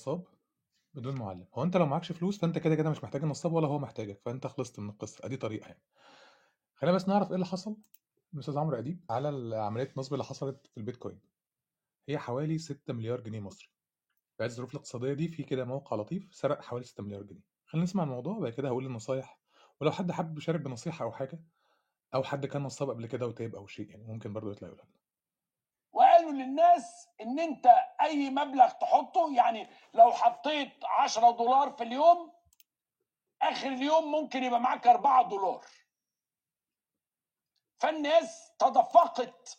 النصاب 0.00 0.24
بدون 0.94 1.14
معلم. 1.14 1.46
هو 1.54 1.62
أنت 1.62 1.76
لو 1.76 1.86
معكش 1.86 2.12
فلوس 2.12 2.38
فأنت 2.38 2.58
كده 2.58 2.74
كده 2.74 2.90
مش 2.90 3.04
محتاج 3.04 3.22
النصاب 3.22 3.52
ولا 3.52 3.66
هو 3.66 3.78
محتاجك 3.78 4.20
فأنت 4.24 4.46
خلصت 4.46 4.80
من 4.80 4.90
القصة. 4.90 5.26
أدي 5.26 5.36
طريقة 5.36 5.66
يعني. 5.66 5.82
خلينا 6.74 6.96
بس 6.96 7.08
نعرف 7.08 7.28
إيه 7.28 7.34
اللي 7.34 7.46
حصل. 7.46 7.76
من 8.32 8.38
أستاذ 8.38 8.58
عمرو 8.58 8.78
أديب 8.78 9.04
على 9.10 9.56
عملية 9.56 9.92
النصب 9.92 10.12
اللي 10.14 10.24
حصلت 10.24 10.66
في 10.66 10.76
البيتكوين. 10.76 11.20
هي 12.08 12.18
حوالي 12.18 12.58
6 12.58 12.92
مليار 12.92 13.20
جنيه 13.20 13.40
مصري. 13.40 13.68
في 14.36 14.44
عز 14.44 14.50
الظروف 14.50 14.70
الاقتصادية 14.70 15.12
دي 15.12 15.28
في 15.28 15.42
كده 15.42 15.64
موقع 15.64 15.96
لطيف 15.96 16.34
سرق 16.34 16.62
حوالي 16.62 16.84
6 16.84 17.02
مليار 17.02 17.22
جنيه. 17.22 17.42
خلينا 17.66 17.84
نسمع 17.84 18.02
الموضوع 18.02 18.36
وبعد 18.36 18.52
كده 18.52 18.68
هقول 18.68 18.86
النصايح. 18.86 19.40
ولو 19.80 19.90
حد 19.90 20.12
حابب 20.12 20.38
يشارك 20.38 20.60
بنصيحة 20.60 21.04
أو 21.04 21.12
حاجة 21.12 21.44
أو 22.14 22.22
حد 22.22 22.46
كان 22.46 22.62
نصاب 22.62 22.90
قبل 22.90 23.06
كده 23.06 23.26
وتايب 23.26 23.56
أو 23.56 23.66
شيء 23.66 23.90
يعني 23.90 24.04
ممكن 24.04 24.32
برضه 24.32 24.52
يطلع 24.52 24.68
يقولها 24.68 24.99
وقالوا 26.30 26.44
للناس 26.46 27.08
إن 27.20 27.38
أنت 27.38 27.66
أي 28.00 28.30
مبلغ 28.30 28.70
تحطه 28.70 29.34
يعني 29.34 29.68
لو 29.94 30.12
حطيت 30.12 30.84
10 30.84 31.30
دولار 31.30 31.70
في 31.70 31.82
اليوم 31.84 32.32
آخر 33.42 33.66
اليوم 33.66 34.12
ممكن 34.12 34.44
يبقى 34.44 34.60
معاك 34.60 34.86
4 34.86 35.22
دولار. 35.28 35.64
فالناس 37.80 38.52
تدفقت. 38.58 39.58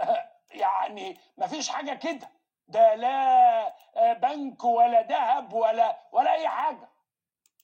يعني 0.50 1.18
مفيش 1.38 1.68
حاجة 1.68 1.94
كده. 1.94 2.30
ده 2.68 2.94
لا 2.94 4.12
بنك 4.12 4.64
ولا 4.64 5.02
ذهب 5.02 5.52
ولا 5.52 6.08
ولا 6.12 6.32
أي 6.32 6.48
حاجة. 6.48 6.88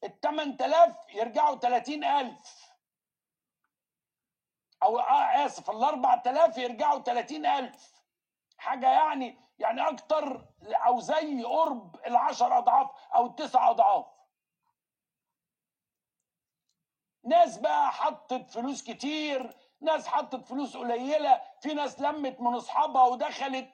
ال 0.05 0.21
8000 0.21 0.97
يرجعوا 1.15 1.57
30000 1.57 2.77
أو 4.83 4.99
آه 4.99 5.47
آسف 5.47 5.71
ال 5.71 5.85
4000 5.85 6.59
يرجعوا 6.59 6.99
30000 7.01 7.96
حاجة 8.57 8.91
يعني 8.93 9.39
يعني 9.59 9.89
أكتر 9.89 10.47
أو 10.63 11.01
زي 11.01 11.43
قرب 11.43 11.97
العشر 12.07 12.59
أضعاف 12.59 12.91
أو 13.15 13.27
التسع 13.27 13.71
أضعاف. 13.71 14.07
ناس 17.25 17.59
بقى 17.59 17.91
حطت 17.93 18.51
فلوس 18.51 18.83
كتير 18.83 19.57
ناس 19.81 20.07
حطت 20.07 20.45
فلوس 20.45 20.77
قليلة 20.77 21.43
في 21.61 21.75
ناس 21.75 22.01
لمت 22.01 22.41
من 22.41 22.55
أصحابها 22.55 23.03
ودخلت. 23.05 23.69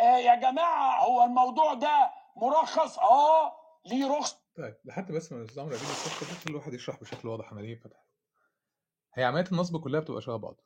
آه 0.00 0.16
يا 0.18 0.34
جماعة 0.34 1.04
هو 1.04 1.24
الموضوع 1.24 1.74
ده 1.74 2.12
مرخص؟ 2.36 2.98
آه 2.98 3.52
ليه 3.86 4.18
رخص؟ 4.18 4.36
طيب 4.56 4.76
لحد 4.84 5.12
بس 5.12 5.32
ما 5.32 5.38
الاستاذ 5.38 5.60
عمرو 5.62 5.74
اديب 5.76 5.88
الصفحه 5.88 6.26
دي 6.26 6.32
خلي 6.40 6.50
الواحد 6.50 6.74
يشرح 6.74 7.00
بشكل 7.00 7.28
واضح 7.28 7.50
عملية 7.52 7.76
فتح. 7.76 8.04
هي 9.14 9.24
عمليات 9.24 9.52
النصب 9.52 9.80
كلها 9.84 10.00
بتبقى 10.00 10.20
شبه 10.22 10.36
بعض. 10.36 10.60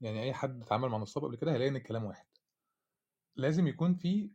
يعني 0.00 0.22
أي 0.22 0.34
حد 0.34 0.62
اتعامل 0.62 0.88
مع 0.88 0.98
نصاب 0.98 1.24
قبل 1.24 1.36
كده 1.36 1.52
هيلاقي 1.52 1.68
إن 1.68 1.76
الكلام 1.76 2.04
واحد. 2.04 2.26
لازم 3.36 3.66
يكون 3.66 3.94
في 3.94 4.32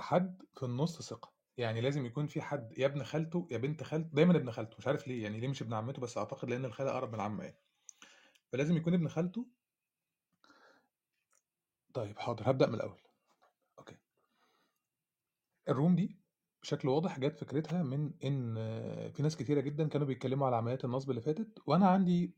حد 0.00 0.42
في 0.54 0.62
النص 0.62 1.02
ثقة. 1.02 1.32
يعني 1.56 1.80
لازم 1.80 2.06
يكون 2.06 2.26
في 2.26 2.40
حد 2.42 2.78
يا 2.78 2.86
ابن 2.86 3.04
خالته 3.04 3.48
يا 3.50 3.58
بنت 3.58 3.82
خالته 3.82 4.10
دايما 4.12 4.36
ابن 4.36 4.50
خالته 4.50 4.76
مش 4.78 4.86
عارف 4.86 5.08
ليه 5.08 5.22
يعني 5.22 5.40
ليه 5.40 5.48
مش 5.48 5.62
ابن 5.62 5.74
عمته 5.74 6.02
بس 6.02 6.18
أعتقد 6.18 6.50
لأن 6.50 6.64
الخالة 6.64 6.90
أقرب 6.90 7.08
من 7.08 7.14
العمه 7.14 7.44
يعني 7.44 7.58
فلازم 8.52 8.76
يكون 8.76 8.94
ابن 8.94 9.08
خالته 9.08 9.46
طيب 11.94 12.18
حاضر 12.18 12.50
هبدأ 12.50 12.66
من 12.66 12.74
الأول. 12.74 13.00
أوكي. 13.78 13.96
الروم 15.68 15.96
دي 15.96 16.20
بشكل 16.62 16.88
واضح 16.88 17.18
جت 17.18 17.36
فكرتها 17.36 17.82
من 17.82 18.12
إن 18.24 18.54
في 19.12 19.22
ناس 19.22 19.36
كتيرة 19.36 19.60
جدا 19.60 19.88
كانوا 19.88 20.06
بيتكلموا 20.06 20.46
على 20.46 20.56
عمليات 20.56 20.84
النصب 20.84 21.10
اللي 21.10 21.20
فاتت 21.20 21.58
وأنا 21.66 21.88
عندي 21.88 22.34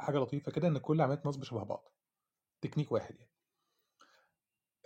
حاجة 0.00 0.18
لطيفة 0.18 0.52
كده 0.52 0.68
إن 0.68 0.78
كل 0.78 1.00
عمليات 1.00 1.26
نصب 1.26 1.44
شبه 1.44 1.62
بعض 1.64 1.88
تكنيك 2.60 2.92
واحد 2.92 3.14
يعني. 3.16 3.30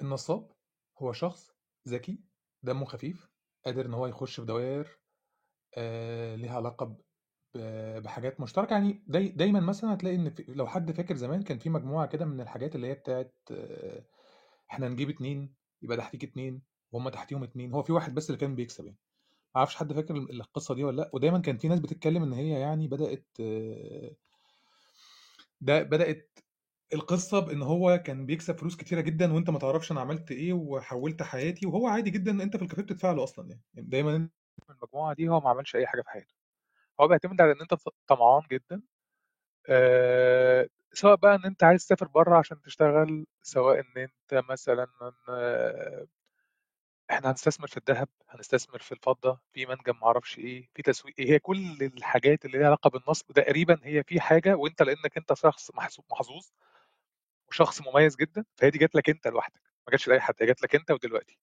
النصاب 0.03 0.53
هو 0.99 1.13
شخص 1.13 1.51
ذكي 1.89 2.21
دمه 2.63 2.85
خفيف 2.85 3.31
قادر 3.65 3.87
إن 3.87 3.95
هو 3.95 4.07
يخش 4.07 4.41
في 4.41 4.47
دوائر 4.47 4.99
آه 5.79 6.35
ليها 6.37 6.57
علاقة 6.57 6.87
ب- 6.87 6.99
بحاجات 8.03 8.41
مشتركة. 8.41 8.73
يعني 8.73 9.05
داي 9.07 9.29
دايما 9.29 9.61
مثلا 9.61 9.95
هتلاقي 9.95 10.31
في 10.31 10.45
لو 10.49 10.67
حد 10.67 10.93
فاكر 10.93 11.17
زمان 11.17 11.43
كان 11.43 11.59
في 11.59 11.71
مجموعة 11.71 12.07
كده 12.07 12.25
من 12.25 12.41
الحاجات 12.41 12.75
اللي 12.77 12.87
هي 12.87 12.95
بتاعت 12.95 13.35
آه 13.53 14.05
إحنا 14.71 14.89
نجيب 14.89 15.11
اتنين 15.11 15.55
يبقى 15.83 15.97
تحتيك 15.97 16.25
اتنين 16.25 16.63
وهم 16.93 17.09
تحتيهم 17.09 17.43
اتنين. 17.43 17.73
هو 17.73 17.83
في 17.83 17.93
واحد 17.93 18.15
بس 18.15 18.31
اللي 18.31 18.41
كان 18.41 18.55
بيكسب 18.55 18.85
يعني. 18.85 18.99
ما 19.55 19.59
أعرفش 19.59 19.77
حد 19.77 19.93
فاكر 19.93 20.17
القصة 20.17 20.75
دي 20.75 20.85
ولا 20.85 20.97
لأ. 21.03 21.11
ودايما 21.15 21.39
كان 21.39 21.57
في 21.59 21.69
ناس 21.69 21.81
بتتكلم 21.81 22.23
إن 22.23 22.33
هي 22.33 22.51
يعني 22.61 22.89
بدأت 22.89 23.27
آه، 23.41 24.17
ده 25.61 25.83
بدأت 25.83 26.39
القصة 26.95 27.41
بإن 27.41 27.63
هو 27.63 27.99
كان 28.07 28.27
بيكسب 28.27 28.59
فلوس 28.59 28.77
كتيرة 28.77 29.01
جدا 29.01 29.33
وأنت 29.35 29.51
ما 29.51 29.59
تعرفش 29.59 29.93
أنا 29.93 30.01
عملت 30.01 30.31
إيه 30.33 30.53
وحولت 30.53 31.23
حياتي 31.23 31.67
وهو 31.67 31.87
عادي 31.89 32.11
جدا 32.11 32.43
أنت 32.45 32.57
في 32.57 32.63
الكافيه 32.65 32.83
بتدفع 32.83 33.13
له 33.13 33.25
أصلا 33.25 33.49
يعني. 33.49 33.63
يعني 33.75 33.89
دايما 33.89 34.19
من 34.19 34.29
المجموعة 34.71 35.15
دي 35.15 35.29
هو 35.29 35.41
ما 35.41 35.51
عملش 35.51 35.77
أي 35.77 35.87
حاجة 35.87 36.03
في 36.03 36.11
حياته. 36.11 36.35
هو 37.01 37.09
بيعتمد 37.09 37.41
على 37.41 37.53
إن 37.53 37.61
أنت 37.61 37.75
طمعان 38.09 38.43
جدا 38.53 38.83
آه، 39.71 40.69
سواء 40.93 41.17
بقى 41.17 41.35
إن 41.37 41.45
أنت 41.45 41.65
عايز 41.65 41.87
تسافر 41.87 42.09
بره 42.09 42.39
عشان 42.39 42.63
تشتغل 42.63 43.27
سواء 43.43 43.81
إن 43.81 43.99
أنت 44.03 44.45
مثلا 44.51 44.87
إحنا 47.11 47.31
هنستثمر 47.31 47.67
في 47.69 47.77
الذهب 47.77 48.09
هنستثمر 48.29 48.79
في 48.79 48.93
الفضة 48.93 49.41
في 49.53 49.67
منجم 49.67 49.95
معرفش 50.03 50.39
إيه 50.39 50.69
في 50.75 50.83
تسويق 50.83 51.15
إيه 51.19 51.31
هي 51.31 51.39
كل 51.39 51.83
الحاجات 51.83 52.45
اللي 52.45 52.59
ليها 52.59 52.67
علاقة 52.67 52.91
بالنصب 52.91 53.33
تقريبا 53.33 53.79
هي 53.83 54.03
في 54.03 54.21
حاجة 54.21 54.55
وأنت 54.57 54.83
لأنك 54.83 55.17
أنت 55.17 55.35
شخص 55.35 55.71
محظوظ 56.11 56.47
وشخص 57.49 57.81
مميز 57.83 58.17
جدا 58.17 58.45
فهي 58.57 58.71
دي 58.71 58.79
جات 58.79 58.95
لك 58.95 59.11
أنت 59.11 59.27
لوحدك 59.29 59.61
ما 59.87 59.91
جاتش 59.91 60.09
لأي 60.09 60.21
حد 60.21 60.35
هي 60.41 60.47
جات 60.47 60.63
لك 60.63 60.75
أنت 60.75 60.91
ودلوقتي. 60.91 61.39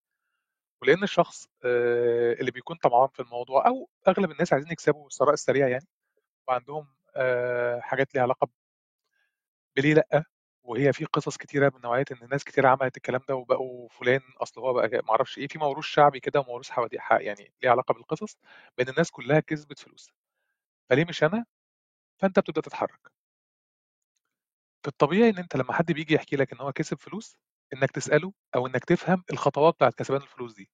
ولأن 0.82 1.04
الشخص 1.04 1.48
آه، 1.66 2.34
اللي 2.34 2.52
بيكون 2.52 2.76
طمعان 2.78 3.08
في 3.14 3.20
الموضوع 3.22 3.68
أو 3.68 3.90
أغلب 4.08 4.32
الناس 4.32 4.54
عايزين 4.54 4.72
يكسبوا 4.72 5.08
الثراء 5.08 5.34
السريع 5.34 5.68
يعني 5.68 5.88
وعندهم 6.48 6.88
آه، 7.16 7.80
حاجات 7.80 8.16
ليها 8.16 8.24
علاقة 8.24 8.50
بليه 9.76 9.94
لأ؟ 9.94 10.24
وهي 10.68 10.94
في 10.94 11.06
قصص 11.06 11.38
كتيرة 11.38 11.72
من 11.76 11.82
نوعية 11.82 12.06
إن 12.12 12.30
ناس 12.32 12.44
كتير 12.44 12.68
عملت 12.68 12.98
الكلام 12.98 13.22
ده 13.30 13.36
وبقوا 13.36 13.90
فلان 13.90 14.22
أصل 14.38 14.62
هو 14.62 14.74
بقى 14.74 14.90
ما 14.94 15.12
أعرفش 15.12 15.38
إيه 15.38 15.48
في 15.48 15.60
موروث 15.60 15.86
شعبي 15.86 16.20
كده 16.20 16.40
وموروث 16.40 16.70
حوادث 16.70 17.00
يعني 17.12 17.54
ليه 17.64 17.70
علاقة 17.70 17.94
بالقصص 17.94 18.38
بإن 18.78 18.90
الناس 18.90 19.12
كلها 19.12 19.40
كسبت 19.40 19.80
فلوس 19.80 20.12
فليه 20.90 21.06
مش 21.06 21.24
أنا؟ 21.24 21.46
فأنت 22.22 22.40
بتبدأ 22.40 22.62
تتحرك. 22.62 23.12
في 24.84 24.88
الطبيعي 24.88 25.30
إن 25.30 25.38
أنت 25.38 25.56
لما 25.56 25.74
حد 25.74 25.92
بيجي 25.92 26.14
يحكي 26.16 26.36
لك 26.36 26.54
إن 26.54 26.60
هو 26.62 26.72
كسب 26.72 26.98
فلوس 27.00 27.38
إنك 27.74 27.92
تسأله 27.92 28.34
أو 28.56 28.68
إنك 28.68 28.86
تفهم 28.86 29.24
الخطوات 29.32 29.74
بتاعت 29.74 29.94
كسبان 29.94 30.22
الفلوس 30.22 30.54
دي. 30.54 30.70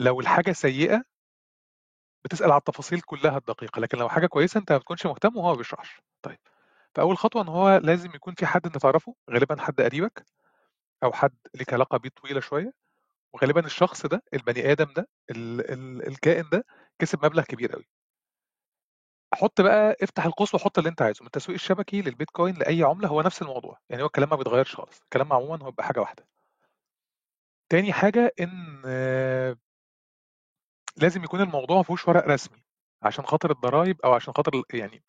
لو 0.00 0.20
الحاجة 0.20 0.52
سيئة 0.52 1.02
بتسأل 2.24 2.50
على 2.52 2.58
التفاصيل 2.58 3.00
كلها 3.00 3.38
الدقيقة 3.38 3.80
لكن 3.80 3.98
لو 3.98 4.08
حاجة 4.08 4.26
كويسة 4.26 4.60
أنت 4.60 4.72
ما 4.72 4.78
بتكونش 4.78 5.06
مهتم 5.06 5.36
وهو 5.36 5.50
ما 5.50 5.56
بيشرحش. 5.56 6.00
طيب. 6.22 6.38
فأول 6.96 7.18
خطوة 7.18 7.42
إن 7.42 7.48
هو 7.48 7.76
لازم 7.84 8.10
يكون 8.14 8.34
في 8.34 8.46
حد 8.46 8.66
أنت 8.66 8.78
تعرفه 8.78 9.14
غالبا 9.30 9.62
حد 9.62 9.80
قريبك 9.80 10.26
أو 11.04 11.12
حد 11.12 11.36
ليك 11.54 11.72
علاقة 11.74 11.98
بيه 11.98 12.08
طويلة 12.08 12.40
شوية 12.40 12.72
وغالبا 13.34 13.66
الشخص 13.66 14.06
ده 14.06 14.22
البني 14.34 14.72
آدم 14.72 14.92
ده 14.96 15.08
ال 15.30 15.72
ال 15.72 16.08
الكائن 16.08 16.48
ده 16.52 16.64
كسب 16.98 17.24
مبلغ 17.26 17.42
كبير 17.44 17.72
قوي 17.72 17.88
حط 19.34 19.60
بقى 19.60 19.96
افتح 20.02 20.24
القوس 20.26 20.54
وحط 20.54 20.78
اللي 20.78 20.90
أنت 20.90 21.02
عايزه 21.02 21.22
من 21.22 21.26
التسويق 21.26 21.54
الشبكي 21.58 22.02
للبيتكوين 22.02 22.54
لأي 22.54 22.82
عملة 22.82 23.08
هو 23.08 23.22
نفس 23.22 23.42
الموضوع 23.42 23.78
يعني 23.90 24.02
هو 24.02 24.06
الكلام 24.06 24.28
ما 24.30 24.36
بيتغيرش 24.36 24.74
خالص 24.76 25.00
الكلام 25.02 25.32
عموما 25.32 25.62
هو 25.64 25.70
بيبقى 25.70 25.84
حاجة 25.84 26.00
واحدة. 26.00 26.26
تاني 27.68 27.92
حاجة 27.92 28.32
إن 28.40 28.82
لازم 30.96 31.24
يكون 31.24 31.40
الموضوع 31.40 31.76
ما 31.76 31.82
فيهوش 31.82 32.08
ورق 32.08 32.26
رسمي 32.26 32.62
عشان 33.02 33.24
خاطر 33.26 33.50
الضرايب 33.50 34.00
أو 34.04 34.12
عشان 34.14 34.34
خاطر 34.34 34.62
يعني 34.74 35.02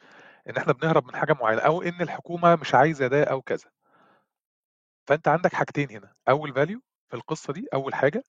إن 0.50 0.58
إحنا 0.58 0.74
بنهرب 0.74 1.06
من 1.08 1.16
حاجة 1.16 1.34
معينة 1.34 1.62
أو 1.62 1.82
إن 1.82 2.02
الحكومة 2.02 2.56
مش 2.56 2.76
عايزة 2.76 3.08
ده 3.08 3.24
أو 3.24 3.42
كذا. 3.42 3.70
فأنت 5.08 5.28
عندك 5.28 5.54
حاجتين 5.54 5.92
هنا 5.92 6.14
أول 6.30 6.54
فاليو 6.54 6.82
في 7.10 7.16
القصة 7.16 7.54
دي 7.54 7.68
أول 7.74 7.96
حاجة 7.96 8.24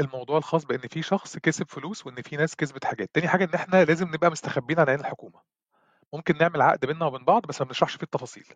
الموضوع 0.00 0.38
الخاص 0.38 0.64
بإن 0.64 0.78
في 0.78 1.02
شخص 1.02 1.36
كسب 1.38 1.68
فلوس 1.68 2.06
وإن 2.06 2.22
في 2.22 2.36
ناس 2.36 2.56
كسبت 2.56 2.84
حاجات. 2.84 3.10
تاني 3.14 3.28
حاجة 3.28 3.44
إن 3.44 3.54
إحنا 3.54 3.84
لازم 3.84 4.08
نبقى 4.08 4.30
مستخبين 4.30 4.80
عن 4.80 4.88
عين 4.88 5.00
الحكومة. 5.00 5.40
ممكن 6.12 6.38
نعمل 6.38 6.62
عقد 6.62 6.86
بيننا 6.86 7.06
وبين 7.06 7.24
بعض 7.24 7.46
بس 7.46 7.60
ما 7.60 7.66
بنشرحش 7.66 7.96
فيه 7.96 8.02
التفاصيل 8.02 8.46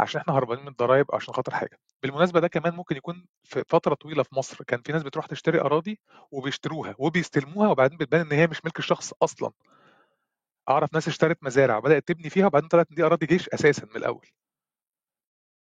عشان 0.00 0.20
إحنا 0.20 0.34
هربانين 0.34 0.62
من 0.64 0.70
الضرايب 0.70 1.10
أو 1.10 1.16
عشان 1.16 1.34
خاطر 1.34 1.54
حاجة. 1.54 1.78
بالمناسبة 2.02 2.40
ده 2.40 2.48
كمان 2.48 2.74
ممكن 2.74 2.96
يكون 2.96 3.26
في 3.44 3.64
فترة 3.68 3.94
طويلة 3.94 4.22
في 4.22 4.34
مصر 4.36 4.64
كان 4.64 4.82
في 4.82 4.92
ناس 4.92 5.02
بتروح 5.02 5.26
تشتري 5.26 5.60
أراضي 5.60 6.00
وبيشتروها 6.30 6.94
وبيستلموها 6.98 7.68
وبعدين 7.70 7.98
بتبان 7.98 8.20
إن 8.20 8.32
هي 8.32 8.46
مش 8.46 8.64
ملك 8.64 8.78
الشخص 8.78 9.12
أصلا. 9.22 9.52
أعرف 10.68 10.94
ناس 10.94 11.08
اشترت 11.08 11.42
مزارع 11.44 11.76
وبدأت 11.76 12.08
تبني 12.08 12.30
فيها 12.30 12.46
وبعدين 12.46 12.68
طلعت 12.68 12.86
إن 12.90 12.96
دي 12.96 13.02
أراضي 13.02 13.26
جيش 13.26 13.48
أساسا 13.48 13.86
من 13.86 13.96
الأول. 13.96 14.26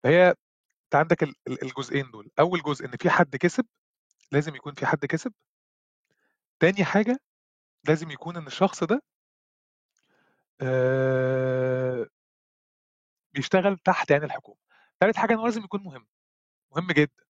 فهي 0.04 0.28
أنت 0.84 0.94
عندك 0.94 1.22
ال- 1.22 1.34
ال- 1.48 1.62
الجزئين 1.64 2.10
دول. 2.10 2.30
أول 2.40 2.62
جزء 2.62 2.84
إن 2.86 2.96
في 3.00 3.10
حد 3.10 3.36
كسب 3.36 3.66
لازم 4.32 4.54
يكون 4.56 4.74
في 4.74 4.86
حد 4.86 5.06
كسب. 5.06 5.32
تاني 6.60 6.84
حاجة 6.84 7.20
لازم 7.88 8.10
يكون 8.10 8.36
إن 8.36 8.46
الشخص 8.46 8.84
ده 8.84 9.02
بيشتغل 13.34 13.78
تحت 13.78 14.12
عين 14.12 14.24
الحكومة. 14.24 14.58
تالت 15.00 15.16
حاجة 15.16 15.32
إنه 15.34 15.44
لازم 15.44 15.64
يكون 15.64 15.82
مهم. 15.84 16.06
مهم 16.76 16.92
جدا. 16.92 17.24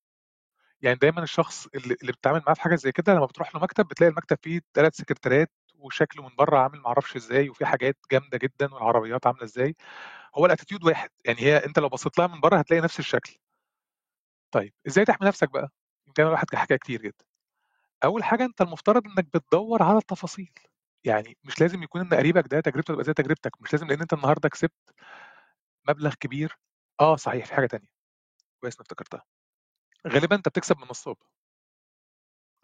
يعني 0.83 0.97
دايما 0.99 1.23
الشخص 1.23 1.67
اللي 1.75 2.13
بتتعامل 2.13 2.43
معاه 2.47 2.55
في 2.55 2.61
حاجة 2.63 2.75
زي 2.75 2.93
كده 2.93 3.15
لما 3.15 3.27
بتروح 3.27 3.55
له 3.55 3.61
مكتب 3.63 3.89
بتلاقي 3.89 4.11
المكتب 4.11 4.39
فيه 4.43 4.61
ثلاث 4.75 4.97
سكرتيرات 4.97 5.51
وشكله 5.79 6.23
من 6.29 6.37
بره 6.37 6.59
عامل 6.59 6.81
معرفش 6.81 7.17
إزاي 7.17 7.49
وفي 7.49 7.67
حاجات 7.67 7.97
جامدة 8.13 8.39
جدا 8.39 8.75
والعربيات 8.75 9.27
عاملة 9.27 9.45
إزاي. 9.45 9.77
هو 10.37 10.47
الأتيتيود 10.47 10.85
واحد 10.85 11.11
يعني 11.27 11.41
هي 11.41 11.57
أنت 11.67 11.79
لو 11.79 11.89
بصيت 11.89 12.19
لها 12.19 12.27
من 12.27 12.41
بره 12.41 12.57
هتلاقي 12.59 12.81
نفس 12.83 12.99
الشكل. 12.99 13.37
طيب 14.53 14.73
إزاي 14.87 15.05
تحمي 15.05 15.29
نفسك 15.29 15.51
بقى؟ 15.51 15.69
يمكن 16.07 16.23
الواحد 16.23 16.55
حكى 16.55 16.79
كتير 16.79 17.03
جدا. 17.03 17.25
أول 18.05 18.25
حاجة 18.25 18.45
أنت 18.45 18.61
المفترض 18.61 19.07
إنك 19.07 19.27
بتدور 19.35 19.83
على 19.83 19.99
التفاصيل. 19.99 20.53
يعني 21.05 21.37
مش 21.45 21.61
لازم 21.61 21.83
يكون 21.83 22.01
إن 22.01 22.15
قريبك 22.15 22.49
ده 22.49 22.61
تجربته 22.61 22.95
تبقى 22.95 23.05
زي 23.05 23.13
تجربتك 23.15 23.63
مش 23.63 23.73
لازم 23.73 23.87
لأن 23.89 24.01
أنت 24.01 24.13
النهارده 24.13 24.49
كسبت 24.49 24.95
مبلغ 25.89 26.15
كبير. 26.15 26.59
آه 27.01 27.17
صحيح 27.17 27.47
في 27.47 27.55
حاجة 27.55 27.67
تانية. 27.67 27.89
كويس 28.61 28.81
افتكرتها. 28.81 29.25
غالبا 30.09 30.37
أنت 30.37 30.49
بتكسب 30.49 30.79
من 30.79 30.89
نصاب 30.91 31.17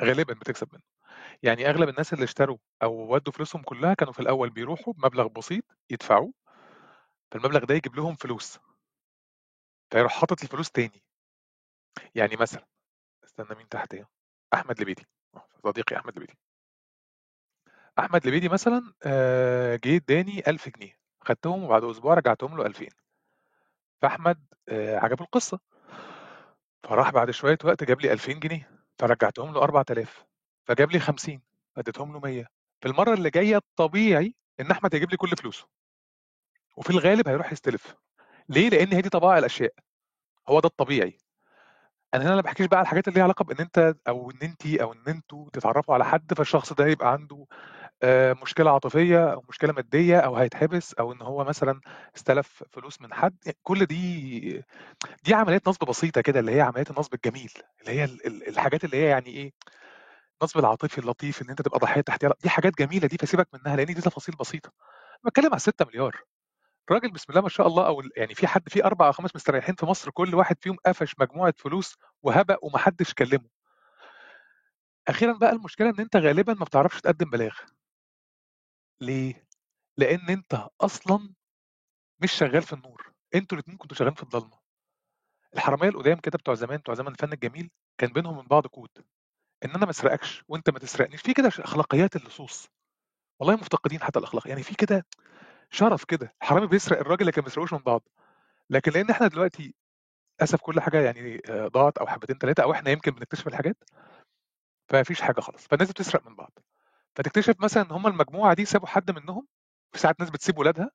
غالبا 0.02 0.34
بتكسب 0.34 0.68
منه. 0.72 0.93
يعني 1.42 1.70
أغلب 1.70 1.88
الناس 1.88 2.12
اللي 2.12 2.24
اشتروا 2.24 2.58
أو 2.82 3.14
ودوا 3.14 3.32
فلوسهم 3.32 3.62
كلها 3.62 3.94
كانوا 3.94 4.12
في 4.12 4.20
الأول 4.20 4.50
بيروحوا 4.50 4.92
بمبلغ 4.92 5.26
بسيط 5.28 5.64
يدفعوه 5.90 6.32
فالمبلغ 7.32 7.64
ده 7.64 7.74
يجيب 7.74 7.96
لهم 7.96 8.14
فلوس. 8.14 8.58
فيروح 9.92 10.12
حاطط 10.20 10.42
الفلوس 10.42 10.70
تاني. 10.70 11.02
يعني 12.14 12.36
مثلا 12.36 12.66
استنى 13.24 13.56
مين 13.56 13.68
تحت 13.68 13.94
إيه 13.94 14.08
أحمد 14.54 14.80
لبيدي 14.80 15.06
صديقي 15.64 15.96
أحمد 15.96 16.16
لبيدي. 16.16 16.38
أحمد 17.98 18.26
لبيدي 18.26 18.48
مثلا 18.48 18.94
آه، 19.06 19.76
جه 19.76 19.96
اداني 19.96 20.42
1000 20.48 20.68
جنيه 20.68 20.98
خدتهم 21.20 21.64
وبعد 21.64 21.84
أسبوع 21.84 22.14
رجعتهم 22.14 22.56
له 22.56 22.66
2000 22.66 22.88
فأحمد 24.02 24.44
آه، 24.68 24.96
عجبه 24.96 25.24
القصة. 25.24 25.60
فراح 26.84 27.10
بعد 27.10 27.30
شوية 27.30 27.58
وقت 27.64 27.84
جاب 27.84 28.00
لي 28.00 28.12
2000 28.12 28.40
جنيه 28.40 28.70
فرجعتهم 28.98 29.54
له 29.54 29.62
4000 29.62 30.24
فجاب 30.64 30.90
لي 30.90 30.98
50 31.00 31.40
اديتهم 31.76 32.12
له 32.12 32.20
100 32.20 32.46
في 32.80 32.88
المرة 32.88 33.14
اللي 33.14 33.30
جاية 33.30 33.56
الطبيعي 33.56 34.34
إن 34.60 34.70
أحمد 34.70 34.94
هيجيب 34.94 35.10
لي 35.10 35.16
كل 35.16 35.28
فلوسه. 35.36 35.66
وفي 36.76 36.90
الغالب 36.90 37.28
هيروح 37.28 37.52
يستلف. 37.52 37.94
ليه؟ 38.48 38.68
لأن 38.68 38.92
هي 38.92 39.00
دي 39.00 39.08
طبائع 39.08 39.38
الأشياء. 39.38 39.72
هو 40.48 40.60
ده 40.60 40.66
الطبيعي. 40.68 41.18
أنا 42.14 42.24
هنا 42.24 42.34
ما 42.34 42.40
بحكيش 42.40 42.66
بقى 42.66 42.76
على 42.78 42.84
الحاجات 42.84 43.08
اللي 43.08 43.14
ليها 43.14 43.24
علاقة 43.24 43.44
بإن 43.44 43.56
أنت 43.60 43.94
أو 44.08 44.30
إن 44.30 44.38
أنت 44.42 44.66
أو 44.66 44.92
إن 44.92 45.02
أنتوا 45.08 45.50
تتعرفوا 45.52 45.94
على 45.94 46.04
حد 46.04 46.34
فالشخص 46.34 46.72
ده 46.72 46.86
يبقى 46.86 47.12
عنده 47.12 47.46
آه، 48.02 48.32
مشكلة 48.42 48.70
عاطفية 48.70 49.32
أو 49.32 49.44
مشكلة 49.48 49.72
مادية 49.72 50.18
أو 50.18 50.36
هيتحبس 50.36 50.94
أو 50.94 51.12
إن 51.12 51.22
هو 51.22 51.44
مثلا 51.44 51.80
استلف 52.16 52.64
فلوس 52.72 53.00
من 53.00 53.14
حد. 53.14 53.36
كل 53.62 53.86
دي 53.86 54.62
دي 55.24 55.34
عمليات 55.34 55.68
نصب 55.68 55.84
بسيطة 55.88 56.20
كده 56.20 56.40
اللي 56.40 56.52
هي 56.52 56.60
عمليات 56.60 56.90
النصب 56.90 57.14
الجميل 57.14 57.52
اللي 57.80 57.92
هي 57.92 58.04
ال- 58.04 58.26
ال- 58.26 58.48
الحاجات 58.48 58.84
اللي 58.84 58.96
هي 58.96 59.04
يعني 59.08 59.26
إيه 59.30 59.52
النصب 60.42 60.58
العاطفي 60.58 60.98
اللطيف 60.98 61.42
إن 61.42 61.50
أنت 61.50 61.62
تبقى 61.62 61.78
ضحية 61.78 62.00
تحتيه 62.00 62.30
دي 62.42 62.48
حاجات 62.50 62.72
جميلة 62.78 63.08
دي 63.08 63.16
فسيبك 63.18 63.48
منها 63.54 63.76
لأن 63.76 63.86
دي 63.86 63.94
تفاصيل 63.94 64.34
بسيطه 64.36 64.72
بتكلم 65.24 65.46
على 65.50 65.58
6 65.58 65.84
مليار. 65.86 66.22
راجل 66.90 67.10
بسم 67.12 67.26
الله 67.28 67.40
ما 67.40 67.48
شاء 67.48 67.66
الله 67.66 67.86
أو 67.86 68.02
يعني 68.16 68.34
في 68.34 68.46
حد 68.46 68.68
في 68.68 68.84
أربع 68.84 69.06
أو 69.06 69.12
خمس 69.12 69.36
مستريحين 69.36 69.74
في 69.74 69.86
مصر 69.86 70.10
كل 70.10 70.34
واحد 70.34 70.56
فيهم 70.60 70.76
قفش 70.86 71.14
مجموعة 71.18 71.54
فلوس 71.58 71.96
وهبق 72.22 72.58
ومحدش 72.64 73.14
كلمه. 73.14 73.48
أخيرا 75.08 75.38
بقى 75.38 75.52
المشكلة 75.52 75.90
إن 75.90 76.00
أنت 76.00 76.16
غالبا 76.16 76.54
ما 76.54 76.64
بتعرفش 76.64 77.00
تقدم 77.00 77.30
بلاغ. 77.30 77.54
ليه؟ 79.00 79.46
لأن 79.96 80.28
أنت 80.30 80.68
أصلا 80.80 81.34
مش 82.22 82.32
شغال 82.32 82.62
في 82.62 82.72
النور. 82.72 83.12
أنتوا 83.34 83.58
الاثنين 83.58 83.76
كنتوا 83.76 83.96
شغالين 83.96 84.14
في 84.14 84.22
الضلمة. 84.22 84.58
الحرامية 85.54 85.88
القدام 85.88 86.18
كده 86.18 86.38
بتوع 86.38 86.54
زمان 86.54 86.76
بتوع 86.78 86.94
زمن 86.94 87.08
الفن 87.08 87.32
الجميل 87.32 87.70
كان 87.98 88.12
بينهم 88.12 88.36
من 88.38 88.46
بعض 88.46 88.66
كود 88.66 88.90
إن 89.64 89.70
أنا 89.70 89.84
ما 89.84 89.90
أسرقكش 89.90 90.44
وأنت 90.48 90.70
ما 90.70 90.78
تسرقنيش. 90.78 91.20
في 91.22 91.34
كده 91.34 91.48
أخلاقيات 91.48 92.16
اللصوص. 92.16 92.68
والله 93.40 93.54
مفتقدين 93.56 94.02
حتى 94.02 94.18
الأخلاق. 94.18 94.48
يعني 94.48 94.62
في 94.62 94.74
كده 94.74 95.06
شرف 95.70 96.04
كده. 96.04 96.34
الحرامي 96.42 96.66
بيسرق 96.66 96.98
الراجل 97.00 97.26
لكن 97.26 97.40
ما 97.42 97.44
بيسرقوش 97.44 97.72
من 97.72 97.78
بعض. 97.78 98.08
لكن 98.70 98.92
لأن 98.92 99.10
إحنا 99.10 99.26
دلوقتي 99.28 99.74
للأسف 100.40 100.60
كل 100.60 100.80
حاجة 100.80 101.00
يعني 101.00 101.42
ضاعت 101.50 101.98
أو 101.98 102.06
حبتين 102.06 102.38
ثلاثة 102.38 102.62
أو 102.62 102.72
إحنا 102.72 102.90
يمكن 102.90 103.10
بنكتشف 103.10 103.48
الحاجات 103.48 103.76
فمفيش 104.88 105.20
حاجة 105.22 105.40
خلاص. 105.40 105.66
فالناس 105.66 105.90
بتسرق 105.90 106.26
من 106.28 106.36
بعض. 106.36 106.58
فتكتشف 107.16 107.54
مثلا 107.60 107.82
إن 107.82 107.90
هم 107.92 108.06
المجموعة 108.06 108.54
دي 108.54 108.64
سابوا 108.64 108.88
حد 108.88 109.10
منهم 109.10 109.46
في 109.92 109.98
ساعات 109.98 110.20
ناس 110.20 110.30
بتسيب 110.30 110.58
ولادها 110.58 110.90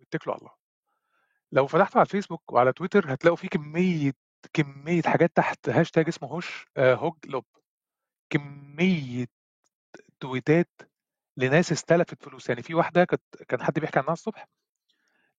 ويتكلوا 0.00 0.34
على 0.34 0.40
الله. 0.40 0.52
لو 1.52 1.66
فتحتوا 1.66 2.00
على 2.00 2.06
الفيسبوك 2.06 2.52
وعلى 2.52 2.72
تويتر 2.72 3.14
هتلاقوا 3.14 3.36
في 3.36 3.48
كمية 3.48 4.12
كمية 4.52 5.02
حاجات 5.02 5.32
تحت 5.36 5.68
هاشتاج 5.68 6.08
اسمه 6.08 6.28
هوج 6.28 6.66
آه، 6.76 6.94
هوج 6.94 7.14
بول. 7.26 7.44
كمية 8.30 9.26
تويتات 10.20 10.70
لناس 11.36 11.72
استلفت 11.72 12.24
فلوس. 12.24 12.48
يعني 12.48 12.62
في 12.62 12.74
واحدة 12.74 13.04
كانت 13.04 13.22
كان 13.48 13.62
حد 13.62 13.78
بيحكي 13.80 13.98
عنها 13.98 14.12
الصبح 14.12 14.46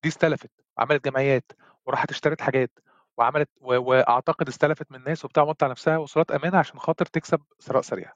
دي 0.02 0.08
استلفت 0.08 0.50
عملت 0.78 1.04
جمعيات 1.04 1.52
وراحت 1.86 2.10
اشترت 2.10 2.40
حاجات 2.40 2.70
وعملت 3.16 3.50
و... 3.60 3.74
وأعتقد 3.90 4.48
استلفت 4.48 4.92
من 4.92 5.04
ناس 5.04 5.24
وبتاع 5.24 5.42
على 5.62 5.70
نفسها 5.70 5.98
وصولات 5.98 6.30
أمانة 6.30 6.58
عشان 6.58 6.78
خاطر 6.78 7.06
تكسب 7.06 7.40
ثراء 7.62 7.82
سريع. 7.82 8.12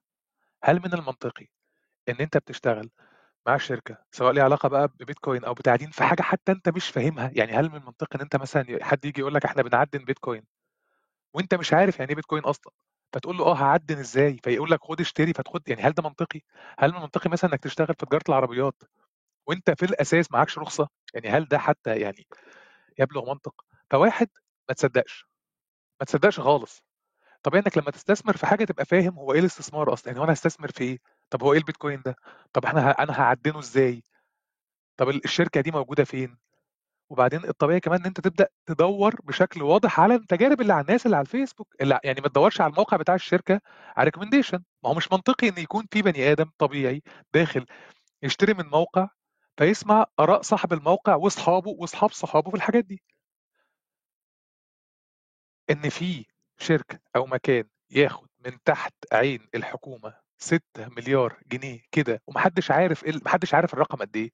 هل 0.64 0.76
من 0.81 0.94
المنطقي 0.94 1.46
إن 2.08 2.17
أنت 2.20 2.37
بتشتغل 2.38 2.91
مع 3.46 3.56
شركة 3.56 3.98
سواء 4.12 4.32
ليها 4.32 4.44
علاقة 4.44 4.69
بقى 4.69 4.89
ببيتكوين 4.89 5.44
أو 5.44 5.55
بتعدين 5.55 5.91
في 5.91 6.05
حاجة 6.05 6.22
حتى 6.22 6.53
أنت 6.53 6.69
مش 6.69 6.89
فاهمها؟ 6.91 7.31
يعني 7.34 7.53
هل 7.53 7.70
من 7.70 7.77
المنطقي 7.77 8.17
إن 8.17 8.20
أنت 8.20 8.36
مثلا 8.36 8.67
حد 8.84 9.05
يجي 9.05 9.20
يقول 9.20 9.34
لك 9.34 9.44
إحنا 9.44 9.62
بنعدن 9.62 10.05
بيتكوين 10.05 10.44
وأنت 11.34 11.55
مش 11.55 11.72
عارف 11.72 11.98
يعني 11.98 12.10
إيه 12.10 12.17
بيتكوين 12.17 12.43
أصلا؟ 12.44 12.72
فتقول 13.17 13.37
له 13.39 13.44
آه 13.44 13.55
هعدن 13.55 13.99
إزاي؟ 13.99 14.37
فيقول 14.44 14.70
لك 14.70 14.81
خد 14.85 15.01
اشتري 15.01 15.32
فتاخد 15.32 15.69
يعني 15.69 15.82
هل 15.82 15.93
ده 15.93 16.03
منطقي؟ 16.03 16.41
هل 16.79 16.91
من 16.91 16.96
المنطقي 16.96 17.31
مثلا 17.31 17.51
إنك 17.53 17.61
تشتغل 17.61 17.87
في 17.87 18.06
تجارة 18.06 18.25
العربيات 18.29 18.82
وأنت 19.46 19.70
في 19.70 19.82
الأساس 19.87 20.32
معكش 20.32 20.58
رخصة؟ 20.58 20.89
يعني 21.15 21.29
هل 21.29 21.44
ده 21.49 21.58
حتى 21.58 21.96
يعني 22.01 22.27
يبلغ 22.99 23.31
منطق؟ 23.31 23.55
فواحد 23.91 24.29
ما 24.69 24.75
تصدقش 24.75 25.27
ما 26.01 26.06
تصدقش 26.06 26.41
خالص. 26.41 26.82
طبيعي 27.43 27.63
إنك 27.67 27.79
لما 27.79 27.91
تستثمر 27.91 28.37
في 28.37 28.46
حاجة 28.46 28.65
تبقى 28.65 28.85
فاهم 28.85 29.19
هو 29.19 29.32
إيه 29.32 29.41
الاستثمار 29.41 29.93
أصلا 29.93 30.08
يعني 30.08 30.20
هو 30.20 30.25
أنا 30.25 30.32
هستثمر 30.32 30.70
في 30.73 30.85
إيه؟ 30.85 30.99
طب 31.31 31.43
هو 31.43 31.53
إيه 31.53 31.58
البيتكوين 31.58 32.03
ده؟ 32.06 32.17
طب 32.53 32.65
إحنا. 32.65 32.91
أنا 32.91 33.20
هعدنه 33.20 33.58
إزاي؟ 33.58 34.05
طب 34.96 35.08
ال- 35.08 35.25
الشركة 35.25 35.61
دي 35.61 35.70
موجودة 35.70 36.05
فين؟ 36.05 36.39
وبعدين 37.10 37.44
الطبيعي 37.44 37.81
كمان 37.81 38.01
إن 38.01 38.06
أنت 38.06 38.20
تبدأ 38.20 38.48
تدور 38.67 39.15
بشكل 39.25 39.63
واضح 39.63 40.01
على 40.01 40.15
التجارب 40.15 40.60
اللي 40.60 40.72
على 40.72 40.82
الناس 40.82 41.06
اللي 41.06 41.17
على 41.17 41.25
الفيسبوك 41.25 41.75
اللي 41.81 42.01
يعني 42.05 42.20
ما 42.20 42.29
تدورش 42.29 42.60
على 42.60 42.70
الموقع 42.70 42.96
بتاع 42.96 43.15
الشركة 43.15 43.60
على 43.96 44.05
ريكومنديشن 44.05 44.63
ما 44.84 44.91
هو 44.91 44.94
مش 44.94 45.13
منطقي 45.13 45.48
إن 45.48 45.58
يكون 45.58 45.86
في 45.93 46.03
بني 46.03 46.32
آدم 46.32 46.51
طبيعي 46.58 47.03
داخل 47.34 47.67
يشتري 48.22 48.55
من 48.55 48.67
موقع 48.67 49.08
فيسمع 49.58 50.06
آراء 50.20 50.43
صاحب 50.43 50.72
الموقع 50.72 51.15
وأصحابه 51.15 51.70
وأصحاب 51.70 52.10
صحابه 52.13 52.51
في 52.51 52.56
الحاجات 52.56 52.84
دي. 52.84 53.03
إن 55.70 55.89
في 55.89 56.25
شركة 56.58 56.98
أو 57.17 57.27
مكان 57.27 57.65
ياخد 57.91 58.29
من 58.46 58.63
تحت 58.65 58.94
عين 59.13 59.48
الحكومة 59.55 60.15
6 60.39 60.60
مليار 60.79 61.41
جنيه 61.46 61.81
كده 61.93 62.22
ومحدش 62.27 62.70
عارف 62.70 63.05
إيه 63.05 63.13
محدش 63.25 63.55
عارف 63.55 63.75
الرقم 63.75 63.98
قد 63.98 64.17
إيه. 64.17 64.31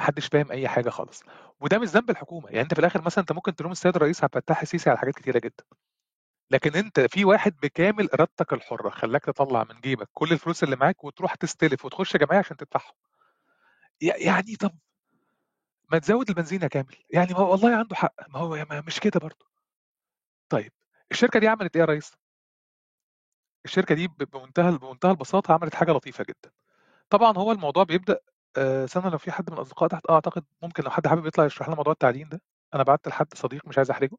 محدش 0.00 0.26
فاهم 0.26 0.52
أي 0.52 0.68
حاجة 0.68 0.90
خالص. 0.90 1.22
وده 1.60 1.78
مش 1.78 1.88
ذنب 1.88 2.10
الحكومة. 2.10 2.48
يعني 2.48 2.60
أنت 2.60 2.74
في 2.74 2.80
الآخر 2.80 3.02
مثلا 3.02 3.22
أنت 3.22 3.32
ممكن 3.32 3.54
تلوم 3.56 3.72
السيد 3.72 3.96
الرئيس 3.96 4.24
عبد 4.24 4.36
الفتاح 4.36 4.60
السيسي 4.62 4.90
على 4.90 4.98
حاجات 4.98 5.14
كتيرة 5.14 5.38
جدا. 5.38 5.64
لكن 6.50 6.76
أنت 6.76 7.00
في 7.00 7.24
واحد 7.24 7.56
بكامل 7.62 8.10
إرادتك 8.10 8.52
الحرة 8.52 8.90
خلاك 8.90 9.24
تطلع 9.24 9.64
من 9.64 9.80
جيبك 9.80 10.08
كل 10.12 10.32
الفلوس 10.32 10.62
اللي 10.64 10.76
معاك 10.76 11.04
وتروح 11.04 11.34
تستلف 11.34 11.84
وتخش 11.84 12.16
جمعية 12.16 12.38
عشان 12.38 12.56
تدفعهم. 12.56 12.94
يعني 14.00 14.56
طب 14.56 14.72
ما 15.92 15.98
تزود 15.98 16.28
البنزين 16.28 16.62
يا 16.62 16.68
كامل. 16.68 16.96
يعني 17.10 17.32
ما 17.32 17.38
هو 17.38 17.50
والله 17.50 17.76
عنده 17.76 17.96
حق. 17.96 18.14
ما 18.28 18.38
هو 18.38 18.66
ما 18.70 18.80
مش 18.86 19.00
كده 19.00 19.20
برضه. 19.20 19.46
طيب 20.48 20.72
الشركة 21.12 21.40
دي 21.40 21.48
عملت 21.48 21.76
إيه 21.76 21.82
يا 21.82 21.86
ريس؟ 21.86 22.12
الشركة 23.64 23.94
دي 23.94 24.08
بمنتهى 24.08 24.78
بمنتهى 24.78 25.10
البساطة 25.10 25.54
عملت 25.54 25.74
حاجة 25.74 25.92
لطيفة 25.92 26.24
جدا. 26.24 26.52
طبعا 27.10 27.38
هو 27.38 27.52
الموضوع 27.52 27.84
بيبدأ 27.84 28.18
آه، 28.58 28.86
سنه 28.86 29.08
لو 29.10 29.18
في 29.18 29.32
حد 29.32 29.50
من 29.50 29.56
الأصدقاء 29.56 29.88
تحت 29.88 30.10
أعتقد 30.10 30.44
ممكن 30.62 30.82
لو 30.84 30.90
حد 30.90 31.06
حابب 31.06 31.26
يطلع 31.26 31.44
يشرح 31.46 31.66
لنا 31.68 31.76
موضوع 31.76 31.92
التعدين 31.92 32.28
ده. 32.28 32.40
أنا 32.74 32.82
بعت 32.82 33.08
لحد 33.08 33.34
صديق 33.34 33.66
مش 33.68 33.78
عايز 33.78 33.90
أحرجه. 33.90 34.16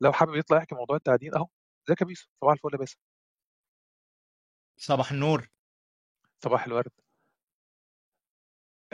لو 0.00 0.12
حابب 0.12 0.34
يطلع 0.34 0.56
يحكي 0.58 0.74
موضوع 0.74 0.96
التعدين 0.96 1.34
أهو. 1.34 1.48
ازيك 1.88 2.00
يا 2.00 2.06
بيسو؟ 2.06 2.28
صباح 2.40 2.52
الفل 2.52 2.68
يا 2.72 2.78
باسم. 2.78 2.96
صباح 4.76 5.12
النور. 5.12 5.48
صباح 6.44 6.66
الورد. 6.66 6.92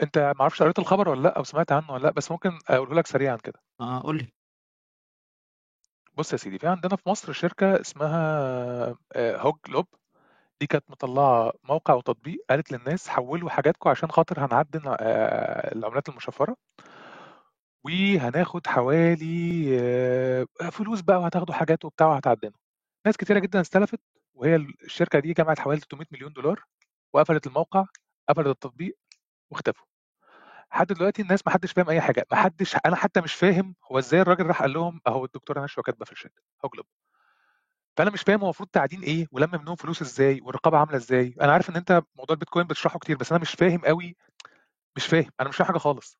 أنت 0.03 0.17
ما 0.17 0.41
أعرفش 0.41 0.63
قريت 0.63 0.79
الخبر 0.79 1.09
ولا 1.09 1.21
لأ 1.21 1.37
أو 1.37 1.43
سمعت 1.43 1.71
عنه 1.71 1.91
ولا 1.91 2.03
لأ 2.03 2.11
بس 2.11 2.31
ممكن 2.31 2.59
أقوله 2.69 2.95
لك 2.95 3.07
سريعا 3.07 3.35
كده. 3.37 3.59
آه 3.81 4.01
قول 4.01 4.17
لي 4.17 4.33
بص 6.17 6.31
يا 6.33 6.37
سيدي 6.37 6.59
في 6.59 6.67
عندنا 6.67 6.95
في 6.95 7.09
مصر 7.09 7.33
شركة 7.33 7.81
اسمها 7.81 8.17
آه، 9.15 9.37
هوج 9.37 9.57
لوب 9.69 9.87
دي 10.61 10.67
كانت 10.67 10.91
مطلعة 10.91 11.53
موقع 11.63 11.93
وتطبيق 11.93 12.45
قالت 12.49 12.71
للناس 12.71 13.07
حولوا 13.09 13.49
حاجاتكم 13.49 13.89
عشان 13.89 14.11
خاطر 14.11 14.45
هنعدل 14.45 14.81
آه، 14.87 15.73
العملات 15.75 16.09
المشفرة. 16.09 16.55
وهناخد 17.85 18.67
حوالي 18.67 19.67
آه، 19.81 20.45
فلوس 20.71 21.01
بقى 21.01 21.17
وهتاخدوا 21.19 21.55
حاجات 21.55 21.85
وبتاع 21.85 22.07
وهتعدلوا. 22.07 22.53
ناس 23.05 23.17
كتيرة 23.17 23.39
جدا 23.39 23.61
استلفت 23.61 23.99
وهي 24.33 24.55
الشركة 24.55 25.19
دي 25.19 25.33
جمعت 25.33 25.59
حوالي 25.59 25.79
300 25.79 26.05
مليون 26.11 26.33
دولار 26.33 26.63
وقفلت 27.13 27.47
الموقع 27.47 27.85
قفلت 28.29 28.47
التطبيق 28.47 28.97
واختفوا. 29.51 29.85
لحد 30.71 30.87
دلوقتي 30.87 31.21
الناس 31.21 31.47
ما 31.47 31.53
حدش 31.53 31.71
فاهم 31.71 31.89
أي 31.89 32.01
حاجة 32.01 32.25
ما 32.31 32.37
حدش 32.37 32.75
أنا 32.85 32.95
حتى 32.95 33.21
مش 33.21 33.33
فاهم 33.33 33.75
هو 33.91 33.99
إزاي 33.99 34.21
الراجل 34.21 34.45
راح 34.47 34.61
قال 34.61 34.73
لهم 34.73 35.01
أهو 35.07 35.25
الدكتوره 35.25 35.63
نشوى 35.63 35.83
كاتبة 35.83 36.05
في 36.05 36.11
الشات 36.11 36.39
هوجلب 36.65 36.85
فأنا 37.97 38.11
مش 38.11 38.21
فاهم 38.21 38.39
هو 38.39 38.45
المفروض 38.45 38.69
تعدين 38.69 39.01
إيه 39.01 39.27
ولم 39.31 39.49
منهم 39.53 39.75
فلوس 39.75 40.01
إزاي 40.01 40.41
والرقابة 40.41 40.77
عاملة 40.77 40.97
إزاي؟ 40.97 41.35
أنا 41.41 41.51
عارف 41.51 41.69
إن 41.69 41.75
أنت 41.75 42.03
موضوع 42.15 42.33
البيتكوين 42.33 42.67
بتشرحه 42.67 42.99
كتير 42.99 43.17
بس 43.17 43.31
أنا 43.31 43.41
مش 43.41 43.51
فاهم 43.51 43.81
قوي 43.85 44.15
مش 44.97 45.05
فاهم 45.05 45.31
أنا 45.41 45.49
مش 45.49 45.55
فاهم 45.55 45.67
حاجة 45.67 45.77
خالص. 45.77 46.17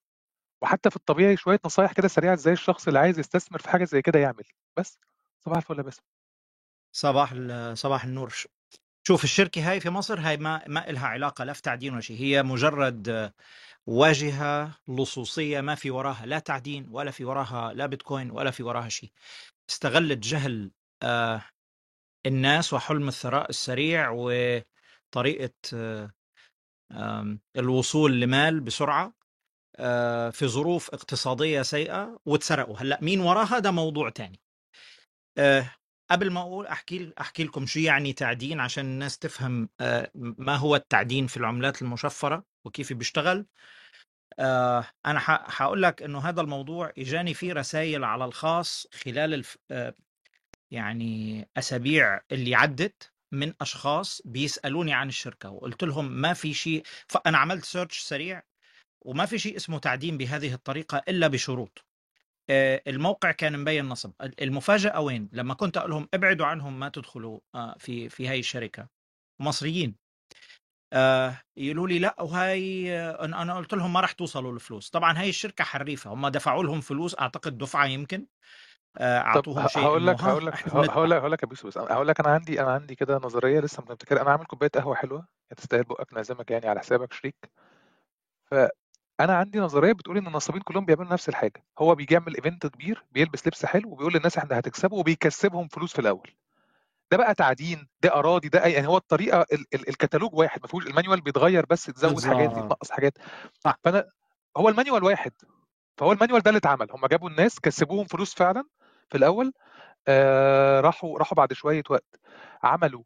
وحتى 0.61 0.89
في 0.89 0.95
الطبيعي 0.95 1.37
شوية 1.37 1.59
نصايح 1.65 1.93
كده 1.93 2.07
سريعة 2.07 2.33
إزاي 2.33 2.53
الشخص 2.53 2.87
اللي 2.87 2.99
عايز 2.99 3.19
يستثمر 3.19 3.59
في 3.59 3.69
حاجة 3.69 3.83
زي 3.83 4.01
كده 4.01 4.19
يعمل. 4.19 4.43
بس 4.77 4.99
صباح 5.45 5.57
الفل 5.57 5.83
باسم. 5.83 6.01
صباح 6.91 7.33
صباح 7.73 8.03
النور. 8.03 8.33
شوف 9.07 9.23
الشركة 9.23 9.71
هاي 9.71 9.79
في 9.79 9.89
مصر 9.89 10.19
هاي 10.19 10.37
ما 10.37 10.63
ما 10.67 10.89
إلها 10.89 11.07
علاقة 11.07 11.43
لا 11.43 11.53
في 11.53 11.61
تعدين 11.61 11.93
ولا 11.93 12.01
شيء 12.01 12.19
هي 12.19 12.43
مجرد 12.43 13.33
واجهة 13.87 14.77
لصوصية 14.87 15.61
ما 15.61 15.75
في 15.75 15.91
وراها 15.91 16.25
لا 16.25 16.39
تعدين 16.39 16.87
ولا 16.89 17.11
في 17.11 17.25
وراها 17.25 17.73
لا 17.73 17.85
بيتكوين 17.85 18.31
ولا 18.31 18.51
في 18.51 18.63
وراها 18.63 18.89
شيء. 18.89 19.11
استغلت 19.69 20.17
جهل 20.17 20.71
آه، 21.03 21.41
الناس 22.25 22.73
وحلم 22.73 23.07
الثراء 23.07 23.49
السريع 23.49 24.09
وطريقة 24.09 25.53
الوصول 27.57 28.21
لمال 28.21 28.59
بسرعة 28.59 29.13
آه، 29.79 30.29
في 30.29 30.47
ظروف 30.47 30.89
اقتصادية 30.93 31.61
سيئة 31.61 32.19
وتسرقوا 32.25 32.77
هلأ 32.77 32.99
مين 33.01 33.19
وراها؟ 33.19 33.59
ده 33.59 33.71
موضوع 33.71 34.09
تاني. 34.09 34.39
آه، 35.37 35.71
قبل 36.11 36.31
ما 36.31 36.41
أقول 36.41 36.67
أحكي 36.67 37.13
أحكي 37.21 37.43
لكم 37.43 37.65
شو 37.65 37.79
يعني 37.79 38.13
تعدين 38.13 38.59
عشان 38.59 38.85
الناس 38.85 39.17
تفهم 39.19 39.69
آه، 39.81 40.11
ما 40.15 40.55
هو 40.55 40.75
التعدين 40.75 41.27
في 41.27 41.37
العملات 41.37 41.81
المشفرة 41.81 42.43
وكيف 42.65 42.93
بيشتغل. 42.93 43.45
أنا 45.05 45.21
هقول 45.27 45.81
لك 45.83 46.03
إنه 46.03 46.19
هذا 46.19 46.41
الموضوع 46.41 46.91
إجاني 46.97 47.33
فيه 47.33 47.53
رسائل 47.53 48.03
على 48.03 48.25
الخاص 48.25 48.87
خلال 49.03 49.43
يعني 50.71 51.47
أسابيع 51.57 52.21
اللي 52.31 52.55
عدت 52.55 53.11
من 53.31 53.53
أشخاص 53.61 54.21
بيسألوني 54.25 54.93
عن 54.93 55.07
الشركة 55.07 55.49
وقلت 55.49 55.83
لهم 55.83 56.11
ما 56.11 56.33
في 56.33 56.53
شيء 56.53 56.83
فأنا 57.07 57.37
عملت 57.37 57.65
سيرش 57.65 57.99
سريع 57.99 58.43
وما 59.05 59.25
في 59.25 59.39
شيء 59.39 59.55
اسمه 59.55 59.79
تعدين 59.79 60.17
بهذه 60.17 60.53
الطريقة 60.53 61.01
إلا 61.09 61.27
بشروط. 61.27 61.85
آه، 62.49 62.81
الموقع 62.87 63.31
كان 63.31 63.59
مبين 63.59 63.85
نصب. 63.85 64.11
المفاجأة 64.41 65.01
وين؟ 65.01 65.29
لما 65.33 65.53
كنت 65.53 65.77
أقول 65.77 65.91
لهم 65.91 66.07
ابعدوا 66.13 66.45
عنهم 66.45 66.79
ما 66.79 66.89
تدخلوا 66.89 67.39
آه، 67.55 67.75
في 67.79 68.09
في 68.09 68.27
هاي 68.27 68.39
الشركة. 68.39 68.87
مصريين. 69.41 69.95
آه، 70.93 71.41
يقولوا 71.57 71.87
لي 71.87 71.99
لا 71.99 72.21
وهاي 72.21 72.91
أنا 72.99 73.41
أنا 73.41 73.55
قلت 73.55 73.73
لهم 73.73 73.93
ما 73.93 73.99
راح 73.99 74.11
توصلوا 74.11 74.53
الفلوس. 74.53 74.89
طبعا 74.89 75.19
هاي 75.19 75.29
الشركة 75.29 75.63
حريفة 75.63 76.13
هم 76.13 76.27
دفعوا 76.27 76.63
لهم 76.63 76.81
فلوس 76.81 77.19
أعتقد 77.19 77.57
دفعة 77.57 77.85
يمكن. 77.85 78.27
آه، 78.97 79.19
ه- 79.47 79.67
شيء 79.67 79.83
هقول 79.83 80.07
لك 80.07 80.21
ها 80.21 80.31
هقول 80.31 80.45
لك 80.45 80.67
هقول 80.67 81.09
لك 81.11 81.17
هقول 81.17 81.31
لك 81.31 81.43
يا 81.43 81.47
بيسو 81.47 81.67
بس 81.67 81.77
هقول 81.77 82.07
لك 82.07 82.19
أنا 82.19 82.29
عندي 82.29 82.61
أنا 82.61 82.71
عندي 82.71 82.95
كده 82.95 83.17
نظرية 83.17 83.59
لسه 83.59 83.83
مبتكره 83.83 84.21
أنا 84.21 84.31
عامل 84.31 84.45
كوباية 84.45 84.69
قهوة 84.69 84.95
حلوة 84.95 85.27
تستاهل 85.57 85.83
بقى 85.83 86.13
نعزمك 86.13 86.51
يعني 86.51 86.67
على 86.67 86.79
حسابك 86.79 87.13
شريك. 87.13 87.51
فأنا 88.45 89.37
عندي 89.37 89.59
نظرية 89.59 89.93
بتقول 89.93 90.17
إن 90.17 90.27
النصابين 90.27 90.61
كلهم 90.61 90.85
بيعملوا 90.85 91.13
نفس 91.13 91.29
الحاجة. 91.29 91.63
هو 91.79 91.95
بيجي 91.95 92.13
يعمل 92.13 92.35
event 92.35 92.67
كبير 92.67 93.03
بيلبس 93.11 93.47
لبس 93.47 93.65
حلو 93.65 93.91
وبيقول 93.91 94.13
للناس 94.13 94.37
إحنا 94.37 94.59
هتكسبوا 94.59 94.99
وبيكسبهم 94.99 95.67
فلوس 95.67 95.93
في 95.93 95.99
الأول. 95.99 96.31
ده 97.11 97.17
بقى 97.17 97.35
تعدين 97.35 97.87
ده 98.01 98.13
أراضي 98.13 98.49
ده 98.49 98.65
يعني 98.65 98.87
هو 98.87 98.97
الطريقة 98.97 99.41
ال 99.53 99.65
ال 99.73 99.89
الكتالوج 99.89 100.33
واحد 100.33 100.61
ما 100.61 100.67
فيهوش 100.67 100.87
ال 100.87 100.92
manual 100.92 101.21
بيتغير 101.21 101.65
بس 101.65 101.83
تزود 101.85 102.23
حاجات 102.25 102.51
يتنقص 102.57 102.91
حاجات. 102.91 103.13
فأنا 103.83 104.05
هو 104.57 104.69
ال 104.69 104.74
manual 104.74 105.03
واحد. 105.03 105.31
فهو 105.97 106.11
ال 106.11 106.15
manual 106.15 106.41
ده 106.41 106.49
اللي 106.49 106.57
اتعمل. 106.57 106.87
هم 106.91 107.05
جابوا 107.07 107.29
الناس 107.29 107.59
كسبوهم 107.59 108.05
فلوس 108.05 108.33
فعلا 108.35 108.63
في 109.09 109.17
الأول 109.17 109.53
آه 110.07 110.79
راحوا 110.81 111.19
راحوا 111.19 111.35
بعد 111.35 111.53
شوية 111.53 111.83
وقت 111.89 112.19
عملوا 112.63 113.03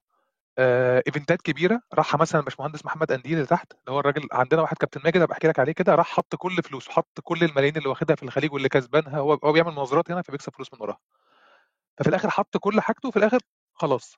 آه 0.58 1.04
إيفنتات 1.08 1.42
كبيرة. 1.42 1.82
راح 1.94 2.16
مثلا 2.16 2.42
باشمهندس 2.42 2.86
محمد 2.86 3.12
قنديل 3.12 3.34
اللي 3.34 3.46
تحت 3.46 3.72
اللي 3.74 3.92
هو 3.96 4.00
الراجل 4.00 4.28
عندنا 4.32 4.62
واحد 4.62 4.78
كابتن 4.78 5.02
ماجد 5.04 5.22
هبقى 5.22 5.34
أحكي 5.34 5.48
لك 5.48 5.60
عليه 5.60 5.72
كده 5.72 5.96
راح 5.96 6.08
حط 6.08 6.36
كل 6.36 6.64
فلوسه 6.64 6.92
حط 6.92 7.20
كل 7.24 7.44
الملايين 7.44 7.78
اللي 7.78 7.90
واخدها 7.90 8.16
في 8.16 8.24
الخليج 8.24 8.54
واللي 8.54 8.70
كسبانها 8.70 9.20
هو 9.20 9.34
هو 9.34 9.52
بيعمل 9.52 9.72
مناظرات 9.72 10.12
هنا 10.12 10.22
فبيكسب 10.22 10.54
فلوس 10.54 10.74
من 10.74 10.82
وراها. 10.82 11.00
ففي 11.98 12.10
الآخر 12.10 12.30
حط 12.30 12.58
كل 12.58 12.82
حاجته 12.82 13.08
وفي 13.10 13.18
الآخر 13.18 13.40
خلاص. 13.74 14.16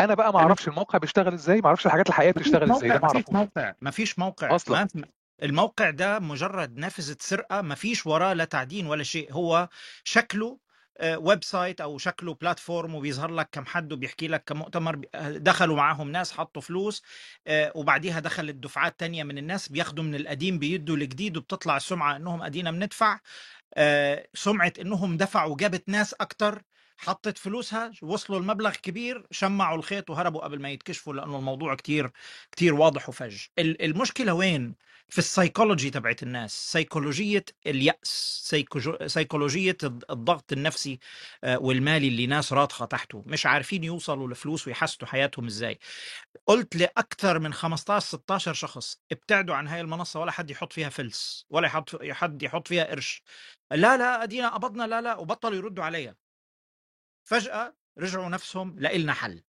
أنا 0.00 0.14
بقى 0.14 0.32
ما 0.32 0.38
أعرفش 0.38 0.68
الموقع 0.68 0.98
بيشتغل 0.98 1.32
إزاي 1.32 1.60
ما 1.60 1.66
أعرفش 1.66 1.86
الحاجات 1.86 2.08
الحقيقية 2.08 2.32
بتشتغل 2.32 2.72
إزاي 2.72 2.88
ده 2.88 2.98
ما 2.98 3.04
أعرفوش. 3.04 3.34
موقع 3.34 3.74
ما 3.80 3.90
فيش 3.90 4.18
موقع. 4.18 4.54
أصلا. 4.54 4.88
الموقع 5.42 5.90
ده 5.90 6.18
مجرد 6.18 6.76
نافذة 6.76 7.16
سرقة 7.20 7.60
ما 7.62 7.74
فيش 7.74 8.06
وراه 8.06 8.32
لا 8.32 8.44
تعدين 8.44 8.86
ولا 8.86 9.02
شيء 9.02 9.32
هو 9.32 9.68
شكله 10.04 10.58
آه، 10.98 11.18
website 11.18 11.80
أو 11.80 11.98
شكله 11.98 12.34
platform 12.34 12.94
وبيظهر 12.94 13.30
لك 13.30 13.48
كم 13.52 13.64
حد 13.66 13.92
وبيحكي 13.92 14.28
لك 14.28 14.44
كم 14.46 14.56
مؤتمر 14.58 15.00
آه، 15.14 15.30
دخلوا 15.30 15.76
معاهم 15.76 16.10
ناس 16.10 16.32
حطوا 16.32 16.62
فلوس 16.62 17.02
آه، 17.46 17.72
وبعديها 17.74 18.20
دخلت 18.20 18.54
دفعات 18.56 19.00
تانية 19.00 19.24
من 19.24 19.38
الناس 19.38 19.68
بياخدوا 19.68 20.04
من 20.04 20.14
القديم 20.14 20.58
بيدوا 20.58 20.96
الجديد 20.96 21.36
وبتطلع 21.36 21.76
السمعة 21.76 22.16
إنهم 22.16 22.42
ادينا 22.42 22.70
بندفع 22.70 23.20
سمعة 24.34 24.72
إنهم 24.80 25.16
دفعوا 25.16 25.56
جابت 25.56 25.88
ناس 25.88 26.14
أكتر. 26.14 26.62
حطت 27.04 27.38
فلوسها 27.38 27.92
وصلوا 28.02 28.38
المبلغ 28.38 28.74
كبير 28.76 29.26
شمعوا 29.30 29.78
الخيط 29.78 30.10
وهربوا 30.10 30.40
قبل 30.40 30.62
ما 30.62 30.70
يتكشفوا 30.70 31.14
لأنه 31.14 31.38
الموضوع 31.38 31.74
كتير 31.74 32.10
كتير 32.52 32.74
واضح 32.74 33.08
وفج 33.08 33.42
ال- 33.58 33.82
المشكلة 33.84 34.34
وين؟ 34.34 34.74
في 35.08 35.18
السيكولوجي 35.18 35.90
تبعت 35.90 36.22
الناس 36.22 36.74
سيكوجو- 38.04 39.06
سيكولوجية 39.06 39.76
الض- 39.84 40.04
الضغط 40.10 40.52
النفسي 40.52 40.98
آه، 41.44 41.58
والمالي 41.58 42.08
اللي 42.08 42.26
ناس 42.26 42.52
راضخة 42.52 42.84
تحته 42.86 43.24
مش 43.26 43.46
عارفين 43.46 43.84
يوصلوا 43.84 44.28
لفلوس 44.28 44.68
ويحسنوا 44.68 45.10
حياتهم 45.10 45.46
إزاي. 45.46 45.78
قلت 46.46 46.76
لأكثر 46.76 47.38
من 47.38 47.52
15 47.54 48.06
16 48.06 48.54
شخص 48.54 48.98
ابتعدوا 49.12 49.54
عن 49.54 49.68
هاي 49.68 49.80
المنصة 49.80 50.20
ولا 50.20 50.32
حد 50.32 50.50
يحط 50.50 50.72
فيها 50.72 50.88
فلس 50.88 51.46
ولا 51.50 51.68
حد 52.12 52.42
يحط 52.42 52.68
فيها 52.68 52.84
قرش. 52.84 53.22
لا 53.72 53.96
لا 53.96 54.22
أدينا 54.22 54.48
قبضنا 54.48 54.84
لا 54.86 55.00
لا 55.00 55.16
وبطلوا 55.16 55.56
يردوا 55.56 55.84
عليا. 55.84 56.16
فجأة 57.24 57.76
رجعوا 57.98 58.28
نفسهم 58.28 58.78
لإلنا 58.80 59.12
حل. 59.12 59.42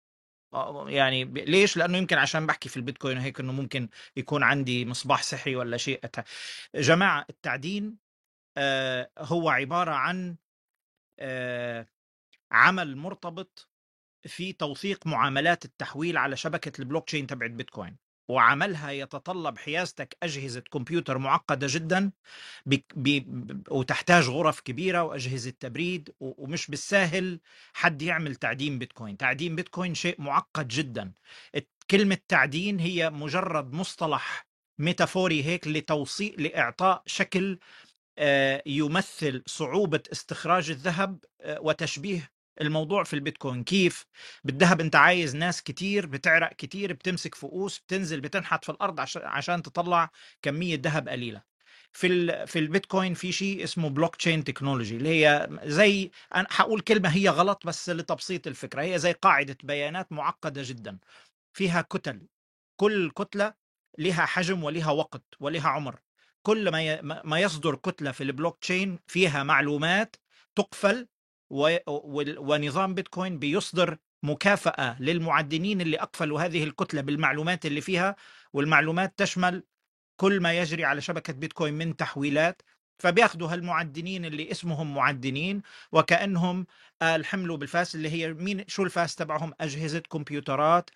آه، 0.54 0.90
يعني 0.90 1.26
ب- 1.26 1.38
ليش؟ 1.38 1.78
لأنه 1.78 1.98
يمكن 1.98 2.18
عشان 2.18 2.48
بحكي 2.48 2.70
في 2.70 2.78
البيتكوين 2.78 3.18
هيك 3.18 3.40
إنه 3.40 3.52
ممكن 3.54 3.90
يكون 4.18 4.44
عندي 4.44 4.86
مصباح 4.86 5.24
سحري 5.24 5.56
ولا 5.56 5.78
شيء. 5.78 6.02
جماعة 6.76 7.26
التعدين 7.30 7.98
آه، 8.58 9.12
هو 9.18 9.50
عبارة 9.50 9.92
عن 9.92 10.36
آه، 11.20 11.88
عمل 12.52 12.96
مرتبط 12.98 13.70
في 14.28 14.54
توثيق 14.54 15.08
معاملات 15.08 15.66
التحويل 15.66 16.18
على 16.18 16.38
شبكة 16.38 16.82
البلوك 16.82 17.06
تشين 17.06 17.28
تبعت 17.28 17.52
بيتكوين. 17.52 17.98
وعملها 18.30 18.92
يتطلب 18.92 19.58
حيازتك 19.58 20.18
أجهزة 20.24 20.62
كمبيوتر 20.62 21.18
معقدة 21.18 21.68
جدا 21.72 22.12
بي 22.66 22.86
ب- 22.96 23.20
وتحتاج 23.72 24.30
غرف 24.30 24.60
كبيرة 24.62 25.04
وأجهزة 25.04 25.54
تبريد 25.60 26.10
ومش 26.20 26.68
بالساهل 26.72 27.40
حد 27.74 28.02
يعمل 28.02 28.36
تعدين 28.36 28.80
بيتكوين. 28.80 29.18
تعدين 29.18 29.56
بيتكوين 29.56 29.96
شيء 29.96 30.22
معقد 30.22 30.68
جدا. 30.68 31.14
كلمة 31.92 32.18
تعدين 32.28 32.80
هي 32.80 33.10
مجرد 33.10 33.74
مصطلح 33.74 34.48
metaphor 34.80 35.44
هيك 35.46 35.68
لتوصيل 35.68 36.44
لإعطاء 36.44 37.04
شكل 37.06 37.60
آه، 38.20 38.64
يمثل 38.66 39.44
صعوبة 39.48 40.04
استخراج 40.12 40.72
الذهب 40.72 41.26
آه، 41.42 41.62
وتشبيه 41.62 42.32
الموضوع 42.62 43.04
في 43.04 43.14
البيتكوين 43.14 43.64
كيف 43.64 44.06
بالذهب 44.44 44.82
أنت 44.82 44.96
عايز 44.96 45.36
ناس 45.36 45.64
كتير 45.64 46.06
بتعرق 46.06 46.54
كتير 46.54 46.94
بتمسك 46.94 47.36
فؤوس 47.36 47.80
بتنزل 47.80 48.22
بتنحت 48.22 48.66
في 48.66 48.72
الأرض 48.72 49.00
عشان 49.16 49.62
تطلع 49.64 50.10
كمية 50.42 50.80
ذهب 50.84 51.10
قليلة. 51.10 51.42
في 51.94 52.48
في 52.48 52.60
البيتكوين 52.60 53.14
في 53.14 53.32
شيء 53.32 53.64
اسمه 53.64 53.90
blockchain 53.90 54.44
technology 54.44 54.98
اللي 54.98 55.10
هي 55.10 55.50
زي 55.64 56.12
أنا 56.36 56.48
حقول 56.52 56.82
كلمة 56.82 57.10
هي 57.10 57.30
غلط 57.30 57.68
بس 57.68 57.90
لتبسيط 57.90 58.48
الفكرة 58.48 58.82
هي 58.82 59.00
زي 59.00 59.12
قاعدة 59.12 59.58
بيانات 59.64 60.12
معقدة 60.12 60.62
جدا. 60.66 60.98
فيها 61.54 61.82
كتل 61.82 62.28
كل 62.78 63.12
كتلة 63.12 63.54
لها 64.00 64.26
حجم 64.26 64.64
ولها 64.64 64.92
وقت 64.92 65.24
ولها 65.40 65.70
عمر. 65.70 66.00
كل 66.44 66.72
ما 66.72 67.02
ما 67.24 67.40
يصدر 67.40 67.76
كتلة 67.76 68.12
في 68.12 68.24
البلوك 68.24 68.60
تشين 68.62 69.00
فيها 69.08 69.44
معلومات 69.44 70.16
تقفل 70.56 71.08
ونظام 72.38 72.94
بيتكوين 72.94 73.40
بيصدر 73.40 73.98
مكافأة 74.24 75.02
للمعدنين 75.02 75.82
اللي 75.82 76.00
أقفلوا 76.00 76.42
هذه 76.42 76.64
الكتلة 76.64 77.02
بالمعلومات 77.02 77.66
اللي 77.66 77.82
فيها 77.82 78.16
والمعلومات 78.54 79.14
تشمل 79.20 79.64
كل 80.22 80.42
ما 80.42 80.54
يجري 80.54 80.86
على 80.86 81.02
شبكة 81.02 81.34
بيتكوين 81.34 81.74
من 81.74 81.96
تحويلات 81.96 82.62
فبياخدوا 83.00 83.48
هالمعدنين 83.54 84.26
اللي 84.26 84.52
اسمهم 84.52 84.94
معدنين 84.94 85.62
وكأنهم 85.92 86.66
آه، 87.02 87.16
الحملوا 87.16 87.58
بالفاس 87.58 87.96
اللي 87.96 88.10
هي 88.10 88.34
مين 88.34 88.64
شو 88.68 88.84
الفاس 88.84 89.16
تبعهم؟ 89.16 89.54
أجهزة 89.62 90.00
كمبيوترات 90.00 90.90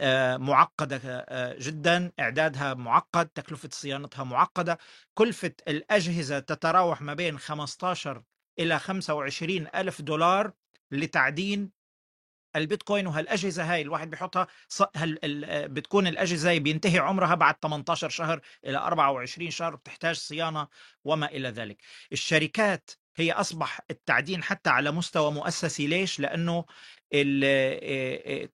آه، 0.00 0.36
معقدة 0.36 1.00
آه، 1.04 1.56
جدا 1.60 2.12
إعدادها 2.20 2.74
معقد 2.74 3.28
تكلفة 3.28 3.68
صيانتها 3.72 4.24
معقدة 4.24 4.78
كلفة 5.14 5.52
الأجهزة 5.68 6.38
تتراوح 6.38 7.02
ما 7.02 7.14
بين 7.14 7.38
15 7.38 8.22
إلى 8.58 8.78
25 8.78 9.66
ألف 9.74 10.02
دولار 10.02 10.52
لتعدين 10.90 11.70
البيتكوين 12.56 13.06
وهالأجهزة 13.06 13.72
هاي 13.72 13.82
الواحد 13.82 14.10
بيحطها. 14.10 14.46
هل... 14.96 15.18
بتكون 15.68 16.06
الأجهزة 16.06 16.50
هاي 16.50 16.60
بينتهي 16.60 16.98
عمرها 16.98 17.34
بعد 17.34 17.54
18 17.62 18.08
شهر 18.08 18.40
إلى 18.66 18.78
24 18.78 19.50
شهر 19.50 19.76
بتحتاج 19.76 20.14
صيانة 20.16 20.68
وما 21.04 21.26
إلى 21.26 21.48
ذلك 21.48 21.82
الشركات 22.12 22.90
هي 23.16 23.32
أصبح 23.32 23.80
التعدين 23.90 24.42
حتى 24.42 24.70
على 24.70 24.90
مستوى 24.90 25.32
مؤسسي. 25.32 25.86
ليش؟ 25.86 26.20
لأنه 26.20 26.64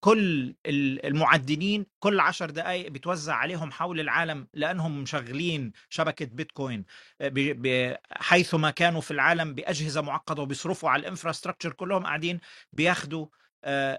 كل 0.00 0.54
ال- 0.66 1.06
المعدنين 1.06 1.86
كل 1.98 2.20
عشر 2.20 2.50
دقائق 2.50 2.88
بتوزع 2.90 3.34
عليهم 3.34 3.72
حول 3.72 4.00
العالم 4.00 4.48
لأنهم 4.54 5.02
مشغلين 5.02 5.72
شبكة 5.90 6.26
بيتكوين. 6.26 6.84
ب... 7.20 7.94
حيثما 8.10 8.70
كانوا 8.70 9.00
في 9.00 9.10
العالم 9.10 9.54
بأجهزة 9.54 10.00
معقدة 10.00 10.42
وبيصرفوا 10.42 10.90
على 10.90 11.00
ال 11.00 11.05
infrastructure 11.05 11.72
كلهم 11.72 12.02
قاعدين 12.02 12.40
بياخذوا 12.72 13.26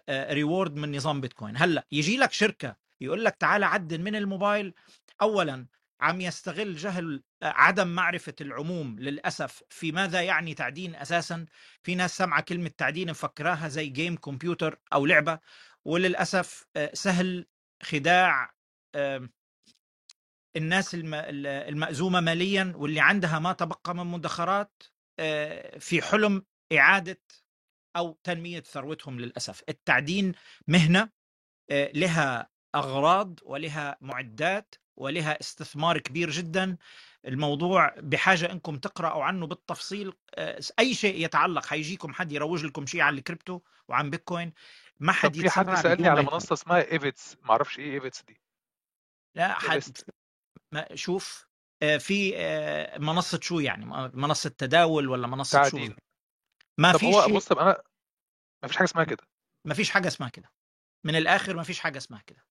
reward 0.10 0.76
من 0.76 0.96
نظام 0.96 1.22
بيتكوين. 1.22 1.58
هلأ 1.58 1.88
يجي 1.92 2.18
لك 2.18 2.32
شركة 2.32 2.76
يقول 3.02 3.26
لك 3.26 3.36
تعال 3.36 3.64
عدل 3.64 4.02
من 4.02 4.16
الموبايل. 4.16 4.74
اولا 5.22 5.66
عم 6.04 6.22
يستغل 6.22 6.76
جهل 6.76 7.24
آه، 7.44 7.46
عدم 7.56 7.88
معرفة 7.88 8.36
العموم 8.42 9.00
للأسف 9.00 9.64
في 9.70 9.92
ماذا 9.92 10.22
يعني 10.22 10.54
تعدين 10.54 10.96
أساسا؟ 10.96 11.46
في 11.84 11.96
ناس 11.96 12.18
سمعة 12.18 12.42
كلمة 12.42 12.72
تعدين 12.78 13.10
مفكراها 13.10 13.68
زي 13.68 13.88
جيم 13.88 14.16
كمبيوتر 14.16 14.80
أو 14.94 15.06
لعبة 15.06 15.40
وللأسف 15.86 16.66
آه، 16.76 16.92
سهل 16.94 17.48
خداع 17.84 18.54
الناس 20.56 20.94
الم- 20.96 21.14
ال- 21.14 21.48
المأزومة 21.48 22.20
ماليا 22.20 22.74
واللي 22.76 23.00
عندها 23.00 23.40
ما 23.40 23.54
تبقى 23.54 23.96
من 23.96 24.06
مدخرات 24.06 24.84
آه، 25.20 25.78
في 25.80 26.02
حلم 26.02 26.46
إعادة 26.74 27.22
أو 27.96 28.20
تنمية 28.24 28.60
ثروتهم 28.62 29.20
للأسف. 29.20 29.64
التعدين 29.70 30.32
مهنة 30.68 31.10
آه، 31.72 31.92
لها 31.96 32.50
أغراض 32.76 33.40
ولها 33.44 33.98
معدات 34.02 34.76
ولها 34.96 35.40
استثمار 35.40 35.98
كبير 35.98 36.30
جدا. 36.30 36.78
الموضوع 37.28 37.96
بحاجة 37.98 38.52
إنكم 38.52 38.78
تقرأوا 38.78 39.24
عنه 39.24 39.48
بالتفصيل. 39.48 40.14
آه، 40.36 40.62
أي 40.80 40.94
شيء 40.94 41.26
يتعلق 41.26 41.66
حيجيكم 41.66 42.14
حد 42.14 42.32
يروج 42.32 42.66
لكم 42.66 42.86
شيء 42.86 43.02
عن 43.02 43.18
الكريبتو 43.18 43.60
وعن 43.88 44.10
بيتكوين؟ 44.10 44.54
ما 45.00 45.12
حد 45.12 45.38
في 45.38 45.50
حد 45.50 45.76
سألني 45.76 46.04
ما 46.04 46.10
على 46.10 46.22
منصة 46.22 46.54
اسمها 46.54 46.92
إيفيتس 46.92 47.38
معرفش 47.42 47.80
إيه 47.80 47.94
إيفيتس 47.94 48.24
دي. 48.24 48.42
لا 49.36 49.54
حد 49.54 49.72
ايفيست 49.72 50.10
ما 50.72 50.96
شوف 50.96 51.48
آه، 51.84 51.98
في 51.98 52.34
آه، 52.38 52.98
منصة 52.98 53.40
شو 53.42 53.60
يعني؟ 53.60 53.86
منصة 54.14 54.50
تداول 54.50 55.10
ولا 55.10 55.28
منصة 55.28 55.64
شو 55.64 55.70
تعدين. 55.70 55.96
ما 56.78 56.92
طب 56.92 57.00
في 57.00 57.06
هو 57.06 57.28
بص 57.28 57.48
طب 57.48 57.58
أنا 57.58 57.84
مفيش 58.64 58.78
حاجة 58.78 58.86
اسمها 58.86 59.04
كده. 59.04 59.24
ما 59.66 59.74
فيش 59.74 59.90
حاجة 59.90 60.08
اسمها 60.08 60.30
كده. 60.30 60.52
من 61.04 61.16
الآخر 61.16 61.56
ما 61.56 61.64
فيش 61.64 61.80
حاجة 61.80 61.98
اسمها 61.98 62.22
كده. 62.28 62.46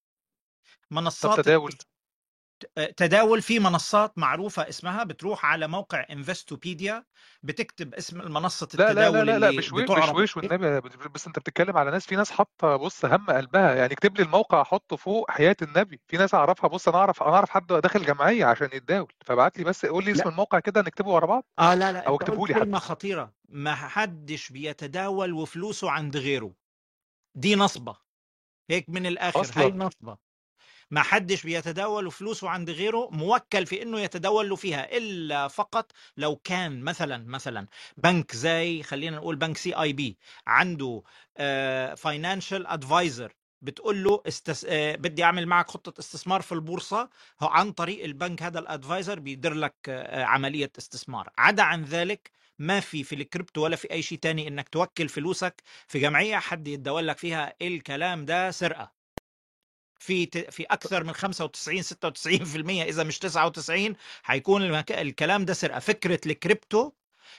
منصات 0.90 1.40
تداول. 1.40 1.74
تداول 2.96 3.42
في 3.42 3.59
منصات 3.59 4.18
معروفة 4.18 4.68
اسمها 4.68 5.05
بتروح 5.05 5.46
على 5.46 5.68
موقع 5.68 6.07
انفستوبيديا 6.11 7.05
بتكتب 7.42 7.94
اسم 7.94 8.33
منصة 8.33 8.68
لا 8.75 8.85
لا 8.85 8.92
لا 8.92 9.09
التداول 9.09 9.27
لا 9.27 9.38
لا 9.38 9.48
اللي 9.48 9.61
بشويش 9.61 9.85
بتعرض 9.85 10.09
بشويش 10.09 10.37
والنبي 10.37 10.81
بس 11.14 11.27
انت 11.27 11.38
بتتكلم 11.38 11.77
على 11.77 11.90
ناس 11.90 12.07
في 12.07 12.16
ناس 12.16 12.31
حاطة 12.31 12.77
بص 12.77 13.05
هم 13.05 13.27
قلبها 13.31 13.75
يعني 13.75 13.92
اكتب 13.92 14.16
لي 14.16 14.22
الموقع 14.22 14.61
احطه 14.62 14.96
فوق 14.96 15.31
حياة 15.31 15.57
النبي 15.62 16.01
في 16.09 16.16
ناس 16.16 16.35
أعرفها 16.35 16.68
بص 16.68 16.88
أنا 16.88 16.98
أعرف 16.98 17.22
أنا 17.22 17.35
أعرف 17.35 17.51
حد 17.51 17.66
داخل 17.66 18.03
جمعية 18.05 18.44
عشان 18.44 18.68
يتداول 18.72 19.12
فبعت 19.25 19.59
لي 19.59 19.64
بس 19.64 19.87
قول 19.87 20.05
لي 20.05 20.12
اسم 20.12 20.20
لا 20.20 20.29
الموقع 20.29 20.59
كده 20.59 20.81
نكتبه 20.83 21.11
ورا 21.11 21.27
بعض 21.27 21.44
آه 21.59 21.75
لا 21.75 21.92
لا 21.92 22.09
أو 22.09 22.16
اكتبه 22.16 22.46
لي 22.46 22.55
كلمة 22.55 22.79
خطيرة 22.79 23.33
ما 23.48 23.75
حدش 23.75 24.53
بيتداول 24.53 25.33
وفلوسه 25.33 25.90
عند 25.90 26.16
غيره 26.16 26.55
دي 27.35 27.55
نصبة 27.57 27.96
هيك 28.70 28.88
من 28.88 29.07
الآخر 29.07 29.40
هاي 29.40 29.51
أصلا. 29.51 29.68
نصبة 29.68 30.18
ما 30.92 31.02
حدش 31.02 31.42
بيتداول 31.44 32.07
وفلوسه 32.07 32.48
عند 32.50 32.70
غيره 32.70 33.09
موكل 33.12 33.66
في 33.66 33.83
إنه 33.83 34.00
يتداول 34.00 34.48
له 34.48 34.57
فيها 34.57 34.96
إلا 34.98 35.48
فقط 35.48 35.92
لو 36.16 36.37
كان 36.37 36.83
مثلا 36.85 37.24
مثلا 37.28 37.68
بنك 37.96 38.37
زي 38.37 38.83
خلينا 38.83 39.16
نقول 39.16 39.37
بنك 39.37 39.57
CIB 39.59 40.18
عنده 40.46 41.02
financial 41.96 42.66
advisor 42.66 43.33
بتقول 43.62 44.05
له 44.05 44.22
استس... 44.28 44.66
آه، 44.68 44.96
بدي 44.96 45.24
أعمل 45.24 45.46
معك 45.46 45.68
خطة 45.70 46.00
استثمار 46.00 46.42
في 46.42 46.52
البورصة 46.52 47.11
عن 47.42 47.72
طريق 47.72 48.05
البنك 48.05 48.42
هذا 48.42 48.59
ال 48.59 48.66
advisor 48.66 49.20
بيدير 49.20 49.55
لك 49.55 49.74
آه، 49.88 50.24
عملية 50.24 50.72
استثمار. 50.78 51.31
عدا 51.38 51.62
عن 51.62 51.85
ذلك 51.85 52.31
ما 52.59 52.81
في 52.81 53.05
في 53.05 53.14
الكريبتو 53.14 53.64
ولا 53.64 53.76
في 53.76 53.90
أي 53.92 54.02
شيء 54.02 54.18
تاني 54.18 54.48
إنك 54.48 54.68
توكل 54.68 55.09
فلوسك 55.09 55.62
في 55.88 55.98
جمعية 56.00 56.37
حد 56.37 56.68
يتداول 56.68 57.09
لك 57.09 57.18
فيها 57.18 57.55
الكلام 57.62 58.24
ده 58.24 58.50
سرقة. 58.50 59.02
في 60.03 60.27
في 60.51 60.62
أكثر 60.65 61.05
من 61.05 61.12
95 61.12 61.83
96% 61.83 62.83
إذا 62.83 63.03
مش 63.05 63.19
99 63.19 63.97
حيكون. 64.23 64.62
الكلام 64.91 65.45
ده 65.45 65.55
سرقة 65.55 65.79
فكرة 65.79 66.21
الكريبتو 66.27 66.93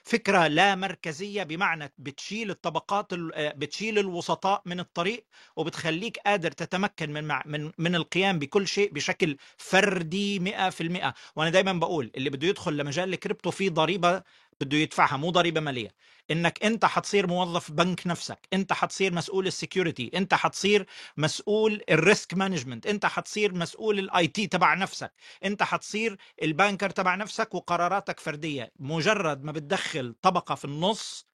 فكرة 0.04 0.48
لا 0.48 0.76
مركزية 0.76 1.44
بمعنى 1.44 1.94
بتشيل 1.98 2.50
الطبقات 2.52 3.14
ال- 3.14 3.34
آه، 3.36 3.54
بتشيل 3.54 4.00
الوسطاء 4.00 4.62
من 4.66 4.80
الطريق 4.80 5.26
وبتخليك 5.56 6.18
قادر 6.26 6.52
تتمكن 6.52 7.14
من 7.14 7.28
من 7.46 7.72
من 7.78 7.96
القيام 7.96 8.40
بكل 8.40 8.68
شيء 8.68 8.92
بشكل 8.94 9.38
فردي 9.58 10.40
100% 10.40 11.14
وأنا 11.36 11.50
دايما 11.50 11.74
بقول 11.74 12.12
اللي 12.16 12.30
بده 12.30 12.48
يدخل 12.48 12.78
لمجال 12.78 13.14
الكريبتو 13.14 13.52
في 13.52 13.70
ضريبة 13.70 14.24
بده 14.64 14.78
يدفعها 14.78 15.18
مو 15.18 15.30
ضريبة 15.30 15.62
مالية. 15.62 15.96
إنك 16.32 16.64
أنت 16.66 16.86
حتصير 16.86 17.28
موظف 17.28 17.72
بنك 17.72 18.08
نفسك 18.08 18.48
أنت 18.54 18.74
حتصير 18.74 19.14
مسؤول 19.14 19.48
ال 19.48 19.55
security 19.55 20.12
أنت 20.16 20.34
حتصير 20.34 20.86
مسؤول 21.18 21.82
ال 21.90 21.99
risk 21.99 22.34
management 22.34 22.88
أنت 22.88 23.06
حتصير 23.06 23.54
مسؤول 23.54 24.00
ال 24.00 24.28
IT 24.28 24.48
تبع 24.48 24.74
نفسك 24.74 25.14
أنت 25.46 25.64
حتصير 25.64 26.18
ال 26.44 26.50
banker 26.50 26.90
تبع 26.90 27.16
نفسك 27.16 27.54
وقراراتك 27.54 28.20
فردية. 28.20 28.72
مجرد 28.80 29.44
ما 29.44 29.52
بتدخل 29.52 30.16
طبقة 30.22 30.56
في 30.56 30.66
النص 30.66 31.28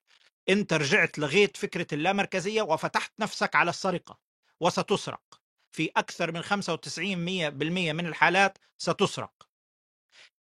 أنت 0.48 0.72
رجعت 0.72 1.18
لغيت 1.18 1.56
فكرة 1.56 1.86
اللامركزية 1.92 2.62
وفتحت 2.62 3.12
نفسك 3.20 3.56
على 3.56 3.70
السرقة 3.70 4.18
وستسرق. 4.60 5.40
في 5.72 5.90
أكثر 5.96 6.32
من 6.32 6.42
95% 6.42 7.92
من 7.92 8.06
الحالات 8.06 8.58
ستسرق. 8.78 9.49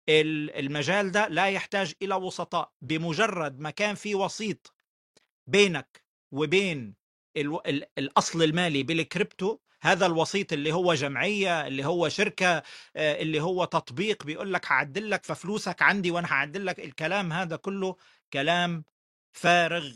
المجال 0.09 1.11
ده 1.11 1.27
لا 1.27 1.47
يحتاج 1.47 1.93
إلى 2.01 2.15
وسطاء 2.15 2.71
بمجرد 2.81 3.59
ما 3.59 3.69
كان 3.69 3.95
في 3.95 4.15
وسيط 4.15 4.73
بينك 5.47 6.03
وبين 6.31 6.95
ال 7.37 7.67
ال 7.67 7.85
الأصل 7.97 8.43
المالي 8.43 8.83
بالكريبتو 8.83 9.57
هذا 9.81 10.05
الوسيط 10.05 10.53
اللي 10.53 10.73
هو 10.73 10.93
جمعية 10.93 11.67
اللي 11.67 11.85
هو 11.85 12.09
شركة 12.09 12.63
آه، 12.95 13.21
اللي 13.21 13.41
هو 13.41 13.65
تطبيق 13.65 14.23
بيقول 14.23 14.53
لك 14.53 14.71
هعدل 14.71 15.09
لك 15.09 15.25
ففلوسك 15.25 15.81
عندي 15.81 16.11
وأنا 16.11 16.27
هعدل 16.33 16.65
لك 16.65 16.79
الكلام 16.79 17.33
هذا 17.33 17.55
كله 17.55 17.95
كلام 18.33 18.83
فارغ 19.33 19.91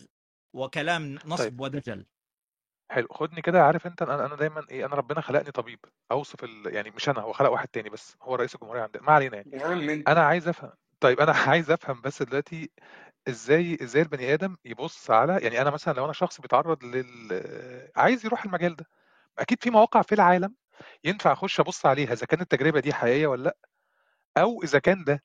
وكلام 0.54 1.18
طيب. 1.18 1.28
نصب 1.28 1.60
ودجل. 1.62 2.06
حلو. 2.92 3.08
خدني 3.12 3.42
كده 3.42 3.64
عارف 3.64 3.88
أنت 3.88 4.02
أنا 4.02 4.26
أنا 4.26 4.36
دايما 4.36 4.66
إيه 4.72 4.86
أنا 4.86 4.96
ربنا 4.96 5.22
خلقني 5.22 5.52
طبيب. 5.52 5.80
أوصف 6.12 6.44
ال... 6.44 6.76
يعني 6.76 6.92
مش 6.92 7.10
أنا 7.10 7.22
هو 7.22 7.34
خلق 7.34 7.50
واحد 7.52 7.68
تاني 7.68 7.90
بس 7.90 8.18
هو 8.22 8.36
رئيس 8.36 8.56
الجمهورية 8.56 8.82
عندنا. 8.82 9.04
ما 9.04 9.12
علينا 9.14 9.36
يعني. 9.38 9.52
أنا 10.08 10.22
عايز 10.22 10.48
أفهم 10.48 10.72
طيب 11.00 11.20
أنا 11.20 11.32
عايز 11.50 11.72
أفهم 11.72 12.02
بس 12.02 12.24
دلوقتي 12.24 12.72
إزاي 13.30 13.78
إزاي 13.84 14.02
البني 14.02 14.34
آدم 14.34 14.58
يبص 14.66 15.12
على 15.12 15.40
يعني 15.44 15.62
أنا 15.62 15.70
مثلا 15.70 15.94
لو 15.94 16.06
أنا 16.06 16.14
شخص 16.14 16.42
بيتعرض 16.42 16.84
لل 16.84 17.42
عايز 17.96 18.26
يروح 18.26 18.46
المجال 18.46 18.76
ده 18.76 18.86
أكيد 19.40 19.64
في 19.64 19.70
مواقع 19.70 20.02
في 20.02 20.16
العالم 20.16 20.56
ينفع 21.04 21.32
أخش 21.34 21.60
أبص 21.60 21.86
عليها 21.86 22.14
إذا 22.14 22.26
كانت 22.26 22.42
التجربة 22.42 22.80
دي 22.80 22.94
حقيقية 22.94 23.28
ولا 23.28 23.44
لأ؟ 23.44 23.58
أو 24.38 24.64
إذا 24.64 24.80
كان 24.80 25.04
ده 25.04 25.24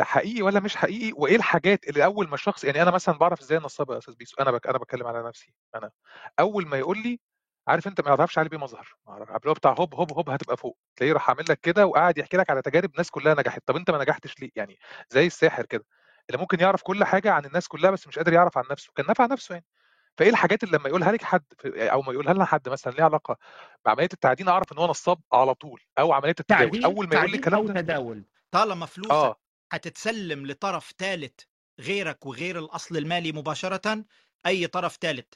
حقيقي 0.00 0.42
ولا 0.42 0.60
مش 0.60 0.76
حقيقي؟ 0.76 1.12
وإيه 1.16 1.36
الحاجات 1.36 1.88
اللي 1.88 2.04
أول 2.04 2.28
ما 2.28 2.34
الشخص 2.34 2.64
يعني 2.64 2.82
أنا 2.82 2.90
مثلا 2.90 3.18
بعرف 3.18 3.40
إزاي 3.40 3.58
نصاب 3.58 3.90
يا 3.90 3.98
أستاذ 3.98 4.14
بيسو 4.14 4.36
أنا 4.42 4.50
بك 4.50 4.66
أنا 4.66 4.78
بتكلم 4.78 5.06
على 5.06 5.22
نفسي. 5.22 5.54
أنا 5.74 5.90
أول 6.40 6.66
ما 6.66 6.76
يقول 6.78 6.98
لي 6.98 7.20
عارف 7.68 7.86
أنت 7.86 8.00
ما 8.00 8.16
تعرفش 8.16 8.38
علي 8.38 8.48
بيه 8.48 8.58
مظهر 8.58 8.88
اللي 9.08 9.26
هو 9.46 9.52
بتاع 9.52 9.72
هوب 9.78 9.94
هوب 9.94 10.12
هوب 10.12 10.30
هتبقى 10.30 10.56
فوق. 10.56 10.78
تلاقيه 10.96 11.12
راح 11.12 11.30
عامل 11.30 11.44
لك 11.48 11.60
كده 11.60 11.86
وقاعد 11.86 12.18
يحكي 12.18 12.36
لك 12.36 12.50
على 12.50 12.62
تجارب 12.62 12.90
ناس 12.96 13.10
كلها 13.10 13.34
نجحت. 13.34 13.62
طب 13.66 13.76
أنت 13.76 13.90
ما 13.90 13.98
نجحتش 13.98 14.40
ليه؟ 14.40 14.50
يعني 14.56 14.78
زي 15.10 15.26
الساحر 15.26 15.66
كده 15.66 15.84
اللي 16.30 16.40
ممكن 16.40 16.60
يعرف 16.60 16.82
كل 16.82 17.04
حاجة 17.04 17.32
عن 17.32 17.44
الناس 17.44 17.68
كلها 17.68 17.90
بس 17.90 18.08
مش 18.08 18.18
قادر 18.18 18.32
يعرف 18.32 18.58
عن 18.58 18.64
نفسه. 18.70 18.92
كان 18.96 19.06
نافع 19.06 19.26
نفسه 19.26 19.52
يعني. 19.52 19.66
فإيه 20.18 20.30
الحاجات 20.30 20.64
اللي 20.64 20.78
لما 20.78 20.88
يقولها 20.88 21.12
لك 21.12 21.22
حد 21.22 21.44
أو 21.66 22.02
ما 22.02 22.12
يقولها 22.12 22.34
لنا 22.34 22.44
حد 22.44 22.68
مثلا 22.68 22.92
ليها 22.92 23.04
علاقة 23.04 23.36
بعملية 23.84 24.08
التعدين 24.12 24.48
أعرف 24.48 24.72
إن 24.72 24.78
هو 24.78 24.86
نصاب 24.86 25.20
على 25.32 25.54
طول 25.54 25.80
أو 25.98 26.12
عملية 26.12 26.34
التداول. 26.40 26.84
أول 26.84 27.08
ما 27.08 27.14
يقول 27.14 27.30
لي 27.30 27.36
الكلام 27.36 27.66
ده 27.66 27.80
تداول. 27.80 28.24
طالما 28.50 28.86
فلوسك 28.86 29.10
آه 29.10 29.36
هتتسلم 29.74 30.46
لطرف 30.46 30.94
ثالث 30.98 31.40
غيرك 31.80 32.26
وغير 32.26 32.58
الأصل 32.58 32.96
المالي 32.96 33.32
مباشرة؟ 33.32 34.04
أي 34.46 34.66
طرف 34.66 34.98
ثالث 35.00 35.26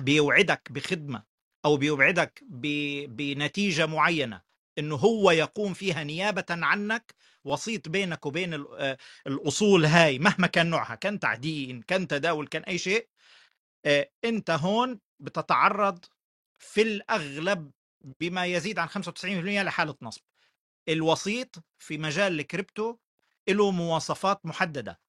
بيوعدك 0.00 0.72
بخدمة 0.72 1.22
أو 1.64 1.76
بيوعدك 1.76 2.44
ب... 2.48 2.66
بنتيجة 3.16 3.86
معينة 3.86 4.42
انه 4.78 4.96
هو 4.96 5.30
يقوم 5.30 5.74
فيها 5.74 6.04
نيابة 6.04 6.44
عنك 6.50 7.14
وسيط 7.44 7.88
بينك 7.88 8.26
وبين 8.26 8.54
آه، 8.54 8.98
الأصول 9.26 9.84
هاي 9.84 10.18
مهما 10.18 10.46
كان 10.46 10.70
نوعها 10.70 10.94
كان 10.94 11.20
تعدين 11.20 11.82
كان 11.82 12.08
تداول 12.08 12.46
كان 12.46 12.62
أي 12.62 12.78
شيء 12.78 13.08
آه، 13.84 14.10
أنت 14.24 14.50
هون 14.50 15.00
بتتعرض 15.20 16.04
في 16.58 16.82
الأغلب 16.82 17.70
بما 18.20 18.46
يزيد 18.46 18.78
عن 18.78 18.88
95% 18.88 19.24
لحالة 19.62 19.94
نصب. 20.02 20.22
الوسيط 20.88 21.64
في 21.78 21.98
مجال 21.98 22.40
الكريبتو 22.40 22.96
له 23.48 23.70
مواصفات 23.70 24.46
محددة. 24.46 25.00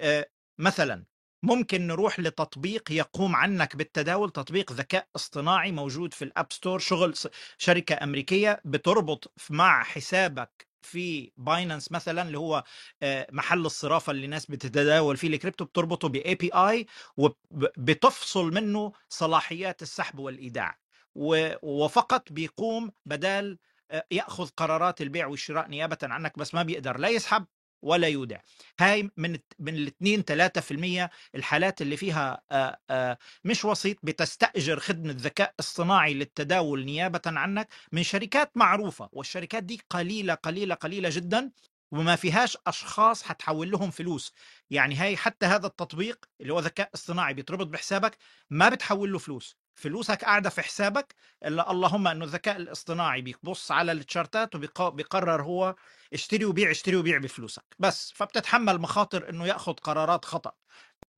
آه، 0.00 0.26
مثلا 0.58 1.04
ممكن 1.42 1.86
نروح 1.86 2.20
لتطبيق 2.20 2.92
يقوم 2.92 3.36
عنك 3.36 3.76
بالتداول 3.76 4.30
تطبيق 4.30 4.72
ذكاء 4.72 5.08
اصطناعي 5.16 5.72
موجود 5.72 6.14
في 6.14 6.24
ال 6.24 6.31
App 6.31 6.52
Store 6.52 6.78
شغل 6.78 7.14
شركة 7.58 8.04
أمريكية 8.04 8.60
بتربط 8.64 9.32
مع 9.50 9.82
حسابك 9.82 10.68
في 10.82 11.32
باينانس 11.36 11.92
مثلا 11.92 12.22
اللي 12.22 12.38
هو 12.38 12.64
آه، 13.02 13.26
محل 13.32 13.66
الصرافة 13.66 14.10
اللي 14.10 14.24
الناس 14.24 14.46
بتتداول 14.46 15.16
فيه 15.16 15.28
الكريبتو 15.28 15.64
بتربطه 15.64 16.08
ب 16.08 16.34
API 16.34 16.86
وبتفصل 17.16 18.54
منه 18.54 18.92
صلاحيات 19.08 19.82
السحب 19.82 20.18
والإيداع. 20.18 20.78
وفقط 21.62 22.32
بيقوم 22.32 22.92
بدال 23.06 23.58
آه، 23.90 24.06
يأخذ 24.10 24.48
قرارات 24.48 25.00
البيع 25.00 25.26
والشراء 25.26 25.68
نيابة 25.68 25.98
عنك 26.02 26.38
بس 26.38 26.54
ما 26.54 26.62
بيقدر 26.62 26.98
لا 26.98 27.08
يسحب 27.08 27.46
ولا 27.82 28.08
يودع. 28.08 28.38
هاي 28.80 29.10
من 29.16 29.38
من 29.58 29.74
الاثنين 29.74 30.22
3% 30.22 31.10
الحالات 31.34 31.82
اللي 31.82 31.96
فيها 31.96 32.42
مش 33.44 33.64
وسيط 33.64 33.96
بتستأجر 34.02 34.80
خدمة 34.80 35.14
ذكاء 35.18 35.54
اصطناعي 35.60 36.14
للتداول 36.14 36.84
نيابة 36.84 37.20
عنك 37.26 37.68
من 37.92 38.02
شركات 38.02 38.56
معروفة. 38.56 39.08
والشركات 39.12 39.62
دي 39.64 39.80
قليلة 39.90 40.34
قليلة 40.34 40.74
قليلة 40.74 41.08
جدا 41.12 41.50
وما 41.92 42.16
فيهاش 42.16 42.58
أشخاص 42.66 43.22
حتحول 43.22 43.70
لهم 43.70 43.90
فلوس. 43.90 44.32
يعني 44.70 44.94
هاي 44.94 45.16
حتى 45.16 45.46
هذا 45.46 45.66
التطبيق 45.66 46.24
اللي 46.40 46.52
هو 46.52 46.60
ذكاء 46.60 46.90
اصطناعي 46.94 47.34
بيتربط 47.34 47.66
بحسابك 47.66 48.16
ما 48.50 48.68
بتحول 48.68 49.12
له 49.12 49.18
فلوس. 49.18 49.56
فلوسك 49.74 50.24
قاعدة 50.24 50.50
في 50.50 50.62
حسابك 50.62 51.14
إلا 51.44 51.70
اللهم 51.70 52.08
أنه 52.08 52.24
الذكاء 52.24 52.56
الاصطناعي 52.56 53.22
بيبص 53.22 53.72
على 53.72 53.92
التشارتات 53.92 54.54
وبيقرر 54.54 55.42
هو 55.42 55.74
اشتري 56.12 56.44
وبيع 56.44 56.70
اشتري 56.70 56.96
وبيع 56.96 57.18
بفلوسك 57.18 57.64
بس 57.78 58.12
فبتتحمل 58.14 58.78
مخاطر 58.78 59.28
إنه 59.28 59.46
يأخذ 59.46 59.72
قرارات 59.72 60.24
خطأ. 60.24 60.52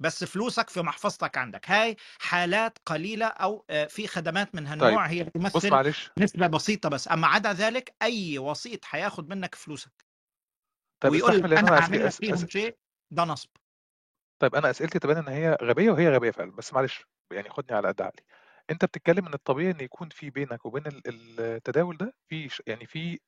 بس 0.00 0.24
فلوسك 0.24 0.70
في 0.70 0.82
محفظتك 0.82 1.38
عندك. 1.38 1.70
هاي 1.70 1.96
حالات 2.18 2.78
قليلة 2.86 3.26
أو 3.26 3.64
آه، 3.70 3.84
في 3.84 4.06
خدمات 4.06 4.54
من 4.54 4.66
طيب 4.66 4.82
هالنوع 4.82 5.06
هي 5.06 5.24
بص 5.24 5.30
بتمثل 5.30 5.70
معلش. 5.70 6.10
نسبة 6.18 6.46
بسيطة 6.46 6.88
بس 6.88 7.08
أما 7.08 7.26
عدا 7.26 7.52
ذلك 7.52 7.94
أي 8.02 8.38
وسيط 8.38 8.84
حياخد 8.84 9.28
منك 9.28 9.54
فلوسك. 9.54 10.04
طيب 11.00 11.12
ويقول 11.12 11.42
لك 11.42 11.54
أس... 12.06 12.16
فيهم 12.16 12.34
أس... 12.34 12.46
شيء 12.46 12.76
ده 13.10 13.24
نصب. 13.24 13.48
طيب 14.38 14.54
أنا 14.54 14.70
أسئلتي 14.70 14.98
تبان 14.98 15.16
إن 15.16 15.28
هي 15.28 15.58
غبية 15.62 15.90
وهي 15.90 16.08
غبية 16.08 16.30
فعلا 16.30 16.50
بس 16.50 16.72
معلش 16.72 17.04
يعني 17.32 17.50
خدني 17.50 17.76
على 17.76 17.88
قد 17.88 18.02
عقلي. 18.02 18.22
أنت 18.70 18.84
بتتكلم 18.84 19.26
إن 19.26 19.34
الطبيعي 19.34 19.70
إن 19.70 19.80
يكون 19.80 20.08
في 20.08 20.30
بينك 20.30 20.66
وبين 20.66 20.86
ال- 20.86 21.02
التداول 21.40 21.96
ده 21.96 22.14
في 22.28 22.48
ش- 22.48 22.62
يعني 22.66 22.86
في 22.86 23.18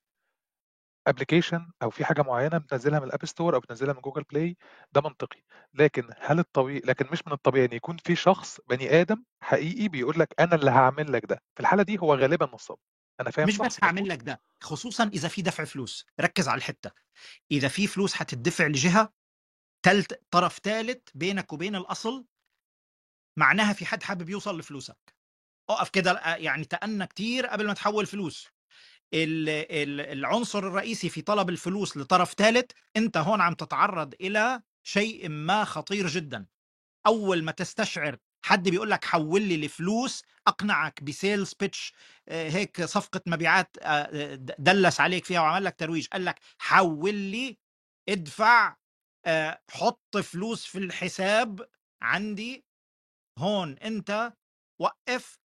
application 1.07 1.71
أو 1.83 1.89
في 1.89 2.05
حاجة 2.05 2.21
معينة 2.21 2.57
بتنزلها 2.57 2.99
من 2.99 3.05
ال 3.07 3.12
App 3.12 3.25
Store 3.25 3.55
أو 3.55 3.59
بتنزلها 3.59 3.93
من 3.93 4.01
Google 4.01 4.23
Play 4.23 4.57
ده 4.91 5.01
منطقي. 5.01 5.41
لكن 5.73 6.09
هل 6.19 6.39
الطبيعي 6.39 6.81
لكن 6.85 7.05
مش 7.11 7.27
من 7.27 7.33
الطبيعي 7.33 7.65
إن 7.65 7.73
يكون 7.73 7.97
في 7.97 8.15
شخص 8.15 8.59
بني 8.67 9.01
آدم 9.01 9.23
حقيقي 9.43 9.87
بيقول 9.87 10.19
لك 10.19 10.33
أنا 10.39 10.55
اللي 10.55 10.71
هعمل 10.71 11.11
لك 11.13 11.25
ده. 11.25 11.41
في 11.55 11.59
الحالة 11.59 11.83
دي 11.83 11.97
هو 11.99 12.15
غالبا 12.15 12.49
نصاب. 12.53 12.77
أنا 13.21 13.31
فاهم 13.31 13.47
مش 13.47 13.55
صح؟ 13.55 13.65
بس 13.65 13.83
هعمل 13.83 14.09
لك 14.09 14.21
ده 14.23 14.41
خصوصا 14.63 15.03
إذا 15.13 15.27
في 15.27 15.41
دفع 15.41 15.63
فلوس. 15.63 16.05
ركز 16.21 16.47
على 16.47 16.57
الحتة. 16.57 16.91
إذا 17.51 17.67
في 17.67 17.87
فلوس 17.87 18.13
حتدفع 18.13 18.67
لجهة 18.67 19.13
تلت 19.85 20.21
طرف 20.31 20.59
ثالث 20.63 21.01
بينك 21.15 21.53
وبين 21.53 21.75
الأصل 21.75 22.25
معناها 23.39 23.73
في 23.73 23.85
حد 23.85 24.03
حابب 24.03 24.29
يوصل 24.29 24.59
لفلوسك. 24.59 25.16
أقف 25.69 25.89
كده 25.89 26.11
آه، 26.11 26.35
يعني 26.35 26.65
تأنى 26.65 27.07
كتير 27.07 27.45
قبل 27.47 27.67
ما 27.67 27.73
تحول 27.73 28.05
فلوس. 28.05 28.47
ال- 29.13 29.49
ال- 29.49 30.17
العنصر 30.17 30.59
الرئيسي 30.59 31.09
في 31.09 31.21
طلب 31.21 31.49
الفلوس 31.49 31.97
لطرف 31.97 32.33
ثالث 32.33 32.71
أنت 32.97 33.17
هون 33.17 33.41
عم 33.41 33.53
تتعرض 33.53 34.13
إلى 34.21 34.61
شيء 34.83 35.29
ما 35.29 35.63
خطير 35.63 36.07
جدا. 36.07 36.45
أول 37.07 37.43
ما 37.43 37.51
تستشعر 37.51 38.17
حد 38.45 38.69
بيقول 38.69 38.91
لك 38.91 39.05
حول 39.05 39.41
لي 39.41 39.55
الفلوس 39.55 40.23
أقنعك 40.47 41.03
ب 41.03 41.11
sales 41.11 41.53
pitch 41.53 41.93
هيك 42.29 42.83
صفقة 42.85 43.21
مبيعات 43.27 43.77
آه، 43.81 44.35
دلس 44.59 44.99
عليك 45.01 45.25
فيها 45.25 45.41
وعمل 45.41 45.65
لك 45.65 45.75
ترويج 45.75 46.07
قال 46.07 46.25
لك 46.25 46.39
حول 46.57 47.15
لي 47.15 47.57
ادفع 48.09 48.75
آه، 49.25 49.61
حط 49.71 50.17
فلوس 50.17 50.65
في 50.65 50.77
الحساب 50.77 51.69
عندي 52.01 52.65
هون 53.39 53.77
أنت 53.77 54.33
وقف 54.81 55.39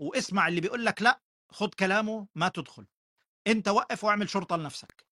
واسمع 0.00 0.48
اللي 0.48 0.60
بيقول 0.60 0.84
لك 0.86 1.02
لا 1.02 1.20
خد 1.52 1.74
كلامه 1.74 2.26
ما 2.34 2.48
تدخل. 2.48 2.86
انت 3.46 3.68
وقف 3.68 4.04
واعمل 4.04 4.28
شرطة 4.28 4.56
لنفسك. 4.56 5.06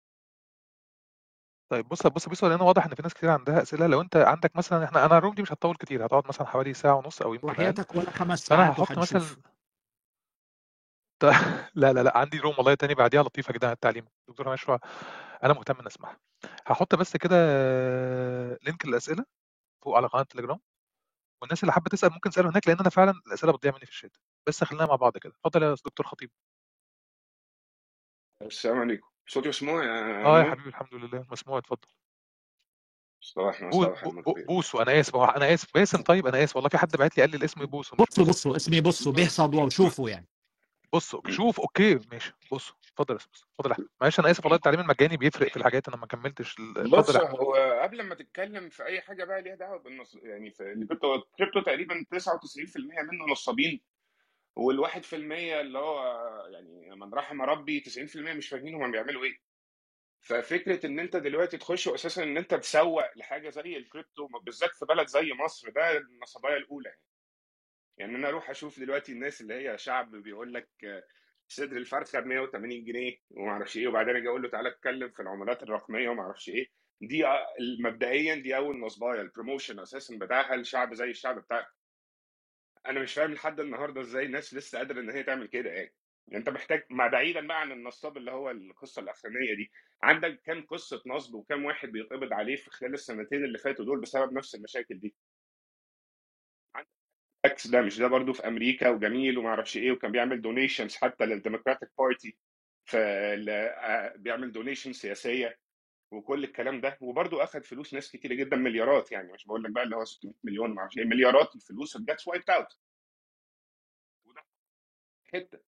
طيب 1.70 1.88
بص 1.88 2.06
بص 2.06 2.28
بص 2.28 2.44
لأن 2.44 2.60
واضح 2.60 2.84
إن 2.84 2.94
في 2.94 3.02
ناس 3.02 3.14
كتير 3.14 3.30
عندها 3.30 3.62
أسئلة. 3.62 3.86
لو 3.86 4.00
أنت 4.00 4.16
عندك 4.16 4.56
مثلا 4.56 4.84
إحنا 4.84 5.06
أنا 5.06 5.18
الروم 5.18 5.34
دي 5.34 5.42
مش 5.42 5.52
هتطول 5.52 5.76
كتير 5.76 6.06
هتقعد 6.06 6.28
مثلا 6.28 6.46
حوالي 6.46 6.74
ساعة 6.74 6.94
ونص 6.94 7.22
أو 7.22 7.34
يمكن 7.34 7.48
وحياتك 7.48 7.94
ولا 7.94 8.10
خمس 8.10 8.38
ساعات 8.38 8.80
هحط 8.80 8.98
مثلا 8.98 9.36
لا 11.74 11.92
لا 11.92 12.02
لا 12.02 12.18
عندي 12.18 12.38
روم 12.38 12.54
والله 12.58 12.74
تاني 12.74 12.94
بعديها 12.94 13.22
لطيفة 13.22 13.52
جدا 13.52 13.66
عن 13.66 13.72
التعليم. 13.72 14.04
دكتور 14.28 14.52
مشروع 14.52 14.80
أنا 15.44 15.52
مهتم 15.54 15.80
إن 15.80 15.86
أسمعها. 15.86 16.18
هحط 16.66 16.94
بس 16.94 17.16
كده 17.16 17.36
link 18.62 18.84
الاسئله 18.84 19.24
فوق 19.84 19.96
على 19.96 20.06
قناة 20.06 20.22
التليجرام 20.22 20.60
والناس 21.42 21.62
اللي 21.62 21.72
حابة 21.72 21.90
تسأل 21.90 22.12
ممكن 22.12 22.30
تسأله 22.30 22.50
هناك 22.50 22.68
لأن 22.68 22.78
أنا 22.80 22.90
فعلا 22.90 23.14
الأسئلة 23.28 23.52
بتضيع 23.52 23.72
مني 23.72 23.86
في 23.86 23.92
الشات. 23.92 24.16
بس 24.48 24.64
خلينا 24.64 24.86
مع 24.86 24.94
بعض 24.96 25.18
كده. 25.18 25.32
اتفضل 25.44 25.62
يا 25.62 25.74
دكتور 25.74 26.06
خطيب. 26.06 26.30
السلام 28.42 28.78
عليكم. 28.78 29.08
صوتي 29.26 29.48
مسموع 29.48 29.84
يا 29.84 29.90
آه 30.26 30.38
يا 30.38 30.42
نور 30.42 30.50
حبيبي 30.50 30.68
الحمد 30.68 30.94
لله. 30.94 31.26
مسموع 31.30 31.58
اتفضل. 31.58 31.88
صباح 33.20 33.64
بو 33.64 33.70
صباح 33.84 34.04
بو 34.04 34.10
بو 34.10 34.18
المخير 34.20 34.46
بوسو 34.46 34.82
أنا 34.82 35.00
آسف 35.00 35.16
هو 35.16 35.24
أنا 35.24 35.54
آسف 35.54 35.74
باسم 35.74 36.02
طيب 36.02 36.26
أنا 36.26 36.44
آسف. 36.44 36.56
والله 36.56 36.68
في 36.68 36.78
حد 36.78 36.96
بعت 36.96 37.16
لي 37.16 37.22
قال 37.22 37.30
لي 37.30 37.36
الاسم 37.36 37.66
بوسو 37.66 37.96
بصوا 37.96 38.24
بصوا 38.24 38.56
اسمي 38.56 38.80
بصوا 38.80 39.12
بيحصد 39.12 39.54
وشوفوا 39.54 40.10
يعني. 40.10 40.28
بصوا 40.92 41.20
شوف 41.30 41.60
أوكي 41.60 41.94
ماشي. 42.12 42.32
بصوا 42.52 42.76
اتفضل 42.92 43.14
يا 43.14 43.20
أستاذ 43.20 43.40
اتفضل 43.52 43.70
يا 43.70 43.74
أحمد. 43.74 43.88
معلش 44.00 44.20
أنا 44.20 44.30
آسف 44.30 44.44
والله 44.44 44.56
التعليم 44.56 44.80
المجاني 44.80 45.16
بيفرق 45.16 45.48
في 45.50 45.56
الحاجات 45.56 45.88
أنا 45.88 45.96
ما 45.96 46.06
كملتش 46.06 46.58
ال- 46.58 46.78
اتفضل 46.78 46.98
بص 46.98 47.14
يا 47.14 47.24
أحمد. 47.26 47.38
هو 47.40 47.80
قبل 47.82 48.02
ما 48.02 48.14
تتكلم 48.14 48.68
في 48.68 48.84
أي 48.84 49.00
حاجة 49.00 49.24
بقى 49.24 49.42
ليها 49.42 49.54
دعوة 49.54 49.78
بالنص 49.78 50.14
يعني 50.14 50.50
في 50.50 50.62
الكريبتو 50.72 51.14
الكريبتو 51.14 51.60
تقريبا 51.60 52.04
99% 52.10 53.02
منه 53.12 53.32
نصابين. 53.32 53.80
والواحد 54.56 55.04
في 55.04 55.16
المية 55.16 55.60
اللي 55.60 55.78
هو 55.78 56.02
يعني 56.52 56.96
من 56.96 57.14
رحم 57.14 57.42
ربي 57.42 57.80
90% 57.80 58.16
مش 58.16 58.48
فاهمين 58.48 58.74
هما 58.74 58.90
بيعملوا 58.90 59.24
إيه. 59.24 59.38
ففكرة 60.20 60.86
إن 60.86 60.98
أنت 61.00 61.16
دلوقتي 61.16 61.58
تخش 61.58 61.88
أساسا 61.88 62.22
إن 62.22 62.36
أنت 62.36 62.54
تسوق 62.54 63.16
لحاجة 63.16 63.50
زي 63.50 63.76
الكريبتو 63.76 64.26
بالذات 64.42 64.76
في 64.76 64.84
بلد 64.86 65.06
زي 65.06 65.32
مصر 65.44 65.70
ده 65.70 65.98
النصبايه 65.98 66.56
الأولى 66.56 66.88
يعني. 66.88 67.00
يعني 67.98 68.16
أنا 68.16 68.28
أروح 68.28 68.50
أشوف 68.50 68.80
دلوقتي 68.80 69.12
الناس 69.12 69.40
اللي 69.40 69.54
هي 69.54 69.78
شعب 69.78 70.10
بيقول 70.10 70.54
لك 70.54 70.68
صدر 71.48 71.76
الفرخة 71.76 72.20
ب 72.20 72.26
180 72.26 72.84
جنيه 72.84 73.16
وما 73.30 73.50
أعرفش 73.50 73.76
إيه 73.76 73.88
وبعدين 73.88 74.16
أجي 74.16 74.28
أقول 74.28 74.42
له 74.42 74.48
تعالى 74.48 74.68
اتكلم 74.68 75.10
في 75.10 75.22
العملات 75.22 75.62
الرقمية 75.62 76.08
وما 76.08 76.22
أعرفش 76.22 76.48
إيه. 76.48 76.66
دي 77.00 77.24
مبدئيا 77.84 78.34
دي 78.34 78.56
أول 78.56 78.80
نصبايه 78.80 79.20
ال 79.20 79.26
promotion 79.26 79.80
أساسا 79.80 80.18
بتاعها 80.18 80.54
الشعب 80.54 80.94
زي 80.94 81.10
الشعب 81.10 81.38
بتاعك 81.38 81.66
أنا 82.86 83.00
مش 83.00 83.14
فاهم 83.14 83.32
لحد 83.34 83.60
النهارده 83.60 84.00
إزاي 84.00 84.26
الناس 84.26 84.54
لسه 84.54 84.78
قادرة 84.78 85.00
إن 85.00 85.10
هي 85.10 85.22
تعمل 85.22 85.46
كده 85.46 85.70
يعني. 85.70 85.94
يعني 86.28 86.38
أنت 86.40 86.48
محتاج 86.48 86.84
ما 86.90 87.06
بعيدا 87.08 87.46
بقى 87.46 87.60
عن 87.60 87.72
النصاب 87.72 88.16
اللي 88.16 88.30
هو 88.30 88.50
القصة 88.50 89.02
الأخرانية 89.02 89.54
دي 89.56 89.70
عندك 90.02 90.40
كام 90.44 90.66
قصة 90.66 91.02
نصب 91.06 91.34
وكام 91.34 91.64
واحد 91.64 91.88
بيتقبض 91.88 92.32
عليه 92.32 92.56
في 92.56 92.70
خلال 92.70 92.94
السنتين 92.94 93.44
اللي 93.44 93.58
فاتوا 93.58 93.84
دول 93.84 94.00
بسبب 94.00 94.32
نفس 94.32 94.54
المشاكل 94.54 94.98
دي؟ 95.00 95.14
FTX 97.44 97.66
ده 97.66 97.82
مش 97.82 97.98
ده 97.98 98.06
برضو 98.08 98.32
في 98.32 98.46
أمريكا 98.48 98.88
وجميل 98.90 99.38
وما 99.38 99.48
أعرفش 99.48 99.76
إيه 99.76 99.92
وكان 99.92 100.12
بيعمل 100.12 100.42
donations 100.42 100.96
حتى 100.96 101.26
لل 101.26 101.37
Democratic 101.37 101.88
Party 101.98 102.36
فبيعمل 102.84 104.52
donation 104.52 104.92
سياسية. 104.92 105.58
وكل 106.10 106.44
الكلام 106.44 106.80
ده 106.80 106.98
وبرضه 107.00 107.42
اخذ 107.44 107.62
فلوس 107.62 107.94
ناس 107.94 108.10
كتير 108.12 108.32
جدا 108.34 108.56
مليارات 108.56 109.12
يعني 109.12 109.32
مش 109.32 109.46
بقول 109.46 109.62
لك 109.64 109.70
بقى 109.70 109.82
اللي 109.84 109.96
هو 109.96 110.04
600 110.04 110.34
مليون 110.44 110.74
ما 110.74 110.80
أعرفش 110.80 110.98
إيه 110.98 111.04
مليارات 111.04 111.54
الفلوس 111.56 111.96
just 111.98 112.28
wiped 112.28 112.50
out 112.50 112.78
وده 114.24 114.42
حتة. 115.32 115.60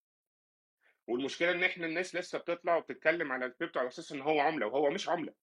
والمشكلة 1.07 1.50
إن 1.50 1.64
إحنا 1.64 1.87
الناس 1.87 2.14
لسه 2.16 2.38
بتطلع 2.38 2.76
وبتتكلم 2.76 3.33
على 3.33 3.46
الكريبتو 3.46 3.79
على 3.81 3.88
أساس 3.88 4.12
إن 4.12 4.20
هو 4.20 4.40
عملة 4.40 4.66
وهو 4.66 4.90
مش 4.90 5.09
عملة. 5.09 5.35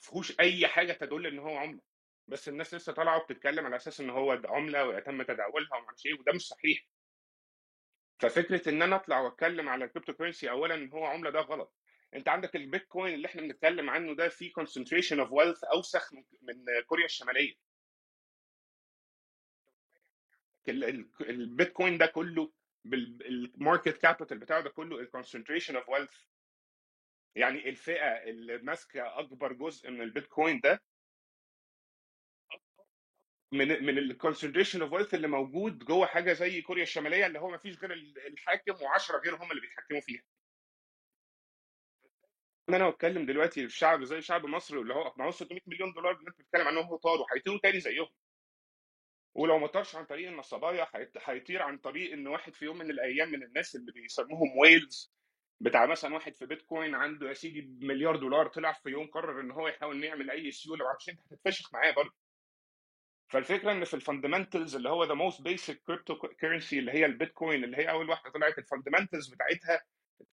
فيهوش 0.00 0.40
أي 0.40 0.68
حاجة 0.68 0.92
تدل 0.92 1.26
إن 1.26 1.38
هو 1.38 1.56
عملة. 1.56 1.80
بس 2.28 2.48
الناس 2.48 2.74
لسه 2.74 2.92
طالعة 2.92 3.16
وبتتكلم 3.22 3.66
على 3.66 3.76
أساس 3.76 4.00
إن 4.00 4.10
هو 4.10 4.30
عملة 4.44 4.84
ويتم 4.86 5.22
تداولها 5.22 5.76
وما 5.76 5.86
أعرفش 5.86 6.06
إيه 6.06 6.14
وده 6.20 6.32
مش 6.32 6.42
صحيح. 6.48 6.86
ففكرة 8.20 8.68
إن 8.68 8.82
أنا 8.82 8.96
أطلع 8.96 9.20
وأتكلم 9.20 9.68
على 9.68 9.84
ال 9.84 10.12
cryptocurrency 10.12 10.50
اولا 10.50 10.74
إن 10.74 10.92
هو 10.92 11.04
عملة 11.06 11.30
ده 11.30 11.40
غلط. 11.40 11.79
انت 12.14 12.28
عندك 12.28 12.56
البيتكوين 12.56 13.14
اللي 13.14 13.26
إحنا 13.28 13.42
بنتكلم 13.42 13.90
عنه 13.90 14.14
ده 14.14 14.28
فيه 14.28 14.52
concentration 14.52 15.18
of 15.18 15.32
wealth 15.32 15.64
أوسخ 15.64 16.12
من 16.42 16.64
كوريا 16.86 17.04
الشمالية. 17.04 17.54
ال- 20.68 20.84
ال- 20.84 21.10
البيتكوين 21.20 21.98
ده 21.98 22.06
كله 22.06 22.52
بال 22.84 23.12
market 23.12 23.96
capital 23.96 24.38
بتاعه 24.38 24.60
ده 24.60 24.70
كله 24.70 25.00
ال 25.00 25.05
concentration 25.05 25.76
of 25.76 25.88
wealth 25.88 26.16
يعني 27.34 27.68
الفئة 27.68 28.08
اللي 28.30 28.58
ماسكة 28.58 29.18
أكبر 29.18 29.52
جزء 29.52 29.90
من 29.90 30.00
البيتكوين 30.02 30.60
ده 30.60 30.82
من 33.52 33.68
من 33.84 33.98
ال 33.98 34.04
concentration 34.04 34.82
of 34.82 34.92
wealth 34.92 35.14
اللي 35.14 35.28
موجود 35.28 35.78
جوه 35.84 36.06
حاجة 36.06 36.32
زي 36.32 36.62
كوريا 36.62 36.82
الشمالية 36.82 37.26
اللي 37.26 37.38
هو 37.38 37.50
ما 37.50 37.58
فيش 37.58 37.78
غير 37.78 37.92
ال- 37.92 38.26
الحاكم 38.26 38.72
و10 38.74 39.10
غير 39.24 39.36
هم 39.36 39.50
اللي 39.50 39.60
بيتحكموا 39.60 40.00
فيها. 40.00 40.22
ان 42.70 42.74
أنا 42.74 42.90
بتكلم 42.90 43.26
دلوقتي 43.26 43.68
في 43.68 43.76
شعب 43.78 44.04
زي 44.04 44.20
شعب 44.22 44.46
مصر 44.46 44.76
اللي 44.78 44.94
هو 44.94 45.14
معاه 45.16 45.30
600 45.30 45.60
مليون 45.66 45.92
دولار 45.92 46.12
اللي 46.16 46.28
انت 46.28 46.38
بتتكلم 46.40 46.68
عنهم 46.68 46.86
هو 46.86 46.96
طار 46.96 47.20
وهيطيروا 47.20 47.58
تاني 47.62 47.80
زيهم. 47.80 48.08
ولو 49.34 49.58
ما 49.58 49.66
طارش 49.66 49.96
عن 49.96 50.04
طريق 50.06 50.28
النصبايا 50.28 50.88
هيطير 51.24 51.62
عن 51.62 51.78
طريق 51.78 52.12
إن 52.12 52.26
واحد 52.26 52.54
في 52.54 52.64
يوم 52.64 52.78
من 52.78 52.90
الأيام 52.90 53.28
من 53.32 53.42
الناس 53.42 53.76
اللي 53.76 53.92
بيسموهم 53.92 54.58
whales 54.58 55.12
بتاع 55.60 55.86
مثلا 55.86 56.14
واحد 56.14 56.34
في 56.34 56.46
بيتكوين 56.46 56.94
عنده 56.94 57.28
يا 57.28 57.34
سيدي 57.34 57.62
مليار 57.86 58.16
دولار 58.16 58.48
طلع 58.48 58.72
في 58.72 58.88
يوم 58.90 59.06
قرر 59.06 59.40
إن 59.40 59.50
هو 59.50 59.68
يحاول 59.68 60.04
يعمل 60.04 60.30
أي 60.30 60.50
سيوله 60.50 60.84
معرفش 60.84 61.08
انت 61.08 61.20
هتتفشخ 61.20 61.74
معاه 61.74 61.92
برضه. 61.92 62.14
فالفكرة 63.28 63.72
إن 63.72 63.84
في 63.84 63.94
ال 63.94 64.00
fundamentals 64.00 64.76
اللي 64.76 64.88
هو 64.88 65.04
the 65.04 65.14
most 65.14 65.42
basic 65.42 65.82
cryptocurrency 65.86 66.78
اللي 66.78 66.92
هي 66.92 67.06
البيتكوين 67.06 67.64
اللي 67.64 67.76
هي 67.76 67.90
أول 67.90 68.10
واحدة 68.10 68.30
طلعت 68.30 68.58
ال 68.58 68.63
fundamentals 68.63 69.28
بتاعتها 69.34 69.84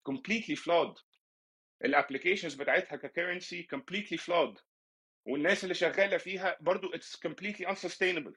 completely 0.10 0.56
flawed. 0.56 1.17
ال 1.86 1.91
applications 1.91 2.54
بتاعتها 2.56 2.96
ك 2.96 3.04
currency 3.04 3.68
completely 3.76 4.18
flawed. 4.18 4.62
والناس 5.26 5.64
اللي 5.64 5.76
شغالة 5.76 6.18
فيها 6.18 6.58
برضو 6.62 6.92
it's 6.92 7.18
completely 7.28 7.66
unsustainable. 7.68 8.34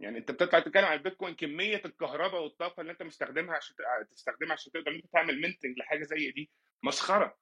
يعني 0.00 0.18
انت 0.18 0.30
بتطلع 0.30 0.60
تتكلم 0.60 0.84
عن 0.84 0.96
البيتكوين 0.96 1.34
كمية 1.34 1.82
الكهرباء 1.84 2.42
والطاقة 2.42 2.80
اللي 2.80 2.92
انت 2.92 3.02
مستخدمها 3.02 3.56
عشان 3.56 3.76
تستخدمها 4.10 4.52
عشان 4.52 4.72
تقدر 4.72 4.90
انت 4.90 5.06
تعمل 5.12 5.40
mining 5.40 5.78
لحاجة 5.78 6.02
زي 6.02 6.30
دي 6.30 6.50
مسخرة. 6.82 7.38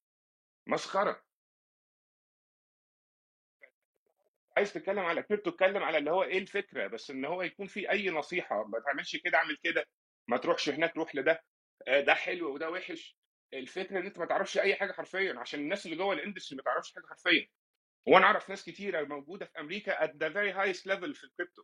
مسخرة. 0.66 1.22
عايز 4.56 4.72
تتكلم 4.72 4.98
على 4.98 5.22
كريبتو 5.22 5.50
اتكلم 5.50 5.82
على 5.82 5.98
اللي 5.98 6.10
هو 6.10 6.22
إيه 6.22 6.38
الفكرة 6.38 6.86
بس 6.86 7.10
ان 7.10 7.24
هو 7.24 7.42
يكون 7.42 7.66
في 7.66 7.90
أي 7.90 8.10
نصيحة 8.10 8.64
ما 8.64 8.80
تعملش 8.80 9.16
كده 9.16 9.38
اعمل 9.38 9.56
كده 9.62 9.84
ما 10.28 10.36
تروحش 10.36 10.68
هناك 10.68 10.96
روح 10.96 11.14
لده 11.14 11.42
آه، 11.88 12.00
ده 12.00 12.14
حلو 12.14 12.54
وده 12.54 12.70
وحش. 12.70 13.16
الفكرة 13.54 13.98
إن 14.00 14.06
أنت 14.06 14.18
ما 14.18 14.26
تعرفش 14.26 14.58
أي 14.58 14.74
حاجة 14.74 14.92
حرفيا 14.92 15.38
عشان 15.38 15.60
الناس 15.60 15.86
اللي 15.86 15.96
جوه 15.96 16.14
ال 16.14 16.19
industry 16.19 16.56
ما 16.56 16.62
تعرفش 16.62 16.94
حاجة 16.94 17.06
حرفيا. 17.06 17.48
وأنا 18.06 18.26
أعرف 18.26 18.48
ناس 18.50 18.64
كتيرة 18.64 19.02
موجودة 19.04 19.46
في 19.46 19.60
أمريكا 19.60 20.06
at 20.06 20.10
the 20.10 20.32
very 20.32 20.54
highest 20.56 20.82
level 20.82 21.12
في 21.14 21.24
الكريبتو. 21.24 21.62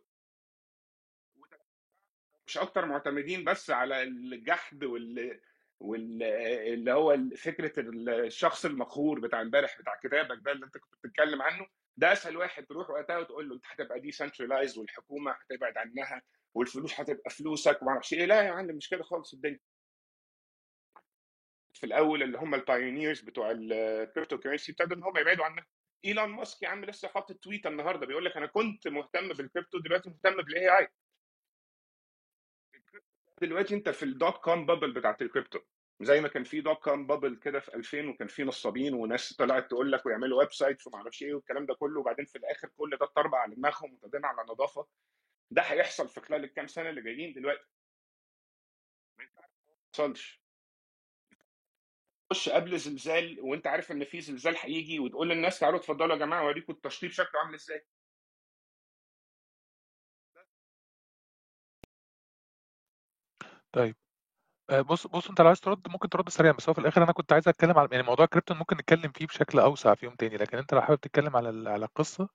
مش 2.47 2.57
أكتر 2.57 2.85
معتمدين 2.85 3.43
بس 3.43 3.69
على 3.71 4.03
الجحد 4.03 4.83
وال 4.83 5.41
واللي 5.79 6.91
هو 6.91 7.17
فكرة 7.37 7.73
الشخص 8.25 8.65
المقهور 8.65 9.19
بتاع 9.19 9.41
امبارح 9.41 9.81
بتاع 9.81 9.95
كتابك 10.03 10.39
ده 10.45 10.51
اللي 10.51 10.65
أنت 10.65 10.77
كنت 10.77 10.93
بتتكلم 11.03 11.41
عنه. 11.41 11.67
ده 11.97 12.11
أسهل 12.13 12.37
واحد 12.37 12.65
تروح 12.65 12.89
وقتها 12.89 13.17
وتقول 13.17 13.49
له 13.49 13.55
أنت 13.55 13.63
هتبقى 13.67 13.99
decentralized 13.99 14.77
والحكومة 14.77 15.31
هتبعد 15.31 15.77
عنها 15.77 16.21
والفلوس 16.53 16.99
هتبقى 16.99 17.29
فلوسك 17.29 17.81
وما 17.81 17.91
أعرفش 17.91 18.13
إيه. 18.13 18.25
لا 18.25 18.41
يا 18.41 18.51
معلم 18.51 18.75
مش 18.75 18.89
كده 18.89 19.03
خالص 19.03 19.33
الدنيا. 19.33 19.59
في 21.75 21.85
الأول 21.85 22.23
اللي 22.23 22.37
هم 22.37 22.55
ال 22.55 22.62
pioneers 22.62 23.21
بتوع 23.21 23.51
ال 23.51 24.37
cryptocurrency 24.37 24.71
ابتدوا 24.71 24.97
إن 24.97 25.03
هم 25.03 25.17
يبعدوا 25.17 25.45
عنها. 25.45 25.65
إيلون 26.05 26.29
ماسك 26.29 26.63
يا 26.63 26.67
عم 26.69 26.85
لسه 26.85 27.07
حاطط 27.07 27.35
tweet 27.35 27.65
النهارده 27.67 28.05
بيقول 28.05 28.25
لك 28.25 28.37
أنا 28.37 28.45
كنت 28.45 28.87
مهتم 28.87 29.27
بالكريبتو 29.27 29.79
دلوقتي 29.79 30.09
مهتم 30.09 30.35
بال 30.41 30.77
AI 30.79 30.87
دلوقتي 33.41 33.75
أنت 33.75 33.89
في 33.89 34.03
ال 34.03 34.12
dot 34.12 34.37
com 34.37 34.65
bubble 34.65 34.91
بتاعت 34.93 35.21
الكريبتو 35.21 35.59
زي 36.01 36.21
ما 36.21 36.27
كان 36.27 36.43
في 36.43 36.61
dot 36.61 36.77
com 36.83 37.07
bubble 37.07 37.35
كده 37.35 37.59
في 37.59 37.75
2000 37.75 38.07
وكان 38.09 38.27
في 38.27 38.43
نصابين 38.43 38.93
وناس 38.93 39.33
طلعت 39.33 39.69
تقول 39.69 39.91
لك 39.91 40.05
ويعملوا 40.05 40.39
website 40.39 40.87
وما 40.87 40.97
أعرفش 40.97 41.23
إيه 41.23 41.33
والكلام 41.33 41.65
ده 41.65 41.73
كله 41.73 41.99
وبعدين 41.99 42.25
في 42.25 42.37
الآخر 42.37 42.69
كل 42.77 42.89
ده 42.97 43.05
اتطربع 43.05 43.37
على 43.39 43.55
دماغهم 43.55 43.93
وابتدينا 43.93 44.27
على 44.27 44.43
نظافة. 44.49 44.87
ده 45.51 45.61
هيحصل 45.61 46.09
في 46.09 46.21
خلال 46.21 46.43
الكام 46.43 46.67
سنة 46.67 46.89
اللي 46.89 47.01
جايين 47.01 47.33
دلوقتي. 47.33 47.65
ما 49.19 49.25
يحصلش 49.93 50.44
تخش 52.29 52.49
قبل 52.49 52.79
زلزال 52.79 53.37
وأنت 53.41 53.67
عارف 53.67 53.91
إن 53.91 54.03
في 54.03 54.21
زلزال 54.21 54.55
هيجي 54.59 54.99
وتقول 54.99 55.29
للناس 55.29 55.59
تعالوا 55.59 55.79
اتفضلوا 55.79 56.13
يا 56.15 56.19
جماعة 56.19 56.41
أوريكم 56.41 56.73
التشطيب 56.73 57.11
شكله 57.11 57.41
عامل 57.43 57.53
إزاي. 57.55 57.85
طيب. 63.71 63.95
آه، 64.69 64.81
بص 64.81 65.07
بص 65.07 65.29
أنت 65.29 65.41
لو 65.41 65.47
عايز 65.47 65.61
ترد 65.61 65.89
ممكن 65.89 66.09
ترد 66.09 66.29
سريعا 66.29 66.53
بس 66.53 66.69
هو 66.69 66.73
في 66.75 66.81
الآخر 66.81 67.03
أنا 67.03 67.11
كنت 67.11 67.33
عايز 67.33 67.47
أتكلم 67.47 67.79
على 67.79 67.89
يعني 67.91 68.03
موضوع 68.03 68.25
كريبتو 68.25 68.53
ممكن 68.55 68.77
نتكلم 68.77 69.11
فيه 69.11 69.27
بشكل 69.27 69.59
أوسع 69.59 69.95
في 69.95 70.05
يوم 70.05 70.15
تاني 70.15 70.37
لكن 70.37 70.57
أنت 70.57 70.73
لو 70.73 70.81
حابب 70.81 71.01
تتكلم 71.01 71.35
على 71.37 71.69
على 71.69 71.85
القصة 71.85 72.29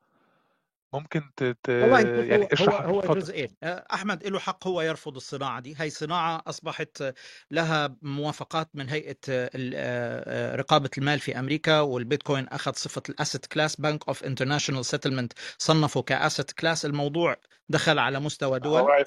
ممكن 0.93 1.31
ت... 1.37 1.45
ت... 1.45 1.69
والله 1.69 2.01
شوف 2.01 2.27
يعني 2.29 2.49
هو 2.61 2.77
هو 2.77 3.01
هو 3.01 3.15
جزئين 3.15 3.49
آه، 3.63 3.87
أحمد 3.95 4.27
له 4.27 4.39
حق 4.39 4.67
هو 4.67 4.83
يرفض 4.83 5.17
الصناعة 5.17 5.61
دي. 5.61 5.75
هي 5.79 5.91
صناعة 5.91 6.43
أصبحت 6.47 7.05
لها 7.51 7.97
موافقات 8.03 8.69
من 8.75 8.89
هيئة 8.89 9.17
آه، 9.29 9.51
ال- 9.55 9.73
آه، 9.77 10.57
رقابة 10.57 10.91
المال 10.99 11.19
في 11.21 11.39
أمريكا 11.39 11.81
والبيتكوين 11.81 12.49
أخذ 12.49 12.73
صفة 12.73 13.03
ال 13.09 13.15
asset 13.15 13.47
class 13.47 13.81
Bank 13.81 14.09
of 14.09 14.25
International 14.25 14.85
Settlement 14.85 15.33
صنفه 15.59 16.03
ك 16.03 16.11
asset 16.11 16.53
class. 16.53 16.85
الموضوع 16.85 17.37
دخل 17.69 17.99
على 17.99 18.21
مستوى 18.21 18.59
دول. 18.59 18.81
هو 18.81 19.05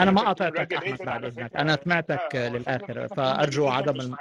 أنا 0.00 0.10
ان 0.10 0.14
ما 0.14 0.22
قاطعتك 0.22 0.72
أحمد 0.72 0.98
بعد 0.98 1.24
إذنك. 1.24 1.56
أنا 1.56 1.78
سمعتك 1.84 2.36
هو 2.36 2.56
للآخر 2.56 3.08
فأرجو 3.08 3.68
عدم 3.68 4.00
الم... 4.00 4.16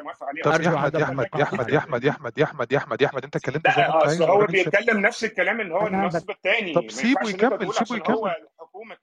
انت 0.00 0.06
موافق 0.06 0.26
عليها 0.26 0.44
طب 0.44 0.52
ارجو 0.52 0.70
يا 0.70 0.76
أحمد 0.76 0.94
يا 0.94 1.04
أحمد 1.04 1.26
يا 1.36 1.42
أحمد 1.42 1.70
يا 1.72 1.78
أحمد 1.78 2.02
يا 2.02 2.12
أحمد 2.12 2.38
يا 2.38 2.44
أحمد 2.44 2.72
يا 2.72 2.78
أحمد 2.78 3.00
يا 3.02 3.06
أحمد 3.06 3.24
أنت 3.24 3.36
اتكلمت 3.36 3.70
زي 3.70 3.82
ما 3.82 3.88
لا 3.88 4.12
انت 4.12 4.22
هو 4.22 4.46
بيتكلم 4.46 5.00
نفس 5.00 5.24
الكلام 5.24 5.60
اللي 5.60 5.74
هو. 5.74 5.86
النصب 5.86 6.20
طب 6.20 6.30
الثاني 6.30 6.72
ما 6.74 6.88
سيبه 6.88 7.28
يكمل 7.30 7.74
سيبه 7.74 7.96
يكمل 7.96 8.34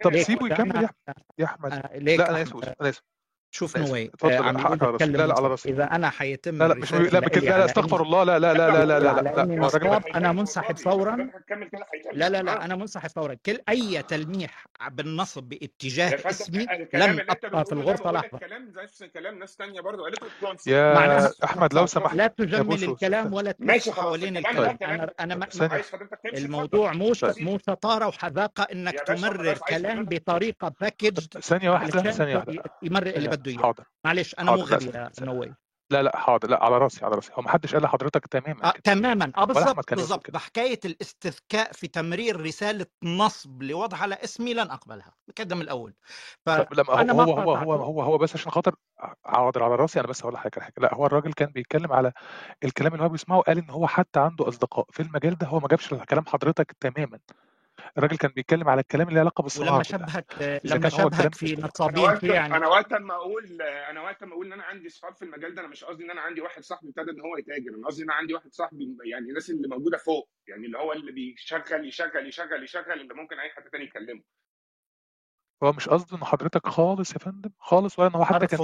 طب 0.03 0.17
سيبه 0.17 0.45
يكمل 0.47 0.75
يا 0.75 0.85
أحمد. 0.85 1.15
يا 1.39 1.45
أحمد 1.45 1.73
آه، 1.73 1.97
لا 1.97 2.29
أنا 2.29 2.41
أسف 2.41 2.55
أنا 2.81 2.89
آسف. 2.89 3.01
شوف 3.51 3.77
نوي 3.77 4.03
آه، 4.03 4.05
اتفضل 4.05 4.33
عم 4.33 4.57
حقك 4.57 4.71
يريد 4.71 4.83
على 4.83 4.91
راسي 4.91 5.03
اتكلم 5.03 5.21
لا 5.21 5.27
لا 5.27 5.33
على 5.37 5.47
راسي 5.47 5.69
اذا 5.69 5.83
أنا 5.83 6.09
حيتم 6.09 6.57
لا 6.57 6.67
لا 6.67 6.75
مش 6.75 6.93
لا 6.93 7.19
بك... 7.19 7.37
لا 7.37 7.57
لا 7.57 7.65
استغفر 7.65 8.01
الله 8.01 8.23
لا 8.23 8.39
لا 8.39 8.53
لا 8.53 8.85
لا 8.85 8.85
لا 8.85 8.99
لا 8.99 9.21
لا 9.21 10.17
أنا 10.17 10.31
منسحب 10.31 10.77
فورا 10.77 11.29
لا 12.13 12.29
لا 12.29 12.41
لا 12.41 12.61
آه 12.61 12.65
أنا 12.65 12.75
منسحب 12.75 13.09
فورا 13.09 13.33
كل 13.45 13.59
اي 13.69 14.01
تلميح 14.03 14.65
بالنصب 14.91 15.43
باتجاه 15.43 16.29
اسمي 16.29 16.63
انت 16.63 17.45
ابقى 17.45 17.65
في 17.65 17.71
الغرفه 17.71 18.11
لحظه 18.11 18.37
كلام 18.37 18.73
نفس 18.83 19.03
كلام 19.03 19.39
ناس 19.39 19.55
تانية 19.55 19.81
برضه 19.81 20.03
معناها 20.73 21.21
يا 21.21 21.31
احمد 21.43 21.73
لو 21.73 21.85
سمحت 21.85 22.15
لا 22.15 22.27
تجمل 22.27 22.83
الكلام 22.83 23.33
ولا 23.33 23.53
خلاص 23.67 23.89
حوالين 23.89 24.37
الكلام 24.37 24.77
طيب 24.77 24.83
أنا 24.83 25.13
أنا 25.19 25.45
تمشي 25.45 25.81
الموضوع 26.33 26.93
مو 26.93 27.13
طيب 27.13 27.33
مو 27.41 27.57
شطاره 27.57 28.07
وحذاقه 28.07 28.63
انك 28.63 28.93
تمرر 28.99 29.57
كلام 29.69 30.05
بطريقه 30.05 30.73
باكجد 30.81 31.19
ثانية 31.19 31.69
واحدة 31.69 31.99
علشان 31.99 32.11
ثانية 32.11 32.33
ت- 32.33 32.37
واحدة 32.37 32.53
ي- 32.53 32.85
يمرر 32.87 33.07
اللي 33.07 33.29
بده 33.37 33.51
إياه. 33.51 33.59
حاضر. 33.61 33.83
معلش 34.05 34.35
أنا 34.39 34.51
مو 34.51 34.57
غبي 34.61 34.85
يا 34.85 35.11
نوي 35.21 35.53
لا. 35.91 36.03
لا 36.03 36.17
حاضر 36.17 36.49
لا 36.49 36.63
على 36.63 36.77
راسي 36.77 37.05
على 37.05 37.15
راسي. 37.15 37.31
هو 37.33 37.41
ما 37.41 37.49
حدش 37.49 37.73
قال 37.73 37.83
لحضرتك 37.83 38.27
تماما 38.27 38.67
آه 38.69 38.71
كده. 38.71 38.81
تماما. 38.83 39.31
آه 39.37 39.43
بالضبط 39.45 39.89
كده. 40.25 40.33
بحكاية 40.33 40.79
الاستذكاء 40.85 41.71
في 41.71 41.87
تمرير 41.87 42.41
رسالة 42.41 42.85
نصب 43.03 43.63
لوضع 43.63 43.97
على 43.97 44.15
اسمي 44.15 44.53
لن 44.53 44.71
أقبلها. 44.71 45.13
كده 45.35 45.55
من 45.55 45.61
الأول 45.61 45.93
طب 46.45 46.73
لما 46.73 47.11
هو 47.11 47.21
هو 47.21 47.55
هو 47.55 47.55
هو 47.55 47.73
هو 47.73 48.01
هو 48.01 48.17
بس 48.17 48.35
عشان 48.35 48.51
خاطر 48.51 48.75
حاضر 49.25 49.63
على 49.63 49.75
راسي 49.75 49.99
أنا 49.99 50.07
بس 50.07 50.21
هقول 50.21 50.33
لحضرتك 50.33 50.59
حاجة. 50.59 50.73
لا 50.77 50.93
هو 50.93 51.05
الراجل 51.05 51.33
كان 51.33 51.51
بيتكلم 51.51 51.93
على 51.93 52.11
الكلام 52.63 52.93
اللي 52.93 53.03
هو 53.03 53.09
بيسمعه 53.09 53.41
قال 53.41 53.57
إن 53.57 53.69
هو 53.69 53.87
حتى 53.87 54.19
عنده 54.19 54.47
أصدقاء 54.47 54.85
في 54.91 54.99
المجال 55.03 55.37
ده 55.37 55.47
هو 55.47 55.59
ما 55.59 55.67
جابش 55.67 55.93
كلام 55.93 56.25
حضرتك 56.25 56.75
تماما. 56.79 57.19
الراجل 57.97 58.17
كان 58.17 58.31
بيتكلم 58.31 58.69
على 58.69 58.81
الكلام 58.81 59.07
اللي 59.07 59.15
له 59.15 59.21
علاقة 59.21 59.41
بالصناعة 59.41 59.71
ولما 59.71 59.83
شبهك 59.83 60.61
لما 60.63 60.89
شبهك 60.89 61.35
في 61.35 61.55
نصابين 61.55 62.15
في 62.15 62.27
يعني 62.27 62.55
أنا 62.55 62.67
وقت 62.67 62.93
ما 62.93 63.13
أقول 63.13 63.61
أنا 63.61 64.01
وقت 64.01 64.23
ما 64.23 64.33
أقول 64.33 64.45
إن 64.45 64.53
أنا 64.53 64.63
عندي 64.63 64.87
اصحاب 64.87 65.15
في 65.15 65.25
المجال 65.25 65.55
ده 65.55 65.61
أنا 65.61 65.69
مش 65.69 65.83
قصدي 65.83 66.03
إن 66.03 66.11
أنا 66.11 66.21
عندي 66.21 66.41
واحد 66.41 66.63
صاحبي 66.63 66.89
ابتدى 66.89 67.11
إن 67.11 67.21
هو 67.21 67.37
يتاجر 67.37 67.75
أنا 67.77 67.87
قصدي 67.87 68.03
إن 68.03 68.09
أنا 68.09 68.17
عندي 68.19 68.33
واحد 68.33 68.53
صاحبي 68.53 68.97
يعني 69.05 69.29
الناس 69.29 69.49
اللي 69.49 69.67
موجودة 69.67 69.97
فوق 69.97 70.29
يعني 70.47 70.65
اللي 70.65 70.77
هو 70.77 70.93
اللي 70.93 71.11
بيشغل 71.11 71.87
يشغل 71.87 72.27
يشغل 72.27 72.63
يشغل 72.63 73.01
اللي 73.01 73.13
ممكن 73.13 73.39
أي 73.39 73.49
حد 73.49 73.63
تاني 73.63 73.83
يكلمه. 73.83 74.23
هو 75.63 75.73
مش 75.73 75.89
قصده 75.89 76.17
إن 76.17 76.25
حضرتك 76.25 76.67
خالص 76.67 77.13
يا 77.13 77.17
فندم 77.19 77.49
خالص 77.59 77.99
ولا 77.99 78.07
إن 78.07 78.15
هو 78.15 78.25
حتى 78.25 78.47
كان 78.47 78.59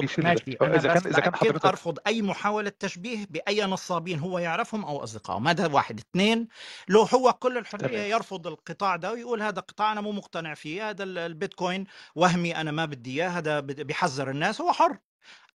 أنا 0.62 0.76
إذا 0.76 0.94
كان 0.94 1.08
إذا 1.12 1.20
كان 1.20 1.36
حضرتك 1.36 1.66
أرفض 1.66 2.00
أي 2.08 2.22
محاولة 2.22 2.72
تشبيه 2.80 3.26
بأي 3.30 3.64
نصابين 3.66 4.20
هو 4.20 4.40
يعرفهم 4.40 4.86
أو 4.86 5.04
اصدقائهم 5.04 5.48
هذا 5.48 5.68
واحد. 5.68 6.00
اثنين 6.00 6.48
لو 6.88 7.02
هو 7.02 7.34
كل 7.34 7.58
الحرية 7.58 7.88
تمام. 7.88 8.12
يرفض 8.12 8.48
القطاع 8.48 8.96
ده 8.96 9.12
ويقول 9.12 9.42
هذا 9.42 9.62
قطاع 9.62 9.92
أنا 9.92 10.02
مو 10.02 10.12
مقتنع 10.12 10.54
فيه 10.54 10.90
هذا 10.90 11.04
ال- 11.04 11.18
البيتكوين 11.18 11.86
وهمي 12.16 12.56
أنا 12.56 12.72
ما 12.72 12.86
بدي 12.86 13.22
إياه 13.22 13.30
هذا 13.30 13.60
بيحذر 13.60 14.30
الناس 14.30 14.62
هو 14.62 14.72
حر. 14.72 14.98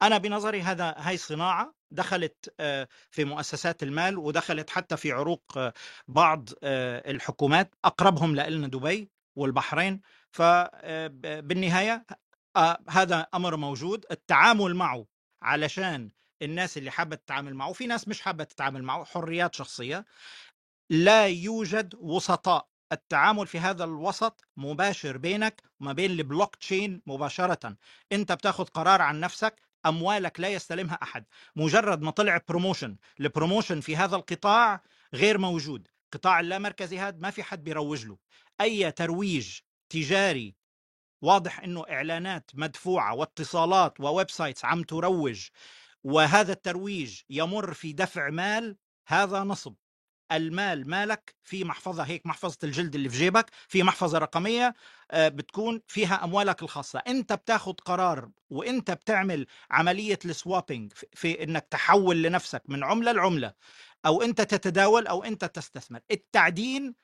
أنا 0.02 0.18
بنظري 0.18 0.62
هذا 0.62 0.96
هاي 0.98 1.18
صناعة 1.18 1.74
دخلت 1.92 2.54
آه، 2.60 2.88
في 3.12 3.26
مؤسسات 3.26 3.84
المال 3.84 4.18
ودخلت 4.18 4.70
حتى 4.70 4.98
في 4.98 5.12
عروق 5.12 5.44
آه، 5.58 5.74
بعض 6.08 6.50
آه، 6.64 7.12
الحكومات 7.12 7.76
أقربهم 7.86 8.36
لنا 8.36 8.68
دبي 8.68 9.10
والبحرين. 9.36 10.02
فبالنهايه 10.32 12.06
هذا 12.90 13.28
أمر 13.34 13.56
موجود 13.56 14.06
التعامل 14.12 14.76
معه 14.76 15.06
علشان 15.42 16.12
الناس 16.42 16.78
اللي 16.78 16.92
حابة 16.92 17.16
تتعامل 17.16 17.56
معه 17.56 17.74
في 17.74 17.88
ناس 17.88 18.08
مش 18.08 18.22
حابة 18.22 18.44
تتعامل 18.44 18.84
معه 18.84 19.04
حريات 19.06 19.56
شخصية 19.56 20.06
لا 20.90 21.28
يوجد 21.28 21.96
وسطاء. 21.96 22.68
التعامل 22.92 23.48
في 23.48 23.60
هذا 23.60 23.84
الوسط 23.84 24.46
مباشر 24.58 25.18
بينك 25.18 25.62
وما 25.80 25.94
بين 25.94 26.12
البلوك 26.12 26.56
تشين 26.56 27.02
مباشرة. 27.06 27.78
أنت 28.12 28.32
بتاخذ 28.32 28.66
قرار 28.66 29.02
عن 29.02 29.20
نفسك 29.20 29.62
أموالك 29.86 30.40
لا 30.40 30.48
يستلمها 30.48 31.00
أحد. 31.04 31.26
مجرد 31.56 32.02
ما 32.02 32.12
طلع 32.12 32.42
promotion 32.50 32.98
ال 33.20 33.26
promotion 33.26 33.82
في 33.82 33.96
هذا 33.96 34.16
القطاع 34.16 34.84
غير 35.14 35.38
موجود. 35.38 35.88
قطاع 36.14 36.40
اللامركزي 36.40 37.00
هذا 37.00 37.18
ما 37.20 37.30
في 37.30 37.44
حد 37.44 37.64
بيروج 37.64 38.06
له. 38.06 38.18
أي 38.62 38.92
ترويج 38.92 39.60
تجاري. 39.90 40.56
واضح 41.22 41.60
إنه 41.60 41.84
إعلانات 41.90 42.52
مدفوعة 42.54 43.14
واتصالات 43.16 44.00
و 44.00 44.30
websites 44.30 44.66
عم 44.66 44.84
تروج 44.84 45.48
وهذا 46.04 46.52
الترويج 46.54 47.22
يمر 47.30 47.74
في 47.74 47.94
دفع 47.94 48.30
مال 48.30 48.78
هذا 49.08 49.40
نصب. 49.44 49.76
المال 50.32 50.90
مالك 50.90 51.36
في 51.44 51.64
محفظة 51.64 52.04
هيك 52.04 52.26
محفظة 52.26 52.58
الجلد 52.64 52.96
اللي 52.96 53.10
في 53.10 53.18
جيبك 53.18 53.52
في 53.68 53.84
محفظة 53.84 54.18
رقمية 54.18 54.74
آه، 55.12 55.28
بتكون 55.28 55.82
فيها 55.88 56.24
أموالك 56.24 56.64
الخاصة. 56.64 57.00
أنت 57.00 57.34
بتاخذ 57.34 57.74
قرار 57.74 58.30
وأنت 58.50 58.92
بتعمل 58.92 59.48
عملية 59.72 60.20
ال 60.26 60.33
swapping 60.33 60.94
في- 60.94 61.08
في 61.14 61.44
إنك 61.44 61.68
تحول 61.72 62.24
لنفسك 62.24 62.64
من 62.68 62.84
عملة 62.84 63.12
لعملة 63.12 63.54
أو 64.06 64.22
أنت 64.22 64.42
تتداول 64.42 65.08
أو 65.08 65.24
أنت 65.24 65.46
تستثمر. 65.46 66.00
التعدين 66.12 66.96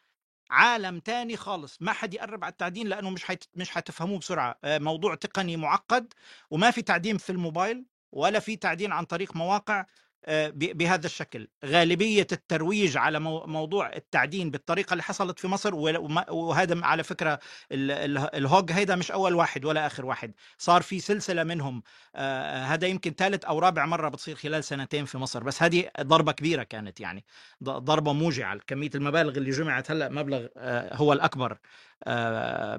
عالم 0.54 1.00
تاني 1.00 1.38
خالص 1.38 1.78
ما 1.82 1.94
حد 1.94 2.14
يقرب 2.14 2.44
على 2.44 2.52
التعدين 2.52 2.88
لأنه 2.88 3.10
مش 3.10 3.24
حيت... 3.26 3.44
مش 3.56 3.70
حتفهموه 3.72 4.20
بسرعة. 4.20 4.60
آه، 4.64 4.80
موضوع 4.80 5.16
تقني 5.16 5.58
معقد 5.58 6.14
وما 6.52 6.72
في 6.72 6.82
تعدين 6.82 7.18
في 7.18 7.32
الموبايل 7.32 7.86
ولا 8.12 8.40
في 8.40 8.56
تعدين 8.56 8.92
عن 8.92 9.06
طريق 9.06 9.36
مواقع. 9.36 9.86
بهذا 10.54 11.06
الشكل. 11.06 11.48
غالبية 11.66 12.28
الترويج 12.32 12.98
على 12.98 13.20
مو- 13.20 13.46
موضوع 13.46 13.94
التعدين 13.96 14.52
بالطريقة 14.52 14.92
اللي 14.94 15.04
حصلت 15.04 15.40
في 15.40 15.48
مصر 15.48 15.76
وهذا 16.30 16.86
على 16.86 17.04
فكرة 17.04 17.40
ال- 17.72 17.92
ال- 17.92 18.36
الهوج 18.36 18.72
هيدا 18.72 18.96
مش 18.96 19.12
أول 19.12 19.36
واحد 19.36 19.66
ولا 19.66 19.86
آخر 19.86 20.06
واحد. 20.06 20.34
صار 20.58 20.82
في 20.82 21.00
سلسلة 21.00 21.44
منهم 21.44 21.84
آه، 22.16 22.64
هذا 22.64 22.88
يمكن 22.88 23.12
ثالث 23.12 23.46
أو 23.46 23.60
رابع 23.60 23.86
مرة 23.86 24.10
بتصير 24.10 24.36
خلال 24.36 24.64
سنتين 24.64 25.06
في 25.06 25.18
مصر. 25.18 25.44
بس 25.44 25.64
هذه 25.64 25.90
ضربة 26.02 26.32
كبيرة 26.32 26.64
كانت 26.64 27.00
يعني. 27.00 27.26
ضربة 27.64 28.14
موجعة. 28.14 28.60
كمية 28.68 28.90
المبالغ 28.96 29.38
اللي 29.38 29.52
جمعت 29.52 29.92
هلأ 29.92 30.10
مبلغ 30.10 30.48
آه، 30.58 30.96
هو 30.96 31.14
الأكبر 31.14 31.58
آه، 32.04 32.76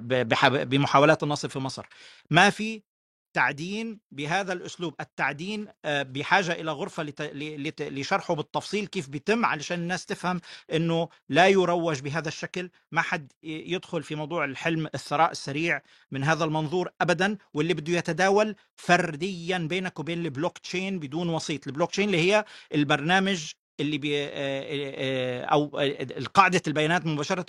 بمحاولات 0.63 1.23
النصب 1.23 1.49
في 1.49 1.59
مصر. 1.59 1.85
ما 2.29 2.49
في 2.49 2.81
تعدين 3.35 3.99
بهذا 4.11 4.53
الأسلوب 4.53 4.95
التعدين 4.99 5.67
آه، 5.85 6.03
بحاجة 6.03 6.51
إلى 6.51 6.71
غرفة 6.71 7.05
لشرحه 7.79 8.35
بالتفصيل 8.35 8.87
كيف 8.87 9.09
بيتم 9.09 9.45
علشان 9.45 9.79
الناس 9.79 10.05
تفهم 10.05 10.41
إنه 10.73 11.09
لا 11.29 11.47
يروج 11.47 11.99
بهذا 11.99 12.27
الشكل 12.27 12.69
ما 12.91 13.01
حد 13.01 13.31
يدخل 13.43 14.03
في 14.03 14.15
موضوع 14.15 14.45
الحلم 14.45 14.87
الثراء 14.95 15.31
السريع 15.31 15.81
من 16.11 16.23
هذا 16.23 16.43
المنظور 16.43 16.89
ابدا 17.01 17.37
واللي 17.53 17.73
بده 17.73 17.93
يتداول 17.93 18.55
فرديا 18.75 19.57
بينك 19.57 19.99
وبين 19.99 20.25
البلوك 20.25 20.57
تشين 20.57 20.99
بدون 20.99 21.29
وسيط 21.29 21.67
البلوك 21.67 21.91
تشين 21.91 22.05
اللي 22.05 22.31
هي 22.31 22.45
البرنامج 22.73 23.51
اللي 23.79 23.97
بي 23.97 24.23
آه، 24.25 24.29
آه، 24.33 25.45
أو 25.45 25.65
قاعدة 26.33 26.61
البيانات 26.67 27.05
مباشرة 27.05 27.45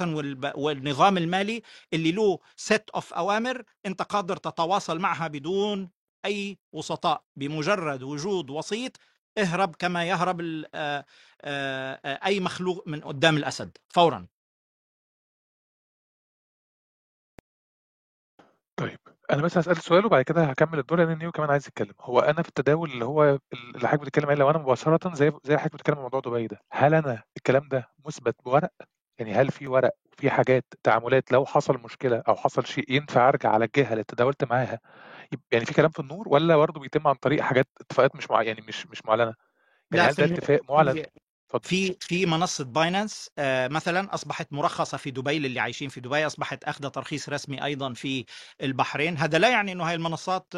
والنظام 0.56 1.18
المالي 1.18 1.62
اللي 1.92 2.12
له 2.12 2.38
set 2.56 2.90
of 2.90 3.14
أوامر 3.14 3.62
أنت 3.86 4.02
قادر 4.02 4.36
تتواصل 4.36 4.98
معها 4.98 5.28
بدون 5.28 5.90
أي 6.24 6.58
وسطاء 6.72 7.24
بمجرد 7.36 8.02
وجود 8.02 8.50
وسيط 8.50 8.92
اهرب 9.38 9.76
كما 9.76 10.04
يهرب 10.04 10.40
آه، 10.40 11.04
آه، 11.42 12.00
آه، 12.04 12.26
أي 12.26 12.40
مخلوق 12.40 12.84
من 12.88 13.00
قدام 13.00 13.36
الأسد 13.36 13.78
فورا. 13.88 14.26
طيب. 18.76 19.15
أنا 19.32 19.42
بس 19.42 19.58
هسأل 19.58 19.76
سؤال 19.76 20.06
وبعد 20.06 20.22
كده 20.22 20.44
هكمل 20.44 20.78
الدور 20.78 20.98
لأن 21.04 21.18
نيو 21.18 21.32
كمان 21.32 21.50
عايز 21.50 21.66
يتكلم. 21.66 21.92
هو 22.00 22.20
أنا 22.20 22.42
في 22.42 22.48
التداول 22.48 22.90
اللي 22.90 23.04
هو 23.04 23.38
اللي 23.52 23.88
حضرتك 23.88 24.00
بتتكلم 24.00 24.26
عليه 24.26 24.38
لو 24.38 24.50
أنا 24.50 24.58
مباشرة 24.58 25.14
زي 25.14 25.32
زي 25.44 25.56
حضرتك 25.56 25.74
بتتكلم 25.74 25.96
عن 25.96 26.02
موضوع 26.02 26.20
دبي 26.20 26.46
ده 26.46 26.60
هل 26.72 26.94
أنا 26.94 27.22
الكلام 27.36 27.68
ده 27.68 27.88
مثبت 28.06 28.36
بورق؟ 28.44 28.70
يعني 29.18 29.34
هل 29.34 29.50
في 29.50 29.66
ورق 29.66 29.90
في 30.18 30.30
حاجات 30.30 30.64
تعاملات 30.82 31.32
لو 31.32 31.46
حصل 31.46 31.78
مشكلة 31.78 32.22
أو 32.28 32.36
حصل 32.36 32.66
شيء 32.66 32.92
ينفع 32.92 33.28
أرجع 33.28 33.50
على 33.50 33.64
الجهة 33.64 33.92
اللي 33.92 34.04
تداولت 34.04 34.44
معاها 34.44 34.80
يب- 35.32 35.40
يعني 35.52 35.64
في 35.64 35.74
كلام 35.74 35.90
في 35.90 36.00
النور 36.00 36.28
ولا 36.28 36.56
برضه 36.56 36.80
بيتم 36.80 37.08
عن 37.08 37.14
طريق 37.14 37.40
حاجات 37.42 37.66
اتفاقات 37.80 38.16
مش 38.16 38.30
مع 38.30 38.42
يعني 38.42 38.60
مش 38.68 38.86
مش 38.86 39.04
معلنة؟ 39.06 39.34
يعني 39.92 40.04
لا 40.04 40.10
هل 40.10 40.14
في 40.14 40.26
ده 40.26 40.34
اتفاق 40.34 40.60
معلن؟ 40.70 41.04
في 41.62 41.96
في 42.00 42.26
منصة 42.26 42.64
باينانس 42.64 43.30
آه، 43.38 43.68
مثلا 43.68 44.14
أصبحت 44.14 44.52
مرخصة 44.52 44.96
في 44.98 45.10
دبي 45.10 45.38
للي 45.38 45.60
عايشين 45.60 45.88
في 45.88 46.00
دبي 46.00 46.26
أصبحت 46.26 46.64
أخذ 46.64 46.88
ترخيص 46.90 47.28
رسمي 47.28 47.64
أيضا 47.64 47.92
في 47.92 48.24
البحرين. 48.62 49.16
هذا 49.18 49.38
لا 49.38 49.48
يعني 49.48 49.72
أنه 49.72 49.84
هاي 49.88 49.94
المنصات 49.94 50.52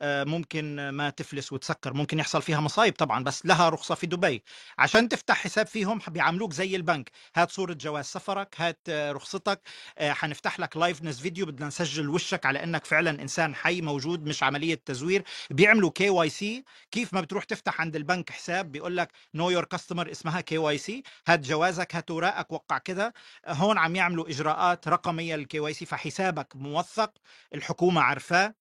آه، 0.00 0.24
ممكن 0.24 0.88
ما 0.88 1.10
تفلس 1.10 1.52
وتسكر 1.52 1.94
ممكن 1.94 2.18
يحصل 2.18 2.42
فيها 2.42 2.60
مصايب 2.60 2.94
طبعا 2.94 3.24
بس 3.24 3.46
لها 3.46 3.68
رخصة 3.68 3.94
في 3.94 4.06
دبي. 4.06 4.42
عشان 4.78 5.08
تفتح 5.08 5.36
حساب 5.36 5.66
فيهم 5.66 5.98
بيعاملوك 6.08 6.52
زي 6.52 6.76
البنك. 6.76 7.10
هات 7.36 7.50
صورة 7.50 7.72
جواز 7.74 8.04
سفرك 8.04 8.54
هات 8.58 8.78
آه، 8.88 9.12
رخصتك 9.12 9.60
آه، 9.98 10.12
حنفتح 10.12 10.60
لك 10.60 10.76
liveness 10.76 11.20
video 11.20 11.46
بدنا 11.46 11.66
نسجل 11.66 12.08
وشك 12.08 12.46
على 12.46 12.64
أنك 12.64 12.84
فعلا 12.84 13.22
إنسان 13.22 13.54
حي 13.54 13.80
موجود 13.80 14.24
مش 14.28 14.42
عملية 14.42 14.82
تزوير. 14.86 15.22
بيعملوا 15.50 15.90
KYC 15.90 16.64
كيف 16.90 17.14
ما 17.14 17.20
بتروح 17.20 17.44
تفتح 17.44 17.80
عند 17.80 17.96
البنك 17.96 18.30
حساب 18.30 18.72
بيقول 18.72 18.96
لك 18.96 19.08
know 19.34 19.50
your 19.50 19.64
customer 19.64 20.10
اسمها 20.10 20.29
KYC 20.40 21.02
هات 21.26 21.40
جوازك 21.40 21.96
هات 21.96 22.10
اوراقك 22.10 22.52
وقع 22.52 22.78
كذا 22.78 23.12
هون 23.48 23.78
عم 23.78 23.96
يعملوا 23.96 24.28
إجراءات 24.28 24.88
رقمية 24.88 25.36
لل 25.36 25.60
KYC 25.60 25.86
فحسابك 25.86 26.56
موثق 26.56 27.12
الحكومة 27.54 28.00
عارفاه. 28.00 28.54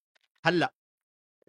هلأ 0.46 0.74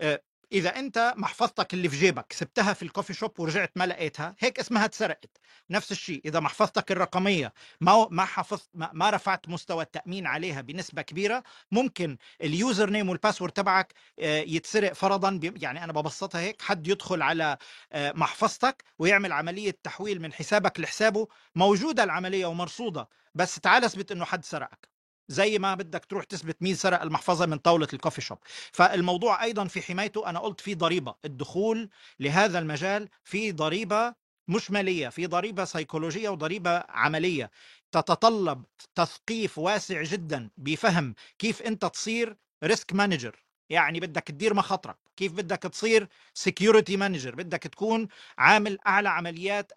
آه، 0.01 0.23
إذا 0.53 0.79
أنت 0.79 1.15
محفظتك 1.17 1.75
اللي 1.75 1.89
في 1.89 1.97
جيبك 1.97 2.33
سبتها 2.33 2.73
في 2.73 2.83
ال 2.83 2.87
coffee 2.87 3.15
shop 3.15 3.41
ورجعت 3.41 3.73
ما 3.77 3.87
لقيتها 3.87 4.35
هيك 4.39 4.59
اسمها 4.59 4.85
اتسرقت. 4.85 5.39
نفس 5.71 5.93
الشيء 5.93 6.21
إذا 6.25 6.41
محفظتك 6.41 6.93
الرقمية 6.93 7.53
ما 7.81 8.09
ما 8.11 8.25
حفظت 8.25 8.69
ما, 8.75 8.91
ما 8.93 9.11
رفعت 9.11 9.49
مستوى 9.49 9.83
التأمين 9.85 10.27
عليها 10.27 10.61
بنسبة 10.61 11.03
كبيرة 11.03 11.43
ممكن 11.73 12.17
ال 12.43 12.91
username 12.91 13.09
وال 13.09 13.18
password 13.18 13.53
تبعك 13.53 13.95
آه، 14.21 14.41
يتسرق 14.41 14.93
فرضا 14.93 15.41
يعني 15.43 15.85
أنا 15.85 15.93
ببسطها 15.93 16.41
هيك 16.41 16.63
حد 16.63 16.89
يدخل 16.89 17.23
على 17.23 17.59
آه، 17.93 18.13
محفظتك 18.13 18.85
ويعمل 18.99 19.33
عملية 19.33 19.79
تحويل 19.83 20.21
من 20.23 20.33
حسابك 20.33 20.81
لحسابه 20.81 21.29
موجودة 21.55 22.05
العملية 22.05 22.47
ومرصودة 22.47 23.09
بس 23.35 23.55
تعال 23.61 23.85
اثبت 23.85 24.13
إنه 24.13 24.25
حد 24.25 24.45
سرقك. 24.45 24.90
زي 25.31 25.59
ما 25.59 25.75
بدك 25.75 26.05
تروح 26.05 26.25
تثبت 26.25 26.63
مين 26.63 26.75
سرق 26.75 27.03
المحفظة 27.03 27.47
من 27.47 27.59
طاولة 27.59 27.89
ال 27.93 27.97
coffee 27.97 28.21
shop 28.21 28.39
فالموضوع 28.73 29.43
أيضا 29.45 29.65
في 29.67 29.83
حمايته 29.83 30.31
أنا 30.31 30.39
قلت 30.39 30.61
في 30.61 30.75
ضريبة. 30.75 31.15
الدخول 31.25 31.91
لهذا 32.21 32.59
المجال 32.59 33.09
في 33.25 33.53
ضريبة 33.53 34.15
مش 34.49 34.71
مالية 34.71 35.09
في 35.09 35.27
ضريبة 35.27 35.65
سيكولوجيه 35.65 36.29
وضريبة 36.29 36.85
عملية. 36.89 37.51
تتطلب 37.93 38.65
تثقيف 38.95 39.59
واسع 39.59 40.03
جدا 40.03 40.51
بفهم 40.57 41.15
كيف 41.39 41.63
أنت 41.63 41.85
تصير 41.87 42.37
risk 42.65 42.93
manager 42.93 43.45
يعني 43.71 44.01
بدك 44.01 44.23
تدير 44.23 44.55
مخاطرك. 44.55 44.97
كيف 45.17 45.33
بدك 45.33 45.59
تصير 45.59 46.09
security 46.35 46.97
manager 46.97 47.35
بدك 47.35 47.59
تكون 47.63 48.09
عامل 48.39 48.79
أعلى 48.87 49.09
عمليات 49.09 49.73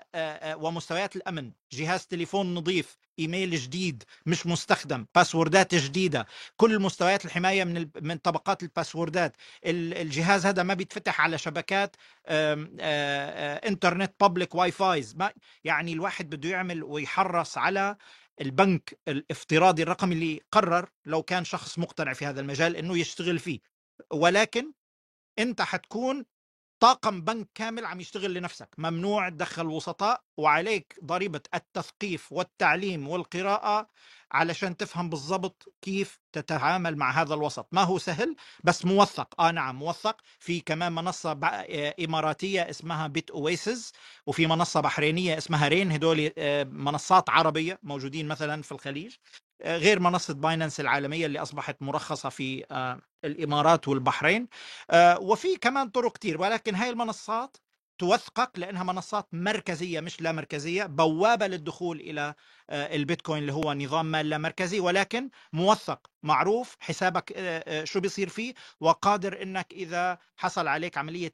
ومستويات 0.55 1.15
الأمن. 1.15 1.51
جهاز 1.71 2.07
تليفون 2.07 2.53
نظيف 2.53 2.97
إيميل 3.19 3.51
جديد 3.55 4.03
مش 4.25 4.47
مستخدم 4.47 5.05
password 5.15 5.68
ات 5.68 5.75
جديدة. 5.75 6.27
كل 6.57 6.79
مستويات 6.79 7.25
الحماية 7.25 7.63
من 7.63 7.89
من 8.01 8.17
طبقات 8.17 8.63
ال 8.63 8.70
password 8.70 9.28
ات 9.28 9.35
ال- 9.65 9.93
الجهاز 9.93 10.45
هذا 10.45 10.63
ما 10.63 10.73
بيتفتح 10.73 11.21
على 11.21 11.37
شبكات 11.37 11.95
انترنت 13.67 14.13
public 14.21 14.55
WiFis 14.55 15.15
ما 15.15 15.31
يعني 15.63 15.93
الواحد 15.93 16.29
بده 16.29 16.49
يعمل 16.49 16.83
ويحرص 16.83 17.57
على 17.57 17.95
البنك 18.41 18.99
الافتراضي 19.07 19.83
الرقمي 19.83 20.15
اللي 20.15 20.39
قرر 20.51 20.89
لو 21.05 21.23
كان 21.23 21.43
شخص 21.45 21.79
مقتنع 21.79 22.13
في 22.13 22.25
هذا 22.25 22.41
المجال 22.41 22.75
إنه 22.75 22.97
يشتغل 22.97 23.39
فيه. 23.39 23.72
ولكن 24.13 24.73
أنت 25.39 25.61
حتكون 25.61 26.25
طاقم 26.79 27.21
بنك 27.21 27.49
كامل 27.55 27.85
عم 27.85 28.01
يشتغل 28.01 28.33
لنفسك. 28.33 28.69
ممنوع 28.77 29.29
تدخل 29.29 29.67
وسطاء 29.67 30.21
وعليك 30.37 30.99
ضريبة 31.05 31.41
التثقيف 31.55 32.31
والتعليم 32.33 33.07
والقراءة 33.07 33.87
علشان 34.31 34.77
تفهم 34.77 35.09
بالضبط 35.09 35.73
كيف 35.81 36.19
تتعامل 36.33 36.97
مع 36.97 37.11
هذا 37.11 37.33
الوسط. 37.33 37.67
ما 37.71 37.83
هو 37.83 37.97
سهل 37.99 38.35
بس 38.63 38.85
موثق. 38.85 39.41
آه 39.41 39.51
نعم 39.51 39.75
موثق. 39.79 40.21
في 40.39 40.61
كمان 40.61 40.93
منصة 40.93 41.39
إماراتية 42.05 42.69
اسمها 42.69 43.07
بيت 43.07 43.31
أويسز 43.31 43.93
وفي 44.27 44.47
منصة 44.47 44.81
بحرينية 44.81 45.37
اسمها 45.37 45.67
رين. 45.67 45.91
هدول 45.91 46.31
آه، 46.37 46.63
منصات 46.63 47.29
عربية 47.29 47.79
موجودين 47.83 48.27
مثلا 48.27 48.61
في 48.61 48.71
الخليج. 48.71 49.15
غير 49.65 49.99
منصة 49.99 50.33
باينانس 50.33 50.79
العالمية 50.79 51.25
اللي 51.25 51.39
أصبحت 51.39 51.81
مرخصة 51.81 52.29
في 52.29 52.65
آه، 52.71 52.99
الإمارات 53.25 53.87
والبحرين. 53.87 54.47
آه، 54.91 55.19
وفي 55.19 55.55
كمان 55.57 55.89
طرق 55.89 56.11
كتير 56.13 56.41
ولكن 56.41 56.75
هاي 56.75 56.89
المنصات 56.89 57.57
توثقك 57.97 58.59
لأنها 58.59 58.83
منصات 58.83 59.27
مركزية 59.33 59.99
مش 59.99 60.21
لا 60.21 60.31
مركزية 60.31 60.85
بوابة 60.85 61.47
للدخول 61.47 61.99
إلى 61.99 62.33
آه، 62.69 62.95
البيتكوين 62.95 63.41
اللي 63.41 63.53
هو 63.53 63.73
نظام 63.73 64.05
مال 64.05 64.29
لا 64.29 64.37
مركزي 64.37 64.79
ولكن 64.79 65.29
موثق 65.53 66.07
معروف 66.23 66.77
حسابك 66.79 67.33
شو 67.83 67.99
بيصير 67.99 68.29
فيه 68.29 68.53
وقادر 68.79 69.41
إنك 69.41 69.67
إذا 69.73 70.17
حصل 70.37 70.67
عليك 70.67 70.97
عملية 70.97 71.33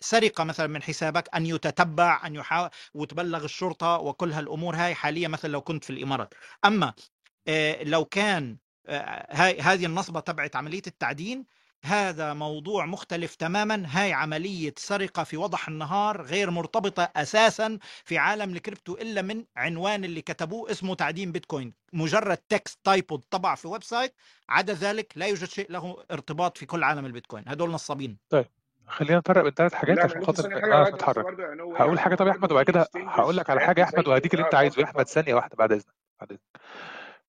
سرقة 0.00 0.44
مثلا 0.44 0.66
من 0.66 0.82
حسابك 0.82 1.28
أن 1.34 1.46
يتتبع 1.46 2.26
أن 2.26 2.34
يحاول 2.34 2.70
وتبلغ 2.94 3.44
الشرطة 3.44 3.98
وكل 3.98 4.32
هالأمور 4.32 4.76
هاي 4.76 4.94
حاليا 4.94 5.28
مثلا 5.28 5.50
لو 5.52 5.60
كنت 5.60 5.84
في 5.84 5.90
الإمارات. 5.90 6.34
أما 6.64 6.94
لو 7.82 8.04
كان 8.04 8.56
آه، 8.86 9.26
هاي 9.30 9.60
هذه 9.60 9.86
النصبة 9.86 10.20
تبعت 10.20 10.56
عملية 10.56 10.82
التعدين 10.86 11.46
هذا 11.84 12.34
موضوع 12.34 12.86
مختلف 12.86 13.34
تماما. 13.34 13.82
هاي 13.86 14.12
عملية 14.12 14.74
سرقة 14.76 15.24
في 15.24 15.36
وضح 15.36 15.68
النهار 15.68 16.22
غير 16.22 16.50
مرتبطة 16.50 17.10
أساسا 17.16 17.78
في 18.04 18.18
عالم 18.18 18.52
الكريبتو 18.52 18.94
إلا 18.94 19.22
من 19.22 19.44
عنوان 19.56 20.04
اللي 20.04 20.22
كتبوه 20.22 20.70
اسمه 20.70 20.94
تعدين 20.94 21.32
بيتكوين. 21.32 21.74
مجرد 21.92 22.36
text 22.36 22.78
typo 22.84 23.16
طبع 23.16 23.54
في 23.54 23.68
website 23.68 24.14
عدا 24.48 24.72
ذلك 24.72 25.12
لا 25.16 25.26
يوجد 25.26 25.48
شيء 25.48 25.72
له 25.72 26.04
ارتباط 26.10 26.58
في 26.58 26.66
كل 26.66 26.82
عالم 26.84 27.06
البيتكوين. 27.06 27.44
هدول 27.46 27.70
نصابين. 27.70 28.18
خلينا 28.86 29.18
نفرق 29.18 29.42
بين 29.42 29.52
ثلاث 29.52 29.74
حاجات 29.74 29.98
عشان 29.98 30.24
خاطر 30.24 30.48
نعرف 30.48 30.94
نتحرك 30.94 31.38
يعني 31.38 31.62
هقول 31.62 32.00
حاجة 32.00 32.14
طب 32.14 32.26
يا 32.26 32.32
أحمد 32.32 32.52
وبعد 32.52 32.64
كده 32.64 32.88
هقول 32.94 33.36
لك 33.36 33.50
على 33.50 33.60
حاجة 33.60 33.80
يا 33.80 33.84
أحمد 33.84 34.08
وهديك 34.08 34.34
اللي 34.34 34.44
أنت 34.44 34.54
عايزه. 34.54 34.80
يا 34.80 34.84
أحمد 34.84 35.08
ثانية 35.08 35.34
واحدة 35.34 35.56
بعد 35.56 35.72
إذنك 35.72 35.94
بعد 36.20 36.32
إذنك. 36.32 36.42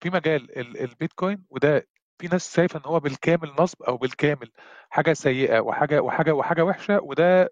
في 0.02 0.10
مجال 0.10 0.58
ال- 0.60 0.78
البيتكوين 0.82 1.46
وده 1.50 1.88
في 2.20 2.28
ناس 2.28 2.56
شايفة 2.56 2.80
إن 2.80 2.86
هو 2.86 3.00
بالكامل 3.00 3.54
نصب 3.60 3.84
أو 3.84 3.98
بالكامل 3.98 4.52
حاجة 4.90 5.14
سيئة 5.14 5.60
وحاجة 5.60 6.02
وحاجة 6.02 6.32
وحاجة 6.32 6.62
وحشة 6.66 7.00
وده 7.04 7.50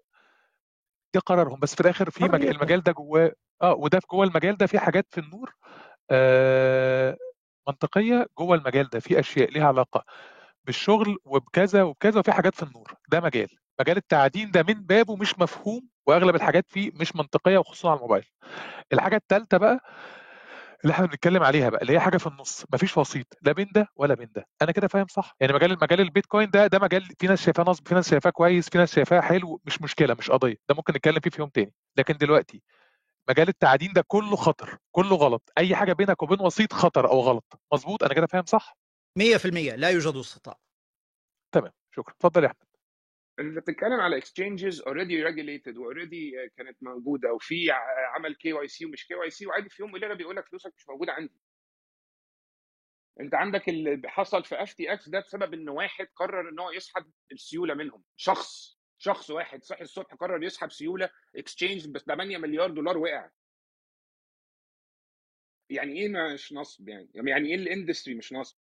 دي 1.14 1.20
قرارهم. 1.20 1.60
بس 1.60 1.74
في 1.74 1.80
الآخر 1.80 2.10
في 2.10 2.24
مجال 2.24 2.50
المجال 2.50 2.80
ده 2.82 2.92
جواه 2.92 3.32
آه 3.62 3.74
وده 3.74 4.00
في 4.00 4.06
جوه 4.10 4.24
المجال 4.26 4.56
ده 4.56 4.66
في 4.66 4.78
حاجات 4.78 5.06
في 5.10 5.18
النور 5.20 5.54
آه 6.10 7.16
منطقية 7.68 8.26
جوه 8.38 8.56
المجال 8.56 8.88
ده 8.88 9.00
في 9.00 9.20
أشياء 9.20 9.50
ليها 9.50 9.66
علاقة 9.66 10.04
بالشغل 10.64 11.18
وبكذا 11.24 11.82
وبكذا 11.82 12.20
وفي 12.20 12.32
حاجات 12.32 12.54
في 12.54 12.62
النور. 12.62 12.94
ده 13.08 13.20
مجال. 13.20 13.48
مجال 13.80 13.96
التعدين 13.96 14.50
ده 14.50 14.62
من 14.68 14.74
بابه 14.74 15.16
مش 15.16 15.38
مفهوم 15.38 15.88
وأغلب 16.06 16.34
الحاجات 16.36 16.64
فيه 16.68 16.90
مش 16.94 17.16
منطقية 17.16 17.58
وخصوصا 17.58 17.88
على 17.90 17.96
الموبايل. 17.96 18.24
الحاجة 18.92 19.16
الثالثه 19.16 19.56
بقى 19.58 19.80
اللي 20.84 20.92
إحنا 20.94 21.06
بنتكلم 21.06 21.42
عليها 21.42 21.68
بقى 21.68 21.82
اللي 21.82 21.92
هي 21.92 22.00
حاجة 22.00 22.16
في 22.16 22.26
النص 22.26 22.64
مفيش 22.72 22.96
وسيط 22.96 23.26
لا 23.42 23.52
بين 23.52 23.68
ده 23.74 23.88
ولا 23.96 24.14
بين 24.14 24.32
ده. 24.34 24.46
أنا 24.62 24.72
كده 24.72 24.88
فاهم 24.88 25.06
صح؟ 25.10 25.36
يعني 25.40 25.52
مجال 25.52 25.78
مجال 25.82 26.00
البيتكوين 26.00 26.50
ده 26.50 26.66
ده 26.66 26.78
مجال 26.78 27.02
في 27.18 27.26
ناس 27.26 27.42
شايفاه 27.42 27.64
نصب 27.64 27.88
في 27.88 27.94
ناس 27.94 28.10
شايفاه 28.10 28.30
كويس 28.30 28.68
في 28.70 28.78
ناس 28.78 28.94
شايفاه 28.94 29.20
حلو 29.20 29.60
مش 29.64 29.82
مشكلة 29.82 30.14
مش 30.14 30.30
قضية. 30.30 30.56
ده 30.68 30.74
ممكن 30.74 30.94
نتكلم 30.94 31.20
فيه 31.20 31.30
في 31.30 31.40
يوم 31.40 31.48
تاني. 31.50 31.74
لكن 31.96 32.16
دلوقتي 32.16 32.62
مجال 33.28 33.48
التعدين 33.48 33.92
ده 33.92 34.04
كله 34.08 34.36
خطر 34.36 34.78
كله 34.92 35.16
غلط. 35.16 35.52
أي 35.58 35.76
حاجة 35.76 35.92
بينك 35.92 36.22
وبين 36.22 36.40
وسيط 36.40 36.72
خطر 36.72 37.10
أو 37.10 37.20
غلط. 37.20 37.60
مظبوط؟ 37.72 38.02
أنا 38.04 38.14
كده 38.14 38.26
فاهم 38.26 38.44
صح؟ 38.46 38.76
100% 39.18 39.76
لا 39.76 39.90
يوجد 39.90 40.16
وسطاء 40.16 40.58
تمام. 41.52 41.72
شكرا. 41.90 42.14
اتفضل 42.14 42.42
يا 42.44 42.48
أحمد. 42.48 42.69
انت 43.40 43.58
بتتكلم 43.58 44.00
على 44.00 44.16
exchanges 44.16 44.80
already 44.80 45.22
regulated 45.22 45.76
و 45.76 45.83
already 45.83 46.32
كانت 46.56 46.82
موجودة 46.82 47.32
وفي 47.32 47.70
ع- 47.70 48.14
عمل 48.16 48.34
كي 48.34 48.52
واي 48.52 48.68
سي 48.68 48.86
ومش 48.86 49.06
كي 49.06 49.14
واي 49.14 49.30
سي 49.30 49.46
وعادي 49.46 49.68
في 49.68 49.82
يوم 49.82 49.92
وليلة 49.92 50.14
بيقول 50.14 50.36
لك 50.36 50.46
فلوسك 50.48 50.72
مش 50.76 50.88
موجودة 50.88 51.12
عندي. 51.12 51.40
انت 53.20 53.34
عندك 53.34 53.68
اللي 53.68 54.08
حصل 54.08 54.44
في 54.44 54.62
FTX 54.62 55.08
ده 55.08 55.20
بسبب 55.20 55.54
إن 55.54 55.68
واحد 55.68 56.06
قرر 56.16 56.48
إن 56.48 56.58
هو 56.60 56.70
يسحب 56.70 57.10
السيولة 57.32 57.74
منهم. 57.74 58.04
شخص 58.16 58.78
شخص 58.98 59.30
واحد 59.30 59.62
صحي 59.64 59.82
الصبح 59.82 60.14
قرر 60.14 60.42
يسحب 60.44 60.70
سيولة 60.70 61.10
exchange 61.36 61.88
ب 61.88 61.98
8 61.98 62.38
مليار 62.38 62.70
دولار 62.70 62.98
وقع. 62.98 63.30
يعني 65.70 65.92
إيه 66.00 66.08
مش 66.34 66.52
نصب 66.52 66.88
يعني؟ 66.88 67.10
يعني 67.14 67.48
إيه 67.48 67.54
ال 67.54 67.61
industry 67.61 68.14
مش 68.14 68.32
نصب؟ 68.32 68.58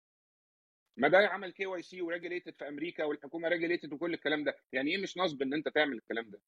ما 0.98 1.08
ده 1.08 1.18
عمل 1.28 1.50
KYC 1.52 1.66
و 1.66 1.82
regulated 1.82 2.54
في 2.58 2.68
أمريكا 2.68 3.04
والحكومة 3.04 3.48
regulated 3.48 3.92
وكل 3.92 4.14
الكلام 4.14 4.44
ده. 4.44 4.56
يعني 4.72 4.90
إيه 4.90 5.02
مش 5.02 5.18
نصب 5.18 5.42
إن 5.42 5.54
أنت 5.54 5.68
تعمل 5.68 5.92
الكلام 5.96 6.30
ده؟ 6.30 6.40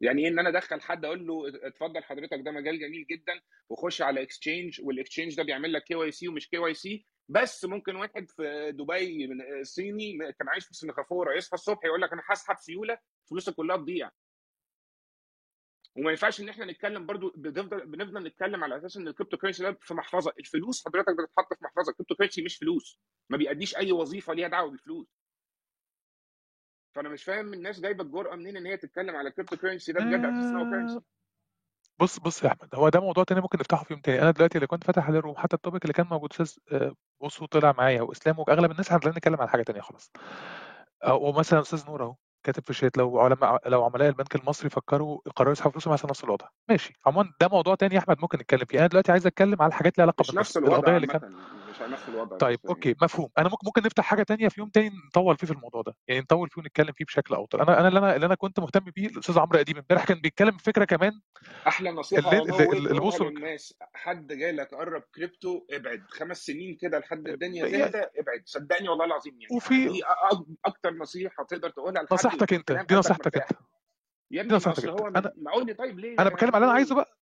يعني 0.00 0.22
إيه 0.22 0.28
إن 0.28 0.38
أنا 0.38 0.48
أدخل 0.48 0.80
حد 0.80 1.04
أقول 1.04 1.26
له 1.26 1.42
اتفضل 1.68 2.02
حضرتك 2.04 2.38
ده 2.44 2.50
مجال 2.50 2.78
جميل 2.80 3.06
جدا 3.06 3.40
وخش 3.68 4.02
على 4.02 4.22
exchange 4.22 4.80
وال 4.84 4.94
exchange 4.94 5.36
ده 5.36 5.42
بيعمل 5.42 5.72
لك 5.72 5.84
كي 5.84 5.94
واي 5.94 6.10
سي 6.10 6.28
ومش 6.28 6.48
كي 6.48 6.58
واي 6.58 6.74
سي 6.74 7.06
بس 7.28 7.64
ممكن 7.64 7.96
واحد 7.96 8.30
في 8.30 8.72
دبي 8.72 9.26
من 9.26 9.64
صيني 9.64 10.18
كان 10.18 10.48
عايش 10.48 10.66
في 10.66 10.74
سنغافورة 10.74 11.36
يصحى 11.36 11.54
الصبح 11.54 11.84
يقول 11.84 12.00
لك 12.02 12.12
أنا 12.12 12.22
هسحب 12.26 12.56
سيولة 12.58 12.98
فلوسك 13.30 13.54
كلها 13.54 13.76
تضيع. 13.76 14.10
وما 15.98 16.10
ينفعش 16.10 16.40
ان 16.40 16.48
إحنا 16.48 16.64
نتكلم 16.64 17.06
برضو 17.06 17.32
بنفضل 17.36 17.86
بنفضل 17.86 18.26
نتكلم 18.26 18.64
على 18.64 18.76
أساس 18.78 18.96
إن 18.96 19.08
ال 19.08 19.36
cryptocurrency 19.36 19.62
ده 19.62 19.78
في 19.80 19.94
محفظة 19.94 20.32
الفلوس 20.38 20.84
حضرتك 20.86 21.12
بتتحط 21.22 21.54
في 21.54 21.64
محفظة 21.64 21.90
ال 21.90 22.14
cryptocurrency 22.14 22.42
مش 22.42 22.56
فلوس. 22.56 23.00
ما 23.30 23.36
بيأديش 23.36 23.76
أي 23.76 23.92
وظيفة 23.92 24.34
ليها 24.34 24.48
دعوة 24.48 24.70
بالفلوس. 24.70 25.06
فأنا 26.94 27.08
مش 27.08 27.24
فاهم 27.24 27.54
الناس 27.54 27.80
جايبة 27.80 28.04
الجرأة 28.04 28.36
منين 28.36 28.56
إن 28.56 28.66
هي 28.66 28.76
تتكلم 28.76 29.16
على 29.16 29.28
ال 29.28 29.56
cryptocurrency 29.56 29.92
ده 29.92 30.00
بجد 30.00 30.24
على 30.24 30.38
أساس 30.40 30.52
هو 30.52 30.96
آه. 30.98 31.02
بص 32.00 32.18
بص 32.18 32.42
يا 32.44 32.48
أحمد 32.48 32.68
هو 32.74 32.88
ده 32.88 33.00
موضوع 33.00 33.24
تاني 33.24 33.40
ممكن 33.40 33.58
نفتحه 33.58 33.84
في 33.84 33.92
يوم 33.92 34.02
تاني. 34.02 34.22
أنا 34.22 34.30
دلوقتي 34.30 34.54
اللي 34.58 34.66
كنت 34.66 34.84
فاتح 34.84 35.06
عليه 35.08 35.18
ال 35.18 35.22
room 35.22 35.36
حتى 35.36 35.56
ال 35.56 35.60
topic 35.60 35.82
اللي 35.84 35.92
كان 35.92 36.06
موجود 36.06 36.32
أستاذ 36.32 36.54
آه، 36.72 36.94
بص 37.22 37.42
طلع 37.44 37.72
معايا 37.72 38.02
وإسلام 38.02 38.38
وأغلب 38.38 38.70
الناس 38.70 38.92
هنلاقي 38.92 39.10
نتكلم 39.16 39.40
عن 39.40 39.48
حاجة 39.48 39.62
تانية 39.62 39.80
خلاص. 39.80 40.12
أو 41.04 41.32
مثلا 41.32 41.60
أستاذ 41.60 41.86
نور 41.86 42.02
أهو. 42.04 42.16
كاتب 42.48 42.64
في 42.64 42.70
الشات 42.70 42.98
لو 42.98 43.20
علماء 43.20 43.68
لو 43.68 43.84
عملاء 43.84 44.08
البنك 44.08 44.34
المصري 44.34 44.70
فكروا 44.70 45.20
قرروا 45.36 45.52
يسحبوا 45.52 45.72
فلوسهم 45.72 45.92
هيحصل 45.92 46.08
نفس 46.08 46.24
الوضع. 46.24 46.46
ماشي. 46.68 46.92
عموما 47.06 47.32
ده 47.40 47.48
موضوع 47.48 47.74
تاني 47.74 47.94
يا 47.94 48.00
أحمد 48.00 48.16
ممكن 48.20 48.38
نتكلم 48.38 48.64
فيه. 48.68 48.78
أنا 48.78 48.86
دلوقتي 48.86 49.12
عايز 49.12 49.26
أتكلم 49.26 49.62
على 49.62 49.72
حاجات 49.72 49.98
ليها 49.98 50.04
علاقة 50.04 50.22
مش 50.22 50.30
بالنص 50.30 50.40
نفس 50.40 50.56
الوضع 50.56 50.76
القضية 50.76 50.96
اللي 50.96 51.06
كان 51.06 51.20
عامة. 51.24 51.67
مش 51.82 51.88
نفس 51.90 52.08
الوضع 52.08 52.36
طيب 52.36 52.58
بس 52.58 52.64
يعني. 52.64 52.74
okay 52.76 52.94
مفهوم. 53.02 53.28
أنا 53.38 53.48
ممكن 53.48 53.66
ممكن 53.66 53.82
نفتح 53.82 54.04
حاجة 54.04 54.22
تانية 54.22 54.48
في 54.48 54.60
يوم 54.60 54.68
تاني 54.68 54.90
نطول 55.06 55.36
فيه 55.36 55.46
في 55.46 55.52
الموضوع 55.52 55.82
ده. 55.82 55.96
يعني 56.08 56.20
نطول 56.20 56.48
فيه 56.48 56.60
ونتكلم 56.62 56.92
فيه 56.92 57.04
بشكل 57.04 57.34
أوسع 57.34 57.56
أنا 57.62 57.80
أنا 57.80 57.88
اللي 57.88 57.98
أنا 57.98 58.16
اللي 58.16 58.26
أنا 58.26 58.34
كنت 58.34 58.60
مهتم 58.60 58.80
بيه 58.80 59.06
الأستاذ 59.06 59.38
عمرو 59.38 59.60
اديب 59.60 59.76
امبارح 59.76 60.04
كان 60.04 60.20
بيتكلم 60.20 60.56
في 60.56 60.64
فكرة 60.64 60.84
كمان 60.84 61.20
أحلى 61.66 61.90
نصيحة 61.90 62.32
اللي 62.32 63.00
بصوا 63.00 63.30
للناس 63.30 63.74
حد 63.94 64.26
جاي 64.32 64.52
لك 64.52 64.74
قرب 64.74 65.02
كريبتو 65.14 65.66
ابعد. 65.70 66.02
خمس 66.08 66.46
سنين 66.46 66.76
كده 66.80 66.98
لحد 66.98 67.28
الدنيا 67.28 67.66
يعني 67.66 67.92
تهدى 67.92 67.98
ابعد. 67.98 68.42
صدقني 68.44 68.88
والله 68.88 69.04
العظيم 69.04 69.40
يعني. 69.40 69.56
وفي 69.56 70.02
أكتر 70.64 70.94
نصيحة 70.94 71.44
تقدر 71.44 71.70
تقولها 71.70 72.02
لحد 72.02 72.12
نصيحتك 72.12 72.52
أنت. 72.52 72.72
دي 72.72 72.94
نصيحتك 72.94 73.36
أنت. 73.36 73.58
يا 74.30 74.40
ابني 74.40 74.58
هو 74.90 75.08
أنا 75.08 75.32
ما 75.36 75.52
قول 75.52 75.66
لي 75.66 75.74
طيب 75.74 75.98
ليه 75.98 76.14
أنا 76.14 76.24
يا 76.24 76.34
بتكلم 76.34 76.48
على 76.48 76.56
اللي 76.56 76.66
أنا 76.66 76.72
عايزه 76.72 76.94
بقى. 76.94 77.18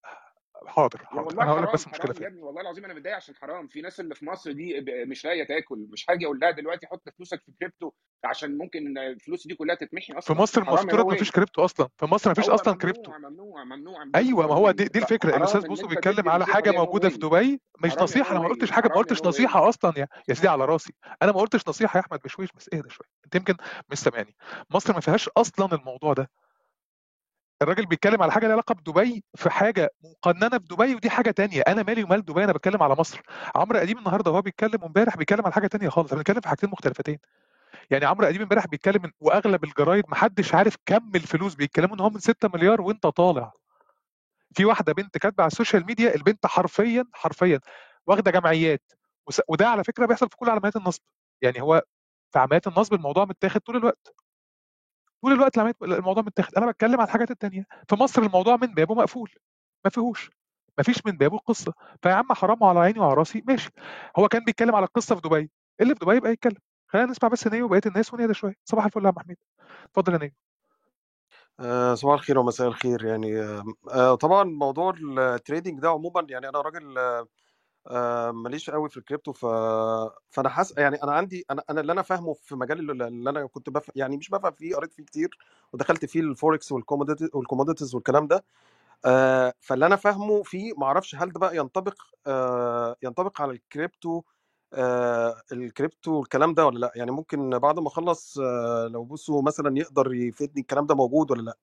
حاضر 0.69 1.05
حاضر. 1.07 1.23
والله 1.23 1.43
أنا 1.43 1.51
هقول 1.53 1.63
لك 1.63 1.73
بس 1.73 1.87
المشكلة 1.87 2.13
فين 2.13 2.23
يا 2.23 2.29
ابني 2.29 2.43
والله 2.43 2.61
العظيم 2.61 2.85
أنا 2.85 2.95
متضايق 2.95 3.17
عشان 3.17 3.35
حرام. 3.37 3.69
في 3.69 3.81
ناس 3.81 4.01
اللي 4.01 4.15
في 4.15 4.25
مصر 4.27 4.53
دي 4.53 4.85
مش 5.07 5.25
لاقية 5.25 5.45
تاكل 5.45 5.87
مش 5.93 6.07
هاجي 6.11 6.27
أقول 6.27 6.39
لها 6.41 6.51
دلوقتي 6.51 6.87
حط 6.87 7.09
فلوسك 7.17 7.43
في 7.47 7.53
كريبتو 7.61 7.91
عشان 8.25 8.59
ممكن 8.59 8.99
الفلوس 8.99 9.47
دي 9.47 9.55
كلها 9.55 9.75
تتمحي 9.75 10.13
في 10.13 10.19
أصلا. 10.19 10.37
مصر 10.37 10.65
حرام 10.65 10.75
يا 10.77 10.81
المفترض 10.83 11.01
هو 11.01 11.09
ما 11.11 11.17
فيش 11.17 11.29
إيه 11.29 11.33
كريبتو 11.35 11.65
أصلا. 11.65 11.89
في 11.97 12.07
مصر 12.07 12.31
ما 12.31 12.35
فيش 12.35 12.49
هو 12.49 12.55
أصلا 12.55 12.75
كريبتو. 12.77 13.11
ممنوع 13.13 13.31
ممنوع 13.31 13.65
ممنوع 13.65 14.05
من 14.05 14.17
أيوه 14.17 14.47
ما 14.47 14.55
هو 14.55 14.71
دي, 14.71 14.85
دي 14.85 14.99
الفكرة. 14.99 15.37
الأستاذ 15.37 15.67
بوسو 15.67 15.87
بيتكلم 15.87 16.29
على 16.29 16.47
حاجة 16.47 16.71
موجودة 16.71 17.09
في 17.09 17.19
دبي 17.19 17.61
مش 17.85 17.93
نصيحة. 17.99 18.31
أنا 18.33 18.41
ما 18.41 18.49
قلتش 18.49 18.71
حاجة 18.71 18.89
ما 18.89 18.95
قلتش 18.95 19.23
نصيحة 19.23 19.69
أصلا 19.69 19.93
يا 19.97 20.07
يا 20.29 20.35
سيدي 20.35 20.49
على 20.49 20.65
راسي. 20.65 20.93
أنا 21.23 21.33
ما 21.33 21.39
قلتش 21.41 21.69
نصيحة 21.69 21.97
يا 21.99 22.05
أحمد 22.05 22.21
بشويش 22.25 22.51
بس 22.57 22.69
إهدى 22.75 22.89
شوية. 22.91 23.09
أنت 23.25 23.35
يمكن 23.35 23.55
مش 23.91 23.99
سامعني 23.99 24.37
مصر 24.71 24.93
ما 24.95 25.01
فيهاش 25.01 25.29
أصلا 25.37 25.75
الموضوع 25.75 26.13
ده. 26.13 26.31
الراجل 27.63 27.87
بيتكلم 27.87 28.23
على 28.23 28.33
حاجة 28.33 28.45
لها 28.47 28.53
علاقة 28.53 28.75
بدبي 28.75 29.25
في 29.35 29.51
حاجة 29.51 29.91
مقننة 30.05 30.57
بدبي 30.57 30.95
ودي 30.95 31.11
حاجة 31.11 31.31
تانية. 31.31 31.63
أنا 31.69 31.83
مالي 31.83 32.05
ومال 32.05 32.25
دبي 32.25 32.45
أنا 32.45 32.53
بتكلم 32.53 32.83
على 32.83 32.95
مصر. 32.95 33.21
عمرو 33.55 33.79
أديب 33.79 33.99
النهارده 33.99 34.31
وهو 34.31 34.43
بيتكلم 34.43 34.85
امبارح 34.85 35.17
بيتكلم 35.17 35.45
على 35.45 35.53
حاجة 35.53 35.67
تانية 35.67 35.89
خالص. 35.89 36.15
بنتكلم 36.15 36.41
في 36.41 36.49
حاجتين 36.49 36.71
مختلفتين. 36.71 37.19
يعني 37.91 38.05
عمرو 38.05 38.27
أديب 38.29 38.43
امبارح 38.43 38.67
بيتكلم 38.67 39.13
وأغلب 39.21 39.65
الجرايد 39.65 40.05
محدش 40.09 40.55
عارف 40.55 40.77
كم 40.87 41.11
الفلوس. 41.15 41.55
بيتكلموا 41.55 41.95
إن 41.97 42.01
هو 42.01 42.11
من 42.11 42.19
6 42.19 42.49
مليار 42.55 42.81
وإنت 42.81 43.07
طالع. 43.07 43.53
في 44.55 44.65
واحدة 44.65 44.93
بنت 44.93 45.19
كاتبة 45.19 45.43
على 45.43 45.51
ال 45.51 45.56
social 45.56 45.87
media 45.87 46.15
البنت 46.15 46.47
حرفيا 46.47 47.05
حرفيا 47.13 47.61
واخدة 48.07 48.31
جمعيات. 48.31 48.93
وده 49.49 49.69
على 49.69 49.85
فكرة 49.85 50.07
بيحصل 50.07 50.29
في 50.31 50.37
كل 50.37 50.51
عمليات 50.51 50.77
النصب. 50.77 51.03
يعني 51.43 51.63
هو 51.63 51.83
في 52.33 52.39
عمليات 52.39 52.67
النصب 52.67 52.95
الموضوع 52.95 53.25
متاخد 53.25 53.61
طول 53.61 53.77
الوقت. 53.77 54.15
طول 55.23 55.33
الوقت 55.33 55.59
الموضوع 55.83 56.23
متاخد. 56.23 56.55
أنا 56.55 56.67
بتكلم 56.71 57.01
على 57.01 57.07
الحاجات 57.07 57.31
التانية. 57.31 57.67
في 57.89 57.95
مصر 57.95 58.23
الموضوع 58.23 58.57
من 58.57 58.75
بابه 58.75 58.95
مقفول. 58.95 59.31
ما 59.85 59.91
فيهوش. 59.91 60.31
ما 60.79 60.85
فيش 60.85 61.07
من 61.07 61.13
بابه 61.13 61.37
القصة 61.37 61.73
فيا 62.03 62.13
عم 62.13 62.33
حرام 62.33 62.65
على 62.65 62.81
عيني 62.81 63.01
وعلى 63.01 63.15
راسي 63.15 63.45
ماشي. 63.47 63.71
هو 64.19 64.29
كان 64.29 64.45
بيتكلم 64.45 64.75
على 64.75 64.85
القصة 64.85 65.15
في 65.15 65.21
دبي. 65.21 65.51
اللي 65.81 65.95
في 65.95 66.05
دبي 66.05 66.17
يبقى 66.17 66.33
يتكلم. 66.33 66.59
خلينا 66.89 67.11
نسمع 67.11 67.29
بس 67.29 67.47
نيو 67.47 67.65
وبقيه 67.67 67.81
الناس 67.87 68.15
ونهدى 68.15 68.35
شوية. 68.35 68.55
صباح 68.65 68.85
الفل 68.85 69.05
يا 69.05 69.09
عم 69.09 69.19
حميد. 69.19 69.37
اتفضل 69.85 70.13
يا 70.13 70.19
نيو. 70.19 70.31
آه، 71.61 71.95
صباح 71.95 72.15
الخير 72.15 72.39
ومساء 72.39 72.69
الخير 72.69 73.05
يعني 73.05 73.41
آه، 73.41 73.65
آه، 73.93 74.15
طبعا 74.15 74.45
موضوع 74.45 74.95
ال 75.19 75.26
trading 75.26 75.81
ده 75.81 75.89
عموما 75.89 76.27
يعني 76.31 76.49
أنا 76.49 76.61
راجل 76.61 76.95
ماليش 78.33 78.71
قوي 78.71 78.89
في 78.89 78.97
الكريبتو 78.97 79.33
ف... 79.33 79.47
فأنا 80.31 80.49
حاسس 80.49 80.79
يعني 80.79 81.03
أنا 81.03 81.13
عندي 81.13 81.45
أنا 81.51 81.63
أنا 81.71 81.81
اللي 81.81 81.93
أنا 81.93 82.03
فاهمه 82.03 82.35
في 82.35 82.55
مجال 82.55 82.91
اللي 83.03 83.31
أنا 83.31 83.47
كنت 83.47 83.71
بف... 83.71 83.91
يعني 83.97 84.17
مش 84.17 84.31
بفهم 84.31 84.53
فيه 84.53 84.77
قريت 84.77 84.93
فيه 84.93 85.03
كتير 85.05 85.39
ودخلت 85.73 86.05
فيه 86.05 86.21
ال 86.21 86.29
forex 86.29 86.73
وال 86.73 86.83
commodity 86.83 87.29
وال 87.35 87.44
commodities 87.44 87.95
والكلام 87.95 88.27
ده 88.27 88.45
آه، 89.05 89.55
فاللي 89.61 89.87
أنا 89.87 89.97
فاهمه 89.97 90.43
فيه 90.43 90.73
ما 90.79 90.87
أعرفش 90.87 91.15
هل 91.15 91.33
ده 91.33 91.41
بقى 91.41 91.57
ينطبق 91.57 92.03
آه، 92.27 92.97
ينطبق 93.03 93.41
على 93.43 93.53
الكريبتو 93.53 94.23
آه، 94.73 95.43
الكريبتو 95.53 96.13
والكلام 96.13 96.55
ده 96.55 96.67
ولا 96.67 96.79
لأ؟ 96.79 96.93
يعني 96.97 97.11
ممكن 97.11 97.59
بعد 97.59 97.79
ما 97.79 97.89
أخلص 97.89 98.39
آه، 98.39 98.89
لو 98.89 99.05
بصوا 99.05 99.43
مثلا 99.43 99.79
يقدر 99.79 100.15
يفيدني 100.15 100.61
الكلام 100.61 100.87
ده 100.87 100.95
موجود 100.95 101.31
ولا 101.31 101.43
لأ؟ 101.43 101.57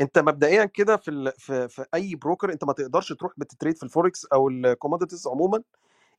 أنت 0.00 0.18
مبدئيا 0.18 0.64
كده 0.64 0.96
في 0.96 1.10
ال... 1.10 1.32
في 1.38 1.68
في 1.68 1.84
أي 1.94 2.14
broker 2.14 2.52
أنت 2.52 2.64
ما 2.64 2.72
تقدرش 2.72 3.12
تروح 3.12 3.32
بت 3.36 3.47
trade 3.47 3.76
في 3.76 3.82
الفوركس 3.82 4.26
أو 4.32 4.48
ال 4.48 4.55
commodities 4.55 5.26
عموما 5.28 5.62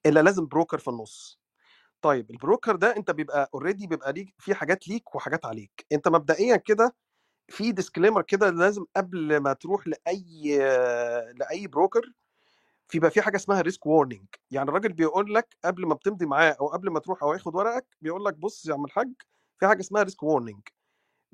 إلا 0.05 0.19
لازم 0.19 0.47
broker 0.47 0.77
في 0.79 0.87
النص. 0.89 1.39
طيب 2.01 2.31
ال 2.31 2.38
broker 2.38 2.75
ده 2.75 2.97
أنت 2.97 3.11
بيبقى 3.11 3.49
already 3.53 3.87
بيبقى 3.87 4.13
ليك 4.13 4.35
في 4.39 4.55
حاجات 4.55 4.87
ليك 4.87 5.15
وحاجات 5.15 5.45
عليك. 5.45 5.85
أنت 5.91 6.07
مبدئيا 6.07 6.55
كده 6.57 6.95
في 7.49 7.71
disclaimer 7.71 8.21
كده 8.23 8.49
لازم 8.49 8.85
قبل 8.97 9.37
ما 9.37 9.53
تروح 9.53 9.87
لأي 9.87 10.57
لأي 11.39 11.67
broker 11.67 12.01
في 12.87 12.99
بقى 12.99 13.11
في 13.11 13.21
حاجة 13.21 13.35
اسمها 13.37 13.61
risk 13.61 13.85
warning 13.85 14.25
يعني 14.51 14.69
الراجل 14.69 14.93
بيقول 14.93 15.33
لك 15.33 15.57
قبل 15.65 15.85
ما 15.87 15.95
بتمضي 15.95 16.25
معاه 16.25 16.57
أو 16.61 16.67
قبل 16.67 16.89
ما 16.91 16.99
تروح 16.99 17.23
أو 17.23 17.33
ياخد 17.33 17.55
ورقك 17.55 17.87
بيقول 18.01 18.25
لك 18.25 18.33
بص 18.37 18.65
يا 18.65 18.73
عم 18.73 18.85
الحاج 18.85 19.09
في 19.59 19.67
حاجة 19.67 19.79
اسمها 19.79 20.03
risk 20.03 20.23
warning 20.23 20.61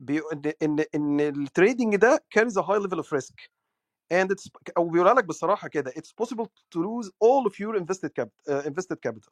إن 0.10 0.54
إن 0.62 0.86
إن 0.96 1.20
ال 1.20 1.29
trading 1.29 1.96
ده 1.96 2.24
a 2.38 2.62
high 2.62 2.80
level 2.80 3.00
of 3.00 3.12
risk. 3.12 3.36
And 4.14 4.32
it's 4.32 4.50
أو 4.78 4.90
بيقول 4.90 5.16
لك 5.16 5.26
بصراحة 5.26 5.68
كده 5.68 5.92
possible 6.22 6.46
to 6.46 6.80
lose 6.80 7.08
all 7.08 7.50
of 7.50 7.54
your 7.60 7.76
invested 7.76 8.12
capital 8.20 8.54
uh, 8.54 8.68
invested 8.68 8.98
capital. 9.08 9.32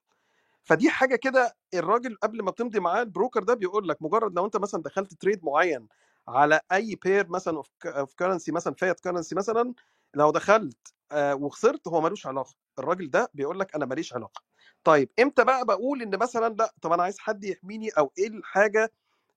فدي 0.64 0.90
حاجة 0.90 1.16
كده 1.16 1.56
الراجل 1.74 2.18
قبل 2.24 2.44
ما 2.44 2.52
بتمضي 2.52 2.80
معاه 2.80 3.02
ال 3.02 3.08
broker 3.08 3.44
ده 3.44 3.54
بيقول 3.54 3.88
لك 3.88 4.02
مجرد 4.02 4.36
لو 4.36 4.46
أنت 4.46 4.58
مثلا 4.58 4.82
دخلت 4.82 5.14
trade 5.14 5.46
معين 5.46 5.88
على 6.28 6.60
أي 6.72 6.96
pair 7.04 7.30
مثلا 7.30 7.62
of 7.86 8.14
currency 8.14 8.52
مثلا 8.52 8.74
fiat 8.74 9.00
currency 9.00 9.36
مثلا 9.36 9.74
لو 10.16 10.32
دخلت 10.32 10.94
آه، 11.12 11.36
وخسرت 11.36 11.88
هو 11.88 12.02
ملوش 12.02 12.28
علاقة. 12.28 12.54
الراجل 12.80 13.10
ده 13.10 13.30
بيقول 13.34 13.60
لك 13.60 13.76
أنا 13.76 13.86
ماليش 13.86 14.14
علاقة. 14.14 14.42
طيب 14.84 15.10
إمتى 15.20 15.44
بقى 15.44 15.66
بقول 15.66 16.02
إن 16.02 16.18
مثلا 16.18 16.56
لأ 16.60 16.74
طب 16.82 16.92
أنا 16.92 17.04
عايز 17.04 17.20
حد 17.20 17.44
يحميني 17.44 17.90
أو 17.90 18.12
إيه 18.18 18.28
الحاجة 18.28 18.92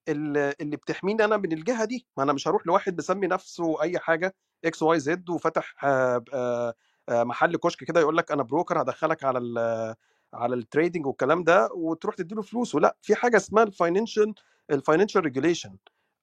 اللي 0.08 0.76
بتحميني 0.76 1.24
أنا 1.24 1.36
من 1.36 1.52
الجهة 1.52 1.84
دي. 1.84 2.06
ما 2.16 2.22
أنا 2.22 2.32
مش 2.32 2.48
هروح 2.48 2.66
لواحد 2.66 2.98
مسمي 2.98 3.26
نفسه 3.26 3.82
أي 3.82 3.98
حاجة 3.98 4.34
XYZ 4.64 5.30
وفتح 5.30 5.84
آه، 5.84 6.24
آه، 6.34 6.74
آه، 7.08 7.24
محل 7.24 7.56
كشك 7.56 7.84
كده 7.84 8.00
يقول 8.00 8.16
لك 8.16 8.32
أنا 8.32 8.42
broker 8.42 8.82
هدخلك 8.82 9.24
على 9.24 9.38
ال 9.38 9.94
على 10.34 10.54
ال 10.54 10.61
trading 10.61 11.06
والكلام 11.06 11.44
ده 11.44 11.68
وتروح 11.74 12.14
تديله 12.14 12.42
فلوس 12.42 12.74
ولا 12.74 12.96
في 13.02 13.14
حاجة 13.14 13.36
اسمها 13.36 13.62
ال 13.62 13.70
financial 13.70 14.34
ال 14.70 14.76
financial 14.76 15.24
regulation 15.24 15.76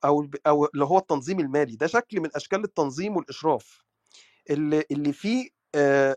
أو 0.06 0.28
أو 0.48 0.66
اللي 0.66 0.86
هو 0.86 0.98
التنظيم 0.98 1.40
المالي. 1.40 1.76
ده 1.76 1.88
شكل 1.88 2.20
من 2.22 2.30
أشكال 2.36 2.64
التنظيم 2.64 3.18
والإشراف. 3.18 3.84
اللي 4.50 4.84
اللي 4.92 5.14
فيه 5.14 5.50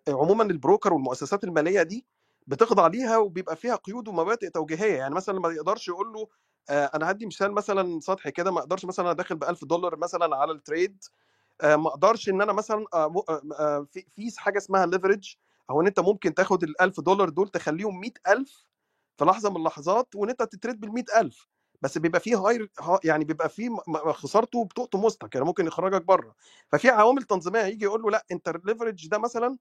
عموما 0.09 0.43
ال 0.45 0.52
broker 0.52 0.93
والمؤسسات 0.95 1.45
المالية 1.45 1.83
دي 1.83 2.07
بتخضع 2.47 2.87
ليها 2.87 3.19
وبيبقى 3.19 3.57
فيها 3.57 3.75
قيود 3.77 4.09
ومبادئ 4.09 4.51
توجيهية. 4.51 4.97
يعني 4.99 5.15
مثلا 5.15 5.41
ما 5.41 5.49
يقدرش 5.53 5.89
يقول 5.89 6.13
له 6.13 6.29
آه، 6.71 6.91
أنا 6.95 7.11
هدي 7.11 7.27
مثال 7.27 7.53
مثلا 7.53 8.01
سطحي 8.01 8.31
كده 8.31 8.51
ما 8.51 8.59
أقدرش 8.61 8.85
مثلا 8.85 9.13
داخل 9.13 9.37
ب 9.37 9.45
1000 9.45 9.65
دولار 9.65 9.97
مثلا 9.97 10.37
على 10.37 10.53
ال 10.53 10.61
trade 10.61 11.05
آه، 11.63 11.77
ما 11.77 11.89
أقدرش 11.89 12.29
إن 12.29 12.43
أنا 12.43 12.53
مثلا 12.53 12.85
آه، 12.95 13.15
آه، 13.29 13.43
آه، 13.61 13.87
في 13.93 14.07
في 14.11 14.41
حاجة 14.41 14.59
اسمها 14.59 14.87
leverage 14.87 15.37
أو 15.71 15.81
إن 15.81 15.87
أنت 15.87 16.01
ممكن 16.01 16.35
تاخد 16.35 16.63
ال 16.63 16.81
1000 16.83 17.01
دولار 17.01 17.29
دول 17.29 17.49
تخليهم 17.49 18.01
100000 18.01 18.67
في 19.19 19.25
لحظة 19.25 19.51
من 19.51 19.57
اللحظات 19.57 20.09
وإن 20.17 20.31
أنت 20.31 20.43
ت 20.43 20.49
trade 20.49 20.81
بال 20.81 20.93
100000 20.95 21.49
بس 21.83 21.99
بيبقى 21.99 22.21
فيه 22.21 22.37
high 22.39 22.69
ها- 22.81 23.01
يعني 23.05 23.25
بيبقى 23.25 23.49
فيه 23.49 23.71
خسارته 24.13 24.65
بتقط 24.65 24.97
مستك 24.97 25.35
يعني 25.35 25.47
ممكن 25.47 25.67
يخرجك 25.67 26.03
بره. 26.05 26.35
ففي 26.73 26.89
عوامل 26.91 27.23
تنظيمية 27.23 27.61
يجي 27.63 27.85
يقول 27.85 28.03
له 28.03 28.11
لأ 28.11 28.25
أنت 28.33 28.49
ال 28.49 28.55
leverage 28.55 29.09
ده 29.09 29.19
مثلا 29.19 29.59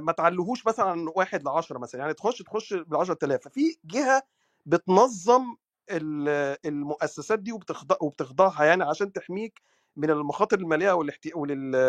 ما 0.00 0.12
تعلهوش 0.12 0.66
مثلا 0.66 1.10
واحد 1.16 1.42
ل 1.44 1.48
10 1.48 1.78
مثلا 1.78 2.00
يعني 2.00 2.14
تخش 2.14 2.38
تخش 2.42 2.74
ب 2.74 2.94
10000 2.96 3.40
ففي 3.44 3.76
جهة 3.84 4.22
بتنظم 4.66 5.42
ال- 5.90 6.56
المؤسسات 6.66 7.38
دي 7.38 7.52
وبتخضع 7.52 7.96
وبتخضعها 8.00 8.64
يعني 8.64 8.84
عشان 8.84 9.12
تحميك 9.12 9.62
من 9.96 10.10
المخاطر 10.10 10.58
المالية 10.58 10.92
والاحتي... 10.92 11.32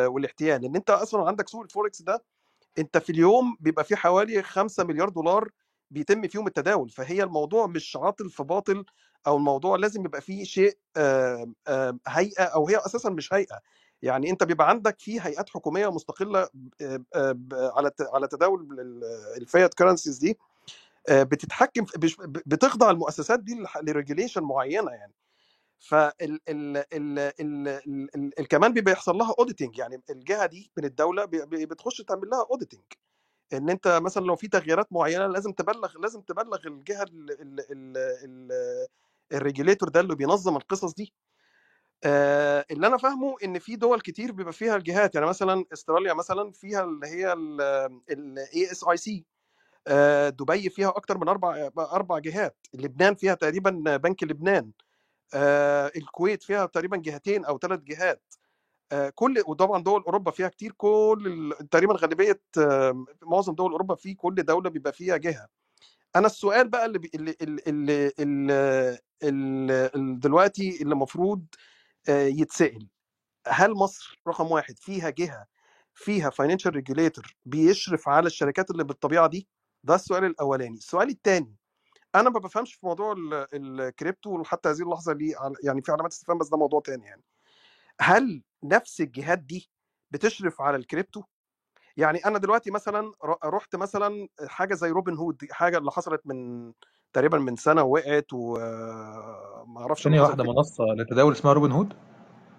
والاحتيال 0.08 0.62
لأن 0.62 0.76
أنت 0.76 0.90
أصلا 0.90 1.28
عندك 1.28 1.50
سوق 1.50 1.62
الفوركس 1.64 2.02
ده 2.02 2.24
أنت 2.80 2.98
في 2.98 3.10
اليوم 3.12 3.58
بيبقى 3.60 3.84
فيه 3.84 3.96
حوالي 3.96 4.44
5 4.44 4.84
مليار 4.84 5.10
دولار 5.10 5.50
بيتم 5.92 6.28
فيهم 6.28 6.48
التداول. 6.48 6.90
فهي 6.90 7.24
الموضوع 7.24 7.68
مش 7.68 7.98
عاطل 7.98 8.30
في 8.30 8.44
باطل 8.44 8.86
أو 9.28 9.38
الموضوع 9.38 9.76
لازم 9.76 10.06
يبقى 10.06 10.22
فيه 10.22 10.44
شيء 10.44 10.78
آم، 10.98 11.56
آم، 11.68 12.00
هيئة 12.08 12.44
أو 12.44 12.68
هي 12.68 12.78
أساسا 12.78 13.10
مش 13.10 13.34
هيئة. 13.34 13.60
يعني 14.02 14.30
أنت 14.30 14.44
بيبقى 14.44 14.70
عندك 14.70 15.00
في 15.00 15.22
هيئات 15.22 15.50
حكومية 15.50 15.92
مستقلة 15.92 16.50
ب- 16.54 17.04
ب- 17.16 17.54
على 17.54 17.92
على 18.14 18.28
تداول 18.28 18.80
ال- 18.80 19.04
ال 19.42 19.48
fiat 19.48 19.74
currencies 19.74 20.18
دي 20.18 20.38
آه، 21.10 21.24
بتتحكم 21.24 21.86
بتخضع 22.46 22.92
المؤسسات 22.92 23.40
دي 23.40 23.66
ل 23.84 23.89
regulation 23.89 24.44
معينة 24.44 24.92
يعني. 24.92 25.14
فال 25.80 26.14
ال 26.22 26.40
ال 26.50 26.78
ال 26.94 27.20
ال 27.40 27.68
ال 28.16 28.40
ال 28.40 28.48
كمان 28.48 28.74
بيبقى 28.74 28.94
يحصل 28.94 29.16
لها 29.18 29.36
auditing 29.40 29.78
يعني 29.78 30.02
الجهة 30.10 30.46
دي 30.46 30.72
من 30.78 30.86
الدولة 30.86 31.26
بتخش 31.26 31.98
تعمل 32.02 32.30
لها 32.30 32.46
auditing 32.52 32.84
إن 33.54 33.70
أنت 33.70 33.88
مثلا 34.04 34.26
لو 34.26 34.36
في 34.36 34.48
تغييرات 34.48 34.94
معينة 34.94 35.28
لازم 35.28 35.52
تبلغ 35.52 35.98
لازم 36.00 36.22
تبلغ 36.22 36.68
الجهة 36.68 37.04
ال 37.04 37.32
ال 37.42 37.60
ال 37.72 37.98
ال 38.24 38.52
ال 39.34 39.39
regulator 39.39 39.90
ده 39.90 40.00
اللي 40.00 40.16
بينظم 40.16 40.58
القصص 40.58 40.94
دي. 40.94 41.14
آه، 42.04 42.66
اللي 42.72 42.88
أنا 42.88 42.98
فاهمه 42.98 43.36
إن 43.44 43.60
في 43.60 43.76
دول 43.76 44.02
كتير 44.02 44.32
بيبقى 44.32 44.54
فيها 44.54 44.76
الجهات 44.76 45.16
يعني 45.16 45.28
مثلا 45.28 45.66
أستراليا 45.74 46.14
مثلا 46.14 46.52
فيها 46.52 46.84
اللي 46.84 47.08
هي 47.08 47.34
ال 48.12 48.72
ASIC 48.72 49.26
دبي 50.30 50.70
فيها 50.70 50.90
أكتر 50.90 51.18
من 51.18 51.30
أربع 51.30 51.70
أربع 51.78 52.20
جهات 52.20 52.58
لبنان 52.74 53.16
فيها 53.16 53.34
تقريبا 53.34 53.98
بنك 53.98 54.24
لبنان 54.24 54.72
آه، 55.34 55.92
الكويت 55.96 56.44
فيها 56.44 56.66
تقريبا 56.66 56.98
جهتين 56.98 57.46
أو 57.46 57.58
ثلاث 57.58 57.80
جهات 57.80 58.34
آه، 58.92 59.10
كل 59.16 59.44
وطبعا 59.48 59.84
دول 59.84 60.02
أوروبا 60.04 60.32
فيها 60.32 60.48
كتير 60.48 60.72
كل 60.78 61.54
تقريبا 61.72 61.96
غالبية 61.96 62.42
آه، 62.58 63.06
معظم 63.24 63.56
دول 63.56 63.72
أوروبا 63.72 63.96
في 63.96 64.14
كل 64.14 64.36
دولة 64.36 64.70
بيبقى 64.70 64.94
فيها 64.94 65.18
جهة. 65.18 65.48
أنا 66.16 66.28
السؤال 66.28 66.70
بقى 66.70 66.86
اللي 66.86 67.10
اللي 67.16 67.36
اللي 67.42 67.62
اللي, 67.68 68.12
اللي, 68.20 69.00
اللي, 69.24 69.90
دلوقتي 70.20 70.82
اللي 70.82 70.94
المفروض 70.94 71.46
آه، 71.46 71.70
يتسأل. 72.10 72.88
هل 73.48 73.72
مصر 73.72 74.22
رقم 74.28 74.52
واحد 74.52 74.80
فيها 74.80 75.10
جهة 75.10 75.46
فيها 75.94 76.30
financial 76.30 76.76
regulator 76.76 77.36
بيشرف 77.46 78.10
على 78.10 78.28
الشركات 78.28 78.72
اللي 78.72 78.84
بالطبيعة 78.84 79.28
دي؟ 79.28 79.48
ده 79.84 79.96
السؤال 79.96 80.24
الأولاني. 80.24 80.78
السؤال 80.78 81.10
الثاني 81.10 81.56
أنا 82.16 82.30
ما 82.30 82.40
بفهمش 82.40 82.74
في 82.74 82.86
موضوع 82.86 83.12
ال- 83.12 83.48
الكريبتو 83.54 84.30
وحتى 84.40 84.70
هذه 84.70 84.82
اللحظة 84.82 85.12
عل- 85.12 85.56
يعني 85.64 85.82
في 85.82 85.92
علامات 85.92 86.12
استفهام 86.12 86.38
بس 86.38 86.50
ده 86.50 86.58
موضوع 86.58 86.82
تاني 86.82 87.06
يعني. 87.06 87.24
هل 88.02 88.44
نفس 88.64 89.02
الجهات 89.02 89.40
دي 89.40 89.70
بتشرف 90.12 90.62
على 90.62 90.78
الكريبتو 90.78 91.24
يعني 91.98 92.20
أنا 92.26 92.38
دلوقتي 92.40 92.72
مثلا 92.72 93.14
رحت 93.46 93.76
مثلا 93.76 94.28
حاجة 94.48 94.74
زي 94.76 94.90
Robin 94.90 95.18
Hood 95.18 95.48
حاجة 95.52 95.78
اللي 95.78 95.92
حصلت 95.92 96.22
من 96.26 96.74
تقريبا 97.14 97.38
من 97.38 97.56
سنة 97.56 97.84
وقعت 97.84 98.26
وما 98.34 99.82
أعرفش 99.82 100.08
اللي 100.08 100.18
ثانية 100.18 100.20
حصل 100.20 100.30
واحدة 100.30 100.44
فيها 100.44 100.54
منصة 100.54 100.84
للتداول 100.84 101.34
اسمها 101.34 101.54
Robin 101.54 101.72
Hood؟ 101.72 101.94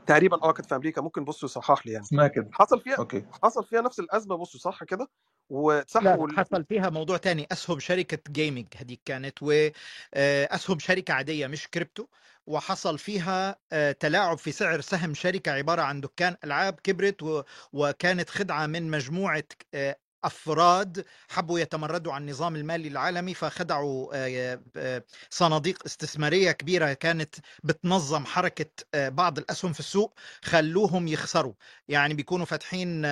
تقريبا 0.06 0.42
آه 0.42 0.52
كانت 0.52 0.68
في 0.68 0.74
أمريكا. 0.76 1.00
ممكن 1.02 1.24
بصوا 1.24 1.48
يصحح 1.48 1.86
لي 1.86 1.92
يعني. 1.92 2.04
اسمها 2.04 2.28
كده. 2.28 2.48
حصل 2.52 2.80
فيها 2.80 2.96
okay. 2.96 3.24
حصل 3.42 3.64
فيها 3.64 3.80
نفس 3.80 4.00
الأزمة 4.00 4.36
بصوا 4.36 4.60
صح 4.60 4.84
كده 4.84 4.98
لا 5.04 5.08
واتسحبوا 5.50 6.28
لا 6.28 6.38
حصل 6.38 6.64
فيها 6.64 6.90
موضوع 6.90 7.16
تاني. 7.16 7.46
أسهم 7.52 7.78
شركة 7.78 8.18
gaming 8.32 8.66
هذيك 8.76 9.00
كانت 9.04 9.42
واسهم 9.42 10.78
شركة 10.78 11.14
عادية 11.14 11.46
مش 11.46 11.68
كريبتو 11.68 12.06
وحصل 12.46 12.98
فيها 12.98 13.56
آه، 13.72 13.92
تلاعب 13.92 14.38
في 14.38 14.52
سعر 14.52 14.80
سهم 14.80 15.14
شركة 15.14 15.52
عبارة 15.52 15.82
عن 15.82 16.00
دكان 16.00 16.36
ألعاب 16.44 16.74
كبرت 16.84 17.44
وكانت 17.72 18.30
خدعة 18.30 18.66
من 18.66 18.90
مجموعة 18.90 19.44
آه، 19.74 19.96
أفراد 20.24 21.04
حبوا 21.28 21.60
يتمردوا 21.60 22.12
على 22.12 22.22
النظام 22.22 22.56
المالي 22.56 22.88
العالمي 22.88 23.34
فخدعوا 23.34 24.10
آه، 24.14 24.60
آه، 24.76 25.04
صناديق 25.30 25.82
استثمارية 25.86 26.52
كبيرة 26.52 26.92
كانت 26.92 27.34
بتنظم 27.64 28.24
حركة 28.26 28.70
آه، 28.94 29.08
بعض 29.08 29.38
الأسهم 29.38 29.72
في 29.72 29.80
السوق 29.80 30.18
خلوهم 30.44 31.08
يخسروا. 31.08 31.52
يعني 31.88 32.14
بيكونوا 32.14 32.46
فاتحين 32.46 33.06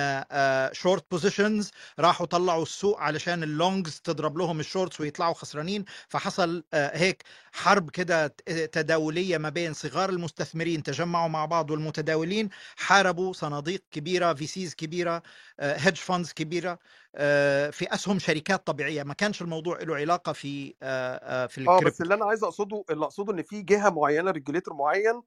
short 0.73 1.05
positions 1.11 1.71
راحوا 1.99 2.25
طلعوا 2.25 2.63
السوق 2.63 2.99
علشان 2.99 3.43
ال 3.43 3.52
longs 3.52 3.99
تضرب 3.99 4.37
لهم 4.37 4.59
ال 4.59 4.65
shorts 4.65 5.01
ويطلعوا 5.01 5.33
خسرانين 5.33 5.85
فحصل 6.09 6.63
هيك 6.73 7.23
حرب 7.53 7.89
كده 7.89 8.27
تداولية 8.71 9.37
ما 9.37 9.49
بين 9.49 9.73
صغار 9.73 10.09
المستثمرين 10.09 10.83
تجمعوا 10.83 11.27
مع 11.29 11.45
بعض 11.45 11.71
والمتداولين 11.71 12.49
حاربوا 12.77 13.33
صناديق 13.33 13.83
كبيرة 13.91 14.33
VCs 14.33 14.75
كبيرة 14.75 15.23
hedge 15.59 15.97
funds 15.97 16.33
كبيرة 16.33 16.79
آه، 17.15 17.69
في 17.69 17.93
أسهم 17.93 18.19
شركات 18.19 18.67
طبيعية. 18.67 19.03
ما 19.03 19.13
كانش 19.13 19.41
الموضوع 19.41 19.79
له 19.81 19.95
علاقة 19.95 20.33
في 20.33 20.75
آه، 20.83 21.15
آه، 21.43 21.47
في 21.47 21.61
آه 21.67 21.81
بس 21.81 22.01
الكريبتو. 22.01 22.03
اللي 22.03 22.13
أنا 22.13 22.25
عايز 22.25 22.43
أقصده 22.43 22.83
اللي 22.89 23.05
أقصده 23.05 23.33
إن 23.33 23.43
في 23.43 23.61
جهة 23.61 23.89
معينة 23.89 24.31
regulator 24.31 24.73
معين 24.73 25.11
آه، 25.15 25.23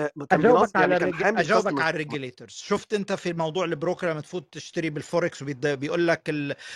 أجاوبك 0.00 0.34
بينظم 0.34 0.70
على 0.74 1.12
يعني 1.20 1.40
أجاوبك 1.40 1.80
على 1.80 1.90
ال 1.90 1.96
regulators 1.96 2.52
شفت 2.52 2.94
أنت 2.94 3.12
في 3.12 3.32
موضوع 3.32 3.64
ال 3.64 3.71
broker 3.71 4.10
لما 4.10 4.20
تفوت 4.20 4.52
تشتري 4.52 4.90
بالفوركس 4.90 5.42
وبيقول 5.42 6.08
لك 6.08 6.30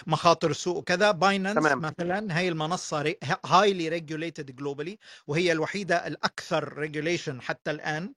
مخاطر 0.06 0.50
السوق 0.50 0.76
وكذا؟ 0.76 1.10
Binance 1.10 1.56
تمام. 1.56 1.80
مثلا 1.80 2.38
هي 2.38 2.48
المنصة 2.48 3.14
highly 3.44 3.88
regulated 3.88 4.56
globally 4.56 4.98
وهي 5.26 5.52
الوحيدة 5.52 6.06
الأكثر 6.06 6.78
regulation 6.78 7.40
حتى 7.40 7.70
الآن. 7.70 8.12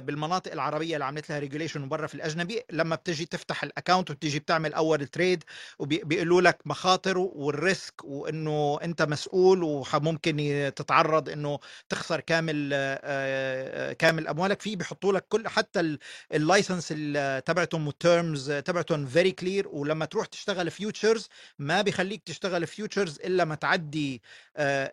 بالمناطق 0.00 0.52
العربية 0.52 0.94
اللي 0.94 1.04
عملت 1.04 1.30
لها 1.30 1.38
regulation 1.38 1.82
وبرا 1.82 2.06
في 2.06 2.14
الأجنبي 2.14 2.62
لما 2.72 2.96
بتجي 2.96 3.26
تفتح 3.26 3.62
ال 3.64 3.70
account 3.70 4.10
وبتيجي 4.10 4.38
بتعمل 4.38 4.74
أول 4.74 5.06
trade 5.06 5.44
وبيقولوا 5.78 6.40
لك 6.42 6.58
مخاطر 6.66 7.18
وال 7.18 7.47
risk 7.47 8.04
وإنه 8.04 8.78
أنت 8.82 9.02
مسؤول 9.02 9.62
وممكن 9.62 10.72
تتعرض 10.76 11.28
إنه 11.28 11.58
تخسر 11.88 12.20
كامل 12.20 12.70
آه، 12.72 13.00
آه، 13.04 13.92
كامل 13.92 14.28
أموالك. 14.28 14.60
فيه 14.62 14.76
بيحطوا 14.76 15.12
لك 15.12 15.26
كل 15.28 15.48
حتى 15.48 15.80
ال- 15.80 15.98
ال 16.34 16.41
license 16.41 16.88
ال- 16.96 17.44
تبعتهم 17.44 17.86
وال 17.86 18.04
terms 18.04 18.50
تبعتهم 18.52 19.06
very 19.06 19.32
clear 19.32 19.68
ولما 19.68 20.04
تروح 20.04 20.26
تشتغل 20.26 20.70
futures 20.70 21.28
ما 21.58 21.82
بيخليك 21.82 22.22
تشتغل 22.22 22.66
futures 22.66 23.18
إلا 23.24 23.44
ما 23.44 23.54
تعدي 23.54 24.22
آه، 24.56 24.92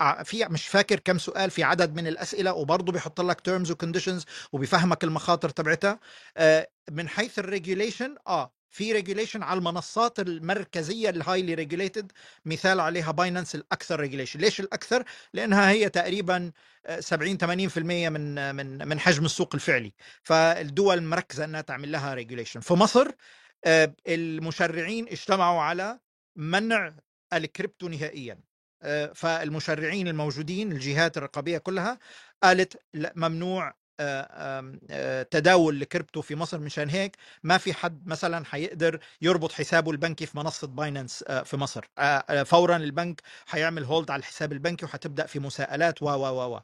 آه، 0.00 0.22
في 0.22 0.44
مش 0.44 0.68
فاكر 0.68 0.98
كم 1.00 1.18
سؤال 1.18 1.50
في 1.50 1.62
عدد 1.62 1.94
من 1.94 2.06
الأسئلة 2.06 2.52
وبرضه 2.52 2.92
بيحط 2.92 3.20
لك 3.20 3.40
terms 3.40 3.70
و 3.70 3.75
conditions 3.75 4.24
وبيفهمك 4.52 5.04
المخاطر 5.04 5.48
تبعتها. 5.48 6.00
آه، 6.36 6.68
من 6.90 7.08
حيث 7.08 7.38
ال 7.38 7.45
regulation 7.45 8.16
آه 8.26 8.52
في 8.70 8.92
regulation 8.92 9.42
على 9.42 9.58
المنصات 9.58 10.20
المركزية 10.20 11.10
ال 11.10 11.54
highly 11.54 11.77
regulated 11.77 12.12
مثال 12.44 12.80
عليها 12.80 13.10
Binance 13.12 13.54
الأكثر 13.54 14.00
regulation 14.00 14.40
ليش 14.40 14.60
الأكثر؟ 14.60 15.04
لأنها 15.34 15.70
هي 15.70 15.88
تقريبا 15.88 16.52
آه، 16.86 17.00
70 17.00 17.38
80% 17.38 18.08
من 18.08 18.54
من 18.54 18.88
من 18.88 19.00
حجم 19.00 19.24
السوق 19.24 19.54
الفعلي. 19.54 19.94
فالدول 20.22 21.02
مركزة 21.02 21.44
إنها 21.44 21.60
تعمل 21.60 21.92
لها 21.92 22.14
regulation 22.14 22.60
في 22.60 22.74
مصر 22.74 23.08
المشرعين 24.06 25.08
اجتمعوا 25.08 25.60
على 25.62 25.98
منع 26.36 26.94
الكريبتو 27.32 27.88
نهائيا. 27.88 28.40
آه، 28.82 29.12
فالمشرعين 29.14 30.08
الموجودين 30.08 30.72
الجهات 30.72 31.16
الرقابية 31.16 31.58
كلها 31.58 31.98
قالت 32.42 32.80
لا 32.94 33.12
ممنوع 33.16 33.74
آه، 34.00 34.72
آه، 34.90 35.22
تداول 35.22 35.82
الكريبتو 35.82 36.22
في 36.22 36.36
مصر 36.36 36.58
مشان 36.60 36.88
هيك 36.88 37.16
ما 37.42 37.58
في 37.58 37.72
حد 37.72 38.06
مثلا 38.06 38.44
حيقدر 38.44 39.00
يربط 39.22 39.52
حسابه 39.52 39.90
البنكي 39.90 40.26
في 40.26 40.38
منصة 40.38 40.66
Binance 40.66 41.24
آه، 41.28 41.42
في 41.42 41.56
مصر. 41.56 41.84
فورا 42.44 42.76
البنك 42.76 43.22
حيعمل 43.46 43.84
hold 43.84 44.10
على 44.10 44.20
الحساب 44.20 44.52
البنكي 44.52 44.84
وحتبدا 44.84 45.26
في 45.26 45.38
مساءلات 45.38 46.02
و 46.02 46.06
و 46.06 46.26
و 46.26 46.54
و. 46.56 46.60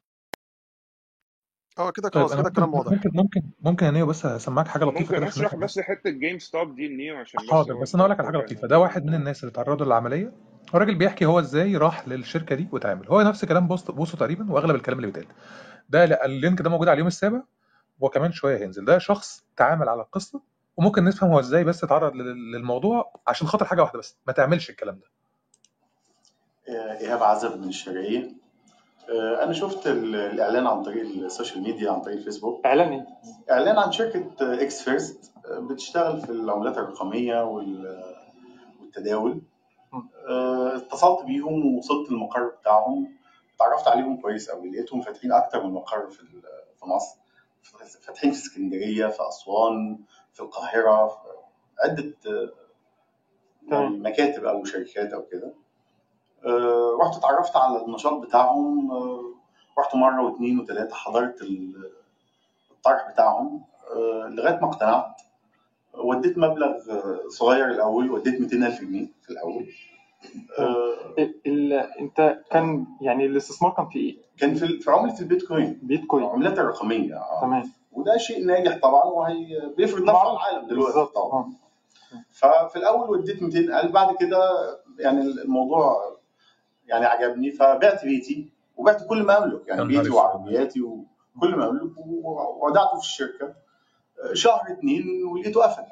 آه 1.79 1.91
كده 1.91 2.09
طيب 2.09 2.27
خلاص 2.27 2.33
كده 2.33 2.43
ممكن 2.43 2.49
الكلام 2.51 2.75
واضح. 2.75 2.93
ممكن 2.93 3.11
ممكن 3.15 3.43
ممكن 3.61 3.87
يا 3.87 3.91
نيو 3.91 4.07
بس 4.07 4.27
أسمعك 4.27 4.69
حاجة 4.69 4.85
لطيفة 4.85 5.15
ممكن 5.15 5.27
اشرح 5.27 5.55
بس 5.55 5.79
حتة 5.79 6.11
GameStop 6.11 6.75
دي 6.75 6.87
النيو 6.87 7.17
عشان 7.17 7.41
حاضر 7.51 7.75
بس 7.75 7.95
أنا 7.95 8.03
أقول 8.05 8.13
لك 8.13 8.21
على 8.21 8.27
حاجة 8.29 8.39
لطيفة. 8.39 8.69
ده 8.69 8.79
واحد 8.79 9.05
من 9.05 9.15
الناس 9.15 9.41
اللي 9.45 9.53
تعرضوا 9.53 9.87
للعملية 9.87 10.33
هو 10.75 10.79
راجل 10.79 10.95
بيحكي 10.95 11.25
هو 11.27 11.41
إزاي 11.41 11.77
راح 11.77 12.09
للشركة 12.09 12.57
دي 12.57 12.69
وتعامل. 12.73 13.09
هو 13.09 13.23
نفس 13.23 13.45
كلام 13.45 13.69
بوست 13.69 13.91
بوسو 13.91 14.17
تقريبا 14.17 14.53
وأغلب 14.53 14.75
الكلام 14.77 14.99
اللي 14.99 15.11
بيتقال. 15.11 15.27
ده 15.89 16.05
ال 16.05 16.16
link 16.16 16.63
ده 16.63 16.71
موجود 16.71 16.89
على 16.89 16.95
اليوم 16.95 17.09
السابع 17.09 17.43
وكمان 18.01 18.33
شوية 18.33 18.57
هينزل. 18.59 18.85
ده 18.85 18.99
شخص 18.99 19.45
تعامل 19.57 19.89
على 19.89 20.03
القصة 20.03 20.41
وممكن 20.77 21.05
نفهم 21.05 21.31
هو 21.31 21.41
إزاي 21.41 21.65
بس 21.65 21.85
اتعرض 21.85 22.15
لل- 22.15 22.53
للموضوع 22.53 23.13
عشان 23.27 23.47
خاطر 23.47 23.65
حاجة 23.65 23.81
واحدة 23.83 23.99
بس 23.99 24.17
ما 24.27 24.33
تعملش 24.33 24.71
الكلام 24.71 24.95
ده. 24.99 25.07
إيهاب 27.01 27.23
عزب 27.23 27.61
من 27.61 27.69
الشرقية 27.69 28.31
آه، 29.11 29.45
أنا 29.45 29.53
شفت 29.53 29.87
ال- 29.87 30.15
الإعلان 30.17 30.67
عن 30.67 30.83
طريق 30.83 31.03
ال 31.25 31.30
social 31.30 31.63
media 31.63 31.91
عن 31.93 32.01
طريق 32.01 32.17
الفيسبوك. 32.17 32.67
إعلان 32.67 32.93
إيه؟ 32.93 33.07
إعلان 33.51 33.79
عن 33.79 33.93
شركة 33.93 34.31
X 34.41 34.83
First. 34.83 35.33
بتشتغل 35.71 36.21
في 36.21 36.31
العملات 36.33 36.79
الرقمية 36.79 37.43
وال- 37.45 38.03
والتداول. 38.81 39.41
اتصلت 40.77 41.25
بيهم 41.25 41.67
ووصلت 41.67 42.11
المقر 42.11 42.49
بتاعهم. 42.49 43.17
اتعرفت 43.57 43.89
عليهم 43.89 44.21
كويس 44.21 44.51
قوي. 44.51 44.71
لقيتهم 44.71 45.01
فاتحين 45.01 45.33
أكتر 45.33 45.65
من 45.65 45.71
مقر 45.73 46.11
في 46.11 46.23
في 46.79 46.87
مصر. 46.87 47.17
فاتحين 48.03 48.31
في 48.33 48.39
اسكندرية 48.39 49.07
في 49.07 49.29
أسوان 49.29 49.99
في 50.33 50.41
القاهرة 50.41 51.07
في 51.09 51.17
عدة 51.85 52.15
آه، 52.27 52.53
يعني 53.69 53.99
مكاتب 53.99 54.45
أو 54.45 54.65
شركات 54.65 55.13
أو 55.13 55.23
كده. 55.23 55.55
آه، 56.47 56.99
رحت 57.03 57.17
اتعرفت 57.17 57.57
على 57.57 57.85
النشاط 57.85 58.13
بتاعهم. 58.13 58.91
آه، 58.91 59.35
رحت 59.79 59.95
مرة 59.95 60.23
واثنين 60.23 60.59
وثلاثة 60.61 60.95
حضرت 60.95 61.43
ال- 61.43 61.93
الطرح 62.71 63.11
بتاعهم. 63.13 63.65
آه، 63.91 64.29
لغاية 64.29 64.59
ما 64.61 64.69
اقتنعت. 64.71 65.21
وديت 65.95 66.39
مبلغ 66.39 66.91
آه، 66.91 67.21
صغير 67.29 67.71
الأول 67.71 68.11
وديت 68.11 68.41
200 68.41 68.65
ألف 68.67 68.81
جنيه 68.81 69.07
في 69.23 69.31
الأول. 69.31 69.67
آه، 70.59 71.15
ال... 71.19 71.35
ال... 71.47 71.73
انت 71.73 72.39
كان 72.51 72.87
يعني 73.01 73.27
الاستثمار 73.27 73.73
كان 73.73 73.87
في 73.89 73.99
إيه؟ 73.99 74.17
كان 74.39 74.55
في 74.55 74.79
في 74.79 74.91
عملة 74.91 75.21
البيتكوين. 75.21 75.79
بيتكوين. 75.83 76.25
العملات 76.25 76.59
الرقمية 76.59 77.17
آه. 77.17 77.41
تمام. 77.41 77.73
وده 77.93 78.17
شيء 78.17 78.47
ناجح 78.47 78.79
طبعا 78.83 79.05
وهي 79.05 79.73
بيفرض 79.77 80.03
نفسه 80.03 80.19
على 80.19 80.31
العالم 80.31 80.69
دلوقتي 80.69 80.93
بالظبط. 80.95 81.15
طبعا. 81.15 81.53
آه. 82.13 82.25
ففي 82.31 82.77
الأول 82.77 83.11
وديت 83.11 83.43
200 83.43 83.59
ألف 83.81 83.93
بعد 83.93 84.17
كده 84.17 84.39
يعني 84.99 85.21
الموضوع 85.21 86.17
يعني 86.87 87.07
عجبني 87.07 87.51
فبعت 87.51 88.05
بيتي 88.05 88.49
وبعت 88.77 89.07
كل 89.09 89.23
ما 89.23 89.45
املك 89.45 89.69
يعني 89.69 89.85
بيتي 89.85 90.11
وعربياتي 90.11 90.83
وكل 90.83 91.57
ما 91.57 91.69
املك 91.69 91.93
وودعته 91.99 92.97
في 92.97 93.03
الشركة. 93.05 93.55
شهر 94.33 94.61
اتنين 94.69 95.25
ولقيته 95.25 95.63
قفل. 95.63 95.83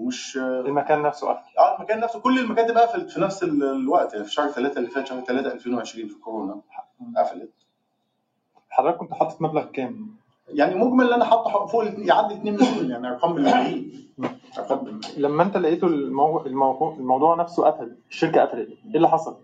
ومش 0.00 0.36
المكان 0.36 1.02
نفسه 1.02 1.28
قفل 1.28 1.58
آه 1.58 1.76
المكان 1.76 2.00
نفسه. 2.00 2.20
كل 2.20 2.38
المكاتب 2.38 2.78
قفلت 2.78 3.10
في 3.10 3.20
نفس 3.20 3.42
ال- 3.42 3.62
الوقت 3.64 4.12
يعني 4.12 4.24
في 4.24 4.32
شهر 4.32 4.48
ثلاثة 4.48 4.78
اللي 4.78 4.90
فات 4.90 5.06
شهر 5.06 5.20
ثلاثة 5.20 5.52
2020 5.52 6.08
في 6.08 6.14
كورونا 6.14 6.60
قفلت. 7.16 7.50
حضرتك 8.70 8.96
كنت 8.96 9.12
حاطط 9.14 9.42
مبلغ 9.42 9.64
كام؟ 9.64 10.16
يعني 10.48 10.74
مجمل 10.74 11.04
اللي 11.04 11.14
أنا 11.14 11.24
حاطه 11.24 11.66
فوق 11.66 11.84
يعدي 11.98 12.34
2 12.34 12.54
مليون 12.54 12.90
يعني 12.90 13.08
أرقام 13.08 13.34
بالملايين 13.34 14.08
أرقام 14.58 15.00
لما 15.16 15.42
أنت 15.42 15.56
لقيته 15.56 15.86
الموضوع 15.86 16.46
الموضوع, 16.46 16.94
الموضوع 16.94 17.34
نفسه 17.36 17.64
قفل 17.66 17.96
الشركة 18.10 18.40
قفلت 18.40 18.68
إيه 18.68 18.96
اللي 18.96 19.08
حصل؟ 19.08 19.36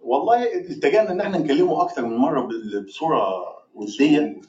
والله 0.00 0.54
التجأنا 0.54 1.10
إن 1.12 1.20
إحنا 1.20 1.38
نكلمه 1.38 1.82
أكتر 1.82 2.02
من 2.04 2.16
مرة 2.16 2.48
بصورة 2.86 3.26
ودية. 3.74 4.40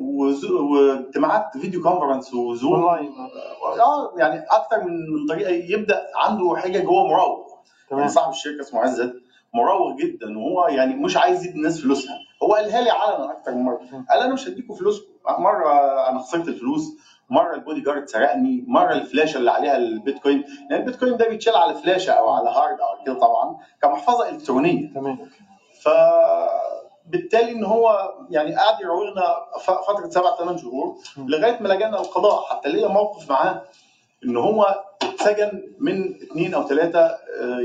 واجتماعات 0.00 1.58
video 1.58 1.82
conference 1.82 2.34
وزوم 2.34 2.72
اونلاين 2.74 3.12
آه 3.80 4.12
يعني 4.16 4.44
أكتر 4.50 4.84
من 4.84 5.26
طريقة 5.28 5.50
يبدأ 5.50 6.06
عنده 6.16 6.56
حاجة 6.56 6.78
جوه 6.78 7.06
مراوغ. 7.06 7.38
يعني 7.90 8.08
صاحب 8.08 8.30
الشركة 8.30 8.60
اسمه 8.60 8.80
عزت 8.80 9.14
مراوغ 9.54 9.96
جدا. 9.96 10.38
وهو 10.38 10.68
يعني 10.68 10.94
مش 10.94 11.16
عايز 11.16 11.46
يدي 11.46 11.56
الناس 11.56 11.80
فلوسها. 11.80 12.14
هو 12.42 12.54
قالها 12.54 12.80
لي 12.80 12.90
علنا 12.90 13.32
أكتر 13.32 13.54
من 13.54 13.62
مرة. 13.62 13.80
قال 14.10 14.20
أنا 14.22 14.32
مش 14.34 14.48
هديكم 14.48 14.74
فلوسكم. 14.74 15.06
مرة 15.38 15.70
أنا 16.08 16.18
خسرت 16.18 16.48
الفلوس. 16.48 16.96
مرة 17.30 17.54
البودي 17.54 17.80
جارد 17.80 18.08
سرقني. 18.08 18.64
مرة 18.68 18.92
الفلاشة 18.92 19.38
اللي 19.38 19.50
عليها 19.50 19.76
البيتكوين. 19.76 20.44
لأن 20.70 20.80
البيتكوين 20.80 21.16
ده 21.16 21.28
بيتشال 21.28 21.56
على 21.56 21.74
فلاشه 21.74 22.12
أو 22.12 22.28
على 22.30 22.50
hard 22.50 22.80
أو 22.80 23.04
كده 23.04 23.14
طبعا 23.14 23.56
كمحفظة 23.82 24.28
إلكترونية. 24.28 24.94
تمام. 24.94 25.18
فبالتالي 27.08 27.52
إن 27.52 27.64
هو 27.64 28.12
يعني 28.30 28.54
قعد 28.56 28.80
يراوغنا 28.80 29.36
ف- 29.60 29.70
فترة 29.70 30.08
سبع 30.10 30.36
ثمان 30.36 30.58
شهور 30.58 30.96
لغاية 31.16 31.58
ما 31.62 31.68
لجأنا 31.68 32.00
القضاء. 32.00 32.42
حتى 32.44 32.68
ليا 32.68 32.88
موقف 32.88 33.30
معاه 33.30 33.62
إن 34.24 34.36
هو 34.36 34.84
اتسجن 35.02 35.62
من 35.78 36.14
اثنين 36.22 36.54
أو 36.54 36.62
ثلاثة 36.68 37.18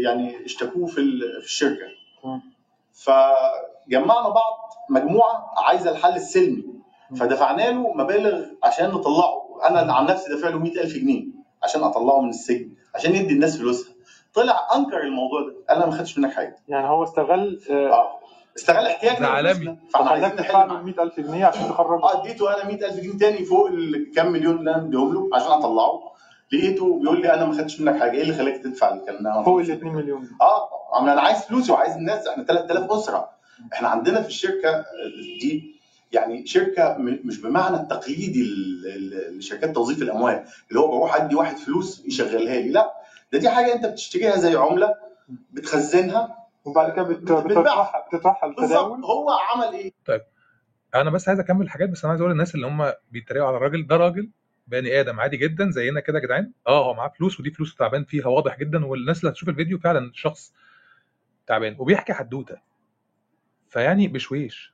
يعني 0.04 0.46
اشتكوه 0.46 0.86
في 0.88 0.98
ال- 0.98 1.42
في 1.42 1.46
الشركة. 1.48 1.86
فجمعنا 2.94 4.30
بعض 4.30 4.54
مجموعة 4.90 5.54
عايزة 5.58 5.92
الحل 5.92 6.16
السلمي. 6.16 6.64
فدفعنا 7.20 7.62
له 7.72 7.94
مبالغ 7.94 8.46
عشان 8.64 8.90
نطلعه. 8.92 9.44
أنا 9.70 9.94
عن 9.94 10.06
نفسي 10.06 10.30
دافع 10.36 10.50
له 10.50 10.60
100000 10.60 10.94
جنيه 10.94 11.24
عشان 11.64 11.84
أطلعه 11.84 12.22
من 12.22 12.30
السجن 12.30 12.70
عشان 12.96 13.16
يدي 13.16 13.34
الناس 13.34 13.58
فلوسها. 13.58 13.94
طلع 14.34 14.68
أنكر 14.76 15.02
الموضوع 15.02 15.42
ده. 15.42 15.56
قال 15.70 15.78
أنا 15.78 15.86
ما 15.86 15.92
خدتش 15.92 16.18
منك 16.18 16.34
حاجة. 16.34 16.56
يعني 16.68 16.88
هو 16.90 17.04
استغل 17.04 17.62
آه، 17.70 17.90
آه. 17.94 18.20
استغل 18.58 18.86
احتياجنا 18.88 19.20
ده 19.20 19.28
عالمي. 19.28 19.78
فخلاك 19.94 20.32
تدفع 20.34 20.64
له 20.66 20.74
معاه 20.74 20.82
100000 20.84 21.20
جنيه 21.20 21.46
عشان 21.46 21.70
تخرجه 21.70 22.04
آه 22.04 22.22
اديته 22.22 22.54
أنا 22.56 22.66
100000 22.72 23.00
جنيه 23.00 23.18
تاني 23.18 23.46
فوق 23.46 23.68
الكام 23.68 24.32
مليون 24.32 24.58
اللي 24.60 24.76
أنا 24.76 24.84
مديهم 24.84 25.14
له 25.14 25.30
عشان 25.34 25.52
اطلعه. 25.52 26.14
لقيته 26.52 27.00
بيقول 27.00 27.22
لي 27.22 27.34
أنا 27.34 27.46
ما 27.46 27.54
خدتش 27.54 27.82
منك 27.82 28.00
حاجة. 28.00 28.12
إيه 28.12 28.22
اللي 28.22 28.34
خلاك 28.34 28.58
تدفع 28.64 28.94
الكلام 28.94 29.24
ده؟ 29.24 29.44
فوق 29.44 29.60
ال 29.60 29.72
2 29.72 29.94
مليون. 29.94 30.30
آه 30.42 30.70
أنا 31.00 31.22
عايز 31.22 31.38
فلوسي 31.40 31.72
وعايز 31.72 31.94
الناس. 31.96 32.28
إحنا 32.28 32.44
3000 32.44 32.92
أسرة. 32.92 33.30
إحنا 33.74 33.88
عندنا 33.88 34.22
في 34.22 34.28
الشركة 34.28 34.86
دي 35.42 35.74
يعني 36.12 36.46
شركة 36.46 36.96
مش 37.00 37.42
بمعنى 37.42 37.76
التقليدي 37.78 38.44
لشركات 39.38 39.76
توظيف 39.76 40.02
الأموال. 40.02 40.44
اللي 40.70 40.80
هو 40.80 40.88
بروح 40.88 41.16
أدي 41.16 41.36
واحد 41.36 41.58
فلوس 41.58 42.06
يشغلها 42.06 42.56
لي. 42.56 42.70
لا 42.70 42.94
ده 43.34 43.40
دي 43.40 43.50
حاجة 43.50 43.74
انت 43.74 43.86
بتشتريها 43.86 44.38
زي 44.38 44.56
عملة 44.56 44.96
بتخزنها. 45.52 46.43
وبعد 46.66 46.92
كده 46.94 47.04
بت-. 47.04 47.32
بتطرحها 47.32 48.08
بتطرحها 48.08 48.50
للتداول 48.50 49.04
هو 49.06 49.30
عمل 49.32 49.74
إيه؟ 49.76 49.94
أنا 50.96 51.10
بس 51.10 51.28
عايز 51.30 51.40
أكمل 51.40 51.70
حاجات 51.70 51.90
بس 51.90 52.04
أنا 52.04 52.10
عايز 52.12 52.22
أقول 52.22 52.32
للناس 52.32 52.56
اللي 52.56 52.68
هم 52.68 52.94
بيتريقوا 53.12 53.48
على 53.48 53.58
الراجل 53.58 53.88
ده 53.88 53.98
راجل 53.98 54.30
بني 54.68 55.00
آدم 55.00 55.20
عادي 55.20 55.38
جدا 55.38 55.70
زينا 55.72 56.00
كده 56.00 56.20
يا 56.20 56.24
جدعان. 56.24 56.52
آه 56.68 56.86
هو 56.86 56.94
معاه 56.94 57.08
فلوس 57.18 57.40
ودي 57.40 57.52
فلوس 57.52 57.76
تعبان 57.76 58.04
فيها 58.04 58.28
واضح 58.28 58.58
جدا 58.60 58.86
والناس 58.86 59.20
اللي 59.20 59.32
هتشوف 59.32 59.50
الفيديو 59.50 59.80
فعلا 59.80 60.12
شخص 60.14 60.54
تعبان 61.48 61.76
وبيحكي 61.80 62.14
حدوتة. 62.14 62.58
فيعني 63.70 64.08
بشويش 64.08 64.74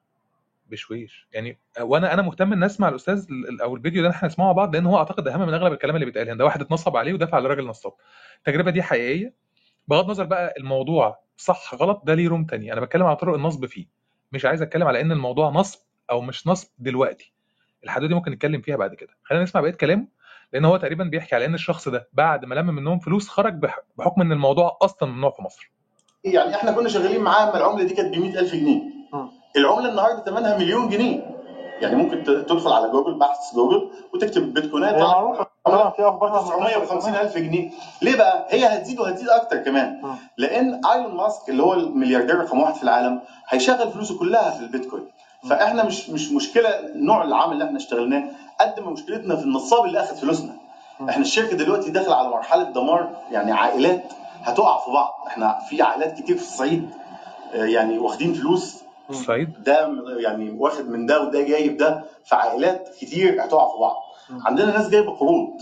بشويش. 0.69 1.27
يعني 1.31 1.59
وأنا 1.81 2.13
أنا 2.13 2.21
مهتم 2.21 2.53
إن 2.53 2.63
أسمع 2.63 2.89
الأستاذ 2.89 3.25
ال- 3.29 3.61
أو 3.61 3.75
الفيديو 3.75 4.03
ده 4.03 4.09
إحنا 4.09 4.27
نسمعه 4.27 4.45
مع 4.45 4.51
بعض 4.51 4.75
لأن 4.75 4.85
هو 4.85 4.97
أعتقد 4.97 5.27
أهم 5.27 5.47
من 5.47 5.53
أغلب 5.53 5.73
الكلام 5.73 5.95
اللي 5.95 6.05
بيتقال 6.05 6.27
يعني 6.27 6.39
ده 6.39 6.45
واحد 6.45 6.61
اتنصب 6.61 6.97
عليه 6.97 7.13
ودفع 7.13 7.39
لراجل 7.39 7.67
نصاب. 7.67 7.93
التجربه 8.37 8.71
دي 8.71 8.81
حقيقية. 8.83 9.33
بغض 9.87 10.03
النظر 10.05 10.23
بقى 10.25 10.53
الموضوع 10.57 11.19
صح 11.39 11.75
غلط 11.75 12.01
ده 12.05 12.13
ليه 12.13 12.27
روم 12.29 12.45
تاني. 12.45 12.73
أنا 12.73 12.81
بتكلم 12.81 13.03
على 13.03 13.15
طرق 13.15 13.33
النصب 13.33 13.65
فيه. 13.65 13.85
مش 14.31 14.45
عايز 14.45 14.61
أتكلم 14.61 14.87
على 14.87 15.01
إن 15.01 15.11
الموضوع 15.11 15.49
نصب 15.49 15.79
أو 16.11 16.21
مش 16.21 16.47
نصب 16.47 16.67
دلوقتي. 16.79 17.33
الحدود 17.83 18.09
دي 18.09 18.15
ممكن 18.15 18.31
نتكلم 18.31 18.61
فيها 18.61 18.75
بعد 18.75 18.93
كده. 18.95 19.09
خلينا 19.23 19.43
نسمع 19.43 19.61
بقية 19.61 19.71
كلامه 19.71 20.07
لأن 20.53 20.65
هو 20.65 20.77
تقريبا 20.77 21.03
بيحكي 21.03 21.35
على 21.35 21.45
إن 21.45 21.53
الشخص 21.53 21.87
ده 21.87 22.09
بعد 22.13 22.45
ما 22.45 22.55
لم 22.55 22.65
منهم 22.75 22.99
فلوس 22.99 23.27
خرج 23.29 23.53
بح- 23.53 23.79
بحكم 23.97 24.21
إن 24.21 24.31
الموضوع 24.31 24.77
أصلا 24.81 25.09
ممنوع 25.09 25.31
في 25.31 25.41
مصر. 25.41 25.71
يعني 26.23 26.55
إحنا 26.55 26.71
كنا 26.71 26.89
شغالين 26.89 27.21
معاه 27.21 27.43
اما 27.49 27.57
العملة 27.57 27.83
دي 27.83 27.93
كانت 27.93 28.15
ب 28.17 28.19
100000 28.19 28.53
جنيه. 28.55 28.81
العملة 29.57 29.89
النهارده 29.89 30.23
ثمنها 30.25 30.57
مليون 30.57 30.89
جنيه. 30.89 31.38
يعني 31.81 31.95
ممكن 31.95 32.23
تدخل 32.23 32.71
على 32.71 32.89
جوجل 32.89 33.13
بحث 33.13 33.55
جوجل 33.55 33.89
وتكتب 34.13 34.53
بيتكوينات 34.53 34.93
هي 34.93 35.01
معروفه 35.01 35.47
طبعا. 35.65 35.89
في 35.89 36.01
اخبارها 36.03 36.41
950 36.41 37.15
ألف 37.15 37.37
جنيه. 37.37 37.69
ليه 38.01 38.15
بقى؟ 38.15 38.45
هي 38.49 38.65
هتزيد 38.65 38.99
وهتزيد 38.99 39.29
أكتر 39.29 39.57
كمان. 39.57 40.01
لأن 40.37 40.81
إيلون 40.85 41.15
ماسك 41.15 41.49
اللي 41.49 41.63
هو 41.63 41.73
الملياردير 41.73 42.39
رقم 42.39 42.59
واحد 42.59 42.75
في 42.75 42.83
العالم 42.83 43.21
هيشغل 43.49 43.91
فلوسه 43.91 44.19
كلها 44.19 44.49
في 44.51 44.59
البيتكوين. 44.59 45.03
فإحنا 45.49 45.83
مش 45.83 46.09
مش 46.09 46.31
مشكلة 46.31 46.69
نوع 46.95 47.23
العمل 47.23 47.53
اللي 47.53 47.65
إحنا 47.65 47.77
اشتغلناه 47.77 48.23
قد 48.61 48.79
ما 48.79 48.91
مشكلتنا 48.91 49.35
في 49.35 49.43
النصاب 49.43 49.85
اللي 49.85 49.99
أخذ 49.99 50.15
فلوسنا. 50.15 50.53
إحنا 51.09 51.21
الشركة 51.23 51.57
دلوقتي 51.57 51.91
داخلة 51.91 52.15
على 52.15 52.29
مرحلة 52.29 52.63
دمار 52.63 53.09
يعني 53.31 53.51
عائلات 53.51 54.03
هتقع 54.43 54.77
في 54.85 54.91
بعض. 54.91 55.23
إحنا 55.27 55.59
في 55.69 55.81
عائلات 55.81 56.17
كتير 56.21 56.35
في 56.37 56.41
الصعيد 56.43 56.89
آه، 57.53 57.65
يعني 57.65 57.97
واخدين 57.99 58.33
فلوس 58.33 58.83
الصعيد 59.09 59.63
ده 59.63 59.89
يعني 60.19 60.51
واخد 60.51 60.89
من 60.89 61.05
ده 61.05 61.21
وده 61.21 61.41
جايب 61.41 61.77
ده 61.77 62.03
فعائلات 62.25 62.89
كتير 63.01 63.45
هتقع 63.45 63.71
في 63.71 63.77
بعض. 63.79 63.95
مم. 64.29 64.47
عندنا 64.47 64.71
ناس 64.77 64.89
جايبة 64.89 65.11
قروض. 65.17 65.61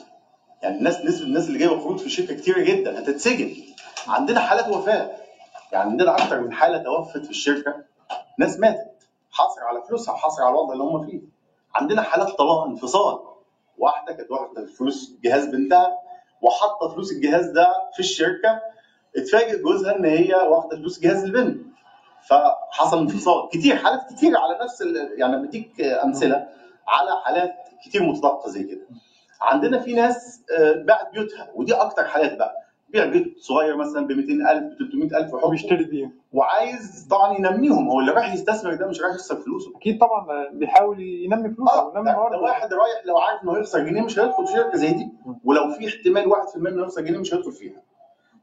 يعني 0.64 0.78
الناس 0.78 1.06
نسبة 1.06 1.26
الناس 1.28 1.48
اللي 1.48 1.60
جايبة 1.60 1.82
قروض 1.82 1.98
في 1.98 2.06
الشركة 2.06 2.36
كتيرة 2.36 2.62
جدا 2.62 3.00
هتتسجن. 3.00 3.54
عندنا 4.08 4.40
حالات 4.40 4.68
وفاة. 4.68 5.12
يعني 5.72 5.90
عندنا 5.90 6.24
أكتر 6.24 6.42
من 6.42 6.54
حالة 6.54 6.78
توفت 6.78 7.24
في 7.24 7.30
الشركة. 7.30 7.76
ناس 8.40 8.60
ماتت. 8.60 9.08
حصر 9.32 9.62
على 9.64 9.82
فلوسها 9.88 10.14
وحصر 10.14 10.42
على 10.44 10.50
الوضع 10.52 10.74
اللي 10.74 10.84
هم 10.84 11.06
فيه. 11.06 11.22
عندنا 11.76 12.02
حالات 12.02 12.28
طلاق 12.28 12.64
انفصال. 12.64 13.20
واحدة 13.78 14.14
كانت 14.14 14.32
واخدة 14.32 14.66
فلوس 14.66 15.12
جهاز 15.24 15.46
بنتها 15.46 15.98
وحاطة 16.42 16.94
فلوس 16.94 17.12
الجهاز 17.12 17.46
ده 17.46 17.68
في 17.94 18.00
الشركة. 18.00 18.62
اتفاجئ 19.18 19.62
جوزها 19.62 19.96
إن 19.96 20.06
هي 20.06 20.34
واخدة 20.36 20.78
فلوس 20.78 21.00
جهاز 21.00 21.24
البنت. 21.24 21.68
فحصل 22.30 22.98
انفصال 23.00 23.50
كتير 23.50 23.76
حالات 23.76 24.00
كتير 24.14 24.38
على 24.38 24.60
نفس 24.64 24.82
ال- 24.82 25.20
يعني 25.20 25.48
بديك 25.48 25.82
أمثلة 25.82 26.48
على 26.88 27.12
حالات 27.26 27.52
كتير 27.86 28.04
متطابقه 28.04 28.50
زي 28.50 28.64
كده. 28.64 28.88
عندنا 29.42 29.80
في 29.80 29.94
ناس 29.94 30.42
آه، 30.60 30.72
باعت 30.84 31.12
بيوتها 31.14 31.48
ودي 31.56 31.74
أكتر 31.74 32.04
حالات 32.06 32.38
بقى. 32.38 32.54
بيع 32.90 33.06
بيت 33.06 33.36
صغير 33.40 33.78
مثلا 33.78 34.08
ب 34.08 34.12
200000 34.12 34.64
ب 34.64 34.78
300000 34.78 35.34
وحطه 35.34 35.48
وبيشتري 35.48 35.84
بيه 35.84 36.12
وعايز 36.34 37.08
طبعا 37.10 37.38
ينميهم. 37.38 37.90
هو 37.90 38.00
اللي 38.00 38.12
رايح 38.12 38.34
يستثمر 38.34 38.74
ده 38.74 38.88
مش 38.88 39.02
رايح 39.02 39.16
يخسر 39.16 39.36
فلوسه. 39.36 39.72
أكيد 39.78 40.00
طبعا 40.00 40.48
بيحاول 40.54 41.00
ينمي 41.02 41.50
فلوسه 41.50 41.80
أو 41.82 41.90
ينمي 41.96 42.04
ده, 42.06 42.12
ده 42.12 42.18
موارده 42.18 42.38
واحد 42.38 42.74
رايح 42.74 43.06
لو 43.06 43.18
عارف 43.18 43.44
إنه 43.44 43.58
هيخسر 43.58 43.80
جنيه 43.80 44.02
مش 44.02 44.20
هيدخل 44.20 44.48
في 44.48 44.54
شركة 44.54 44.78
زي 44.78 44.92
دي 44.92 45.10
ولو 45.46 45.72
في 45.74 45.88
احتمال 45.88 46.26
1% 46.32 46.56
إنه 46.68 46.82
يخسر 46.84 47.02
جنيه 47.02 47.18
مش 47.20 47.34
هيدخل 47.34 47.52
فيها. 47.52 47.82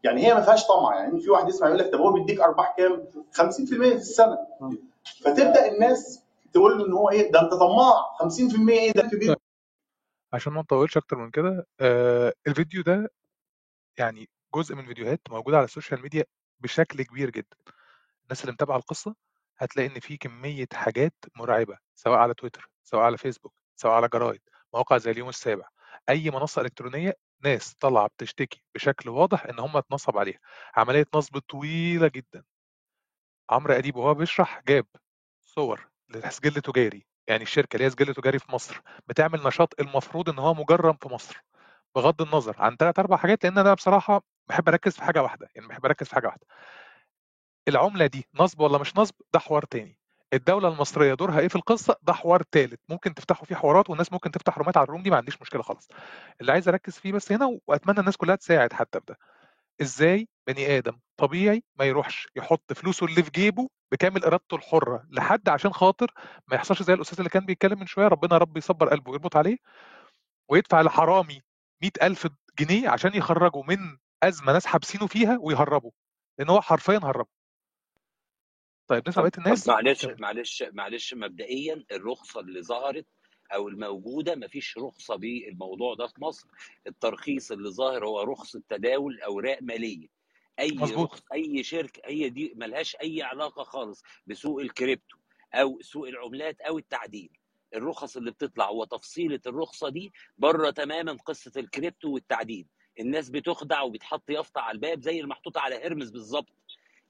يعني 0.04 0.26
هي 0.26 0.34
ما 0.34 0.40
فيهاش 0.40 0.66
طمع 0.66 0.96
يعني 0.96 1.20
في 1.20 1.30
واحد 1.30 1.48
يسمع 1.48 1.66
يقول 1.68 1.78
لك 1.78 1.92
طب 1.92 1.98
هو 2.00 2.12
بيديك 2.12 2.40
أرباح 2.40 2.74
كام؟ 2.76 3.06
50% 3.32 3.52
في 3.68 3.94
السنة. 3.94 4.38
فتبدأ 5.24 5.72
الناس 5.72 6.22
تقول 6.52 6.78
له 6.78 6.86
إن 6.86 6.92
هو 6.92 7.10
إيه؟ 7.10 7.32
ده 7.32 7.40
أنت 7.40 7.52
طماع. 7.54 8.16
50% 8.22 8.68
إيه؟ 8.70 8.92
ده 8.92 9.02
كبير 9.02 9.36
عشان 10.32 10.52
ما 10.52 10.60
نطولش 10.60 10.96
أكتر 10.96 11.16
من 11.16 11.30
كده 11.30 11.66
آه 11.80 12.32
الفيديو 12.46 12.82
ده 12.82 13.10
يعني 13.98 14.28
جزء 14.54 14.74
من 14.74 14.86
فيديوهات 14.86 15.20
موجودة 15.30 15.56
على 15.56 15.64
ال 15.64 15.70
social 15.70 16.02
media 16.02 16.24
بشكل 16.60 17.02
كبير 17.02 17.30
جدا. 17.30 17.56
الناس 18.24 18.40
اللي 18.40 18.52
متابعة 18.52 18.76
القصة 18.76 19.14
هتلاقي 19.58 19.88
إن 19.88 20.00
في 20.00 20.16
كمية 20.16 20.66
حاجات 20.72 21.14
مرعبة 21.36 21.78
سواء 21.94 22.18
على 22.18 22.34
تويتر 22.34 22.70
سواء 22.84 23.02
على 23.02 23.16
فيسبوك 23.18 23.52
سواء 23.76 23.92
على 23.92 24.08
جرايد 24.08 24.40
مواقع 24.74 24.98
زي 24.98 25.10
اليوم 25.10 25.28
السابع. 25.28 25.68
أي 26.08 26.30
منصة 26.30 26.62
إلكترونية 26.62 27.14
ناس 27.44 27.74
طالعة 27.74 28.06
بتشتكي 28.06 28.64
بشكل 28.74 29.10
واضح 29.10 29.44
إن 29.46 29.58
هم 29.60 29.76
اتنصب 29.76 30.18
عليها. 30.18 30.38
عملية 30.76 31.06
نصب 31.14 31.38
طويلة 31.38 32.08
جدا. 32.08 32.44
عمرو 33.50 33.74
أديب 33.74 33.96
وهو 33.96 34.14
بيشرح 34.14 34.62
جاب 34.68 34.86
صور 35.40 35.88
لسجل 36.08 36.60
تجاري 36.60 37.06
يعني 37.28 37.42
الشركة 37.42 37.76
اللي 37.76 37.86
هي 37.86 37.90
سجل 37.90 38.14
تجاري 38.14 38.38
في 38.38 38.52
مصر 38.52 38.80
بتعمل 39.06 39.42
نشاط 39.42 39.80
المفروض 39.80 40.28
إن 40.30 40.38
هو 40.38 40.54
مجرم 40.54 40.96
في 41.02 41.08
مصر 41.08 41.44
بغض 41.94 42.22
النظر 42.22 42.56
عن 42.58 42.76
ثلاث 42.76 42.98
أربع 42.98 43.16
حاجات 43.16 43.44
لأن 43.44 43.58
أنا 43.58 43.74
بصراحة 43.74 44.22
بحب 44.48 44.68
أركز 44.68 44.94
في 44.96 45.02
حاجة 45.04 45.22
واحدة 45.22 45.48
يعني 45.54 45.68
بحب 45.68 45.84
أركز 45.86 46.06
في 46.08 46.14
حاجة 46.14 46.26
واحدة. 46.26 46.46
العملة 47.68 48.06
دي 48.06 48.28
نصب 48.34 48.60
ولا 48.60 48.78
مش 48.78 48.96
نصب؟ 48.96 49.14
ده 49.34 49.38
حوار 49.40 49.64
تاني. 49.64 49.98
الدولة 50.34 50.68
المصرية 50.68 51.14
دورها 51.14 51.40
إيه 51.40 51.48
في 51.48 51.56
القصة؟ 51.56 51.96
ده 52.02 52.12
حوار 52.12 52.42
تالت. 52.42 52.80
ممكن 52.88 53.14
تفتحوا 53.14 53.46
فيه 53.46 53.54
حوارات 53.54 53.90
والناس 53.90 54.12
ممكن 54.12 54.30
تفتح 54.30 54.58
رومات 54.58 54.76
على 54.76 54.84
الروم 54.84 55.02
دي 55.02 55.10
ما 55.10 55.16
عنديش 55.16 55.42
مشكلة 55.42 55.62
خالص. 55.62 55.88
اللي 56.40 56.52
عايز 56.52 56.68
أركز 56.68 56.98
فيه 56.98 57.12
بس 57.12 57.32
هنا 57.32 57.58
وأتمنى 57.66 58.00
الناس 58.00 58.16
كلها 58.16 58.36
تساعد 58.36 58.72
حتى 58.72 59.00
في 59.00 59.04
ده. 59.08 59.18
إزاي 59.82 60.28
بني 60.46 60.78
آدم 60.78 60.98
طبيعي 61.16 61.62
ما 61.78 61.84
يروحش 61.84 62.28
يحط 62.36 62.72
فلوسه 62.72 63.06
اللي 63.06 63.22
في 63.22 63.30
جيبه 63.30 63.68
بكامل 63.92 64.24
إرادته 64.24 64.54
الحرة 64.56 65.04
لحد 65.10 65.48
عشان 65.48 65.72
خاطر 65.72 66.12
ما 66.48 66.56
يحصلش 66.56 66.82
زي 66.82 66.94
الأستاذ 66.94 67.18
اللي 67.18 67.30
كان 67.30 67.46
بيتكلم 67.46 67.78
من 67.80 67.86
شوية 67.86 68.08
ربنا 68.08 68.38
رب 68.38 68.56
يصبر 68.56 68.88
قلبه 68.88 69.10
ويربط 69.10 69.36
عليه 69.36 69.56
ويدفع 70.48 70.82
لحرامي 70.82 71.42
100000 71.82 72.26
جنيه 72.58 72.88
عشان 72.88 73.14
يخرجوا 73.14 73.64
من 73.68 73.78
أزمة 74.22 74.52
ناس 74.52 74.66
حابسينه 74.66 75.06
فيها 75.06 75.38
ويهربوا 75.40 75.90
لأن 76.38 76.48
هو 76.50 76.60
حرفيا 76.60 77.00
هربه. 77.02 77.33
طيب 78.88 79.08
نسمع 79.08 79.22
بقية 79.22 79.32
الناس. 79.38 79.68
معلش. 79.68 80.04
معلش 80.06 80.64
معلش 80.72 81.14
مبدئيا 81.14 81.84
الرخصة 81.92 82.40
اللي 82.40 82.62
ظهرت 82.62 83.06
أو 83.54 83.68
الموجودة 83.68 84.34
مفيش 84.34 84.78
رخصة 84.78 85.16
بالموضوع 85.16 85.94
ده 85.94 86.06
في 86.06 86.20
مصر. 86.24 86.46
الترخيص 86.86 87.52
اللي 87.52 87.70
ظاهر 87.70 88.06
هو 88.06 88.22
رخصه 88.22 88.62
تداول 88.68 89.20
أوراق 89.20 89.58
مالية. 89.62 90.08
أي 90.60 90.70
رخص 90.80 91.22
أي 91.32 91.62
شركة 91.62 92.02
هي 92.04 92.28
دي 92.28 92.52
ملهاش 92.56 92.96
أي 93.02 93.22
علاقة 93.22 93.62
خالص 93.64 94.02
بسوق 94.26 94.60
الكريبتو 94.60 95.16
أو 95.54 95.78
سوق 95.80 96.08
العملات 96.08 96.60
أو 96.60 96.78
التعدين 96.78 97.30
الرخص 97.74 98.16
اللي 98.16 98.30
بتطلع 98.30 98.70
وتفصيله 98.70 99.40
الرخصة 99.46 99.88
دي 99.88 100.12
بره 100.38 100.70
تماما 100.70 101.12
قصة 101.12 101.52
الكريبتو 101.56 102.08
والتعدين 102.14 102.66
الناس 103.00 103.30
بتخدع 103.30 103.82
وبتحط 103.82 104.30
يافطة 104.30 104.60
على 104.60 104.74
الباب 104.74 105.00
زي 105.00 105.20
المحطوطة 105.20 105.60
على 105.60 105.86
هرمز 105.86 106.10
بالظبط. 106.10 106.48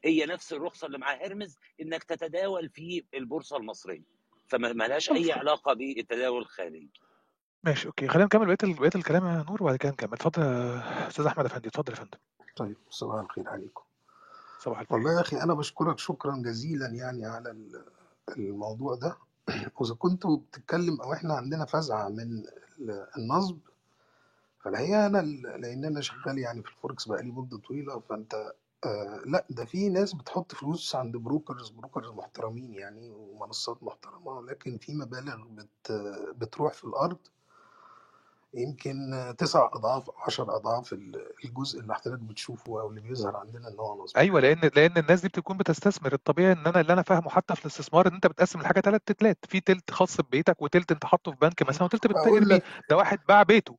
هي 0.05 0.27
نفس 0.27 0.53
الرخصة 0.53 0.87
اللي 0.87 0.99
مع 0.99 1.15
هرمز 1.15 1.59
إنك 1.81 2.05
تتداول 2.05 2.69
في 2.69 3.05
البورصة 3.15 3.57
المصرية. 3.57 4.03
فما 4.47 4.73
ما 4.73 4.89
لهاش 4.89 5.11
اي 5.11 5.33
علاقة 5.33 5.73
بالتداول 5.73 6.43
الخارجي. 6.43 6.91
ماشي 7.65 7.87
okay. 7.89 8.09
خلينا 8.09 8.25
نكمل 8.25 8.47
بقية 8.47 8.75
بقية 8.75 8.91
الكلام 8.95 9.27
يا 9.27 9.45
نور 9.49 9.63
وبعد 9.63 9.77
كده 9.77 9.93
نكمل. 9.93 10.13
اتفضل 10.13 10.43
يا 10.43 11.09
أستاذ 11.09 11.27
أحمد 11.27 11.45
افندي 11.45 11.69
اتفضل 11.69 11.93
يا 11.93 11.97
فندم. 11.99 12.19
طيب 12.57 12.77
صباح 12.91 13.21
الخير 13.21 13.49
عليكم. 13.49 13.83
صباح 14.61 14.81
الفل. 14.81 14.95
والله 14.95 15.13
يا 15.17 15.21
أخي 15.21 15.37
أنا 15.43 15.55
بشكرك 15.55 15.99
شكرا 15.99 16.37
جزيلا 16.37 16.87
يعني 16.87 17.27
على 17.27 17.51
ال- 17.51 17.85
الموضوع 18.37 18.95
ده. 18.95 19.17
وإذا 19.77 19.95
كنت 19.95 20.27
بتتكلم 20.27 21.01
أو 21.01 21.13
إحنا 21.13 21.35
عندنا 21.35 21.65
فزعة 21.65 22.09
من 22.09 22.21
ال- 22.79 23.07
النصب 23.19 23.59
فالحقيقة 24.61 25.07
أنا 25.07 25.19
لأن 25.59 25.85
أنا 25.85 26.01
شغال 26.01 26.39
يعني 26.39 26.63
في 26.63 26.69
الفوركس 26.69 27.09
بقالي 27.09 27.31
مدة 27.31 27.59
طويلة 27.59 28.01
فأنت 28.01 28.53
آه 28.85 29.21
لأ 29.27 29.45
ده 29.51 29.65
في 29.65 29.89
ناس 29.89 30.13
بتحط 30.15 30.55
فلوس 30.55 30.95
عند 30.95 31.17
brokers 31.17 31.69
brokers 31.71 32.11
محترمين 32.11 32.75
يعني 32.75 33.11
ومنصات 33.11 33.83
محترمة 33.83 34.43
لكن 34.43 34.79
في 34.79 34.95
مبالغ 34.95 35.37
بت 35.51 35.93
بتروح 36.39 36.73
في 36.73 36.85
الأرض. 36.85 37.19
يمكن 38.57 38.95
تسع 39.39 39.71
أضعاف 39.73 40.11
أو 40.11 40.15
عشر 40.27 40.57
أضعاف 40.57 40.93
ال- 40.93 41.27
الجزء 41.45 41.81
اللي 41.81 41.95
حضرتك 41.95 42.19
بتشوفه 42.23 42.81
أو 42.81 42.91
اللي 42.91 43.01
بيظهر 43.01 43.37
عندنا 43.37 43.69
إن 43.69 43.79
هو 43.79 44.05
نصب 44.05 44.17
أيوه 44.17 44.41
لأن 44.41 44.71
لأن 44.77 44.97
الناس 44.99 45.21
دي 45.21 45.29
بتكون 45.29 45.57
بتستثمر. 45.57 46.13
الطبيعي 46.13 46.53
إن 46.53 46.67
أنا 46.67 46.81
اللي 46.81 46.93
أنا 46.93 47.03
فاهمه 47.03 47.31
حتى 47.31 47.55
في 47.57 47.61
الاستثمار 47.63 48.09
إن 48.09 48.15
أنت 48.15 48.27
بتقسم 48.27 48.61
الحاجة 48.61 48.81
ثلاث 48.81 49.01
تلات 49.19 49.39
في 49.49 49.61
تلت 49.61 49.91
خاص 49.91 50.21
ببيتك 50.21 50.63
وتلت 50.63 50.93
أنت 50.93 51.05
حاطه 51.05 51.31
في 51.31 51.37
بنك 51.41 51.63
مثلا 51.69 51.85
وتلت 51.85 52.07
بتتاجر 52.07 52.29
أقول 52.29 52.45
بيه. 52.45 52.55
لك 52.55 52.65
ده 52.91 52.97
واحد 52.97 53.19
باع 53.29 53.43
بيته. 53.43 53.77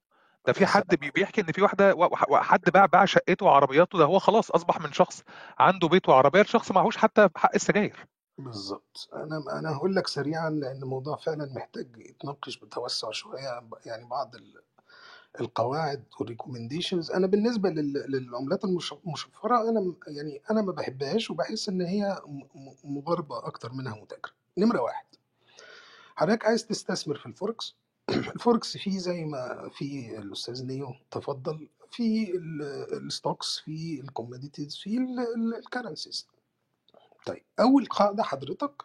ده 0.48 0.54
في 0.54 0.66
حد 0.66 0.96
بيحكي 0.96 1.42
إن 1.42 1.52
في 1.52 1.62
واحدة 1.62 1.96
وا- 1.96 2.30
وا- 2.32 2.40
حد 2.42 2.62
باع 2.74 2.86
باع 2.86 3.06
شقته 3.06 3.46
وعربياته 3.46 3.98
ده 3.98 4.06
هو 4.06 4.20
خلاص 4.20 4.52
أصبح 4.52 4.82
من 4.82 4.92
شخص 4.94 5.24
عنده 5.60 5.88
بيت 5.88 6.10
وعربية 6.10 6.42
لشخص 6.42 6.72
معهوش 6.72 6.98
حتى 6.98 7.30
حق 7.36 7.56
السجاير. 7.56 8.06
بالظبط. 8.38 9.10
أنا 9.14 9.44
أنا 9.60 9.76
هقول 9.76 9.96
لك 9.96 10.08
سريعا 10.08 10.50
لأن 10.50 10.84
الموضوع 10.84 11.16
فعلا 11.18 11.54
محتاج 11.56 11.88
يتناقش 11.98 12.58
بتوسع 12.58 13.12
شوية 13.12 13.64
يعني 13.86 14.06
بعض 14.06 14.36
ال- 14.36 14.62
القواعد 15.42 16.04
وال 16.20 16.30
recommendations 16.30 17.12
أنا 17.12 17.28
بالنسبة 17.28 17.70
لل- 17.70 18.06
للعملات 18.12 18.64
المش- 18.66 18.94
المشفرة 19.06 19.70
أنا 19.70 19.94
يعني 20.08 20.42
أنا 20.52 20.62
ما 20.62 20.72
بحبهاش 20.72 21.30
وبحس 21.32 21.70
إن 21.70 21.82
هي 21.82 22.22
مضاربه 22.84 23.38
أكتر 23.48 23.72
منها 23.72 23.96
متاجرة. 23.96 24.32
نمرة 24.58 24.82
واحد. 24.82 25.06
حضرتك 26.16 26.46
عايز 26.46 26.68
تستثمر 26.68 27.16
في 27.16 27.26
ال 27.26 27.33
forex؟ 27.33 27.76
ال 28.36 28.43
forex 28.43 28.78
فيه 28.78 28.98
زي 29.00 29.24
ما 29.26 29.70
في 29.74 30.18
الأستاذ 30.20 30.66
نيو 30.66 30.96
تفضل 31.12 31.68
في 31.92 32.32
ال- 32.36 32.62
ال 33.06 33.13
stocks 33.13 33.60
في 33.60 34.00
ال 34.02 34.08
commodities 34.08 34.76
في 34.78 34.98
ال 35.60 35.66
currencies 35.66 36.28
طيب 37.26 37.44
أول 37.60 37.86
قاعدة 37.86 38.24
حضرتك 38.24 38.84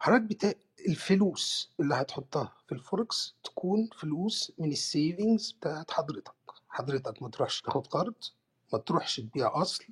حضرتك 0.00 0.22
بتا... 0.22 0.54
الفلوس 0.88 1.70
اللي 1.80 1.94
هتحطها 1.94 2.52
في 2.66 2.72
الفوركس 2.74 3.34
تكون 3.44 3.88
فلوس 3.98 4.52
من 4.58 4.72
ال 4.72 4.82
savings 4.82 5.52
بتاعت 5.52 5.90
حضرتك. 5.90 6.32
حضرتك 6.68 7.22
ما 7.22 7.28
تروحش 7.28 7.60
تاخد 7.62 7.86
قرض 7.86 8.14
ما 8.72 8.78
تروحش 8.78 9.16
تبيع 9.20 9.62
أصل 9.62 9.84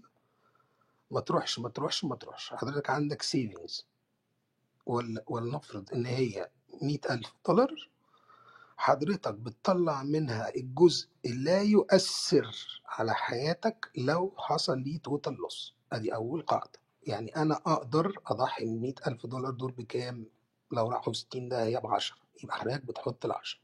ما 1.11 1.21
تروحش 1.21 1.59
ما 1.59 1.69
تروحش 1.69 2.05
ما 2.05 2.17
تروحش. 2.17 2.51
حضرتك 2.55 2.91
عندك 2.91 3.23
savings 3.23 3.87
ولنفرض 5.27 5.93
إن 5.95 6.07
هي 6.07 6.51
مئة 6.83 7.15
ألف 7.15 7.33
دولار 7.49 7.89
حضرتك 8.83 9.35
بتطلع 9.35 10.03
منها 10.03 10.55
الجزء 10.57 11.09
لا 11.25 11.63
يؤثر 11.63 12.81
على 12.87 13.15
حياتك 13.15 13.91
لو 13.97 14.35
حصل 14.37 14.79
ليه 14.79 14.99
total 14.99 15.35
loss 15.35 15.75
أدي 15.93 16.15
أول 16.15 16.43
قاعدة. 16.43 16.79
يعني 17.07 17.37
أنا 17.37 17.55
أقدر 17.55 18.19
أضحي 18.27 18.65
من 18.65 18.81
100 18.83 18.95
ألف 19.07 19.27
دولار 19.27 19.51
دول 19.53 19.73
بكام؟ 19.73 20.27
لو 20.73 20.91
راحوا 20.91 21.13
60 21.13 21.49
ده 21.49 21.65
هي 21.65 21.81
ب 21.81 21.87
10 21.87 22.17
يبقى 22.45 22.57
حضرتك 22.57 22.85
بتحط 22.85 23.25
ال 23.25 23.33
10 23.33 23.61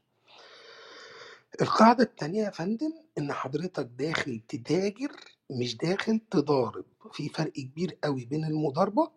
القاعدة 1.61 2.03
الثانية 2.03 2.43
يا 2.43 2.49
فندم 2.49 2.93
إن 3.17 3.33
حضرتك 3.33 3.85
داخل 3.85 4.41
تتاجر 4.47 5.11
مش 5.51 5.77
داخل 5.77 6.19
تضارب. 6.31 6.85
في 7.11 7.29
فرق 7.29 7.51
كبير 7.53 7.97
قوي 8.03 8.25
بين 8.25 8.45
المضاربة 8.45 9.11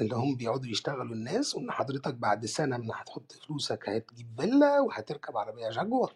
اللي 0.00 0.14
هم 0.16 0.36
بيقعدوا 0.36 0.70
يشتغلوا 0.70 1.14
الناس 1.14 1.54
وإن 1.54 1.70
حضرتك 1.70 2.14
بعد 2.14 2.46
سنة 2.46 2.76
من 2.76 2.90
هتحط 2.92 3.32
فلوسك 3.32 3.88
هتجيب 3.88 4.40
فيلا 4.40 4.80
وهتركب 4.80 5.36
عربية 5.36 5.70
جاكور 5.70 6.14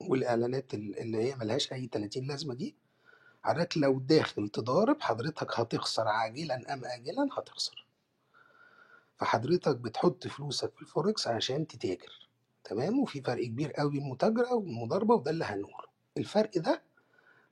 والإعلانات 0.00 0.74
ال- 0.74 0.98
اللي 0.98 1.18
هي 1.24 1.36
ملهاش 1.36 1.72
أي 1.72 1.86
30 1.92 2.26
لازمة 2.26 2.54
دي 2.54 2.76
حضرتك 3.42 3.78
لو 3.78 3.98
داخل 3.98 4.48
تضارب 4.48 5.00
حضرتك 5.00 5.60
هتخسر 5.60 6.08
عاجلا 6.08 6.74
أم 6.74 6.84
اجلا 6.84 7.28
هتخسر. 7.38 7.86
فحضرتك 9.16 9.76
بتحط 9.76 10.26
فلوسك 10.26 10.72
في 10.76 10.82
الفوركس 10.82 11.26
عشان 11.28 11.66
تتاجر 11.66 12.28
تمام؟ 12.64 13.00
وفي 13.00 13.22
فرق 13.22 13.44
كبير 13.44 13.72
قوي 13.72 13.98
المتاجرة 13.98 14.54
والمضاربة 14.54 15.14
وده 15.14 15.30
اللي 15.30 15.44
هنقوله. 15.44 15.88
الفرق 16.18 16.50
ده 16.58 16.82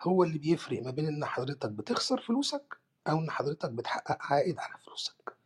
هو 0.02 0.24
اللي 0.24 0.38
بيفرق 0.38 0.82
ما 0.82 0.90
بين 0.90 1.06
إن 1.06 1.24
حضرتك 1.24 1.70
بتخسر 1.70 2.20
فلوسك 2.20 2.76
أو 3.08 3.18
إن 3.18 3.30
حضرتك 3.30 3.70
بتحقق 3.70 4.18
عائد 4.20 4.58
على 4.58 4.74
فلوسك. 4.84 5.36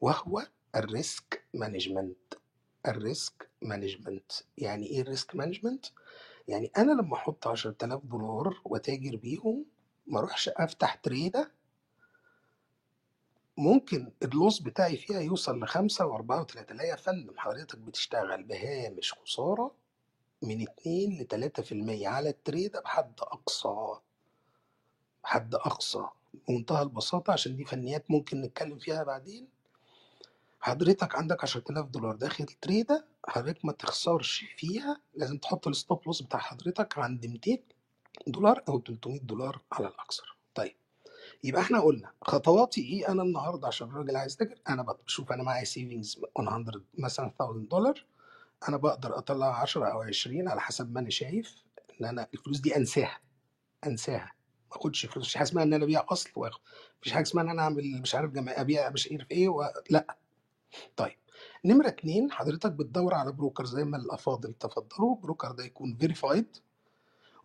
وهو 0.00 0.46
ال 0.76 0.90
risk 0.90 1.44
management. 1.54 2.34
ال 2.88 3.00
risk 3.00 3.48
management. 3.62 4.32
يعني 4.58 4.86
إيه 4.86 5.00
ال 5.02 5.09
risk 5.09 5.36
management؟ 5.36 5.86
يعني 6.48 6.72
أنا 6.76 6.92
لما 6.92 7.14
أحط 7.14 7.46
10000 7.46 8.04
دولار 8.04 8.60
واتاجر 8.64 9.16
بيهم 9.16 9.64
ما 10.06 10.18
أروحش 10.18 10.48
أفتح 10.48 10.94
تريدة. 10.94 11.50
ممكن 13.56 14.12
اللوس 14.22 14.58
بتاعي 14.60 14.96
فيها 14.96 15.20
يوصل 15.20 15.60
لخمسة 15.60 16.06
وأربعة 16.06 16.40
وتلاتة. 16.40 16.74
لا 16.74 16.84
يا 16.84 16.96
فندم 16.96 17.38
حضرتك 17.38 17.78
بتشتغل 17.78 18.42
بهامش 18.42 19.12
خسارة 19.14 19.74
من 20.42 20.62
اتنين 20.62 21.18
لتلاتة 21.22 21.62
في 21.62 21.72
المية 21.72 22.08
على 22.08 22.28
التريدة 22.28 22.80
بحد 22.80 23.12
أقصى. 23.20 24.00
بحد 25.24 25.54
أقصى. 25.54 26.04
بمنتهى 26.48 26.82
البساطة 26.82 27.32
عشان 27.32 27.56
دي 27.56 27.64
فنيات 27.64 28.10
ممكن 28.10 28.40
نتكلم 28.40 28.78
فيها 28.78 29.02
بعدين. 29.04 29.48
حضرتك 30.60 31.14
عندك 31.16 31.42
10000 31.44 31.86
دولار 31.86 32.16
داخل 32.16 32.44
تريدة 32.44 33.06
حضرتك 33.28 33.64
ما 33.64 33.72
تخسرش 33.72 34.44
فيها 34.56 35.00
لازم 35.14 35.38
تحط 35.38 35.68
الستوب 35.68 36.02
لوس 36.06 36.22
بتاع 36.22 36.38
حضرتك 36.40 36.98
عند 36.98 37.26
200 37.26 37.58
دولار 38.26 38.62
أو 38.68 38.80
300 38.80 39.20
دولار 39.20 39.60
على 39.72 39.88
الأكثر 39.88 40.36
طيب 40.54 40.74
يبقى 41.44 41.62
إحنا 41.62 41.80
قلنا 41.80 42.12
خطواتي 42.22 42.80
إيه 42.80 43.08
أنا 43.08 43.22
النهارده 43.22 43.66
عشان 43.66 43.88
الراجل 43.88 44.16
عايز 44.16 44.36
تاجر 44.36 44.54
أنا 44.68 44.82
بشوف 45.06 45.32
أنا 45.32 45.42
معايا 45.42 45.64
savings 45.64 46.20
100 46.38 46.64
مثلا 46.98 47.26
1000 47.40 47.68
دولار 47.70 48.04
أنا 48.68 48.76
بقدر 48.76 49.18
أطلع 49.18 49.60
10 49.60 49.86
أو 49.92 50.02
20 50.02 50.48
على 50.48 50.60
حسب 50.60 50.92
ما 50.92 51.00
أنا 51.00 51.10
شايف 51.10 51.64
إن 52.00 52.06
أنا 52.06 52.26
الفلوس 52.34 52.58
دي 52.60 52.76
أنساها 52.76 53.18
أنساها. 53.86 54.32
ما 54.70 54.76
أخدش 54.76 55.06
فلوس 55.06 55.26
مش 55.26 55.34
حاجة 55.34 55.44
اسمها 55.48 55.62
إن 55.64 55.72
أنا 55.72 55.84
أبيع 55.84 56.06
أصل 56.08 56.30
وآخد 56.36 56.60
مفيش 57.00 57.12
حاجة 57.12 57.22
اسمها 57.22 57.44
إن 57.44 57.48
أنا 57.50 57.62
أعمل 57.62 58.00
مش 58.02 58.14
عارف 58.14 58.30
جمع 58.30 58.52
أبيع 58.60 58.90
مش 58.90 59.08
عارف 59.12 59.30
إيه 59.30 59.48
و... 59.48 59.64
لأ. 59.90 60.16
طيب 60.96 61.16
نمرة 61.64 61.88
اتنين 61.88 62.32
حضرتك 62.32 62.72
بتدور 62.72 63.14
على 63.14 63.32
broker 63.32 63.64
زي 63.64 63.84
ما 63.84 63.96
الأفاضل 63.96 64.52
تفضلوا 64.52 65.16
broker 65.16 65.52
ده 65.52 65.64
يكون 65.64 65.96
verified 65.96 66.56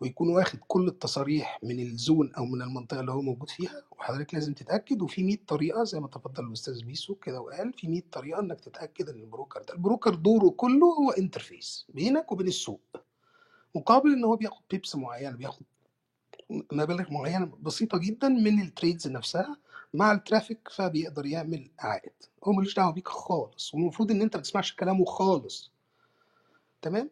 ويكون 0.00 0.28
واخد 0.28 0.58
كل 0.68 0.88
التصاريح 0.88 1.58
من 1.62 1.80
ال 1.80 1.90
zone 1.90 2.32
أو 2.34 2.44
من 2.44 2.62
المنطقة 2.62 3.00
اللي 3.00 3.12
هو 3.12 3.22
موجود 3.22 3.50
فيها 3.50 3.82
وحضرتك 3.98 4.34
لازم 4.34 4.54
تتأكد 4.54 5.02
وفي 5.02 5.22
100 5.24 5.36
طريقة 5.48 5.84
زي 5.84 6.00
ما 6.00 6.08
تفضل 6.08 6.46
الأستاذ 6.46 6.84
بيسو 6.84 7.14
كده 7.14 7.40
وقال 7.40 7.72
في 7.72 7.88
100 7.88 8.02
طريقة 8.12 8.40
إنك 8.40 8.60
تتأكد 8.60 9.08
إن 9.08 9.20
ال 9.20 9.26
broker 9.26 9.62
ده 9.62 9.74
ال 9.74 9.80
broker 9.80 10.14
دوره 10.14 10.50
كله 10.50 10.86
هو 10.86 11.10
interface 11.10 11.86
بينك 11.88 12.32
وبين 12.32 12.46
السوق 12.46 12.80
مقابل 13.74 14.12
إن 14.12 14.24
هو 14.24 14.36
بياخد 14.36 14.62
pips 14.70 14.96
معينة 14.96 15.36
بياخد 15.36 15.62
مبالغ 16.50 17.12
معينة 17.12 17.52
بسيطة 17.62 17.98
جدا 17.98 18.28
من 18.28 18.62
ال 18.62 18.69
trades 18.69 19.08
نفسها 19.08 19.56
مع 19.94 20.12
ال 20.12 20.19
traffic 20.19 20.68
فبيقدر 20.68 21.26
يعمل 21.26 21.70
عائد. 21.78 22.12
هو 22.44 22.52
ملوش 22.52 22.74
دعوة 22.74 22.92
بيك 22.92 23.08
خالص 23.08 23.74
والمفروض 23.74 24.10
إن 24.10 24.22
أنت 24.22 24.36
ما 24.36 24.42
تسمعش 24.42 24.72
كلامه 24.76 25.04
خالص. 25.04 25.70
تمام؟ 26.82 27.10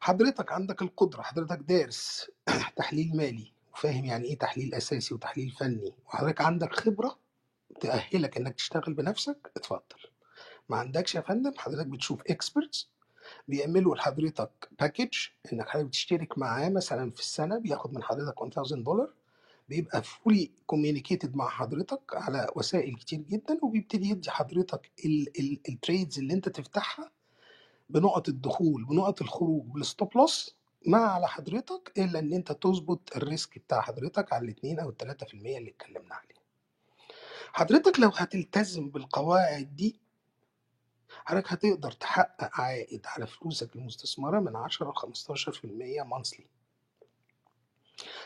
حضرتك 0.00 0.52
عندك 0.52 0.82
القدرة 0.82 1.22
حضرتك 1.22 1.58
دارس 1.58 2.30
تحليل 2.76 3.16
مالي 3.16 3.52
وفاهم 3.74 4.04
يعني 4.04 4.24
إيه 4.24 4.38
تحليل 4.38 4.74
أساسي 4.74 5.14
وتحليل 5.14 5.50
فني 5.50 5.92
وحضرتك 6.06 6.40
عندك 6.40 6.72
خبرة 6.72 7.18
تأهلك 7.80 8.36
إنك 8.36 8.54
تشتغل 8.54 8.94
بنفسك؟ 8.94 9.52
اتفضل. 9.56 9.82
ما 10.68 10.76
عندكش 10.76 11.14
يا 11.14 11.20
فندم؟ 11.20 11.52
حضرتك 11.58 11.86
بتشوف 11.86 12.20
experts 12.30 12.88
بيعملوا 13.48 13.96
لحضرتك 13.96 14.68
package 14.80 15.14
إنك 15.52 15.68
حضرتك 15.68 15.86
بتشترك 15.88 16.38
معاه 16.38 16.68
مثلا 16.68 17.10
في 17.10 17.20
السنة 17.20 17.58
بياخد 17.58 17.94
من 17.94 18.02
حضرتك 18.02 18.42
1000 18.42 18.72
دولار 18.72 19.12
بيبقى 19.68 20.02
fully 20.02 20.50
communicated 20.66 21.36
مع 21.36 21.48
حضرتك 21.48 22.00
على 22.12 22.46
وسائل 22.56 22.96
كتير 22.96 23.18
جدا 23.20 23.58
وبيبتدي 23.62 24.10
يدي 24.10 24.30
حضرتك 24.30 24.90
ال 25.68 25.75
trades 25.75 26.18
اللي 26.18 26.34
أنت 26.34 26.48
تفتحها 26.48 27.10
بنقط 27.90 28.28
الدخول 28.28 28.84
بنقط 28.84 29.22
الخروج 29.22 29.64
بال 29.66 29.83
stop 29.83 30.16
loss 30.16 30.56
ما 30.86 31.12
على 31.12 31.28
حضرتك 31.28 31.92
إلا 31.98 32.18
إن 32.18 32.32
أنت 32.32 32.52
تظبط 32.52 33.16
ال 33.16 33.24
risk 33.24 33.58
بتاع 33.58 33.80
حضرتك 33.80 34.32
على 34.32 34.44
الاثنين 34.44 34.80
أو 34.80 34.88
الثلاثة 34.90 35.26
في 35.26 35.34
المية 35.34 35.58
اللي 35.58 35.70
اتكلمنا 35.70 36.14
عليه 36.14 36.34
حضرتك 37.52 38.00
لو 38.00 38.08
هتلتزم 38.08 38.88
بالقواعد 38.90 39.76
دي 39.76 40.00
حضرتك 41.24 41.52
هتقدر 41.52 41.90
تحقق 41.92 42.60
عائد 42.60 43.06
على 43.06 43.26
فلوسك 43.26 43.76
المستثمرة 43.76 44.40
من 44.40 44.56
10 44.56 44.90
ل 44.90 44.94
15% 44.94 46.02
monthly 46.04 46.46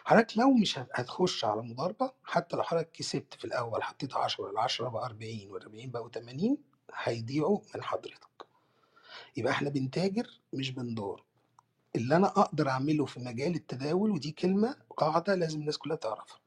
حضرتك 0.04 0.38
لو 0.38 0.52
مش 0.52 0.78
هت- 0.78 0.88
هتخش 0.94 1.44
على 1.44 1.62
مضاربة 1.62 2.12
حتى 2.24 2.56
لو 2.56 2.62
حضرتك 2.62 2.92
كسبت 2.92 3.34
في 3.34 3.44
الأول 3.44 3.82
حطيت 3.82 4.14
10 4.16 4.50
ال 4.50 4.58
10 4.58 4.88
بقى 4.88 5.06
40 5.06 5.50
وال 5.50 5.62
40 5.62 5.90
بقوا 5.90 6.08
80 6.08 6.58
هيضيعوا 6.94 7.60
من 7.74 7.82
حضرتك. 7.82 8.28
يبقى 9.36 9.52
إحنا 9.52 9.70
بنتاجر 9.70 10.40
مش 10.52 10.70
بندار. 10.70 11.24
اللي 11.96 12.16
أنا 12.16 12.26
أقدر 12.26 12.68
أعمله 12.68 13.04
في 13.06 13.20
مجال 13.20 13.54
التداول 13.54 14.10
ودي 14.10 14.30
كلمة 14.30 14.76
قاعدة 14.96 15.34
لازم 15.34 15.60
الناس 15.60 15.78
كلها 15.78 15.96
تعرفها. 15.96 16.38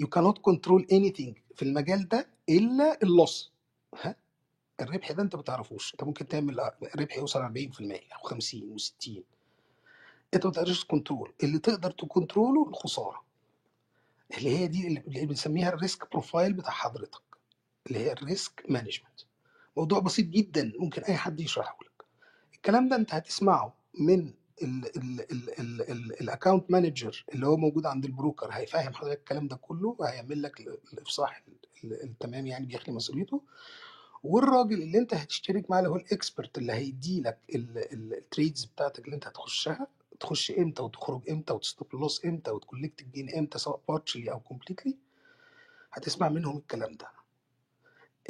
You 0.00 0.04
cannot 0.04 0.38
control 0.50 0.82
anything 0.82 1.34
في 1.56 1.62
المجال 1.62 2.08
ده 2.08 2.26
إلا 2.48 2.98
ال 3.02 3.12
loss 3.12 3.52
ها؟ 4.02 4.16
الربح 4.80 5.12
ده 5.12 5.22
انت 5.22 5.34
ما 5.36 5.40
بتعرفوش 5.40 5.92
انت 5.92 6.04
ممكن 6.04 6.28
تعمل 6.28 6.70
ربح 6.96 7.16
يوصل 7.16 7.40
40% 7.40 7.44
أو 8.14 8.22
50 8.22 8.76
و60 8.78 9.10
انت 10.34 10.46
ما 10.46 10.52
تقدرش 10.52 10.84
control 10.84 11.32
اللي 11.42 11.58
تقدر 11.58 11.90
ت 11.90 11.99
control 11.99 12.59
ه 12.59 12.68
الخسارة. 12.68 13.24
اللي 14.38 14.58
هي 14.58 14.66
دي 14.66 14.86
اللي 14.86 15.26
بنسميها 15.26 15.68
ال 15.68 15.76
risk 15.76 16.10
profile 16.10 16.52
بتاع 16.52 16.70
حضرتك. 16.70 17.20
اللي 17.86 17.98
هي 17.98 18.12
ال 18.12 18.22
risk 18.22 18.62
management. 18.68 19.20
موضوع 19.76 19.98
بسيط 19.98 20.26
جدا 20.26 20.72
ممكن 20.78 21.02
أي 21.02 21.16
حد 21.16 21.40
يشرحه 21.40 21.78
لك. 21.82 22.04
الكلام 22.54 22.88
ده 22.88 22.96
انت 22.96 23.14
هتسمعه 23.14 23.74
من 24.00 24.32
ال 26.20 26.26
account 26.26 26.70
manager 26.70 27.24
اللي 27.34 27.46
هو 27.46 27.56
موجود 27.56 27.86
عند 27.86 28.04
ال 28.04 28.09
broker. 28.09 28.48
هيفهم 28.52 28.94
حضرتك 28.94 29.18
الكلام 29.18 29.48
ده 29.48 29.56
كله 29.56 29.96
وهيعمل 29.98 30.42
لك 30.42 30.60
ال- 30.60 30.78
الإفصاح 30.92 31.42
ال- 31.48 31.68
ال- 31.92 32.02
التمام 32.02 32.46
يعني 32.46 32.66
بيخلي 32.66 32.94
مسؤوليته. 32.94 33.42
والراجل 34.24 34.82
اللي 34.82 34.98
انت 34.98 35.14
هتشترك 35.14 35.70
معاه 35.70 35.78
اللي 35.80 35.90
هو 35.90 35.96
ال 35.96 36.05
expert 36.05 36.58
اللي 36.58 36.72
هيدي 36.72 37.20
لك 37.20 37.38
ال 37.54 37.70
trades 37.70 38.64
بتاعتك 38.64 39.04
اللي 39.04 39.14
انت 39.16 39.26
هتخشها 39.26 39.86
تخش 40.20 40.50
إمتى 40.50 40.82
وتخرج 40.82 41.30
إمتى 41.30 41.52
وت 41.52 41.66
stop 41.66 41.94
loss 41.94 42.24
إمتى 42.24 42.50
وت 42.50 42.61
collect 42.61 43.00
ال 43.00 43.07
gain 43.07 43.34
إمتى 43.34 43.58
سواء 43.58 43.80
partially 43.88 44.30
أو 44.32 44.40
completely 44.40 44.96
هتسمع 45.92 46.28
منهم 46.28 46.56
الكلام 46.56 46.92
ده. 46.92 47.08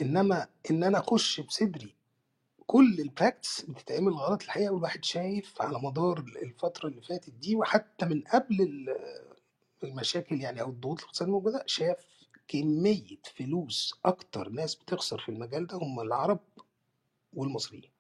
إنما 0.01 0.47
إن 0.71 0.85
أنا 0.85 0.99
أخش 0.99 1.41
بصدري 1.41 1.95
كل 2.67 3.01
البراكتس 3.01 3.61
بتتعمل 3.63 4.13
غلط 4.13 4.43
الحقيقة 4.43 4.73
والواحد 4.73 5.05
شايف 5.05 5.63
على 5.63 5.79
مدار 5.79 6.19
الفترة 6.19 6.89
اللي 6.89 7.03
فاتت 7.03 7.31
دي 7.31 7.57
وحتى 7.57 8.07
من 8.07 8.21
قبل 8.23 8.63
ال- 8.63 8.97
المشاكل 9.85 10.41
يعني 10.41 10.61
أو 10.61 10.71
الضغوط 10.71 10.99
الاقتصاديه 11.01 11.29
الموجوده 11.29 11.63
شاف 11.67 12.07
كمية 12.49 13.19
فلوس 13.37 13.95
أكتر 14.05 14.49
ناس 14.49 14.75
بتخسر 14.75 15.19
في 15.19 15.29
المجال 15.29 15.67
ده 15.67 15.77
هم 15.79 16.01
العرب 16.01 16.41
والمصريين. 17.33 17.91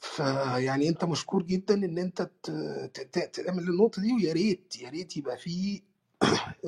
فيعني 0.00 0.88
أنت 0.88 1.04
مشكور 1.04 1.42
جدا 1.42 1.74
إن 1.74 1.98
أنت 1.98 2.30
تعمل 3.32 3.68
النقطة 3.68 4.02
دي 4.02 4.12
ويا 4.12 4.32
ريت 4.32 4.76
يا 4.82 4.88
ريت 4.90 5.16
يبقى 5.16 5.36
في 5.38 5.82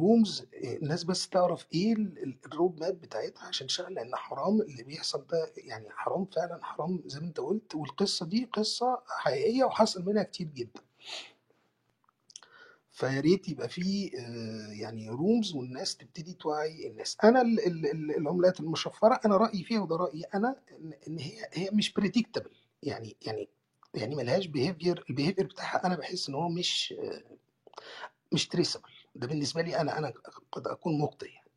rooms 0.00 0.46
الناس 0.54 1.04
بس 1.04 1.28
تعرف 1.28 1.66
إيه 1.74 1.92
ال- 1.92 2.18
ال- 2.22 2.38
ال 2.46 2.53
road 2.53 2.80
map 2.80 3.00
بتاعتها 3.00 3.46
عشان 3.48 3.66
تشتغل 3.66 3.94
لأن 3.94 4.16
حرام 4.16 4.60
اللي 4.60 4.82
بيحصل 4.82 5.26
ده 5.26 5.52
يعني 5.56 5.90
حرام 5.90 6.24
فعلا 6.24 6.64
حرام 6.64 7.02
زي 7.06 7.20
ما 7.20 7.26
أنت 7.26 7.40
قلت. 7.40 7.74
والقصة 7.74 8.26
دي 8.26 8.44
قصة 8.52 9.02
حقيقية 9.06 9.64
وحصل 9.64 10.04
منها 10.04 10.22
كتير 10.22 10.46
جدا. 10.46 10.80
فيا 12.98 13.20
ريت 13.20 13.48
يبقى 13.48 13.68
في 13.68 14.10
آه، 14.18 14.72
يعني 14.72 15.08
rooms 15.08 15.54
والناس 15.54 15.96
تبتدي 15.96 16.32
توعي 16.32 16.86
الناس. 16.86 17.16
أنا 17.24 17.40
ال- 17.42 17.66
ال- 17.66 17.86
ال- 17.86 18.16
العملات 18.16 18.60
المشفرة 18.60 19.20
أنا 19.26 19.36
رأيي 19.36 19.64
فيها 19.64 19.80
وده 19.80 19.96
رأيي 19.96 20.22
أنا 20.34 20.56
إن 21.08 21.18
هي 21.18 21.48
هي 21.52 21.70
مش 21.72 21.92
predictable 21.92 22.50
يعني 22.82 23.16
يعني 23.26 23.48
يعني 23.94 24.14
ملهاش 24.14 24.46
behavior 24.46 25.04
ال 25.10 25.14
behavior 25.14 25.46
بتاعها 25.46 25.86
أنا 25.86 25.96
بحس 25.96 26.28
إن 26.28 26.34
هو 26.34 26.48
مش 26.48 26.94
آه، 26.98 27.22
مش 28.32 28.48
traceable 28.48 28.90
ده 29.14 29.26
بالنسبة 29.26 29.62
لي 29.62 29.80
أنا 29.80 29.98
أنا 29.98 30.12
قد 30.52 30.66
أكون 30.66 30.98
مخطئ 30.98 31.26
يعني. 31.26 31.48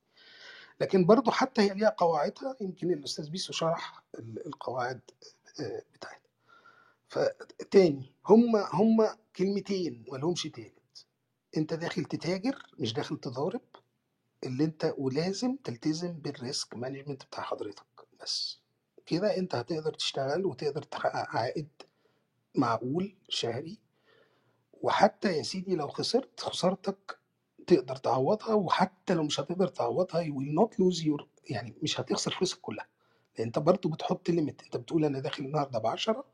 لكن 0.81 1.05
برضو 1.05 1.31
حتى 1.31 1.61
هي 1.61 1.73
ليها 1.73 1.89
قواعدها 1.97 2.55
يمكن 2.61 2.91
الأستاذ 2.91 3.29
بيسو 3.29 3.53
شرح 3.53 4.03
ال- 4.19 4.45
القواعد 4.47 5.01
آه، 5.59 5.81
بتاعتها. 5.93 6.21
فتاني 7.07 8.13
هم 8.25 8.55
هم 8.55 9.07
كلمتين 9.35 10.05
ما 10.11 10.17
لهمش 10.17 10.43
تالت 10.43 10.80
انت 11.57 11.73
داخل 11.73 12.05
تتاجر 12.05 12.55
مش 12.79 12.93
داخل 12.93 13.17
تضارب 13.17 13.61
اللي 14.43 14.63
انت 14.63 14.93
ولازم 14.97 15.55
تلتزم 15.63 16.13
بال 16.13 16.34
risk 16.34 16.75
management 16.75 17.23
بتاع 17.23 17.43
حضرتك 17.43 17.85
بس. 18.21 18.59
كده 19.05 19.37
انت 19.37 19.55
هتقدر 19.55 19.93
تشتغل 19.93 20.45
وتقدر 20.45 20.81
تحقق 20.83 21.29
عائد 21.35 21.67
معقول 22.55 23.15
شهري. 23.29 23.79
وحتى 24.73 25.37
يا 25.37 25.43
سيدي 25.43 25.75
لو 25.75 25.87
خسرت 25.87 26.39
خسارتك 26.39 27.19
تقدر 27.67 27.95
تعوضها 27.95 28.53
وحتى 28.53 29.13
لو 29.13 29.23
مش 29.23 29.39
هتقدر 29.39 29.67
تعوضها 29.67 30.23
you 30.23 30.27
will 30.33 30.61
not 30.61 30.75
lose 30.77 31.03
your 31.05 31.25
يعني 31.49 31.75
مش 31.83 31.99
هتخسر 31.99 32.31
فلوسك 32.31 32.59
كلها. 32.61 32.87
لأن 33.37 33.45
انت 33.47 33.59
برضو 33.59 33.89
بتحط 33.89 34.29
limit 34.29 34.61
انت 34.63 34.77
بتقول 34.77 35.05
أنا 35.05 35.19
داخل 35.19 35.43
النهارده 35.45 35.79
ب 35.79 35.87
10 35.87 36.25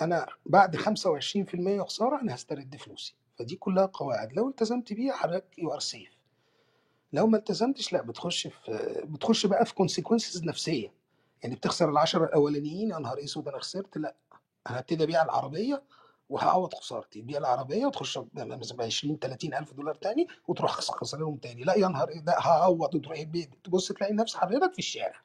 أنا 0.00 0.26
بعد 0.46 0.76
25% 0.76 1.82
خسارة 1.82 2.20
أنا 2.22 2.34
هسترد 2.34 2.76
فلوسي. 2.76 3.14
فدي 3.42 3.56
كلها 3.56 3.86
قواعد. 3.86 4.32
لو 4.32 4.48
التزمت 4.48 4.92
بيها 4.92 5.12
حضرتك 5.12 5.58
you 5.58 5.72
are 5.72 5.80
safe 5.80 6.10
لو 7.12 7.26
ما 7.26 7.36
التزمتش 7.38 7.92
لا 7.92 8.02
بتخش 8.02 8.46
في 8.46 9.00
بتخش 9.04 9.46
بقى 9.46 9.64
في 9.66 9.74
consequences 9.74 10.44
نفسية. 10.44 10.92
يعني 11.42 11.54
بتخسر 11.54 11.90
العشرة 11.90 12.24
الأولانيين 12.24 12.90
يا 12.90 12.98
نهار 12.98 13.24
أسود 13.24 13.48
أنا 13.48 13.58
خسرت 13.58 13.98
لا. 13.98 14.14
أنا 14.70 14.78
هبتدي 14.80 15.04
أبيع 15.04 15.22
العربية 15.22 15.82
وهعوض 16.28 16.74
خسارتي. 16.74 17.20
تبيع 17.22 17.38
العربية 17.38 17.86
وتخش 17.86 18.18
ب 18.18 18.80
20 18.82 19.18
30 19.18 19.54
ألف 19.54 19.72
دولار 19.72 19.94
تاني 19.94 20.26
وتروح 20.48 20.72
خس- 20.72 20.90
خسرانهم 20.90 21.36
تاني. 21.36 21.62
لا 21.64 21.74
يا 21.78 21.88
نهار 21.88 22.08
إيه 22.08 22.20
ده 22.20 22.34
هعوض 22.38 22.94
وتروح 22.94 23.18
البيت. 23.18 23.50
تبص 23.64 23.88
تلاقي 23.92 24.12
نفس 24.12 24.36
حضرتك 24.36 24.72
في 24.72 24.78
الشارع. 24.78 25.20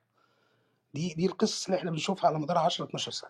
دي 0.93 1.13
دي 1.13 1.26
القصص 1.26 1.65
اللي 1.65 1.78
إحنا 1.78 1.91
بنشوفها 1.91 2.28
على 2.28 2.39
مدار 2.39 2.57
10 2.57 2.86
12 2.86 3.11
سنة. 3.11 3.30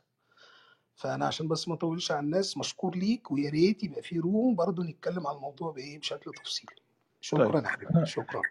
فأنا 0.98 1.26
عشان 1.26 1.48
بس 1.48 1.68
ما 1.68 1.74
أطولش 1.74 2.12
على 2.12 2.20
الناس 2.20 2.58
مشكور 2.58 2.96
ليك 2.96 3.32
ويا 3.32 3.50
ريت 3.50 3.84
يبقى 3.84 4.02
في 4.02 4.20
room 4.20 4.56
برضه 4.56 4.84
نتكلم 4.84 5.28
عن 5.28 5.36
الموضوع 5.36 5.72
بإيه 5.72 6.00
بشكل 6.00 6.32
تفصيلي. 6.32 6.74
شكرا 7.22 7.52
طيب. 7.52 7.64
يا 7.64 7.70
حبيبي. 7.70 8.06
شكرا. 8.06 8.42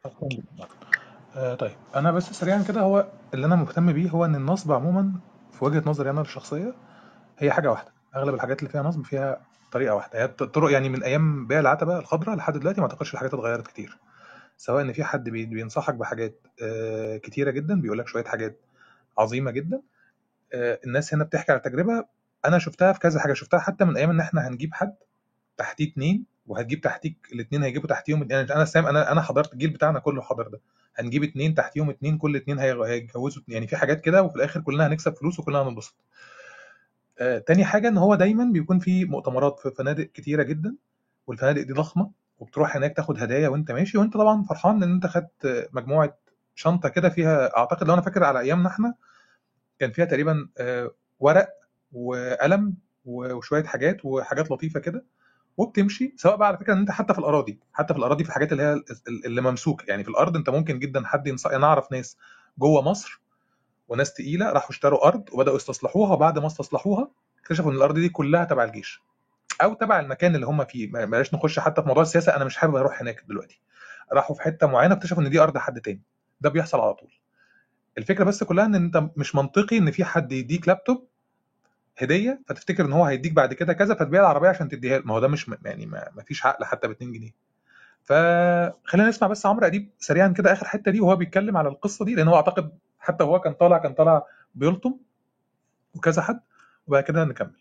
آه 1.37 1.55
طيب. 1.55 1.77
أنا 1.97 2.13
بس 2.13 2.25
سريعا 2.33 2.63
كده 2.69 2.81
هو 2.81 3.09
اللي 3.35 3.47
أنا 3.47 3.57
مهتم 3.57 3.93
بيه 3.93 4.11
هو 4.11 4.25
إن 4.25 4.35
النصب 4.35 4.73
عموما 4.73 5.13
في 5.53 5.65
وجهة 5.65 5.83
نظري 5.87 6.11
أنا 6.11 6.21
الشخصية 6.21 6.75
هي 7.39 7.53
حاجة 7.53 7.71
واحدة. 7.71 7.93
أغلب 8.17 8.35
الحاجات 8.35 8.59
اللي 8.59 8.71
فيها 8.71 8.83
نصب 8.83 9.05
فيها 9.05 9.47
طريقة 9.73 9.95
واحدة. 9.95 10.19
هي 10.21 10.25
الطرق 10.25 10.71
يعني 10.73 10.89
من 10.89 11.03
أيام 11.03 11.47
بيع 11.47 11.61
العتبة 11.61 11.99
الخضراء 11.99 12.37
لحد 12.37 12.59
دلوقتي 12.59 12.81
ما 12.81 12.87
أعتقدش 12.87 13.13
الحاجات 13.15 13.35
اتغيرت 13.35 13.67
كتير. 13.67 13.99
سواء 14.57 14.83
إن 14.83 14.93
في 14.93 15.05
حد 15.05 15.29
بي- 15.29 15.47
بينصحك 15.47 15.95
بحاجات 15.95 16.47
آه، 16.63 17.17
كتيرة 17.17 17.51
جدا 17.51 17.81
بيقول 17.81 17.99
لك 17.99 18.09
شوية 18.09 18.25
حاجات 18.25 18.61
عظيمة 19.19 19.51
جدا. 19.51 19.83
آه، 20.53 20.81
الناس 20.87 21.15
هنا 21.15 21.25
بتحكي 21.25 21.53
على 21.53 21.61
تجربه 21.61 22.05
أنا 22.47 22.59
شفتها 22.59 22.93
في 22.93 22.99
كذا 23.01 23.21
حاجة. 23.21 23.33
شفتها 23.33 23.61
حتى 23.61 23.85
من 23.85 23.97
أيام 23.97 24.11
إن 24.11 24.21
إحنا 24.21 24.49
هنجيب 24.49 24.75
حد 24.75 24.95
تحتيه 25.57 25.93
اتنين 25.93 26.25
وهتجيب 26.47 26.81
تحتيك 26.81 27.29
الاثنين 27.33 27.63
هيجيبوا 27.63 27.89
تحتيهم 27.89 28.29
يعني 28.31 28.55
أنا 28.55 28.65
سام 28.65 28.87
أنا 28.87 29.13
أنا 29.13 29.21
حضرت 29.23 29.53
الجيل 29.53 29.71
بتاعنا 29.71 29.99
كله 29.99 30.23
حضر 30.23 30.49
ده. 30.49 30.61
هنجيب 30.97 31.23
اتنين 31.25 31.55
تحتيهم 31.55 31.91
اتنين 31.91 32.19
كل 32.19 32.37
اتنين 32.37 32.59
هيتجوزوا. 32.59 33.43
يعني 33.49 33.67
في 33.67 33.77
حاجات 33.77 34.01
كده 34.01 34.23
وفي 34.23 34.37
الآخر 34.37 34.61
كلنا 34.61 34.87
هنكسب 34.87 35.15
فلوس 35.17 35.39
وكلنا 35.41 35.63
هننبسط. 35.63 35.95
آه، 37.19 37.39
تاني 37.39 37.65
حاجة 37.65 37.89
إن 37.89 37.99
هو 37.99 38.15
دايما 38.15 38.45
بيكون 38.45 38.79
في 38.79 39.05
مؤتمرات 39.05 39.59
في 39.61 39.71
فنادق 39.71 40.05
كتيرة 40.05 40.43
جدا 40.43 40.77
والفنادق 41.27 41.63
دي 41.63 41.73
ضخمة 41.73 42.11
وبتروح 42.39 42.77
هناك 42.77 42.97
تاخد 42.97 43.23
هدايا 43.23 43.49
وأنت 43.49 43.71
ماشي. 43.73 43.99
وأنت 43.99 44.15
طبعا 44.15 44.43
فرحان 44.43 44.83
إن 44.83 44.93
أنت 44.93 45.07
خدت 45.07 45.69
مجموعة 45.73 46.19
شنطة 46.55 46.89
كده 46.89 47.09
فيها 47.09 47.57
أعتقد 47.59 47.87
لو 47.87 47.95
أنا 47.95 48.03
فاكر 48.03 48.25
على 48.25 48.41
أيامنا 48.41 48.69
إحنا 48.69 48.95
كان 49.79 49.93
فيها 49.93 50.05
تقريبا 50.05 50.49
آه، 50.59 50.91
ورق 51.21 51.49
وقلم 51.97 52.75
وشوية 53.05 53.65
حاجات 53.65 54.05
وحاجات 54.05 54.51
لطيفة 54.51 54.81
كده 54.81 55.05
وبتمشي 55.57 56.15
سواء 56.17 56.37
بقى 56.37 56.49
على 56.49 56.59
فكرة 56.59 56.73
إن 56.73 56.79
أنت 56.79 56.91
حتى 56.91 57.13
في 57.15 57.19
الأراضي 57.19 57.59
حتى 57.73 57.95
في 57.95 57.99
الأراضي 58.01 58.25
في 58.25 58.31
الحاجات 58.31 58.53
اللي 58.53 58.63
هي 58.63 58.73
ال- 58.73 58.85
اللي 59.27 59.41
ممسوكة 59.41 59.85
يعني 59.89 60.05
في 60.05 60.11
الأرض 60.11 60.37
أنت 60.37 60.51
ممكن 60.51 60.79
جدا 60.79 61.07
حد 61.07 61.27
ينصح 61.27 61.51
أنا 61.51 61.67
أعرف 61.67 61.93
ناس 61.93 62.17
جوه 62.59 62.83
مصر 62.83 63.21
وناس 63.89 64.15
تقيلة 64.15 64.53
راحوا 64.53 64.71
اشتروا 64.71 65.07
أرض 65.07 65.25
وبدأوا 65.33 65.57
يستصلحوها 65.57 66.13
وبعد 66.13 66.39
ما 66.39 66.47
استصلحوها 66.47 67.11
اكتشفوا 67.43 67.71
إن 67.71 67.77
الأرض 67.77 67.95
دي 67.95 68.09
كلها 68.09 68.45
تبع 68.45 68.65
الجيش 68.65 69.01
أو 69.63 69.75
تبع 69.75 70.01
المكان 70.01 70.35
اللي 70.35 70.47
هم 70.47 70.65
فيه 70.65 70.93
بلاش 70.93 71.35
نخش 71.35 71.59
حتى 71.59 71.83
في 71.83 71.89
موضوع 71.89 72.03
السياسة 72.03 72.37
أنا 72.37 72.45
مش 72.45 72.57
حابب 72.57 72.77
أروح 72.77 73.01
هناك 73.03 73.25
دلوقتي. 73.29 73.61
راحوا 74.13 74.37
في 74.37 74.43
حتة 74.43 74.67
معينة 74.67 74.95
اكتشفوا 74.95 75.23
إن 75.23 75.31
دي 75.31 75.39
أرض 75.41 75.59
حد 75.59 75.81
تاني 75.81 76.03
ده 76.41 76.51
بيحصل 76.51 76.81
على 76.81 76.95
طول. 76.95 77.13
الفكرة 77.99 78.25
بس 78.25 78.45
كلها 78.45 78.65
إن 78.67 78.75
أنت 78.75 79.05
مش 79.17 79.35
منطقي 79.35 79.79
إن 79.79 79.91
في 79.91 80.05
حد 80.05 80.33
يديك 80.33 80.69
لابتوب 80.69 81.09
هدية 81.99 82.41
فتفتكر 82.49 82.85
إن 82.85 82.93
هو 82.93 83.05
هيديك 83.05 83.33
بعد 83.33 83.55
كده 83.55 83.73
كذا 83.73 83.95
فتبيع 83.95 84.21
العربية 84.21 84.49
عشان 84.49 84.69
تديها. 84.69 84.99
ما 85.05 85.15
هو 85.15 85.21
ده 85.21 85.29
مش 85.29 85.51
يعني 85.65 85.87
ما 85.87 86.11
ما 86.17 86.23
فيش 86.23 86.47
عقل 86.47 86.65
حتى 86.65 86.89
ب 86.89 86.91
2 86.91 87.13
جنيه 87.13 87.31
فخلينا 88.05 89.09
نسمع 89.09 89.29
بس 89.29 89.47
عمرو 89.47 89.67
أديب 89.67 89.91
سريعا 89.99 90.29
كده 90.29 90.53
آخر 90.53 90.67
حتة 90.69 90.91
دي 90.91 91.01
وهو 91.01 91.17
بيتكلم 91.17 91.57
على 91.57 91.69
القصة 91.69 92.05
دي 92.05 92.15
لأن 92.15 92.29
هو 92.29 92.37
أعتقد 92.37 92.79
حتى 92.99 93.25
هو 93.25 93.41
كان 93.41 93.55
طالع 93.55 93.79
كان 93.79 93.95
طالع 93.95 94.23
بيلطم 94.55 94.95
وكذا 95.95 96.23
حد 96.23 96.41
وبعد 96.87 97.03
كده 97.03 97.25
نكمل. 97.25 97.57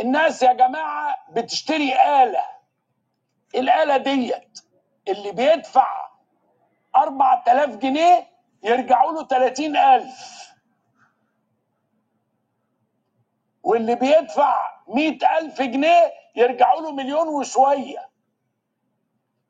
الناس 0.00 0.42
يا 0.42 0.52
جماعة 0.52 1.14
بتشتري 1.32 1.92
آلة. 1.94 2.44
الآلة 3.54 3.96
ديت 3.96 4.58
اللي 5.08 5.32
بيدفع 5.32 5.86
4000 6.96 7.76
جنيه 7.76 8.26
يرجعوا 8.64 9.12
له 9.12 9.26
30000 9.26 10.53
واللي 13.64 13.94
بيدفع 13.94 14.82
100000 14.88 15.62
جنيه 15.62 16.12
يرجعوا 16.36 16.80
له 16.80 16.92
مليون 16.92 17.28
وشوية. 17.28 18.10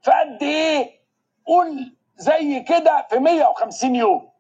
فقد 0.03 0.43
إيه؟ 0.43 1.01
قول 1.47 1.97
زي 2.17 2.61
كده 2.61 3.07
في 3.11 3.19
150 3.19 3.95
يوم. 3.95 4.33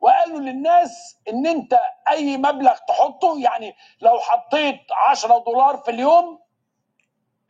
وقالوا 0.00 0.40
للناس 0.40 1.18
إن 1.28 1.46
أنت 1.46 1.78
أي 2.08 2.36
مبلغ 2.36 2.76
تحطه 2.88 3.40
يعني 3.40 3.74
لو 4.00 4.20
حطيت 4.20 4.80
10 5.08 5.38
دولار 5.38 5.76
في 5.76 5.90
اليوم 5.90 6.38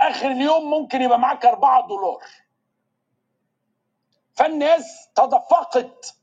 آخر 0.01 0.31
اليوم 0.31 0.71
ممكن 0.71 1.03
يبقى 1.03 1.19
معاك 1.19 1.47
4 1.47 1.87
دولار. 1.87 2.21
فالناس 4.37 5.09
تدفقت. 5.15 6.15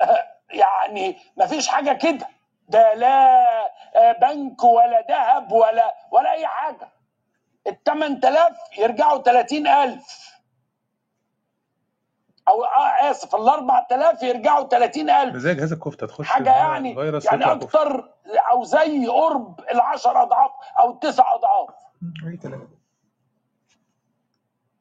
يعني 0.50 1.18
مفيش 1.36 1.68
حاجة 1.68 1.92
كده. 1.92 2.28
ده 2.72 2.94
لا 2.94 3.46
آه، 3.96 4.12
بنك 4.12 4.64
ولا 4.64 5.06
ذهب 5.08 5.52
ولا 5.52 5.94
ولا 6.10 6.32
أي 6.32 6.46
حاجة. 6.46 6.88
ال 7.66 7.82
8000 7.84 8.56
يرجعوا 8.78 9.18
30000 9.22 10.32
أو 12.48 12.64
آه 12.64 13.10
آسف 13.10 13.34
ال 13.34 13.48
4000 13.48 14.22
يرجعوا 14.22 14.68
30000 14.68 15.36
زي 15.36 15.54
جهاز 15.54 15.72
الكفتة 15.72 16.06
تخش 16.06 16.26
حاجة 16.26 16.50
يعني 16.56 16.94
يعني 17.24 17.44
أكتر 17.64 18.10
أو 18.50 18.64
زي 18.64 19.06
قرب 19.06 19.60
العشر 19.72 20.22
أضعاف 20.22 20.50
أو 20.78 20.90
التسع 20.90 21.34
أضعاف. 21.34 21.68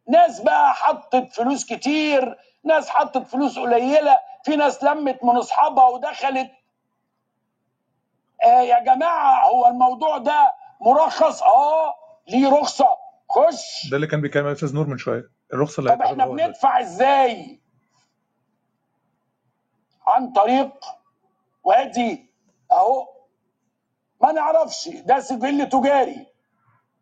ناس 0.09 0.39
بقى 0.41 0.73
حطت 0.73 1.33
فلوس 1.33 1.65
كتير 1.65 2.37
ناس 2.63 2.89
حطت 2.89 3.27
فلوس 3.27 3.59
قليلة 3.59 4.19
في 4.43 4.55
ناس 4.55 4.83
لمت 4.83 5.23
من 5.23 5.37
أصحابها 5.37 5.85
ودخلت 5.85 6.51
آه 8.45 8.61
يا 8.61 8.79
جماعة 8.79 9.47
هو 9.47 9.67
الموضوع 9.67 10.17
ده 10.17 10.53
مرخص؟ 10.81 11.43
آه 11.43 11.93
ليه 12.27 12.49
رخصة؟ 12.49 12.87
خش. 13.29 13.89
ده 13.91 13.95
اللي 13.95 14.07
كان 14.07 14.21
بيتكلم 14.21 14.45
عليه 14.47 14.57
نور 14.73 14.87
من 14.87 14.97
شوية. 14.97 15.23
الرخصة 15.53 15.79
اللي 15.79 15.95
طب 15.95 16.01
إحنا 16.01 16.25
بندفع 16.25 16.79
إزاي؟ 16.79 17.61
عن 20.07 20.31
طريق 20.31 20.85
وادي 21.63 22.29
أهو. 22.71 23.07
ما 24.21 24.31
نعرفش 24.31 24.87
ده 24.89 25.19
سجل 25.19 25.69
تجاري. 25.69 26.27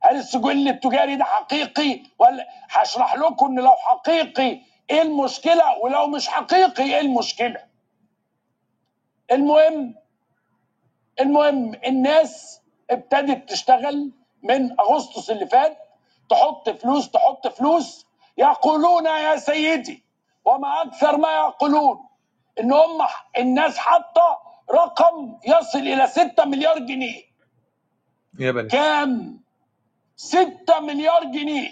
هل 0.02 0.16
السجل 0.16 0.68
التجاري 0.68 1.16
ده 1.16 1.24
حقيقي؟ 1.26 2.04
ولا 2.20 2.48
هشرح 2.70 3.16
لكم 3.16 3.46
إن 3.46 3.60
لو 3.60 3.72
حقيقي 3.76 4.62
إيه 4.90 5.02
المشكلة؟ 5.02 5.78
ولو 5.78 6.08
مش 6.08 6.28
حقيقي 6.28 6.84
إيه 6.84 7.00
المشكلة؟ 7.02 7.64
المهم 9.32 9.96
المهم 11.20 11.76
الناس 11.86 12.62
ابتدت 12.90 13.50
تشتغل 13.50 14.12
من 14.44 14.80
أغسطس 14.80 15.32
اللي 15.32 15.48
فات 15.48 15.78
تحط 16.30 16.70
فلوس 16.70 17.12
تحط 17.12 17.48
فلوس 17.48 18.06
يقولون 18.38 19.06
يا 19.06 19.36
سيدي. 19.36 20.04
وما 20.46 20.82
أكثر 20.82 21.18
ما 21.18 21.32
يقولون 21.36 22.00
إن 22.60 22.74
هم 22.74 23.08
الناس 23.38 23.78
حاطة 23.78 24.40
رقم 24.72 25.38
يصل 25.48 25.80
إلى 25.80 26.08
6 26.08 26.46
مليار 26.46 26.80
جنيه. 26.80 27.24
يا 28.40 28.52
بلاش 28.52 28.72
كام؟ 28.72 29.40
6 30.16 30.80
مليار 30.80 31.24
جنيه. 31.24 31.70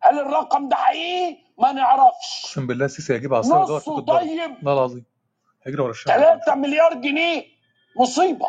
هل 0.00 0.18
الرقم 0.18 0.68
ده 0.68 0.76
حقيقي؟ 0.76 1.38
ما 1.58 1.72
نعرفش. 1.72 2.44
أقسم 2.44 2.66
بالله 2.66 2.84
السيسي 2.84 3.12
هيجيب 3.14 3.32
يدور 3.32 3.80
فيك 3.80 3.88
نصه 3.88 4.00
طيب. 4.00 4.56
والله 4.56 4.72
العظيم. 4.72 5.04
هيجري 5.68 5.82
ورا 5.82 5.90
الشعب 5.90 6.18
3 6.20 6.54
مليار 6.54 6.94
جنيه 6.94 7.44
مصيبة. 8.00 8.46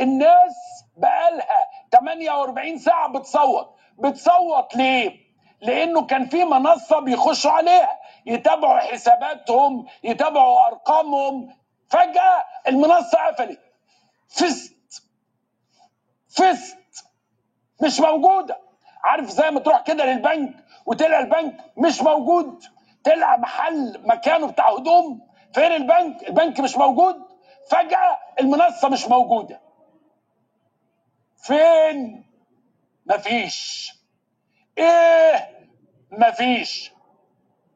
الناس 0.00 0.54
بقالها 0.96 1.66
48 1.92 2.78
ساعة 2.78 3.08
بتصوت. 3.12 3.76
بتصوت 3.98 4.76
ليه؟ 4.76 5.20
لأنه 5.62 6.06
كان 6.06 6.26
في 6.28 6.44
منصة 6.44 7.00
بيخشوا 7.00 7.50
عليها. 7.50 8.00
يتابعوا 8.26 8.80
حساباتهم 8.80 9.86
يتابعوا 10.04 10.66
أرقامهم. 10.68 11.56
فجأة 11.90 12.44
المنصة 12.68 13.18
قفلت. 13.18 13.60
فست 14.28 15.04
فست 16.28 16.78
مش 17.82 18.00
موجودة. 18.00 18.58
عارف 19.04 19.30
زي 19.30 19.50
ما 19.50 19.60
تروح 19.60 19.82
كده 19.82 20.04
للبنك 20.06 20.54
وتلقى 20.86 21.20
البنك 21.20 21.64
مش 21.76 22.02
موجود. 22.02 22.64
تلقى 23.04 23.38
محل 23.38 24.00
مكانه 24.04 24.46
بتاع 24.46 24.70
هدوم. 24.74 25.29
فين 25.54 25.72
البنك 25.72 26.28
البنك 26.28 26.60
مش 26.60 26.76
موجود 26.76 27.16
فجأة 27.70 28.18
المنصة 28.40 28.88
مش 28.88 29.08
موجودة. 29.08 29.60
فين؟ 31.36 32.26
مفيش. 33.06 33.92
إيه؟ 34.78 35.50
مفيش. 36.12 36.92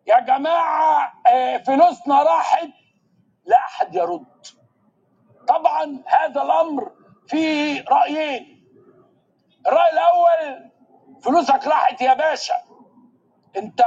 يا 0.07 0.21
جماعة 0.21 1.13
آه، 1.27 1.57
فلوسنا 1.57 2.23
راحت 2.23 2.69
لا 3.45 3.57
أحد 3.57 3.95
يرد. 3.95 4.27
طبعا 5.49 6.03
هذا 6.07 6.43
الأمر 6.43 6.93
فيه 7.29 7.85
رأيين. 7.89 8.55
الرأي 9.67 9.91
الأول 9.93 10.71
فلوسك 11.23 11.67
راحت 11.67 12.01
يا 12.01 12.15
باشا. 12.15 12.55
أنت 13.57 13.83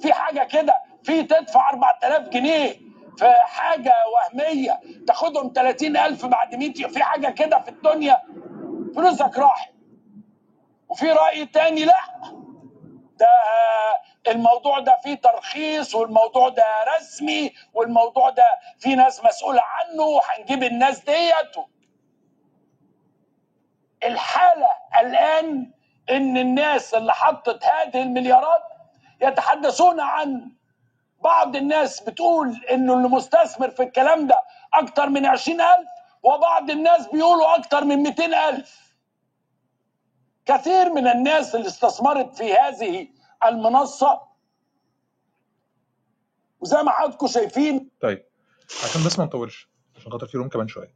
في 0.00 0.12
حاجة 0.12 0.44
كده 0.44 0.82
في 1.02 1.22
تدفع 1.22 1.70
4000 1.70 2.28
جنيه. 2.28 2.91
في 3.18 3.32
حاجة 3.32 3.94
وهمية. 4.14 4.80
تاخدهم 5.06 5.52
30000 5.52 6.26
بعد 6.26 6.54
100 6.54 6.72
يوم. 6.80 6.90
في 6.90 7.02
حاجة 7.04 7.28
كده 7.30 7.60
في 7.60 7.68
الدنيا. 7.68 8.22
فلوسك 8.96 9.38
راحت. 9.38 9.72
وفي 10.88 11.12
رأي 11.12 11.46
تاني 11.46 11.84
لا. 11.84 12.00
ده 13.18 13.28
الموضوع 14.28 14.78
ده 14.78 14.96
فيه 15.02 15.14
ترخيص 15.14 15.94
والموضوع 15.94 16.48
ده 16.48 16.64
رسمي 16.98 17.52
والموضوع 17.74 18.30
ده 18.30 18.44
في 18.78 18.94
ناس 18.94 19.24
مسؤولة 19.24 19.62
عنه 19.64 20.02
وهنجيب 20.02 20.62
الناس 20.62 21.00
ديت. 21.04 21.56
الحالة 24.04 24.68
الآن 25.00 25.72
إن 26.10 26.36
الناس 26.36 26.94
اللي 26.94 27.12
حطت 27.14 27.64
هذه 27.64 28.02
المليارات 28.02 28.62
يتحدثون 29.22 30.00
عن 30.00 30.52
بعض 31.24 31.56
الناس 31.56 32.00
بتقول 32.00 32.56
إنه 32.70 32.94
اللي 32.94 33.08
مستثمر 33.08 33.70
في 33.70 33.82
الكلام 33.82 34.26
ده 34.26 34.36
أكتر 34.74 35.08
من 35.08 35.26
عشرين 35.26 35.60
ألف 35.60 35.88
وبعض 36.22 36.70
الناس 36.70 37.06
بيقولوا 37.12 37.58
أكتر 37.58 37.84
من 37.84 37.96
مئتين 37.96 38.34
ألف. 38.34 38.92
كثير 40.46 40.92
من 40.92 41.06
الناس 41.08 41.54
اللي 41.54 41.66
استثمرت 41.66 42.34
في 42.34 42.52
هذه 42.54 43.08
المنصة 43.44 44.20
وزي 46.60 46.82
ما 46.82 46.90
حضراتكم 46.90 47.26
شايفين 47.26 47.90
طيب 48.00 48.24
عشان 48.84 49.04
بس 49.06 49.18
ما 49.18 49.24
نطولش 49.24 49.68
عشان 49.96 50.12
خاطر 50.12 50.26
في 50.26 50.38
روم 50.38 50.48
كمان 50.48 50.68
شوية. 50.68 50.94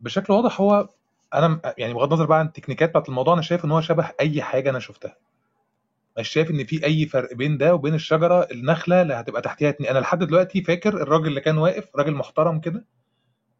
بشكل 0.00 0.32
واضح 0.32 0.60
هو 0.60 0.88
أنا 1.34 1.74
يعني 1.78 1.94
بغض 1.94 2.08
النظر 2.12 2.26
بقى 2.26 2.38
عن 2.38 2.46
التكنيكات 2.46 2.88
بتاعت 2.90 3.08
الموضوع 3.08 3.34
أنا 3.34 3.42
شايف 3.42 3.64
إن 3.64 3.70
هو 3.70 3.80
شبه 3.80 4.10
أي 4.20 4.42
حاجة 4.42 4.70
أنا 4.70 4.78
شفتها. 4.78 5.16
مش 6.18 6.28
شايف 6.28 6.50
إن 6.50 6.64
في 6.64 6.84
أي 6.84 7.06
فرق 7.06 7.34
بين 7.34 7.58
ده 7.58 7.74
وبين 7.74 7.94
الشجرة 7.94 8.48
النخلة 8.50 9.02
اللي 9.02 9.14
هتبقى 9.14 9.42
تحتها 9.42 9.68
اتنين. 9.68 9.90
أنا 9.90 9.98
لحد 9.98 10.24
دلوقتي 10.24 10.62
فاكر 10.62 11.02
الراجل 11.02 11.26
اللي 11.26 11.40
كان 11.40 11.58
واقف 11.58 11.96
راجل 11.96 12.14
محترم 12.14 12.60
كده 12.60 12.84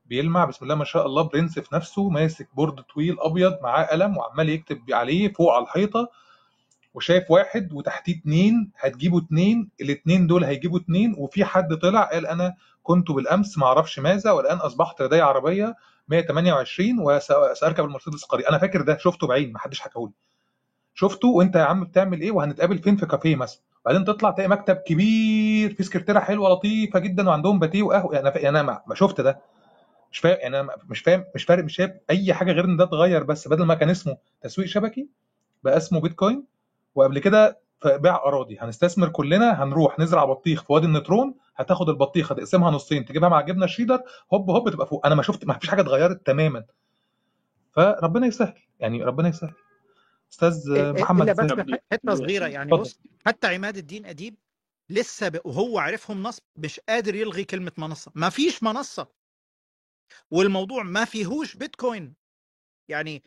بيلمع 0.06 0.44
بسم 0.44 0.64
الله 0.64 0.74
ما 0.74 0.84
شاء 0.84 1.06
الله 1.06 1.22
prince 1.22 1.58
في 1.58 1.74
نفسه 1.74 2.08
ماسك 2.08 2.48
board 2.56 2.80
طويل 2.82 3.16
أبيض 3.20 3.58
معاه 3.62 3.84
قلم 3.84 4.16
وعمال 4.16 4.48
يكتب 4.48 4.80
عليه 4.92 5.32
فوق 5.32 5.52
على 5.54 5.64
الحيطة 5.64 6.10
وشايف 6.94 7.30
واحد 7.30 7.72
وتحتيه 7.72 8.18
اتنين 8.18 8.72
هتجيبوا 8.78 9.20
اتنين 9.20 9.70
الاتنين 9.80 10.26
دول 10.26 10.44
هيجيبوا 10.44 10.78
اتنين. 10.78 11.14
وفي 11.18 11.44
حد 11.44 11.74
طلع 11.74 12.02
قال 12.02 12.26
أنا 12.26 12.54
كنت 12.82 13.10
بالأمس 13.10 13.58
ما 13.58 13.66
أعرفش 13.66 13.98
ماذا 13.98 14.30
والآن 14.30 14.56
أصبحت 14.58 15.02
لدي 15.02 15.20
عربية 15.20 15.74
128 16.08 16.98
وساركب 16.98 17.84
المرسيدس 17.84 18.22
القريب. 18.22 18.46
أنا 18.46 18.58
فاكر 18.58 18.82
ده 18.82 18.96
شفته 18.98 19.26
بعين 19.26 19.52
ما 19.52 19.58
حدش 19.58 19.80
حكاهولي. 19.80 20.12
شفته 20.94 21.28
وانت 21.28 21.56
يا 21.56 21.62
عم 21.62 21.84
بتعمل 21.84 22.20
إيه 22.20 22.30
وهنتقابل 22.30 22.78
فين 22.78 22.96
في 22.96 23.06
كافيه 23.06 23.36
مثلا؟ 23.36 23.60
بعدين 23.86 24.04
تطلع 24.04 24.30
تلاقي 24.30 24.48
مكتب 24.48 24.76
كبير 24.76 25.74
في 25.74 25.82
سكرتيرة 25.82 26.20
حلوة 26.20 26.48
لطيفة 26.50 26.98
جدا 26.98 27.28
وعندهم 27.28 27.58
باتيه 27.58 27.82
وقهوة. 27.82 28.14
يعني 28.14 28.28
أنا 28.48 28.60
أنا 28.60 28.82
ما 28.86 28.94
شفت 28.94 29.20
ده. 29.20 29.40
مش 30.12 30.18
فاهم 30.18 30.38
يعني 30.40 30.60
أنا 30.60 30.76
مش 30.88 31.00
فاهم 31.00 31.24
مش 31.34 31.44
فارق 31.44 31.64
مش 31.64 31.74
شايف 31.76 31.90
أي 32.10 32.34
حاجة 32.34 32.52
غير 32.52 32.64
إن 32.64 32.76
ده 32.76 32.84
اتغير 32.84 33.22
بس 33.22 33.48
بدل 33.48 33.64
ما 33.64 33.74
كان 33.74 33.90
اسمه 33.90 34.16
تسويق 34.42 34.68
شبكي 34.68 35.08
بقى 35.64 35.76
اسمه 35.76 36.00
بيتكوين. 36.00 36.44
وقبل 36.94 37.18
كده 37.18 37.58
بيع 37.86 38.16
أراضي. 38.16 38.58
هنستثمر 38.60 39.08
كلنا 39.08 39.62
هنروح 39.64 39.98
نزرع 39.98 40.24
بطيخ 40.24 40.62
في 40.64 40.72
وادي 40.72 40.86
النطرون 40.86 41.34
هتاخد 41.56 41.88
البطيخة 41.88 42.34
تقسمها 42.34 42.70
نصين 42.70 43.04
تجيبها 43.04 43.28
مع 43.28 43.40
جبنة 43.40 43.66
شيدر 43.66 44.00
هوب 44.34 44.50
هوب 44.50 44.70
تبقى 44.70 44.86
فوق. 44.86 45.06
أنا 45.06 45.14
ما 45.14 45.22
شفت 45.22 45.44
ما 45.44 45.54
فيش 45.58 45.70
حاجة 45.70 45.80
اتغيرت 45.80 46.26
تماما. 46.26 46.64
فربنا 47.72 48.26
يسهل 48.26 48.54
يعني 48.80 49.02
ربنا 49.04 49.28
يسهل. 49.28 49.52
أستاذ 50.32 50.52
إيه- 50.52 50.96
إيه- 50.96 51.00
محمد 51.02 51.30
بس 51.30 51.76
حتة 51.92 52.14
صغيرة 52.14 52.46
يعني 52.46 52.70
بص 52.70 52.98
حتى 53.26 53.46
عماد 53.46 53.76
الدين 53.76 54.06
أديب 54.06 54.38
لسه 54.90 55.28
ب... 55.28 55.40
وهو 55.44 55.78
عارفهم 55.78 56.22
نصب 56.22 56.42
مش 56.56 56.80
قادر 56.80 57.14
يلغي 57.14 57.44
كلمة 57.44 57.72
منصة. 57.78 58.12
ما 58.14 58.30
فيش 58.30 58.62
منصة. 58.62 59.06
والموضوع 60.30 60.82
ما 60.82 61.04
فيهوش 61.04 61.56
بيتكوين. 61.56 62.14
يعني 62.88 63.22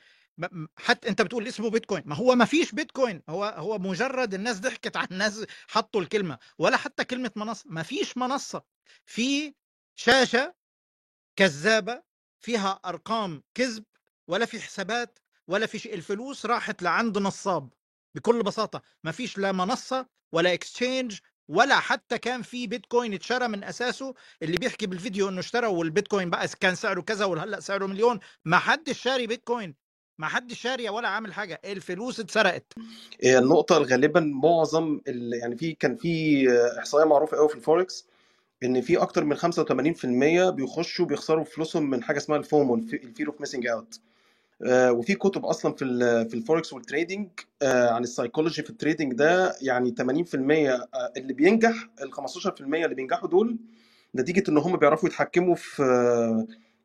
حتى 0.77 1.09
أنت 1.09 1.21
بتقول 1.21 1.47
اسمه 1.47 1.69
بيتكوين. 1.69 2.03
ما 2.05 2.15
هو 2.15 2.35
ما 2.35 2.45
فيش 2.45 2.71
بيتكوين. 2.71 3.21
هو 3.29 3.43
هو 3.43 3.77
مجرد 3.77 4.33
الناس 4.33 4.59
ضحكت 4.59 4.97
على 4.97 5.07
الناس 5.11 5.45
حطوا 5.67 6.01
الكلمة. 6.01 6.39
ولا 6.57 6.77
حتى 6.77 7.03
كلمة 7.03 7.31
منصة. 7.35 7.63
ما 7.69 7.83
فيش 7.83 8.17
منصة. 8.17 8.63
في 9.05 9.53
شاشة 9.95 10.55
كذابة 11.35 12.03
فيها 12.39 12.79
أرقام 12.85 13.43
كذب 13.53 13.83
ولا 14.27 14.45
في 14.45 14.61
حسابات 14.61 15.19
ولا 15.47 15.65
في 15.65 15.79
شيء 15.79 15.93
الفلوس 15.93 16.45
راحت 16.45 16.81
لعند 16.83 17.17
نصاب 17.17 17.69
بكل 18.15 18.43
بساطة. 18.43 18.81
ما 19.03 19.11
فيش 19.11 19.37
لا 19.37 19.51
منصة 19.51 20.05
ولا 20.33 20.53
اكسشينج 20.53 21.19
ولا 21.49 21.79
حتى 21.79 22.17
كان 22.17 22.41
في 22.41 22.67
بيتكوين 22.67 23.13
اتشرى 23.13 23.47
من 23.47 23.63
أساسه. 23.63 24.13
اللي 24.41 24.57
بيحكي 24.57 24.87
بالفيديو 24.87 25.29
إنه 25.29 25.39
اشترى 25.39 25.67
والبيتكوين 25.67 26.29
بقى 26.29 26.47
كان 26.59 26.75
سعره 26.75 27.01
كذا 27.01 27.25
وهلا 27.25 27.59
سعره 27.59 27.85
مليون. 27.85 28.19
ما 28.45 28.57
حدش 28.57 29.01
شاري 29.01 29.27
بيتكوين 29.27 29.75
ما 30.19 30.27
حدش 30.27 30.61
شاري 30.61 30.89
ولا 30.89 31.07
عامل 31.07 31.33
حاجة. 31.33 31.61
الفلوس 31.65 32.19
اتسرقت. 32.19 32.73
هي 33.23 33.37
النقطة 33.37 33.77
غالبا 33.77 34.19
معظم. 34.19 35.01
يعني 35.41 35.57
في 35.57 35.73
كان 35.73 35.95
في 35.95 36.45
إحصائية 36.79 37.05
معروفة 37.05 37.37
قوي 37.37 37.49
في 37.49 37.55
الفوركس 37.55 38.05
إن 38.63 38.81
في 38.81 38.97
أكتر 38.97 39.23
من 39.23 39.37
85% 39.37 40.49
بيخشوا 40.49 41.05
بيخسروا 41.05 41.43
فلوسهم 41.43 41.89
من 41.89 42.03
حاجة 42.03 42.17
اسمها 42.17 42.37
ال 42.37 42.45
FOMO 42.45 42.75
ال 42.75 42.86
fear 42.86 43.27
of 43.27 43.39
missing 43.39 43.67
out 43.67 43.99
وفي 44.63 45.15
كتب 45.15 45.45
أصلا 45.45 45.73
في. 45.73 45.85
في 46.29 46.33
ال 46.33 46.40
forex 46.40 46.73
وال 46.73 46.85
trading 46.85 47.27
آه، 47.61 47.89
عن 47.89 48.03
ال 48.03 48.09
psychology 48.09 48.61
في 48.63 48.69
ال 48.69 48.75
trading 48.75 49.13
ده 49.13 49.55
يعني 49.61 49.95
80% 50.01 50.35
آه، 50.35 50.87
اللي 51.17 51.33
بينجح 51.33 51.89
ال 52.01 52.13
15% 52.13 52.61
اللي 52.61 52.95
بينجحوا 52.95 53.29
دول 53.29 53.57
نتيجة 54.15 54.43
إن 54.49 54.57
هم 54.57 54.77
بيعرفوا 54.77 55.09
يتحكموا 55.09 55.55
في 55.55 55.83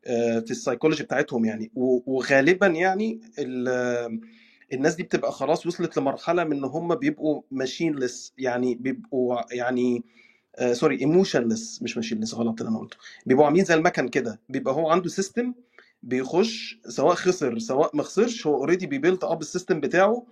آه، 0.07 0.39
في 0.41 0.51
السايكولوجي 0.51 1.03
بتاعتهم 1.03 1.45
يعني 1.45 1.71
وغالبا 1.75 2.67
يعني 2.67 3.21
ال- 3.39 4.21
الناس 4.73 4.95
دي 4.95 5.03
بتبقى 5.03 5.33
خلاص 5.33 5.67
وصلت 5.67 5.97
لمرحلة 5.97 6.45
من 6.45 6.57
إن 6.57 6.65
هم 6.65 6.95
بيبقوا 6.95 7.43
machineless 7.51 8.33
يعني 8.39 8.75
بيبقوا 8.75 9.55
يعني 9.55 10.05
آه 10.57 10.73
sorry 10.73 11.01
emotionless 11.01 11.83
مش 11.83 11.97
machineless 11.97 12.35
غلط 12.35 12.61
اللي 12.61 12.71
أنا 12.71 12.79
قلته 12.79 12.97
بيبقوا 13.27 13.47
عاملين 13.47 13.65
زي 13.65 13.75
المكن 13.75 14.09
كده 14.09 14.41
بيبقى 14.49 14.75
هو 14.75 14.91
عنده 14.91 15.09
system 15.09 15.55
بيخش 16.03 16.79
سواء 16.89 17.15
خسر 17.15 17.59
سواء 17.59 17.97
ما 17.97 18.03
خسرش 18.03 18.47
هو 18.47 18.55
already 18.55 18.87
بي 18.87 18.98
built 18.98 19.25
up 19.25 19.41
ال 19.41 19.47
system 19.47 19.81
بتاعه 19.81 20.27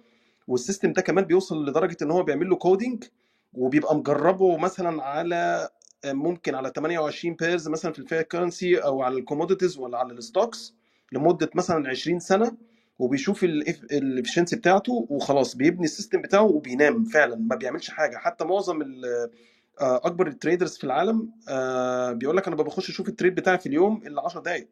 وال 0.48 0.59
system 0.59 0.92
ده 0.92 1.02
كمان 1.02 1.24
بيوصل 1.24 1.66
لدرجة 1.68 1.96
إن 2.02 2.10
هو 2.10 2.22
بيعمل 2.22 2.48
له 2.48 2.56
coding 2.56 3.04
وبيبقى 3.52 3.96
مجربه 3.96 4.56
مثلا 4.56 5.02
على 5.02 5.68
ممكن 6.06 6.54
على 6.54 6.72
28 6.76 7.34
pairs 7.36 7.68
مثلا 7.68 7.92
في 7.92 7.98
ال 7.98 8.03
fiat 8.03 8.22
currency 8.22 8.76
أو 8.78 9.02
على 9.02 9.18
ال 9.18 9.23
commodities 9.23 9.78
ولا 9.78 9.98
على 9.98 10.12
ال 10.12 10.21
stocks 10.21 10.74
لمدة 11.12 11.50
مثلا 11.54 11.88
20 11.88 12.20
سنة 12.20 12.56
وبيشوف 12.98 13.44
ال 13.44 13.54
efficiency 13.54 14.56
بتاعته 14.56 15.06
وخلاص 15.10 15.56
بيبني 15.56 15.84
ال 15.84 15.90
system 15.90 16.22
بتاعه 16.22 16.42
وبينام 16.42 17.04
فعلا 17.04 17.36
ما 17.36 17.56
بيعملش 17.56 17.90
حاجة. 17.90 18.16
حتى 18.16 18.44
معظم 18.44 18.82
آه، 18.82 19.96
أكبر 20.06 20.26
ال 20.26 20.32
traders 20.32 20.76
في 20.78 20.84
العالم 20.84 21.30
آه، 21.48 22.12
بيقول 22.12 22.36
لك 22.36 22.46
أنا 22.46 22.56
بخش 22.56 22.90
أشوف 22.90 23.08
ال 23.08 23.12
trade 23.12 23.34
بتاعي 23.34 23.58
في 23.58 23.66
اليوم 23.66 24.02
إلا 24.06 24.22
10 24.24 24.40
دقائق 24.40 24.68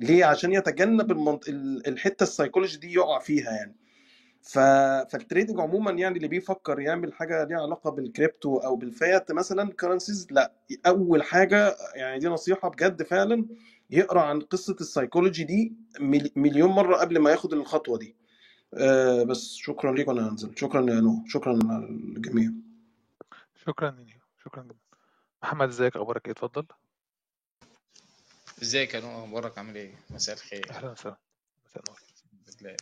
ليه؟ 0.00 0.24
عشان 0.24 0.52
يتجنب 0.52 1.10
المنط... 1.12 1.48
ال- 1.48 1.86
الحتة 1.86 2.22
السايكولوجي 2.22 2.76
دي 2.78 2.92
يقع 2.94 3.18
فيها 3.18 3.50
يعني. 3.50 3.76
ف... 4.42 4.58
فال 5.12 5.23
trading 5.23 5.60
عموما 5.60 5.90
يعني 5.90 6.16
اللي 6.16 6.28
بيفكر 6.28 6.80
يعمل 6.80 7.12
حاجة 7.12 7.44
ليها 7.44 7.60
علاقة 7.62 7.90
بالكريبتو 7.90 8.56
أو 8.56 8.76
بالفيات 8.76 9.32
مثلا 9.32 9.72
currencies 9.72 10.26
لأ 10.30 10.52
أول 10.86 11.22
حاجة 11.22 11.76
يعني 11.94 12.18
دي 12.18 12.28
نصيحة 12.28 12.68
بجد 12.68 13.02
فعلا 13.02 13.46
يقرأ 13.90 14.20
عن 14.20 14.40
قصة 14.40 14.76
السايكولوجي 14.80 15.44
دي 15.44 15.72
مل- 16.00 16.30
مليون 16.36 16.70
مرة 16.70 16.96
قبل 16.96 17.18
ما 17.18 17.30
ياخد 17.30 17.52
الخطوة 17.52 17.98
دي. 17.98 18.16
أه 18.74 19.22
بس 19.22 19.54
شكرا 19.54 19.92
ليك 19.92 20.08
وأنا 20.08 20.28
هنزل. 20.28 20.52
شكرا 20.56 20.80
يا 20.90 21.00
نور 21.00 21.24
شكرا 21.26 21.52
للجميع 21.54 22.50
شكرا 23.54 23.96
شكرا 24.44 24.68
محمد 25.42 25.68
إزيك؟ 25.68 25.96
أخبارك 25.96 26.26
إيه؟ 26.26 26.32
اتفضل. 26.32 26.66
ازيك 28.62 28.94
يا 28.94 29.00
نور 29.00 29.24
أخبارك؟ 29.24 29.58
عامل 29.58 29.76
إيه؟ 29.76 29.94
مساء 30.10 30.34
الخير. 30.34 30.70
أهلا 30.70 30.90
وسهلا. 30.90 31.16
مساء 31.66 31.82
النور. 31.88 32.00
بالله 32.60 32.76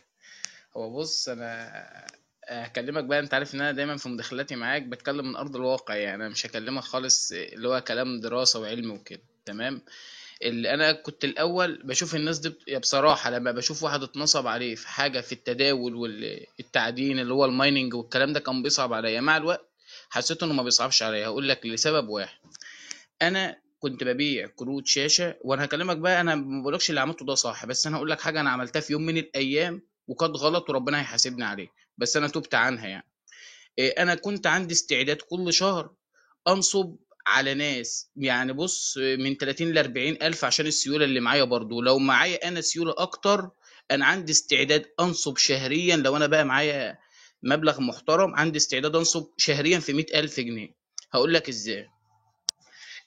هو 0.77 0.97
بص 0.99 1.29
أنا 1.29 1.71
هكلمك 2.49 3.03
بقى. 3.03 3.19
أنت 3.19 3.33
عارف 3.33 3.55
إن 3.55 3.61
أنا 3.61 3.71
دايما 3.71 3.97
في 3.97 4.09
مداخلاتي 4.09 4.55
معاك 4.55 4.81
بتكلم 4.81 5.27
من 5.27 5.35
أرض 5.35 5.55
الواقع 5.55 5.95
يعني. 5.95 6.15
أنا 6.15 6.29
مش 6.29 6.45
هكلمك 6.45 6.83
خالص 6.83 7.31
اللي 7.31 7.67
هو 7.69 7.81
كلام 7.81 8.19
دراسة 8.19 8.59
وعلم 8.59 8.91
وكده. 8.91 9.21
تمام؟ 9.45 9.81
اللي 10.43 10.73
أنا 10.73 10.91
كنت 10.91 11.23
الأول 11.23 11.83
بشوف 11.83 12.15
الناس 12.15 12.39
دي 12.39 12.49
بت- 12.49 12.75
بصراحة 12.81 13.29
لما 13.29 13.51
بشوف 13.51 13.83
واحد 13.83 14.03
اتنصب 14.03 14.47
عليه 14.47 14.75
في 14.75 14.87
حاجة 14.87 15.21
في 15.21 15.31
التداول 15.31 15.95
والتعدين 15.95 17.19
اللي 17.19 17.33
هو 17.33 17.45
ال 17.45 17.52
mining 17.52 17.93
والكلام 17.93 18.33
ده 18.33 18.39
كان 18.39 18.63
بيصعب 18.63 18.93
عليا. 18.93 19.21
مع 19.21 19.37
الوقت 19.37 19.67
حسيت 20.09 20.43
إنه 20.43 20.53
ما 20.53 20.63
بيصعبش 20.63 21.03
عليا. 21.03 21.25
هقول 21.27 21.49
لك 21.49 21.65
لسبب 21.65 22.09
واحد. 22.09 22.37
أنا 23.21 23.57
كنت 23.81 24.03
ببيع 24.03 24.47
كروت 24.55 24.87
شاشة. 24.87 25.35
وأنا 25.41 25.65
هكلمك 25.65 25.97
بقى 25.97 26.21
أنا 26.21 26.35
ما 26.35 26.61
بقولكش 26.61 26.89
اللي 26.89 27.01
عملته 27.01 27.25
ده 27.25 27.35
صح 27.35 27.65
بس 27.65 27.87
أنا 27.87 27.97
هقول 27.97 28.09
لك 28.09 28.21
حاجة 28.21 28.39
أنا 28.41 28.49
عملتها 28.49 28.79
في 28.79 28.93
يوم 28.93 29.01
من 29.01 29.17
الأيام 29.17 29.81
وكانت 30.07 30.35
غلط 30.37 30.69
وربنا 30.69 30.99
هيحاسبني 30.99 31.43
عليه 31.43 31.67
بس 31.97 32.17
أنا 32.17 32.27
تبت 32.27 32.55
عنها 32.55 32.87
يعني. 32.87 33.07
إيه، 33.79 33.89
أنا 34.01 34.15
كنت 34.15 34.47
عندي 34.47 34.73
استعداد 34.73 35.17
كل 35.17 35.53
شهر 35.53 35.93
أنصب 36.47 36.95
على 37.27 37.53
ناس. 37.53 38.09
يعني 38.15 38.53
بص 38.53 38.97
من 38.97 39.35
30 39.37 39.71
ل 39.73 39.77
40 39.77 40.17
ألف 40.21 40.45
عشان 40.45 40.65
السيولة 40.67 41.05
اللي 41.05 41.19
معايا 41.19 41.43
برضو. 41.43 41.81
لو 41.81 41.99
معايا 41.99 42.47
أنا 42.47 42.61
سيولة 42.61 42.93
أكتر 42.97 43.49
أنا 43.91 44.05
عندي 44.05 44.31
استعداد 44.31 44.85
أنصب 44.99 45.37
شهريا. 45.37 45.95
لو 45.95 46.17
أنا 46.17 46.27
بقى 46.27 46.45
معايا 46.45 46.97
مبلغ 47.43 47.81
محترم 47.81 48.35
عندي 48.35 48.57
استعداد 48.57 48.95
أنصب 48.95 49.27
شهريا 49.37 49.79
في 49.79 49.93
100 49.93 50.05
ألف 50.19 50.39
جنيه. 50.39 50.75
هقول 51.11 51.33
لك 51.33 51.49
إزاي. 51.49 51.89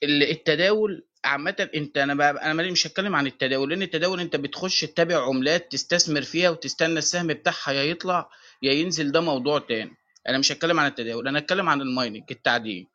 التداول 0.05 1.05
عامة 1.24 1.68
انت 1.74 1.98
أنا 1.98 2.31
أنا 2.31 2.52
مالي 2.55 2.70
مش 2.70 2.86
هتكلم 2.86 3.16
عن 3.16 3.26
التداول 3.26 3.70
لأن 3.70 3.82
التداول 3.82 4.20
أنت 4.20 4.36
بتخش 4.36 4.81
تتابع 4.81 5.26
عملات 5.28 5.72
تستثمر 5.72 6.22
فيها 6.22 6.51
وتستنى 6.51 6.98
السهم 6.98 7.26
بتاعها 7.26 7.72
يا 7.72 7.82
يطلع 7.82 8.28
يا 8.62 8.72
ينزل 8.72 9.12
ده 9.12 9.20
موضوع 9.20 9.59
تاني. 9.59 9.90
أنا 10.28 10.39
مش 10.39 10.52
هتكلم 10.52 10.81
عن 10.81 10.86
التداول 10.86 11.28
أنا 11.28 11.39
هتكلم 11.39 11.68
عن 11.68 11.81
ال 11.81 11.86
mining 11.86 12.22
التعدين. 12.31 12.86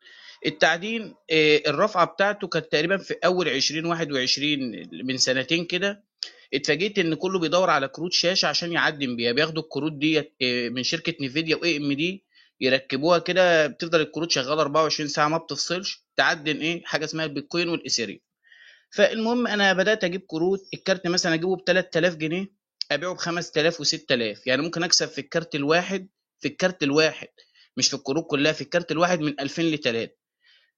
التعدين 0.45 1.15
آه، 1.31 1.61
الرفعة 1.67 2.05
بتاعته 2.05 2.47
كانت 2.47 2.65
تقريبا 2.71 2.97
في 2.97 3.15
أول 3.25 3.47
2021 3.47 4.87
من 5.03 5.17
سنتين 5.17 5.65
كده. 5.65 6.03
اتفاجئت 6.53 6.99
إن 6.99 7.13
كله 7.13 7.39
بيدور 7.39 7.69
على 7.69 7.87
كروت 7.87 8.13
شاشة 8.13 8.45
عشان 8.47 8.71
يعدم 8.73 9.15
بيها 9.15 9.31
بياخدوا 9.31 9.63
الكروت 9.63 9.93
ديت 9.93 10.33
آه، 10.41 10.69
من 10.69 10.83
شركة 10.83 11.13
Nvidia 11.21 11.55
و 11.55 11.77
AMD 11.77 12.23
يركبوها 12.61 13.19
كده 13.19 13.67
بتفضل 13.67 14.01
الكروت 14.01 14.31
شغالة 14.31 14.61
24 14.61 15.09
ساعة 15.09 15.27
ما 15.27 15.37
بتفصلش 15.37 16.05
تعدن 16.15 16.57
إيه 16.57 16.83
حاجة 16.85 17.05
اسمها 17.05 17.25
البيتكوين 17.25 17.69
والإيثيريوم. 17.69 18.19
فالمهم 18.91 19.47
أنا 19.47 19.73
بدأت 19.73 20.03
أجيب 20.03 20.21
كروت 20.27 20.59
الكارت 20.73 21.07
مثلا 21.07 21.33
أجيبه 21.33 21.55
ب 21.55 21.61
3000 21.65 22.15
جنيه 22.15 22.51
أبيعه 22.91 23.13
ب 23.13 23.17
5000 23.17 23.81
و6000 23.81 24.39
يعني 24.45 24.61
ممكن 24.61 24.83
أكسب 24.83 25.07
في 25.07 25.21
الكارت 25.21 25.55
الواحد 25.55 26.09
في 26.39 26.47
الكارت 26.47 26.83
الواحد 26.83 27.27
مش 27.77 27.87
في 27.87 27.93
الكروت 27.93 28.27
كلها 28.29 28.51
في 28.51 28.61
الكارت 28.61 28.91
الواحد 28.91 29.19
من 29.19 29.39
2000 29.39 29.61
ل 29.61 29.77
3 29.77 30.11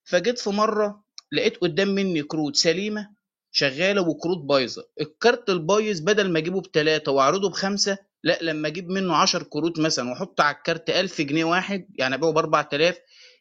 فجيت 0.03 0.40
في 0.40 0.49
مرة 0.49 1.03
لقيت 1.32 1.58
قدام 1.58 1.88
مني 1.88 2.24
كروت 2.24 2.56
سليمة 2.56 3.10
شغالة 3.52 4.02
وكروت 4.10 4.38
بايظة. 4.38 4.84
الكارت 5.02 5.49
البايظ 5.49 5.99
بدل 5.99 6.32
ما 6.32 6.40
أجيبه 6.40 6.62
بثلاثه 6.62 7.12
وأعرضه 7.12 7.49
بخمسة 7.49 7.98
لا 8.23 8.39
لما 8.41 8.68
أجيب 8.68 8.89
منه 8.89 9.15
10 9.15 9.43
كروت 9.43 9.80
مثلا 9.80 10.10
واحط 10.10 10.41
على 10.41 10.56
الكارت 10.56 10.89
1000 10.89 11.22
جنيه 11.22 11.43
واحد 11.45 11.88
يعني 11.99 12.15
ابيعه 12.15 12.31
ب 12.31 12.38
4000 12.38 12.98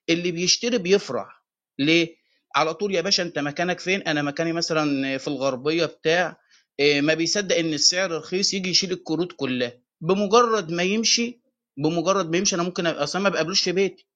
اللي 0.08 0.30
بيشتري 0.32 0.78
بيفرح. 0.78 1.44
ليه؟ 1.78 2.16
على 2.56 2.74
طول 2.74 2.94
يا 2.94 3.00
باشا 3.00 3.22
انت 3.22 3.38
مكانك 3.38 3.80
فين؟ 3.80 4.02
أنا 4.02 4.22
مكاني 4.22 4.52
مثلا 4.52 5.18
في 5.18 5.28
الغربية 5.28 5.86
بتاع 5.86 6.36
إيه، 6.80 7.00
ما 7.00 7.14
بيصدق 7.14 7.56
ان 7.56 7.72
السعر 7.74 8.10
رخيص 8.10 8.54
يجي 8.54 8.70
يشيل 8.70 8.92
الكروت 8.92 9.32
كلها. 9.36 9.72
بمجرد 10.00 10.70
ما 10.72 10.82
يمشي 10.82 11.40
بمجرد 11.76 12.30
ما 12.30 12.36
يمشي 12.38 12.54
أنا 12.56 12.62
ممكن 12.62 12.86
أصلا 12.86 13.22
ما 13.22 13.28
بقابلوش 13.28 13.62
في 13.62 13.72
بيتي. 13.72 14.06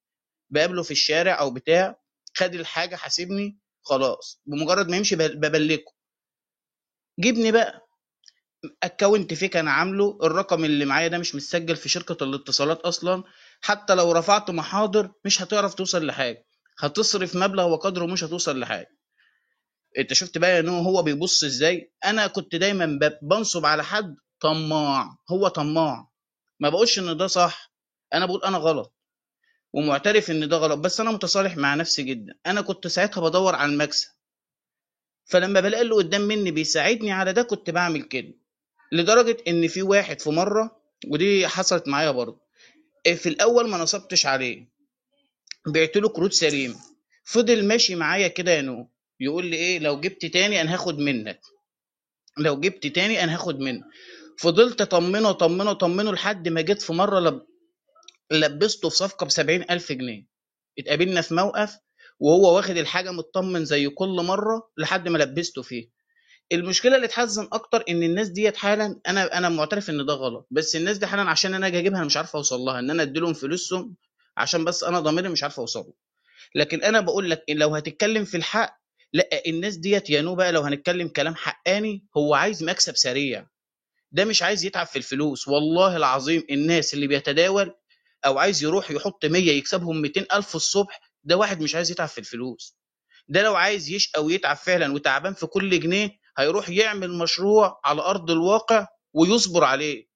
بقابله 0.50 0.82
في 0.82 0.90
الشارع 0.90 1.40
أو 1.40 1.50
بتاع 1.50 2.00
خد 2.36 2.54
الحاجة 2.54 2.96
حاسبني 2.96 3.58
خلاص. 3.82 4.42
بمجرد 4.46 4.88
ما 4.88 4.96
يمشي 4.96 5.16
بل- 5.16 5.36
ببلكه. 5.36 5.92
جيبني 7.20 7.52
بقى. 7.52 7.83
اكونت 8.82 9.34
فيك 9.34 9.56
أنا 9.56 9.70
عامله 9.70 10.18
الرقم 10.22 10.64
اللي 10.64 10.84
معايا 10.84 11.08
ده 11.08 11.18
مش 11.18 11.34
متسجل 11.34 11.76
في 11.76 11.88
شركة 11.88 12.24
الاتصالات 12.24 12.80
أصلا. 12.80 13.24
حتى 13.60 13.94
لو 13.94 14.12
رفعت 14.12 14.50
محاضر 14.50 15.12
مش 15.24 15.42
هتعرف 15.42 15.74
توصل 15.74 16.06
لحاجة. 16.06 16.44
هتصرف 16.78 17.36
مبلغ 17.36 17.68
وقدره 17.68 18.06
مش 18.06 18.24
هتوصل 18.24 18.60
لحاجة. 18.60 18.88
أنت 19.98 20.12
شفت 20.12 20.38
بقى 20.38 20.60
إن 20.60 20.68
هو 20.68 21.02
بيبص 21.02 21.44
إزاي؟ 21.44 21.92
أنا 22.04 22.26
كنت 22.26 22.56
دايما 22.56 22.98
بنصب 23.22 23.66
على 23.66 23.84
حد 23.84 24.14
طماع. 24.40 25.16
هو 25.30 25.48
طماع. 25.48 26.08
ما 26.60 26.68
بقولش 26.68 26.98
إن 26.98 27.16
ده 27.16 27.26
صح. 27.26 27.72
أنا 28.14 28.26
بقول 28.26 28.44
أنا 28.44 28.58
غلط. 28.58 28.94
ومعترف 29.72 30.30
إن 30.30 30.48
ده 30.48 30.56
غلط. 30.56 30.78
بس 30.78 31.00
أنا 31.00 31.10
متصالح 31.10 31.56
مع 31.56 31.74
نفسي 31.74 32.02
جدا. 32.02 32.34
أنا 32.46 32.60
كنت 32.60 32.86
ساعتها 32.86 33.20
بدور 33.20 33.54
على 33.54 33.72
المكسب. 33.72 34.08
فلما 35.24 35.60
بلاقي 35.60 35.82
اللي 35.82 35.94
قدام 35.94 36.20
مني 36.20 36.50
بيساعدني 36.50 37.12
على 37.12 37.32
ده 37.32 37.42
كنت 37.42 37.70
بعمل 37.70 38.02
كده. 38.02 38.34
لدرجة 38.92 39.36
إن 39.48 39.68
في 39.68 39.82
واحد 39.82 40.20
في 40.20 40.30
مرة 40.30 40.76
ودي 41.08 41.48
حصلت 41.48 41.88
معايا 41.88 42.10
برضه 42.10 42.40
في 43.14 43.28
الأول 43.28 43.68
ما 43.68 43.78
نصبتش 43.78 44.26
عليه. 44.26 44.68
بعت 45.66 45.96
له 45.96 46.08
كروت 46.08 46.32
سليم. 46.32 46.76
فضل 47.24 47.64
ماشي 47.66 47.94
معايا 47.94 48.28
كده 48.28 48.52
يا 48.52 48.62
نو 48.62 48.88
يقول 49.20 49.46
لي 49.46 49.56
إيه 49.56 49.78
لو 49.78 50.00
جبت 50.00 50.26
تاني 50.26 50.60
أنا 50.60 50.74
هاخد 50.74 50.98
منك. 50.98 51.40
لو 52.38 52.60
جبت 52.60 52.86
تاني 52.86 53.24
أنا 53.24 53.34
هاخد 53.34 53.58
منك. 53.60 53.84
فضلت 54.38 54.80
اطمنه 54.80 55.30
اطمنه 55.30 55.70
اطمنه 55.70 56.12
لحد 56.12 56.48
ما 56.48 56.60
جيت 56.60 56.82
في 56.82 56.92
مرة 56.92 57.20
لب... 57.20 57.46
لبسته 58.30 58.88
في 58.88 58.96
صفقة 58.96 59.42
ب 59.42 59.50
ألف 59.50 59.92
جنيه. 59.92 60.26
اتقابلنا 60.78 61.20
في 61.20 61.34
موقف 61.34 61.78
وهو 62.18 62.56
واخد 62.56 62.76
الحاجة 62.76 63.10
مطمن 63.10 63.64
زي 63.64 63.88
كل 63.88 64.22
مرة 64.22 64.70
لحد 64.78 65.08
ما 65.08 65.18
لبسته 65.18 65.62
فيه 65.62 65.90
المشكلة 66.52 66.96
اللي 66.96 67.08
تحزن 67.08 67.48
أكتر 67.52 67.84
إن 67.88 68.02
الناس 68.02 68.28
ديت 68.28 68.56
حالا 68.56 69.00
أنا 69.08 69.38
أنا 69.38 69.48
معترف 69.48 69.90
إن 69.90 70.06
ده 70.06 70.12
غلط 70.12 70.46
بس 70.50 70.76
الناس 70.76 70.98
دي 70.98 71.06
حالا 71.06 71.22
عشان 71.22 71.54
أنا 71.54 71.66
أجي 71.66 71.78
أجيبها 71.78 72.04
مش 72.04 72.16
عارف 72.16 72.36
أوصل 72.36 72.60
لها 72.60 72.78
إن 72.78 72.90
أنا 72.90 73.02
اديلهم 73.02 73.32
فلوسهم 73.34 73.96
عشان 74.36 74.64
بس 74.64 74.84
أنا 74.84 75.00
ضميري 75.00 75.28
مش 75.28 75.42
عارف 75.42 75.60
اوصل 75.60 75.80
له 75.80 75.92
لكن 76.54 76.82
أنا 76.82 77.00
بقول 77.00 77.30
لك 77.30 77.44
إن 77.48 77.56
لو 77.56 77.74
هتتكلم 77.76 78.24
في 78.24 78.36
الحق 78.36 78.76
لأ 79.12 79.42
الناس 79.46 79.76
ديت 79.76 80.10
يا 80.10 80.22
نو 80.22 80.34
بقى 80.34 80.52
لو 80.52 80.60
هنتكلم 80.62 81.08
كلام 81.08 81.34
حقاني 81.34 82.04
هو 82.16 82.34
عايز 82.34 82.64
مكسب 82.64 82.96
سريع. 82.96 83.46
ده 84.12 84.24
مش 84.24 84.42
عايز 84.42 84.64
يتعب 84.64 84.86
في 84.86 84.96
الفلوس. 84.96 85.48
والله 85.48 85.96
العظيم 85.96 86.44
الناس 86.50 86.94
اللي 86.94 87.06
بيتداول 87.06 87.74
أو 88.26 88.38
عايز 88.38 88.62
يروح 88.64 88.90
يحط 88.90 89.24
100 89.24 89.50
يكسبهم 89.50 90.00
200 90.02 90.26
ألف 90.32 90.56
الصبح 90.56 91.00
ده 91.24 91.36
واحد 91.36 91.60
مش 91.62 91.74
عايز 91.74 91.90
يتعب 91.90 92.08
في 92.08 92.18
الفلوس. 92.18 92.76
ده 93.28 93.42
لو 93.42 93.54
عايز 93.56 93.88
يشقى 93.90 94.24
ويتعب 94.24 94.56
فعلا 94.56 94.92
وتعبان 94.92 95.34
في 95.34 95.46
كل 95.46 95.80
جنيه 95.80 96.10
هيروح 96.38 96.68
يعمل 96.68 97.18
مشروع 97.18 97.80
على 97.84 98.02
أرض 98.02 98.30
الواقع 98.30 98.86
ويصبر 99.12 99.64
عليه. 99.64 100.06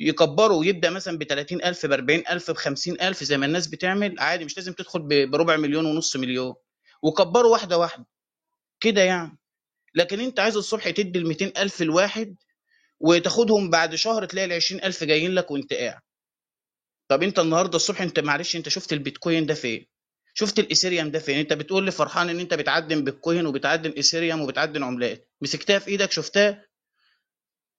يكبره 0.00 0.54
ويبدأ 0.54 0.90
مثلا 0.90 1.18
ب 1.18 1.24
30000 1.24 1.86
ب 1.86 1.92
40000 1.92 2.50
ب 2.50 2.54
50000 2.56 3.24
زي 3.24 3.38
ما 3.38 3.46
الناس 3.46 3.66
بتعمل 3.66 4.20
عادي 4.20 4.44
مش 4.44 4.56
لازم 4.56 4.72
تدخل 4.72 5.26
بربع 5.26 5.56
مليون 5.56 5.84
ونص 5.86 6.16
مليون. 6.16 6.54
وكبره 7.02 7.48
واحدة 7.48 7.78
واحدة. 7.78 8.06
كده 8.80 9.02
يعني. 9.02 9.38
لكن 9.94 10.20
أنت 10.20 10.40
عايز 10.40 10.56
الصبح 10.56 10.90
تدي 10.90 11.18
ال 11.18 11.26
200000 11.28 11.82
الواحد 11.82 12.36
وتاخدهم 13.00 13.70
بعد 13.70 13.94
شهر 13.94 14.24
تلاقي 14.24 14.44
ال 14.46 14.52
20000 14.52 15.04
جايين 15.04 15.32
لك 15.34 15.50
وانت 15.50 15.72
قاعد. 15.72 16.00
طب 17.08 17.22
أنت 17.22 17.38
النهارده 17.38 17.76
الصبح 17.76 18.02
أنت 18.02 18.20
معلش 18.20 18.56
أنت 18.56 18.68
شفت 18.68 18.92
البيتكوين 18.92 19.46
ده 19.46 19.54
فين؟ 19.54 19.86
شفت 20.34 20.58
الإيثيريوم 20.58 21.10
ده 21.10 21.18
فين؟ 21.18 21.38
أنت 21.38 21.52
بتقول 21.52 21.84
لي 21.84 21.90
فرحان 21.90 22.28
إن 22.28 22.40
أنت 22.40 22.54
بتعدن 22.54 23.04
بيتكوين 23.04 23.46
وبتعدن 23.46 23.90
إيثيريوم 23.90 24.40
وبتعدن 24.40 24.82
عملات. 24.82 25.30
مسكتها 25.40 25.78
في 25.78 25.88
إيدك؟ 25.88 26.12
شفتها. 26.12 26.66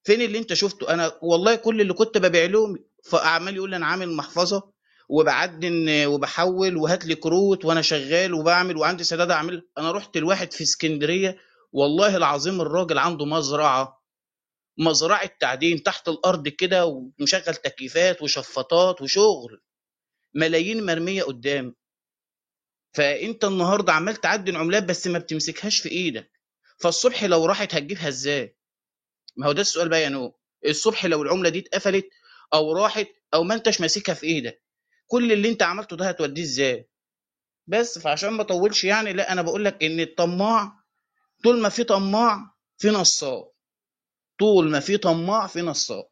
فين 0.03 0.21
اللي 0.21 0.37
أنت 0.37 0.53
شفته؟ 0.53 0.93
أنا 0.93 1.11
والله 1.21 1.55
كل 1.55 1.81
اللي 1.81 1.93
كنت 1.93 2.17
ببيع 2.17 2.45
لهم 2.45 2.77
فعمال 3.03 3.55
يقول 3.55 3.69
لي 3.69 3.75
أنا 3.75 3.85
عامل 3.85 4.09
محفظة 4.13 4.71
وبعدن 5.09 6.05
وبحول 6.05 6.77
وهات 6.77 7.05
لي 7.05 7.15
كروت 7.15 7.65
وأنا 7.65 7.81
شغال 7.81 8.33
وبعمل 8.33 8.77
وعندي 8.77 9.03
سداد 9.03 9.31
أعمل. 9.31 9.67
أنا 9.77 9.91
رحت 9.91 10.17
لواحد 10.17 10.53
في 10.53 10.63
اسكندرية 10.63 11.37
والله 11.71 12.17
العظيم 12.17 12.61
الراجل 12.61 12.97
عنده 12.97 13.25
مزرعة 13.25 14.01
مزرعة 14.77 15.29
تعدين 15.39 15.83
تحت 15.83 16.09
الأرض 16.09 16.47
كده 16.47 16.85
ومشغل 16.85 17.55
تكييفات 17.55 18.21
وشفاطات 18.21 19.01
وشغل. 19.01 19.61
ملايين 20.33 20.85
مرمية 20.85 21.23
قدام. 21.23 21.75
فأنت 22.93 23.43
النهارده 23.45 23.93
عمال 23.93 24.15
تعدن 24.15 24.55
عملات 24.55 24.83
بس 24.83 25.07
ما 25.07 25.19
بتمسكهاش 25.19 25.81
في 25.81 25.89
إيدك. 25.89 26.31
فالصبح 26.79 27.23
لو 27.23 27.45
راحت 27.45 27.75
هتجيبها 27.75 28.07
إزاي؟ 28.07 28.57
ما 29.37 29.47
هو 29.47 29.51
ده 29.51 29.61
السؤال 29.61 29.89
بقى 29.89 30.01
يا 30.01 30.09
نو. 30.09 30.37
الصبح 30.65 31.05
لو 31.05 31.21
العملة 31.23 31.49
دي 31.49 31.59
اتقفلت 31.59 32.09
أو 32.53 32.73
راحت 32.73 33.07
أو 33.33 33.43
ما 33.43 33.55
أنتش 33.55 33.81
ماسكها 33.81 34.13
في 34.15 34.25
إيدك 34.25 34.63
كل 35.07 35.31
اللي 35.31 35.49
أنت 35.49 35.63
عملته 35.63 35.95
ده 35.95 36.09
هتوديه 36.09 36.43
إزاي؟ 36.43 36.89
بس 37.67 37.99
فعشان 37.99 38.29
ما 38.29 38.41
أطولش 38.41 38.83
يعني 38.83 39.13
لا 39.13 39.31
أنا 39.31 39.41
بقول 39.41 39.65
لك 39.65 39.83
إن 39.83 39.99
الطماع 39.99 40.73
طول 41.43 41.61
ما 41.61 41.69
في 41.69 41.83
طماع 41.83 42.55
في 42.77 42.89
نصاب. 42.89 43.51
طول 44.39 44.69
ما 44.69 44.79
في 44.79 44.97
طماع 44.97 45.47
في 45.47 45.61
نصاب. 45.61 46.03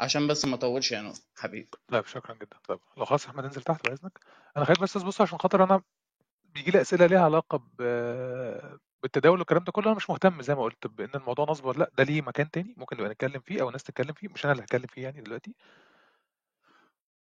عشان 0.00 0.26
بس 0.26 0.44
ما 0.44 0.54
أطولش 0.54 0.92
يا 0.92 1.00
نو 1.00 1.12
حبيبي. 1.36 1.70
طيب 1.88 2.06
شكرا 2.06 2.34
جدا. 2.34 2.56
طيب 2.68 2.78
لو 2.96 3.04
خلاص 3.04 3.26
أحمد 3.26 3.44
انزل 3.44 3.62
تحت 3.62 3.88
بإذنك. 3.88 4.18
أنا 4.56 4.64
خايف 4.64 4.82
بس 4.82 4.98
بص 4.98 5.20
عشان 5.20 5.38
خاطر 5.38 5.64
أنا 5.64 5.82
بيجي 6.56 6.70
لي 6.70 6.80
أسئلة 6.80 7.06
ليها 7.06 7.20
علاقة 7.24 7.58
ب 7.58 7.82
بالتداول 9.02 9.38
والكلام 9.38 9.64
ده 9.64 9.72
كله 9.72 9.86
أنا 9.86 9.94
مش 9.96 10.10
مهتم 10.10 10.42
زي 10.42 10.54
ما 10.54 10.62
قلت 10.62 10.86
بإن 10.86 11.10
الموضوع 11.14 11.46
نصب 11.48 11.68
لأ 11.78 11.90
ده 11.98 12.04
ليه 12.04 12.22
مكان 12.22 12.50
تاني 12.50 12.74
ممكن 12.76 12.96
نبقى 12.96 13.10
نتكلم 13.10 13.40
فيه 13.40 13.62
أو 13.62 13.66
الناس 13.68 13.82
تتكلم 13.84 14.12
فيه 14.12 14.28
مش 14.28 14.44
أنا 14.44 14.52
اللي 14.52 14.64
هتكلم 14.64 14.86
فيه 14.86 15.02
يعني 15.02 15.20
دلوقتي. 15.20 15.54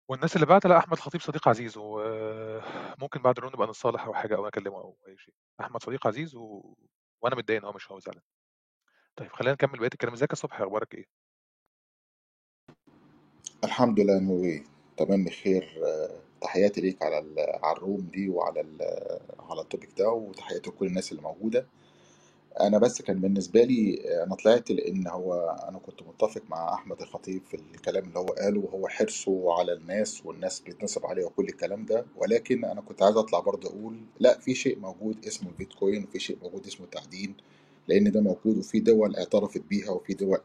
والناس 0.09 0.35
اللي 0.37 0.47
بعت 0.47 0.67
لا 0.67 0.79
أحمد 0.79 0.99
خطيب 0.99 1.21
صديق 1.21 1.49
عزيز 1.49 1.75
وممكن 1.77 3.23
بعد 3.23 3.39
الرون 3.39 3.53
نبقى 3.53 3.69
نتصالح 3.69 4.05
أو 4.05 4.15
حاجة 4.15 4.37
أو 4.37 4.49
اكلمه 4.49 4.77
أو 4.77 4.97
أي 5.09 5.19
شيء. 5.19 5.35
أحمد 5.61 5.83
صديق 5.83 6.07
عزيز 6.07 6.35
و... 6.35 6.75
وأنا 7.23 7.37
متضايق 7.37 7.61
إن 7.61 7.67
هو 7.67 7.73
مش 7.73 7.91
هو 7.91 7.99
زعلان. 7.99 8.23
طيب 9.17 9.33
خلينا 9.33 9.53
نكمل 9.53 9.79
بقية 9.79 9.91
الكلام. 9.93 10.13
إزيك 10.15 10.31
يا 10.31 10.37
صبحي؟ 10.37 10.65
أخبارك 10.65 10.95
إيه؟ 10.95 11.07
الحمد 13.65 14.01
لله 14.01 14.21
نوري. 14.21 14.65
تمام 14.97 15.25
بخير. 15.25 15.81
آه، 15.87 16.30
تحياتي 16.41 16.81
ليك 16.81 17.03
على 17.03 17.17
على 17.63 17.77
الروم 17.77 18.01
دي 18.13 18.29
وعلى 18.29 18.61
على 19.51 19.61
التوبيك 19.61 19.91
ده 19.99 20.09
وتحياتي 20.11 20.71
لكل 20.71 20.87
الناس 20.87 21.13
اللي 21.13 21.23
موجودة. 21.23 21.67
أنا 22.61 22.79
بس 22.79 23.03
كان 23.03 23.21
بالنسبة 23.21 23.63
لي 23.65 24.01
أنا 24.25 24.35
طلعت 24.35 24.71
لأن 24.71 25.07
هو 25.09 25.35
أنا 25.69 25.79
كنت 25.79 26.03
متفق 26.03 26.43
مع 26.49 26.75
أحمد 26.75 27.03
الخطيب 27.03 27.43
في 27.45 27.55
الكلام 27.57 28.05
اللي 28.05 28.19
هو 28.19 28.27
قاله 28.27 28.61
وهو 28.61 28.89
حرصه 28.89 29.59
على 29.59 29.73
الناس 29.73 30.27
والناس 30.27 30.61
بيتنصب 30.61 31.07
عليه 31.07 31.25
وكل 31.25 31.45
الكلام 31.45 31.87
ده. 31.87 32.07
ولكن 32.17 32.65
أنا 32.65 32.81
كنت 32.81 33.03
عايز 33.03 33.17
أطلع 33.17 33.41
برضه 33.41 33.69
أقول 33.69 34.01
لأ 34.21 34.39
في 34.39 34.55
شيء 34.55 34.79
موجود 34.79 35.27
اسمه 35.27 35.49
البيتكوين 35.51 36.05
وفي 36.05 36.19
شيء 36.19 36.39
موجود 36.43 36.67
اسمه 36.67 36.85
التعدين 36.87 37.35
لأن 37.89 38.13
ده 38.13 38.21
موجود 38.21 38.59
وفي 38.59 38.81
دول 38.81 39.17
اعترفت 39.17 39.63
بيها 39.71 39.91
وفي 39.91 40.15
دول 40.15 40.39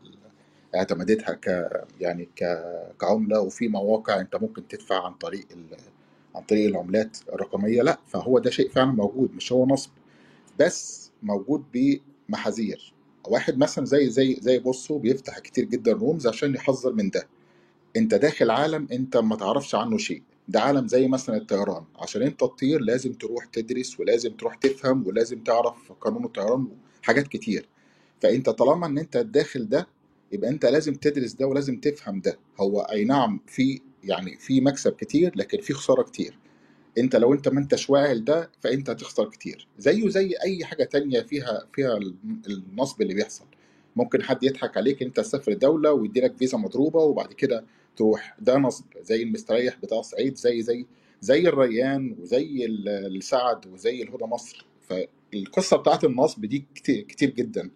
اعتمدتها 0.75 1.33
ك 1.33 1.69
يعني 2.01 2.29
ك 2.35 2.43
كعملة 3.01 3.39
وفي 3.41 3.67
مواقع 3.67 4.19
انت 4.21 4.35
ممكن 4.35 4.67
تدفع 4.67 5.05
عن 5.05 5.13
طريق 5.13 5.45
ال... 5.51 5.77
عن 6.35 6.43
طريق 6.43 6.67
العملات 6.69 7.17
الرقمية 7.33 7.81
لا 7.81 7.99
فهو 8.07 8.39
ده 8.39 8.49
شيء 8.49 8.69
فعلا 8.69 8.91
موجود 8.91 9.31
مش 9.35 9.51
هو 9.51 9.65
نصب 9.65 9.91
بس 10.59 11.11
موجود 11.23 11.63
بمحاذير. 11.73 12.93
واحد 13.27 13.57
مثلا 13.57 13.85
زي 13.85 14.09
زي 14.09 14.37
زي 14.41 14.59
بصو 14.59 14.97
بيفتح 14.97 15.39
كتير 15.39 15.65
جدا 15.65 15.91
رومز 15.93 16.27
عشان 16.27 16.55
يحذر 16.55 16.93
من 16.93 17.09
ده. 17.09 17.27
انت 17.97 18.15
داخل 18.15 18.51
عالم 18.51 18.87
انت 18.91 19.17
ما 19.17 19.35
تعرفش 19.35 19.75
عنه 19.75 19.97
شيء. 19.97 20.23
ده 20.47 20.61
عالم 20.61 20.87
زي 20.87 21.07
مثلا 21.07 21.37
الطيران. 21.37 21.83
عشان 21.99 22.21
انت 22.21 22.39
تطير 22.39 22.79
لازم 22.81 23.13
تروح 23.13 23.45
تدرس 23.45 23.99
ولازم 23.99 24.31
تروح 24.33 24.55
تفهم 24.55 25.07
ولازم 25.07 25.43
تعرف 25.43 25.91
قانون 26.01 26.25
الطيران 26.25 26.67
حاجات 27.03 27.27
كتير. 27.27 27.69
فانت 28.21 28.49
طالما 28.49 28.87
ان 28.87 28.97
انت 28.97 29.17
داخل 29.17 29.69
ده 29.69 29.87
يبقى 30.35 30.49
انت 30.49 30.65
لازم 30.65 30.93
تدرس 30.93 31.33
ده 31.33 31.47
ولازم 31.47 31.79
تفهم 31.79 32.19
ده. 32.21 32.39
هو 32.59 32.79
أي 32.81 33.05
نعم 33.05 33.39
في 33.47 33.81
يعني 34.03 34.37
في 34.37 34.61
مكسب 34.61 34.91
كتير 34.95 35.31
لكن 35.35 35.61
في 35.61 35.73
خسارة 35.73 36.03
كتير. 36.03 36.37
انت 36.97 37.15
لو 37.15 37.33
انت 37.33 37.47
ما 37.49 37.59
انتش 37.59 37.89
واعي 37.89 38.13
لده 38.13 38.51
فانت 38.61 38.89
هتخسر 38.89 39.29
كتير. 39.29 39.67
زيه 39.77 40.09
زي 40.09 40.33
أي 40.43 40.65
حاجة 40.65 40.83
تانية 40.83 41.21
فيها 41.21 41.67
فيها 41.73 41.99
النصب 42.47 43.01
اللي 43.01 43.13
بيحصل. 43.13 43.45
ممكن 43.95 44.23
حد 44.23 44.43
يضحك 44.43 44.77
عليك 44.77 45.01
انت 45.03 45.17
تسافر 45.19 45.51
الدولة 45.51 45.91
ويدي 45.91 46.21
لك 46.21 46.37
فيزا 46.37 46.57
مضروبة 46.57 46.99
وبعد 46.99 47.33
كده 47.33 47.65
تروح. 47.97 48.35
ده 48.39 48.57
نصب. 48.57 48.85
زي 49.01 49.23
المستريح 49.23 49.77
بتاع 49.83 49.99
الصعيد 49.99 50.35
زي 50.35 50.61
زي 50.61 50.85
زي 51.21 51.47
الريان 51.47 52.15
وزي 52.21 52.65
ال- 52.65 52.89
السعد 53.17 53.67
وزي 53.67 54.01
الهدى 54.01 54.25
مصر. 54.25 54.65
فالقصة 54.89 55.77
بتاعت 55.77 56.03
النصب 56.03 56.45
دي 56.45 56.65
كتير, 56.75 57.01
كتير 57.03 57.29
جدا. 57.29 57.69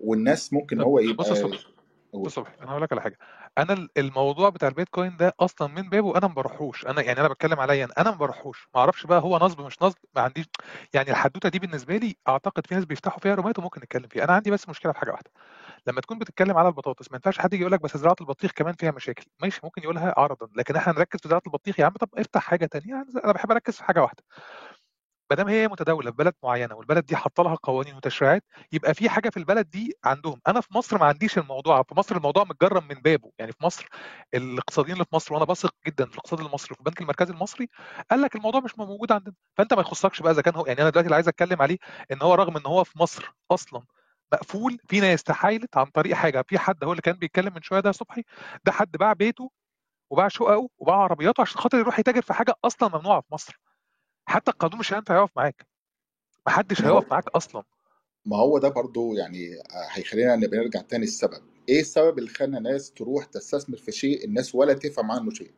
والناس 0.00 0.52
ممكن 0.52 0.80
هو 0.80 0.98
يبقى 0.98 1.24
بص 2.22 2.38
أنا 2.38 2.70
هقول 2.70 2.82
لك 2.82 2.92
على 2.92 3.00
حاجة. 3.02 3.18
أنا 3.58 3.72
ال- 3.72 3.88
الموضوع 3.98 4.48
بتاع 4.48 4.68
البيتكوين 4.68 5.16
ده 5.16 5.32
أصلا 5.40 5.68
من 5.68 5.88
بابه 5.90 6.18
أنا 6.18 6.26
ما 6.26 6.34
بروحوش. 6.34 6.86
أنا 6.86 7.02
يعني 7.02 7.20
أنا 7.20 7.28
بتكلم 7.28 7.60
عليا 7.60 7.88
أنا 7.98 8.10
ما 8.10 8.16
بروحوش. 8.16 8.68
ما 8.74 8.80
أعرفش 8.80 9.06
بقى 9.06 9.20
هو 9.22 9.38
نصب 9.38 9.60
مش 9.60 9.82
نصب 9.82 9.96
ما 10.16 10.22
عنديش 10.22 10.46
يعني 10.94 11.10
الحدوتة 11.10 11.48
دي 11.48 11.58
بالنسبة 11.58 11.96
لي 11.96 12.16
أعتقد 12.28 12.66
في 12.66 12.74
ناس 12.74 12.84
بيفتحوا 12.84 13.20
فيها 13.20 13.34
رومات 13.34 13.58
وممكن 13.58 13.80
نتكلم 13.80 14.08
فيها. 14.08 14.24
أنا 14.24 14.32
عندي 14.32 14.50
بس 14.50 14.68
مشكلة 14.68 14.92
في 14.92 14.98
حاجة 14.98 15.10
واحدة. 15.10 15.30
لما 15.86 16.00
تكون 16.00 16.18
بتتكلم 16.18 16.56
على 16.56 16.68
البطاطس 16.68 17.10
ما 17.12 17.16
ينفعش 17.16 17.38
حد 17.38 17.52
يجي 17.54 17.60
يقول 17.62 17.72
لك 17.72 17.82
بس 17.82 17.96
زراعة 17.96 18.16
البطيخ 18.20 18.52
كمان 18.52 18.74
فيها 18.74 18.90
مشاكل. 18.90 19.24
ماشي 19.42 19.60
ممكن 19.64 19.82
يقولها 19.82 20.14
عرضا 20.18 20.48
لكن 20.56 20.76
إحنا 20.76 20.92
نركز 20.92 21.20
في 21.22 21.28
زراعة 21.28 21.42
البطيخ 21.46 21.80
يا 21.80 21.84
عم. 21.86 21.92
طب 21.92 22.08
افتح 22.18 22.42
حاجة 22.42 22.70
يعني 22.74 23.06
أنا 23.24 23.32
بحب 23.32 23.50
أركز 23.50 23.76
في 23.76 23.84
حاجة 23.84 24.02
واحدة. 24.02 24.22
ما 25.30 25.36
دام 25.36 25.48
هي 25.48 25.68
متداولة 25.68 26.10
في 26.10 26.16
بلد 26.16 26.34
معينة 26.42 26.74
والبلد 26.74 27.06
دي 27.06 27.16
حاطة 27.16 27.42
لها 27.42 27.54
قوانين 27.62 27.94
وتشريعات 27.96 28.44
يبقى 28.72 28.94
في 28.94 29.08
حاجة 29.08 29.28
في 29.30 29.36
البلد 29.36 29.70
دي 29.70 29.94
عندهم. 30.04 30.40
أنا 30.48 30.60
في 30.60 30.68
مصر 30.74 30.98
ما 30.98 31.06
عنديش 31.06 31.38
الموضوع 31.38 31.82
في 31.82 31.94
مصر 31.94 32.16
الموضوع 32.16 32.44
متجرم 32.44 32.88
من 32.88 32.94
بابه. 33.02 33.32
يعني 33.38 33.52
في 33.52 33.64
مصر 33.64 33.86
الاقتصاديين 34.34 34.92
اللي 34.94 35.04
في 35.04 35.14
مصر 35.16 35.34
وأنا 35.34 35.44
بثق 35.44 35.74
جدا 35.86 36.04
في 36.06 36.12
الاقتصاد 36.12 36.40
المصري 36.40 36.68
وفي 36.72 36.80
البنك 36.80 37.00
المركزي 37.00 37.32
المصري 37.32 37.68
قال 38.10 38.20
لك 38.22 38.36
الموضوع 38.36 38.60
مش 38.60 38.78
موجود 38.78 39.12
عندنا. 39.12 39.34
فأنت 39.56 39.74
ما 39.74 39.80
يخصكش 39.80 40.20
بقى 40.22 40.32
إذا 40.32 40.42
كان 40.42 40.54
هو 40.54 40.66
يعني 40.66 40.80
أنا 40.82 40.90
دلوقتي 40.90 41.06
اللي 41.06 41.14
عايز 41.14 41.28
أتكلم 41.28 41.62
عليه 41.62 41.76
إن 42.12 42.22
هو 42.22 42.34
رغم 42.34 42.56
إن 42.56 42.66
هو 42.66 42.84
في 42.84 42.98
مصر 42.98 43.32
أصلا 43.50 43.82
مقفول 44.32 44.78
في 44.88 45.00
ناس 45.00 45.22
تحايلت 45.22 45.76
عن 45.76 45.86
طريق 45.86 46.14
حاجة. 46.16 46.44
في 46.48 46.58
حد 46.58 46.84
هو 46.84 46.90
اللي 46.92 47.02
كان 47.02 47.14
بيتكلم 47.16 47.54
من 47.54 47.62
شوية 47.62 47.80
ده 47.80 47.92
صبحي 47.92 48.24
ده 48.64 48.72
حد 48.72 48.90
باع 48.96 49.12
بيته 49.12 49.50
وباع 50.10 50.28
شققه 50.28 50.68
وباع 50.78 50.96
عربياته 50.96 51.40
عشان 51.40 51.60
خاطر 51.60 51.78
يروح 51.78 51.98
يتاجر 51.98 52.22
في 52.22 52.34
حاجة 52.34 52.54
أصلا 52.64 52.88
ممنوعة 52.98 53.20
في 53.20 53.34
مصر. 53.34 53.60
حتى 54.26 54.50
القانون 54.50 54.78
مش 54.78 54.92
هينفع 54.92 55.16
يقف 55.16 55.30
معاك. 55.36 55.66
محدش 56.46 56.82
هيقف 56.82 57.10
معاك 57.10 57.28
أصلا. 57.28 57.62
ما 58.26 58.36
هو 58.36 58.58
ده 58.58 58.68
برضو 58.68 59.14
يعني 59.14 59.54
آه، 59.54 59.88
هيخلينا 59.90 60.36
نبقى 60.36 60.58
نرجع 60.58 60.80
تاني 60.80 61.04
السبب 61.04 61.42
إيه 61.68 61.80
السبب 61.80 62.18
اللي 62.18 62.30
خلى 62.30 62.60
ناس 62.60 62.90
تروح 62.90 63.24
تستثمر 63.24 63.76
في 63.76 63.92
شيء 63.92 64.24
الناس 64.24 64.54
ولا 64.54 64.72
تفهم 64.72 65.10
عنه 65.10 65.30
شيء؟ 65.30 65.50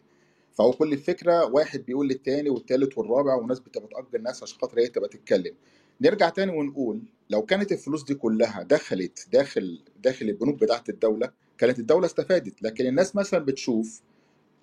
فهو 0.52 0.72
كل 0.72 0.92
الفكرة 0.92 1.44
واحد 1.44 1.80
بيقول 1.84 2.08
للتاني 2.08 2.50
والتالت 2.50 2.98
والرابع 2.98 3.34
والناس 3.34 3.60
بتبقى 3.60 3.88
تأجر 3.88 4.08
الناس 4.14 4.42
عشان 4.42 4.58
خاطر 4.58 4.78
هي 4.80 4.86
تبقى 4.86 5.08
تتكلم. 5.08 5.54
نرجع 6.00 6.28
تاني 6.28 6.52
ونقول 6.52 7.02
لو 7.30 7.42
كانت 7.42 7.72
الفلوس 7.72 8.04
دي 8.04 8.14
كلها 8.14 8.62
دخلت 8.62 9.28
داخل 9.32 9.82
داخل 9.96 10.26
البنوك 10.28 10.60
بتاعت 10.60 10.88
الدولة 10.88 11.30
كانت 11.58 11.78
الدولة 11.78 12.06
استفادت. 12.06 12.62
لكن 12.62 12.86
الناس 12.86 13.16
مثلا 13.16 13.44
بتشوف 13.44 14.02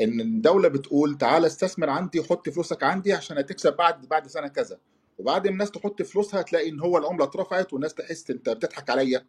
إن 0.02 0.22
الدولة 0.22 0.68
بتقول 0.68 1.18
تعالى 1.18 1.48
استثمر 1.48 1.90
عندي 1.90 2.20
وحط 2.20 2.50
فلوسك 2.50 2.84
عندي 2.84 3.14
عشان 3.14 3.38
هتكسب 3.38 3.76
بعد 3.76 4.06
بعد 4.06 4.28
سنة 4.28 4.48
كذا. 4.48 4.80
وبعد 5.18 5.48
ما 5.48 5.54
الناس 5.54 5.72
تحط 5.72 6.02
فلوسها 6.02 6.42
تلاقي 6.42 6.70
إن 6.70 6.80
هو 6.80 6.98
العملة 6.98 7.24
اترفعت 7.24 7.74
والناس 7.74 7.94
تحس 7.94 8.30
إنت 8.32 8.50
بتضحك 8.50 8.90
عليا. 8.90 9.26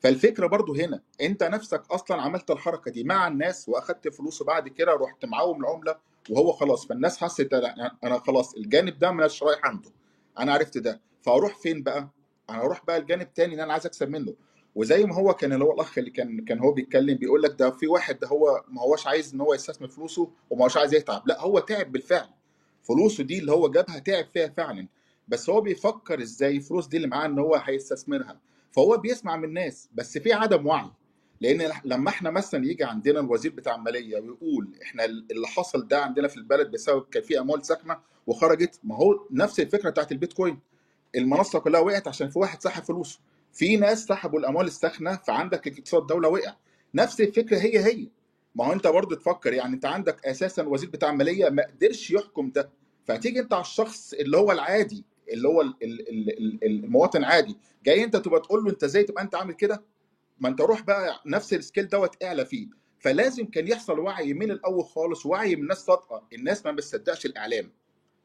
فالفكرة 0.00 0.46
برضو 0.46 0.74
هنا 0.74 1.02
إنت 1.20 1.42
نفسك 1.42 1.82
أصلا 1.90 2.22
عملت 2.22 2.50
الحركة 2.50 2.90
دي 2.90 3.04
مع 3.04 3.28
الناس 3.28 3.68
وأخدت 3.68 4.08
فلوس 4.08 4.42
وبعد 4.42 4.68
كده 4.68 4.92
رحت 4.94 5.24
معاهم 5.24 5.60
العملة 5.64 5.96
وهو 6.30 6.52
خلاص 6.52 6.86
فالناس 6.86 7.18
حست 7.18 7.54
أنا 8.04 8.18
خلاص 8.18 8.54
الجانب 8.54 8.98
ده 8.98 9.10
مش 9.10 9.42
رايح 9.42 9.60
عنده. 9.66 9.90
أنا 10.38 10.52
عرفت 10.52 10.78
ده. 10.78 11.00
فأروح 11.22 11.56
فين 11.58 11.82
بقى؟ 11.82 12.08
أنا 12.50 12.62
أروح 12.62 12.84
بقى 12.84 12.96
الجانب 12.96 13.34
تاني 13.34 13.52
اللي 13.52 13.62
أنا 13.64 13.72
عايز 13.72 13.86
أكسب 13.86 14.08
منه. 14.08 14.34
وزي 14.78 15.04
ما 15.04 15.14
هو 15.14 15.34
كان 15.34 15.52
اللي 15.52 15.64
هو 15.64 15.72
الأخ 15.72 15.98
اللي 15.98 16.10
كان 16.10 16.44
كان 16.44 16.58
هو 16.58 16.72
بيتكلم 16.72 17.14
بيقول 17.18 17.42
لك 17.42 17.54
ده 17.58 17.70
في 17.70 17.86
واحد 17.86 18.18
ده 18.18 18.28
هو 18.28 18.64
ما 18.68 18.82
هوش 18.82 19.06
عايز 19.06 19.34
إن 19.34 19.40
هو 19.40 19.54
يستثمر 19.54 19.88
فلوسه 19.88 20.30
وما 20.50 20.64
هوش 20.64 20.76
عايز 20.76 20.94
يتعب. 20.94 21.22
لا 21.28 21.40
هو 21.40 21.58
تعب 21.58 21.92
بالفعل. 21.92 22.28
فلوسه 22.82 23.24
دي 23.24 23.38
اللي 23.38 23.52
هو 23.52 23.68
جابها 23.68 23.98
تعب 23.98 24.24
فيها 24.32 24.48
فعلا. 24.48 24.86
بس 25.28 25.50
هو 25.50 25.60
بيفكر 25.60 26.22
إزاي 26.22 26.56
الفلوس 26.56 26.86
دي 26.86 26.96
اللي 26.96 27.08
معاه 27.08 27.26
إن 27.26 27.38
هو 27.38 27.54
هيستثمرها. 27.54 28.40
فهو 28.72 28.96
بيسمع 28.96 29.36
من 29.36 29.44
الناس 29.44 29.88
بس 29.94 30.18
في 30.18 30.32
عدم 30.32 30.66
وعي. 30.66 30.90
لأن 31.40 31.72
لما 31.84 32.10
إحنا 32.10 32.30
مثلا 32.30 32.66
يجي 32.66 32.84
عندنا 32.84 33.20
الوزير 33.20 33.52
بتاع 33.52 33.74
المالية 33.74 34.20
ويقول 34.20 34.68
إحنا 34.82 35.04
اللي 35.04 35.46
حصل 35.46 35.88
ده 35.88 36.02
عندنا 36.02 36.28
في 36.28 36.36
البلد 36.36 36.70
بسبب 36.70 37.04
كان 37.10 37.22
في 37.22 37.38
أموال 37.38 37.66
ساكنة 37.66 37.98
وخرجت 38.26 38.80
ما 38.84 38.96
هو 38.96 39.26
نفس 39.30 39.60
الفكرة 39.60 39.90
بتاعت 39.90 40.12
البيتكوين. 40.12 40.58
المنصة 41.16 41.58
كلها 41.58 41.80
وقعت 41.80 42.08
عشان 42.08 42.30
في 42.30 42.38
واحد 42.38 42.62
سحب 42.62 42.82
فلوسه. 42.82 43.18
في 43.58 43.76
ناس 43.76 44.04
سحبوا 44.04 44.38
الأموال 44.38 44.66
الساخنة 44.66 45.16
فعندك 45.16 45.68
اقتصاد 45.68 46.00
الدولة 46.00 46.28
وقع. 46.28 46.54
نفس 46.94 47.20
الفكرة 47.20 47.58
هي 47.58 47.78
هي. 47.84 48.08
ما 48.54 48.66
هو 48.66 48.72
أنت 48.72 48.86
برضه 48.86 49.16
تفكر 49.16 49.52
يعني 49.52 49.74
أنت 49.74 49.86
عندك 49.86 50.26
أساسا 50.26 50.62
وزير 50.62 50.90
بتاع 50.90 51.10
المالية 51.10 51.48
ما 51.48 51.62
قدرش 51.66 52.10
يحكم 52.10 52.50
ده. 52.50 52.70
فتيجي 53.04 53.40
أنت 53.40 53.52
على 53.52 53.60
الشخص 53.60 54.12
اللي 54.12 54.36
هو 54.36 54.52
العادي 54.52 55.04
اللي 55.32 55.48
هو 55.48 55.60
ال- 55.60 55.74
ال- 55.82 56.08
ال- 56.08 56.38
ال- 56.38 56.64
المواطن 56.64 57.24
عادي 57.24 57.56
جاي 57.84 58.04
أنت 58.04 58.16
تبقى 58.16 58.40
تقول 58.40 58.64
له 58.64 58.70
أنت 58.70 58.84
إزاي 58.84 59.02
تبقى 59.04 59.22
أنت 59.22 59.34
عامل 59.34 59.52
كده؟ 59.54 59.82
ما 60.40 60.48
أنت 60.48 60.60
روح 60.60 60.82
بقى 60.82 61.20
نفس 61.26 61.54
السكيل 61.54 61.88
دوت 61.88 62.22
اعلى 62.22 62.44
فيه. 62.44 62.66
فلازم 63.00 63.44
كان 63.46 63.68
يحصل 63.68 63.98
وعي 63.98 64.32
من 64.32 64.50
الأول 64.50 64.84
خالص 64.84 65.26
وعي 65.26 65.56
من 65.56 65.62
الناس 65.62 65.78
صادقة. 65.78 66.26
الناس 66.32 66.66
ما 66.66 66.72
بتصدقش 66.72 67.26
الإعلام. 67.26 67.70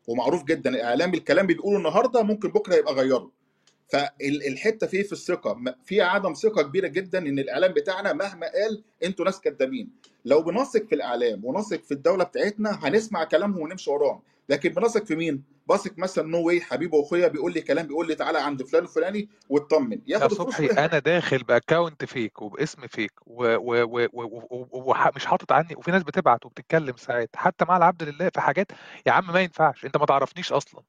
ومعروف 0.07 0.43
جدا 0.43 0.69
الاعلام 0.69 1.13
الكلام 1.13 1.45
اللي 1.45 1.55
بيقوله 1.55 1.77
النهارده 1.77 2.23
ممكن 2.23 2.49
بكرة 2.49 2.75
يبقى 2.75 2.93
غيره. 2.93 3.31
فالحته 3.93 4.87
فيه 4.87 5.03
في 5.03 5.11
الثقة. 5.11 5.75
في 5.85 6.01
عدم 6.01 6.33
ثقة 6.33 6.61
كبيرة 6.61 6.87
جدا 6.87 7.19
إن 7.19 7.39
الإعلام 7.39 7.71
بتاعنا 7.73 8.13
مهما 8.13 8.47
قال 8.47 8.83
أنتوا 9.03 9.25
ناس 9.25 9.41
كدابين. 9.41 9.89
لو 10.25 10.41
بنثق 10.41 10.85
في 10.85 10.95
الإعلام 10.95 11.45
ونثق 11.45 11.83
في 11.83 11.91
الدولة 11.91 12.23
بتاعتنا 12.23 12.79
هنسمع 12.83 13.23
كلامهم 13.23 13.61
ونمشي 13.61 13.91
وراهم. 13.91 14.21
لكن 14.49 14.69
بنثق 14.69 15.05
في 15.05 15.15
مين؟ 15.15 15.43
بثق 15.69 15.97
مثلا 15.97 16.27
نو 16.27 16.47
واي 16.47 16.61
حبيبي 16.61 16.97
وأخويا 16.97 17.27
بيقول 17.27 17.53
لي 17.53 17.61
كلام 17.61 17.87
بيقول 17.87 18.07
لي 18.07 18.15
تعالى 18.15 18.39
عند 18.39 18.63
فلان 18.63 18.83
الفلاني 18.83 19.29
واطمن. 19.49 19.91
يا 20.07 20.17
ياخد 20.17 20.33
صبحي 20.33 20.65
أنا 20.65 20.99
داخل 20.99 21.37
باكونت 21.37 22.05
فيك 22.05 22.41
وباسم 22.41 22.87
فيك 22.87 23.11
ومش 23.27 25.25
حاطط 25.25 25.51
عني 25.51 25.75
وفي 25.75 25.91
ناس 25.91 26.03
بتبعت 26.03 26.45
وبتتكلم 26.45 26.97
ساعات. 26.97 27.29
حتى 27.35 27.65
مع 27.65 27.77
العبد 27.77 28.03
لله 28.03 28.29
في 28.29 28.41
حاجات 28.41 28.67
يا 29.07 29.11
عم 29.11 29.33
ما 29.33 29.41
ينفعش. 29.41 29.85
أنت 29.85 29.97
ما 29.97 30.05
تعرفنيش 30.05 30.51
أصلا. 30.51 30.81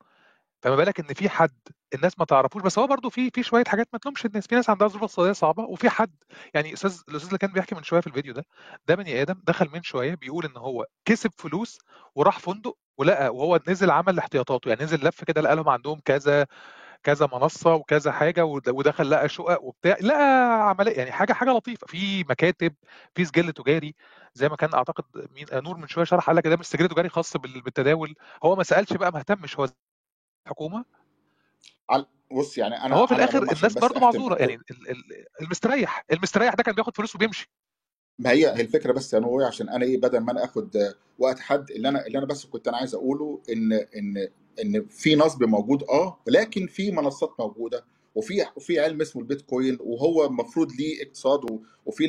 فما 0.65 0.77
بالك 0.77 1.01
إن 1.01 1.15
في 1.15 1.29
حد 1.29 1.53
الناس 1.95 2.19
ما 2.19 2.25
تعرفوش 2.25 2.63
بس 2.63 2.79
هو 2.79 2.87
برضو 2.87 3.11
في 3.11 3.31
في 3.31 3.43
شوية 3.43 3.65
حاجات 3.69 3.89
ما 3.93 3.99
تلومش 3.99 4.27
الناس. 4.27 4.47
في 4.47 4.55
ناس 4.55 4.71
عندها 4.71 4.89
ظروف 4.89 5.03
اقتصادية 5.03 5.33
صعبة 5.33 5.63
وفي 5.65 5.91
حد 5.91 6.15
يعني 6.55 6.73
أستاذ 6.73 7.01
الأستاذ 7.09 7.27
اللي 7.29 7.39
كان 7.39 7.53
بيحكي 7.53 7.75
من 7.75 7.83
شوية 7.83 8.01
في 8.01 8.07
الفيديو 8.07 8.35
ده 8.35 8.45
ده 8.89 8.95
بني 8.95 9.23
آدم 9.23 9.43
دخل 9.45 9.69
من 9.73 9.83
شوية 9.83 10.15
بيقول 10.15 10.45
إن 10.47 10.57
هو 10.57 10.87
كسب 11.05 11.31
فلوس 11.39 11.79
وراح 12.15 12.39
فندق 12.39 12.77
ولقى 12.99 13.29
وهو 13.37 13.61
نزل 13.69 13.91
عمل 13.91 14.19
احتياطاته. 14.19 14.69
يعني 14.69 14.85
نزل 14.85 15.07
لف 15.09 15.25
كده 15.25 15.41
لقى 15.43 15.57
لهم 15.57 15.69
عندهم 15.69 16.01
كذا 16.05 16.47
كذا 17.05 17.29
منصة 17.35 17.75
وكذا 17.75 18.13
حاجة 18.13 18.45
ود- 18.47 18.71
ودخل 18.71 19.11
لقى 19.11 19.29
شقق 19.31 19.63
وبتاع 19.65 19.97
لقى 20.03 20.21
عملية 20.71 20.93
يعني 20.93 21.13
حاجة 21.13 21.33
حاجة 21.33 21.51
لطيفة. 21.51 21.87
في 21.87 22.25
مكاتب 22.31 22.75
في 23.17 23.25
سجل 23.25 23.53
تجاري 23.53 23.95
زي 24.35 24.49
ما 24.49 24.57
كان 24.57 24.75
أعتقد 24.75 25.05
مين 25.33 25.47
نور 25.55 25.77
من 25.79 25.89
شوية 25.89 26.05
شرح 26.05 26.27
قال 26.27 26.37
لك 26.37 26.47
ده 26.47 26.57
مش 26.57 26.67
سجل 26.67 26.89
تجاري 26.89 27.09
خاص 27.09 27.37
بال- 27.37 27.63
بالتداول. 27.63 28.15
هو 28.45 28.57
ما 28.57 28.63
سألش 28.65 28.93
بقى 28.95 29.13
ما 29.13 29.19
اهتمش 29.19 29.59
هو 29.61 29.69
الحكومة 30.49 30.85
على- 31.93 32.05
بص 32.33 32.59
يعني 32.59 32.85
أنا 32.87 32.95
فهو 32.95 33.07
في 33.07 33.15
الآخر 33.15 33.41
برضه 33.41 33.53
الناس 33.53 33.77
اختم 33.77 34.01
معذورة 34.01 34.37
يعني 34.37 34.55
ال- 34.55 34.91
ال- 34.91 35.27
المستريح 35.43 36.05
المستريح 36.13 36.55
ده 36.55 36.63
كان 36.63 36.75
بياخد 36.75 36.97
فلوس 36.97 37.15
وبيمشي. 37.15 37.51
ما 38.19 38.31
هي 38.31 38.47
هي 38.49 38.61
الفكرة 38.61 38.93
بس 38.93 39.15
أنا 39.15 39.27
هو 39.27 39.41
عشان 39.43 39.69
أنا 39.69 39.85
إيه 39.85 40.01
بدل 40.01 40.19
ما 40.19 40.33
أنا 40.33 40.45
آخد 40.45 40.77
وقت 41.19 41.39
حد 41.41 41.71
اللي 41.71 41.89
أنا 41.89 42.07
اللي 42.07 42.19
أنا 42.19 42.27
بس 42.27 42.47
كنت 42.47 42.69
أنا 42.69 42.77
عايز 42.77 42.95
أقوله 42.95 43.43
إن 43.53 43.73
إن 43.73 44.29
إن 44.65 44.87
في 44.89 45.15
نصب 45.17 45.43
موجود 45.45 45.83
آه 45.83 46.21
ولكن 46.27 46.67
في 46.67 46.91
منصات 46.91 47.35
موجودة 47.39 47.85
وفي 48.15 48.47
وفي 48.57 48.81
علم 48.81 49.01
اسمه 49.01 49.23
البيتكوين 49.23 49.79
وهو 49.81 50.25
المفروض 50.27 50.73
ليه 50.73 51.03
اقتصاد 51.03 51.41
وفي 51.87 52.05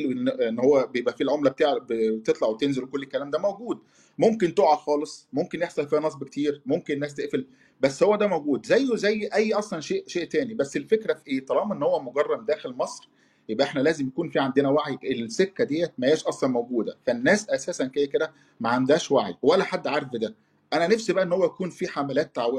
إن 0.48 0.58
هو 0.58 0.86
بيبقى 0.86 1.16
فيه 1.16 1.24
العملة 1.24 1.50
بتاع 1.50 1.78
بتطلع 1.90 2.48
وتنزل 2.48 2.82
وكل 2.84 3.02
الكلام 3.02 3.30
ده 3.30 3.38
موجود. 3.38 3.78
ممكن 4.18 4.54
تقع 4.54 4.76
خالص 4.76 5.28
ممكن 5.32 5.62
يحصل 5.62 5.88
فيها 5.88 6.00
نصب 6.00 6.24
كتير 6.24 6.62
ممكن 6.66 6.94
الناس 6.94 7.14
تقفل 7.14 7.46
بس 7.80 8.02
هو 8.02 8.16
ده 8.16 8.26
موجود. 8.26 8.66
زيه 8.66 8.96
زي 8.96 9.28
أي 9.34 9.54
أصلا 9.54 9.80
شيء 9.80 10.04
شيء 10.06 10.24
تاني. 10.28 10.54
بس 10.54 10.76
الفكرة 10.76 11.14
في 11.14 11.26
إيه؟ 11.28 11.46
طالما 11.46 11.74
إن 11.74 11.82
هو 11.82 12.02
مجرد 12.02 12.46
داخل 12.46 12.72
مصر 12.72 13.08
يبقى 13.48 13.66
إحنا 13.66 13.80
لازم 13.80 14.06
يكون 14.06 14.28
في 14.30 14.38
عندنا 14.38 14.68
وعي. 14.68 14.98
السكة 15.04 15.64
ديت 15.64 15.92
ما 15.98 16.06
هياش 16.08 16.24
أصلا 16.24 16.50
موجودة. 16.50 16.96
فالناس 17.06 17.50
أساسا 17.50 17.86
كده 17.86 18.06
كده 18.06 18.32
ما 18.60 18.68
عندهاش 18.68 19.10
وعي 19.10 19.36
ولا 19.42 19.64
حد 19.64 19.86
عارف 19.86 20.08
ده. 20.08 20.34
أنا 20.72 20.86
نفسي 20.86 21.12
بقى 21.12 21.24
إن 21.24 21.32
هو 21.32 21.44
يكون 21.44 21.70
في 21.70 21.88
حملات 21.88 22.36
تعو... 22.36 22.58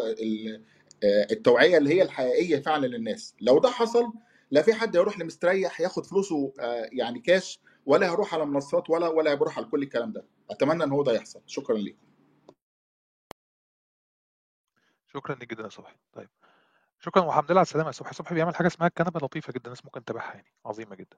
آه، 1.04 1.28
التوعية 1.32 1.78
اللي 1.78 1.94
هي 1.94 2.02
الحقيقية 2.02 2.60
فعلا 2.60 2.88
للناس. 2.88 3.36
لو 3.42 3.60
ده 3.60 3.70
حصل 3.70 4.14
لا 4.52 4.62
في 4.62 4.74
حد 4.74 4.96
يروح 4.96 5.20
لمستريح 5.20 5.82
ياخد 5.82 6.06
فلوسه 6.06 6.54
آه، 6.60 6.90
يعني 6.92 7.20
كاش 7.20 7.60
ولا 7.88 8.10
هيروح 8.10 8.34
على 8.34 8.46
منصات 8.46 8.90
ولا 8.90 9.08
ولا 9.08 9.32
هيروح 9.32 9.58
على 9.58 9.68
كل 9.68 9.84
الكلام 9.84 10.12
ده. 10.12 10.26
أتمنى 10.52 10.84
إن 10.84 10.92
هو 10.92 11.04
ده 11.04 11.12
يحصل. 11.12 11.42
شكرا 11.46 11.78
ليكم. 11.78 12.08
شكرا 15.08 15.36
لك 15.36 15.50
جدا 15.50 15.64
يا 15.64 15.70
صبحي. 15.70 15.96
طيب. 16.14 16.30
شكرا 17.00 17.24
والحمد 17.24 17.52
لله 17.52 17.60
على 17.60 17.66
السلامة 17.66 17.88
يا 17.88 17.92
صبحي. 17.92 18.14
صبحي 18.14 18.36
بيعمل 18.36 18.56
حاجة 18.56 18.68
اسمها 18.68 18.88
الكنبة 18.88 19.20
لطيفة 19.24 19.54
جدا. 19.54 19.66
الناس 19.66 19.86
ممكن 19.86 20.06
تتابعها 20.06 20.34
يعني. 20.34 20.54
عظيمة 20.66 20.96
جدا. 20.96 21.18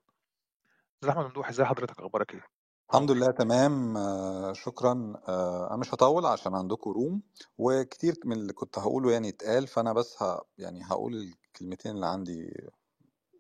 أستاذ 0.95 1.09
أحمد 1.09 1.25
ممدوح 1.25 1.49
إزاي 1.49 1.65
حضرتك؟ 1.65 1.99
أخبارك 1.99 2.33
إيه؟ 2.33 2.45
الحمد 2.89 3.11
لله 3.11 3.31
تمام. 3.31 3.97
آه، 3.97 4.53
شكرا. 4.53 5.13
آه، 5.27 5.67
أنا 5.67 5.77
مش 5.77 5.93
هطول 5.93 6.25
عشان 6.25 6.55
عندكم 6.55 6.91
روم. 6.91 7.21
وكتير 7.57 8.15
من 8.25 8.35
اللي 8.37 8.53
كنت 8.53 8.79
هقوله 8.79 9.11
يعني 9.11 9.29
اتقال 9.29 9.67
فأنا 9.67 9.93
بس 9.93 10.23
ه... 10.23 10.41
يعني 10.57 10.85
هقول 10.85 11.13
الكلمتين 11.13 11.91
اللي 11.91 12.05
عندي 12.05 12.69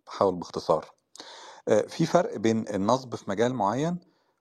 بحاول 0.05 0.35
باختصار. 0.35 0.85
آه، 0.85 0.91
في 1.87 2.05
فرق 2.05 2.37
بين 2.37 2.65
النصب 2.75 3.15
في 3.15 3.29
مجال 3.31 3.53
معين 3.53 3.97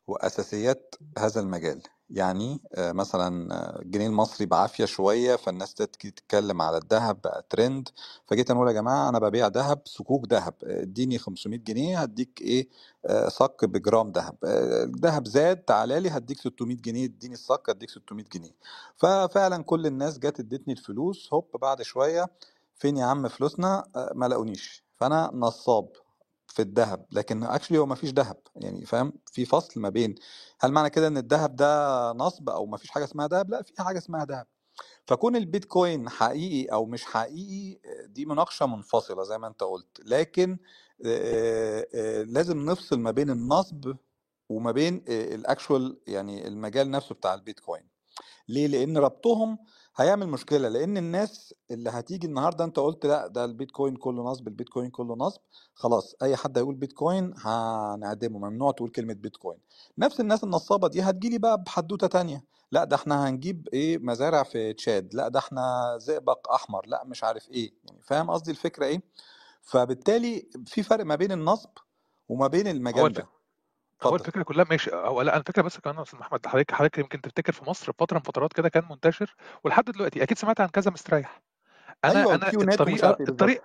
وأساسيات 0.06 0.94
هذا 1.18 1.40
المجال. 1.40 1.82
يعني 2.10 2.60
آه، 2.74 2.92
مثلا 2.92 3.54
آه، 3.54 3.82
الجنيه 3.82 4.06
المصري 4.06 4.46
بعافية 4.46 4.84
شوية 4.84 5.36
فالناس 5.36 5.74
تتكلم 5.74 6.62
على 6.62 6.78
الذهب 6.78 7.20
بقى 7.22 7.46
ترند 7.50 7.88
فجيت 8.28 8.50
أنا 8.50 8.58
أقول 8.60 8.68
يا 8.68 8.74
جماعة 8.74 9.08
أنا 9.08 9.18
ببيع 9.18 9.46
ذهب 9.48 9.82
صكوك 9.84 10.32
ذهب. 10.32 10.54
آه، 10.64 10.82
اديني 10.82 11.18
500 11.18 11.58
جنيه 11.58 11.98
هديك 12.02 12.42
إيه 12.42 12.68
آه، 13.06 13.28
صك 13.28 13.64
بجرام 13.64 14.12
ذهب. 14.12 14.36
آه، 14.44 14.84
الذهب 14.84 15.28
زاد 15.28 15.56
تعالى 15.56 16.00
لي 16.00 16.10
هديك 16.10 16.38
600 16.40 16.76
جنيه 16.76 17.04
اديني 17.06 17.34
الصك 17.34 17.70
هديك 17.70 17.90
600 17.90 18.24
جنيه. 18.34 18.52
ففعلا 18.96 19.62
كل 19.64 19.86
الناس 19.86 20.18
جت 20.18 20.40
ادتني 20.40 20.74
الفلوس 20.74 21.34
هوب 21.34 21.46
بعد 21.62 21.82
شوية 21.82 22.26
فين 22.76 22.96
يا 22.96 23.04
عم 23.06 23.28
فلوسنا؟ 23.28 23.84
آه، 23.96 24.12
ما 24.14 24.26
لاقونيش 24.28 24.84
فأنا 24.96 25.30
نصاب. 25.34 25.88
في 26.58 26.62
الذهب 26.62 27.06
لكن 27.12 27.42
actually 27.42 27.78
هو 27.78 27.86
ما 27.86 27.94
فيش 27.94 28.10
ذهب 28.10 28.36
يعني 28.56 28.84
فاهم؟ 28.84 29.12
في 29.32 29.44
فصل 29.44 29.80
ما 29.80 29.88
بين 29.88 30.14
هل 30.60 30.72
معنى 30.72 30.90
كده 30.90 31.06
إن 31.06 31.16
الذهب 31.16 31.56
ده 31.56 32.12
نصب 32.12 32.50
أو 32.50 32.66
ما 32.66 32.76
فيش 32.76 32.90
حاجة 32.90 33.04
اسمها 33.04 33.28
ذهب؟ 33.28 33.50
لأ 33.50 33.62
في 33.62 33.82
حاجة 33.82 33.98
اسمها 33.98 34.24
ذهب. 34.24 34.46
فكون 35.06 35.36
البيتكوين 35.36 36.08
حقيقي 36.08 36.72
أو 36.72 36.86
مش 36.86 37.04
حقيقي 37.04 37.80
دي 38.06 38.24
مناقشة 38.26 38.66
منفصلة 38.66 39.22
زي 39.22 39.38
ما 39.38 39.46
أنت 39.46 39.62
قلت. 39.62 40.00
لكن 40.04 40.58
لازم 42.32 42.70
نفصل 42.70 42.98
ما 43.00 43.10
بين 43.10 43.30
النصب 43.30 43.96
وما 44.48 44.72
بين 44.72 45.04
ال 45.08 45.21
actual 45.21 46.00
يعني 46.06 46.48
المجال 46.48 46.90
نفسه 46.90 47.14
بتاع 47.14 47.34
البيتكوين. 47.34 47.88
ليه؟ 48.48 48.66
لأن 48.66 48.98
ربطهم 48.98 49.58
هيعمل 49.98 50.28
مشكلة 50.28 50.68
لأن 50.68 50.96
الناس 50.96 51.54
اللي 51.70 51.90
هتيجي 51.90 52.26
النهارده 52.26 52.64
أنت 52.64 52.78
قلت 52.78 53.06
لأ 53.06 53.26
ده 53.26 53.44
البيتكوين 53.44 53.96
كله 53.96 54.22
نصب 54.22 54.48
البيتكوين 54.48 54.90
كله 54.90 55.14
نصب 55.16 55.40
خلاص 55.74 56.14
أي 56.22 56.36
حد 56.36 56.58
هيقول 56.58 56.74
بيتكوين 56.74 57.34
هنعدمه 57.38 58.38
ممنوع 58.38 58.72
تقول 58.72 58.90
كلمة 58.90 59.14
بيتكوين. 59.14 59.58
نفس 59.98 60.20
الناس 60.20 60.44
النصابة 60.44 60.88
دي 60.88 61.02
هتجيلي 61.02 61.38
بقى 61.38 61.62
بحدوتة 61.62 62.06
تانية 62.06 62.44
لأ 62.72 62.84
ده 62.84 62.96
إحنا 62.96 63.28
هنجيب 63.28 63.68
إيه 63.72 63.98
مزارع 63.98 64.42
في 64.42 64.72
تشاد 64.72 65.14
لأ 65.14 65.28
ده 65.28 65.38
إحنا 65.38 65.94
زئبق 66.00 66.52
أحمر 66.52 66.86
لأ 66.86 67.04
مش 67.04 67.24
عارف 67.24 67.50
إيه 67.50 67.72
يعني 67.84 68.00
فاهم 68.02 68.30
قصدي 68.30 68.50
الفكرة 68.50 68.86
إيه؟ 68.86 69.02
فبالتالي 69.62 70.48
في 70.66 70.82
فرق 70.82 71.04
ما 71.04 71.14
بين 71.14 71.32
النصب 71.32 71.70
وما 72.28 72.46
بين 72.46 72.66
المجال. 72.68 73.12
ده 73.12 73.37
هو 74.02 74.16
اتفضل. 74.16 74.16
الفكرة 74.16 74.42
كلها 74.42 74.64
ماشي 74.70 74.90
هو 74.94 75.22
لأ 75.22 75.32
أنا 75.32 75.40
الفكرة 75.40 75.62
بس 75.62 75.78
كمان 75.80 75.96
يا 75.96 76.02
أستاذ 76.02 76.18
محمد 76.18 76.46
حضرتك 76.46 76.74
حضرتك 76.74 76.98
يمكن 76.98 77.20
تفتكر 77.20 77.52
في 77.52 77.64
مصر 77.70 77.92
فترة 77.92 78.16
من 78.16 78.22
فترات 78.22 78.52
كده 78.52 78.68
كان 78.68 78.84
منتشر 78.90 79.34
ولحد 79.64 79.84
دلوقتي 79.84 80.22
أكيد 80.22 80.38
سمعت 80.38 80.60
عن 80.60 80.68
كذا 80.68 80.90
مستريح. 80.90 81.42
أنا 82.04 82.20
أيوه 82.20 82.34
أنا 82.34 82.52
ومش 82.56 82.80
الطريقة 82.80 83.04
عارف 83.06 83.20
إيه 83.20 83.26
بالظبط 83.26 83.28
الطريقة 83.28 83.64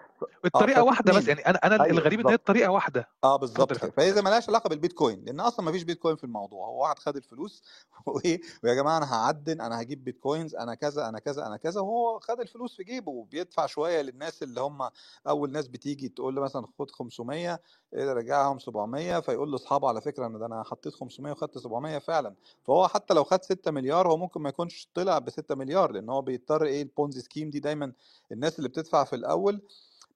آه 0.55 0.65
الطريقة 0.65 0.83
ففي 0.83 0.83
واحدة 0.83 1.13
بس 1.13 1.27
اتنين 1.27 1.29
يعني 1.29 1.41
أنا 1.41 1.59
أنا 1.65 1.79
أيوه 1.79 1.91
الغريب 1.91 2.19
إن 2.21 2.29
هي 2.29 2.35
بالظبط 2.35 2.35
الطريقة 2.35 2.71
واحدة. 2.71 3.09
آه 3.23 3.37
اتفضل 3.55 3.75
بالظبط 3.75 3.77
يا 3.77 3.81
كده. 3.81 3.91
فندم. 3.91 3.93
فهي 3.97 4.21
مالهاش 4.21 4.49
علاقة 4.49 4.69
بالبيتكوين 4.69 5.25
لأن 5.25 5.39
أصلا 5.39 5.65
ما 5.65 5.71
فيش 5.71 5.83
بيتكوين 5.83 6.15
في 6.15 6.23
الموضوع. 6.23 6.67
هو 6.67 6.83
واحد 6.83 6.99
خد 6.99 7.15
الفلوس 7.17 7.63
وإيه 8.07 8.41
ويا 8.63 8.73
جماعة 8.73 8.97
أنا 8.97 9.13
هعدن 9.15 9.61
أنا 9.61 9.81
هجيب 9.81 10.03
بيتكوينز 10.03 10.55
أنا 10.55 10.75
كذا 10.75 11.09
أنا 11.09 11.19
كذا 11.19 11.47
أنا 11.47 11.57
كذا 11.57 11.81
وهو 11.81 12.19
خد 12.19 12.39
الفلوس 12.39 12.75
في 12.77 12.83
جيبه. 12.83 13.11
وبيدفع 13.11 13.65
شوية 13.65 14.01
للناس 14.01 14.43
اللي 14.43 14.61
هم 14.61 14.89
أول 15.27 15.51
ناس 15.51 15.67
بتيجي 15.67 16.09
تقول 16.09 16.35
له 16.35 16.41
مثلا 16.41 16.67
خد 16.79 16.91
500 16.91 17.53
إيه 17.53 17.61
رجعهم 17.95 18.59
700 18.59 19.19
فيقول 19.19 19.51
لأصحابه 19.51 19.87
على 19.87 20.01
فكرة 20.01 20.27
إن 20.27 20.39
ده 20.39 20.45
أنا 20.45 20.63
حطيت 20.63 20.93
500 20.93 21.31
وخدت 21.31 21.57
700 21.57 21.97
فعلا. 21.99 22.33
فهو 22.67 22.87
حتى 22.87 23.13
لو 23.13 23.23
خد 23.23 23.43
6 23.43 23.71
مليار 23.71 24.07
هو 24.07 24.17
ممكن 24.17 24.41
ما 24.41 24.49
يكونش 24.49 24.87
طلع 24.93 25.19
ب 25.19 25.29
6 25.29 25.55
مليار 25.55 25.91
لأن 25.91 26.09
هو 26.09 26.21
بيضطر 26.21 26.65
إيه 26.65 26.81
ال 26.81 26.88
Ponzi 26.88 27.21
scheme 27.21 27.49
دي 27.49 27.59
دايما 27.59 27.93
الناس 28.31 28.57
اللي 28.57 28.69
بتدفع 28.69 29.03
في 29.03 29.15
الأول 29.15 29.61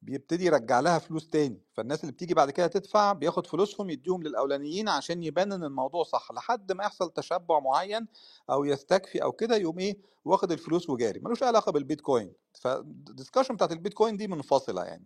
بيبتدي 0.02 0.46
يرجع 0.46 0.80
لها 0.80 1.00
فلوس 1.00 1.30
تاني 1.30 1.62
فالناس 1.74 2.02
اللي 2.02 2.12
بتيجي 2.12 2.34
بعد 2.34 2.52
كده 2.52 2.68
تدفع 2.68 3.14
بياخد 3.14 3.48
فلوسهم 3.48 3.90
يديهم 3.90 4.24
للأولانيين 4.24 4.90
عشان 4.90 5.24
يبان 5.24 5.52
ان 5.52 5.64
الموضوع 5.64 6.04
صح 6.04 6.32
لحد 6.32 6.72
ما 6.72 6.84
يحصل 6.84 7.12
تشبع 7.12 7.60
معين 7.60 8.08
أو 8.50 8.66
يستكفي 8.66 9.24
أو 9.24 9.32
كده 9.32 9.56
يقوم 9.56 9.80
إيه 9.80 9.98
واخد 10.26 10.52
الفلوس 10.52 10.90
وجاري 10.90 11.20
ملوش 11.20 11.44
علاقة 11.44 11.72
بالبيتكوين. 11.72 12.34
فال 12.54 12.71
discussion 12.71 13.56
بتاعت 13.56 13.72
البيتكوين 13.72 14.18
دي 14.18 14.28
منفصلة 14.28 14.84
يعني. 14.84 15.06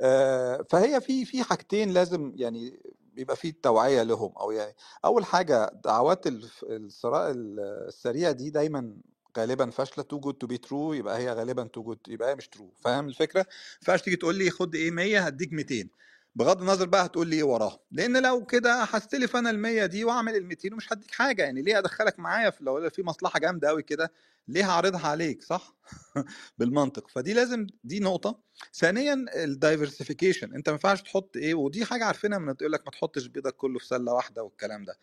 آه، 0.00 0.64
فهي 0.70 1.00
في 1.00 1.24
في 1.24 1.42
حاجتين 1.42 1.90
لازم 1.90 2.32
يعني 2.36 2.80
بيبقى 3.14 3.36
في 3.36 3.52
توعية 3.52 4.02
لهم 4.02 4.32
أو 4.40 4.50
يعني 4.50 4.74
أول 5.04 5.24
حاجة 5.24 5.70
دعوات 5.84 6.26
الثراء 6.62 7.30
ال- 7.30 7.60
السريع 7.88 8.30
دي 8.32 8.50
دايما 8.50 8.96
غالبا 9.38 9.70
فاشلة 9.70 10.04
too 10.04 10.20
good 10.20 10.34
to 10.34 10.46
be 10.46 10.58
true 10.58 10.92
يبقى 10.92 11.18
هي 11.18 11.32
غالبا 11.32 11.64
too 11.64 11.82
good 11.82 11.98
يبقى 12.08 12.30
هي 12.30 12.34
مش 12.34 12.48
true 12.48 12.72
فاهم 12.80 13.08
الفكرة؟ 13.08 13.46
ما 13.88 13.96
تيجي 13.96 14.16
تقول 14.16 14.34
لي 14.34 14.50
خد 14.50 14.74
إيه 14.74 14.90
100 14.90 15.20
هديك 15.26 15.52
200 15.52 15.88
بغض 16.34 16.60
النظر 16.60 16.86
بقى 16.86 17.04
هتقول 17.06 17.28
لي 17.28 17.36
إيه 17.36 17.42
وراها. 17.42 17.78
لأن 17.90 18.22
لو 18.22 18.44
كده 18.44 18.82
هستلف 18.82 19.36
أنا 19.36 19.50
ال 19.50 19.58
100 19.58 19.86
دي 19.86 20.04
وأعمل 20.04 20.36
ال 20.36 20.46
200 20.46 20.72
ومش 20.72 20.92
هديك 20.92 21.10
حاجة. 21.10 21.42
يعني 21.42 21.62
ليه 21.62 21.78
أدخلك 21.78 22.18
معايا 22.18 22.50
في 22.50 22.64
لو 22.64 22.90
في 22.90 23.02
مصلحة 23.02 23.38
جامدة 23.38 23.68
قوي 23.68 23.82
كده؟ 23.82 24.12
ليه 24.48 24.70
هعرضها 24.70 25.06
عليك 25.08 25.42
صح؟ 25.42 25.76
بالمنطق. 26.58 27.08
فدي 27.08 27.32
لازم 27.34 27.66
دي 27.84 28.00
نقطة. 28.00 28.40
ثانيا 28.74 29.24
ال 29.36 29.43
diversification 29.43 30.54
انت 30.54 30.68
ما 30.68 30.72
ينفعش 30.72 31.02
تحط 31.02 31.36
إيه 31.36 31.54
ودي 31.54 31.84
حاجة 31.84 32.04
عارفينها 32.04 32.38
من 32.38 32.56
تقول 32.56 32.72
لك 32.72 32.82
ما 32.86 32.90
تحطش 32.90 33.26
بيضك 33.26 33.54
كله 33.56 33.78
في 33.78 33.86
سلة 33.86 34.12
واحدة 34.12 34.42
والكلام 34.42 34.84
ده. 34.84 34.98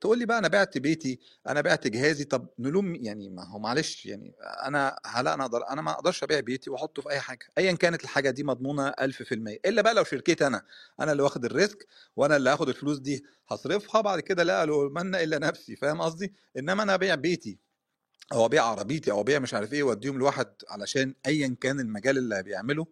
تقول 0.00 0.18
لي 0.18 0.26
بقى 0.26 0.38
أنا 0.38 0.48
بعت 0.48 0.78
بيتي 0.78 1.20
أنا 1.48 1.60
بعت 1.60 1.86
جهازي 1.86 2.24
طب 2.24 2.48
نلوم 2.58 2.94
يعني 2.94 3.28
ما 3.30 3.44
هو 3.48 3.58
معلش 3.58 4.06
يعني 4.06 4.34
أنا 4.66 4.96
هلا 5.06 5.34
أنا 5.34 5.44
أقدر 5.44 5.68
أنا 5.70 5.82
ما 5.82 5.90
أقدرش 5.90 6.22
أبيع 6.22 6.40
بيتي 6.40 6.70
وأحطه 6.70 7.02
في 7.02 7.10
أي 7.10 7.20
حاجة. 7.20 7.46
ايا 7.58 7.72
كانت 7.72 8.04
الحاجة 8.04 8.30
دي 8.30 8.44
مضمونة 8.44 8.88
1000% 8.88 9.58
إلا 9.66 9.82
بقى 9.82 9.94
لو 9.94 10.04
شركتي 10.04 10.46
أنا. 10.46 10.62
أنا 11.00 11.12
اللي 11.12 11.22
واخد 11.22 11.44
ال 11.44 11.52
risk 11.52 11.86
وأنا 12.16 12.36
اللي 12.36 12.50
هاخد 12.50 12.68
الفلوس 12.68 12.98
دي 12.98 13.24
هصرفها 13.48 14.00
بعد 14.00 14.20
كده 14.20 14.42
لا 14.42 14.66
من 14.88 15.14
إلا 15.14 15.38
نفسي 15.38 15.76
فاهم 15.76 16.00
قصدي؟ 16.00 16.34
إنما 16.58 16.82
أنا 16.82 16.94
أبيع 16.94 17.14
بيتي. 17.14 17.58
أو 18.32 18.44
ابيع 18.46 18.64
عربيتي 18.64 19.10
أو 19.10 19.20
ابيع 19.20 19.38
مش 19.38 19.54
عارف 19.54 19.72
إيه 19.72 19.82
وأديهم 19.82 20.18
لواحد 20.18 20.48
علشان 20.70 21.14
ايا 21.26 21.56
كان 21.60 21.80
المجال 21.80 22.18
اللي 22.18 22.42
بيعمله 22.42 22.86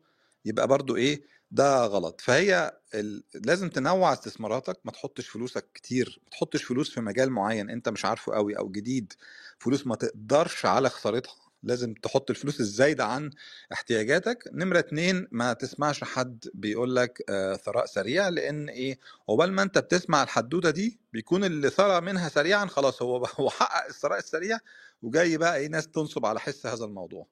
يبقى 0.44 0.68
برضو 0.68 0.96
إيه 0.96 1.22
ده 1.50 1.84
غلط. 1.86 2.20
فهي 2.20 2.78
ال... 2.94 3.22
لازم 3.34 3.68
تنوع 3.68 4.12
استثماراتك 4.12 4.78
ما 4.84 4.92
تحطش 4.92 5.28
فلوسك 5.28 5.66
كتير 5.74 6.20
ما 6.24 6.30
تحطش 6.30 6.62
فلوس 6.64 6.90
في 6.90 7.00
مجال 7.00 7.30
معين 7.30 7.70
أنت 7.70 7.88
مش 7.88 8.04
عارفه 8.04 8.34
قوي 8.34 8.58
أو 8.58 8.68
جديد 8.70 9.12
فلوس 9.58 9.86
ما 9.86 9.96
تقدرش 9.96 10.66
على 10.66 10.88
خسارتها. 10.90 11.45
لازم 11.62 11.94
تحط 11.94 12.30
الفلوس 12.30 12.60
الزايدة 12.60 13.04
عن 13.04 13.30
احتياجاتك. 13.72 14.44
نمرة 14.52 14.78
اتنين 14.78 15.28
ما 15.30 15.52
تسمعش 15.52 16.04
حد 16.04 16.44
بيقول 16.54 16.96
لك 16.96 17.22
آه 17.30 17.54
ثراء 17.54 17.86
سريع 17.86 18.28
لأن 18.28 18.68
إيه؟ 18.68 18.98
عقبال 19.28 19.52
ما 19.52 19.62
أنت 19.62 19.78
بتسمع 19.78 20.22
الحدوتة 20.22 20.70
دي 20.70 21.00
بيكون 21.12 21.44
اللي 21.44 21.70
ثرى 21.70 22.00
منها 22.00 22.28
سريعا 22.28 22.66
خلاص 22.66 23.02
هو 23.02 23.26
هو 23.40 23.50
حقق 23.50 23.86
الثراء 23.86 24.18
السريع 24.18 24.58
وجاي 25.02 25.38
بقى 25.38 25.56
إيه 25.56 25.68
ناس 25.68 25.88
تنصب 25.88 26.26
على 26.26 26.40
حس 26.40 26.66
هذا 26.66 26.84
الموضوع. 26.84 27.26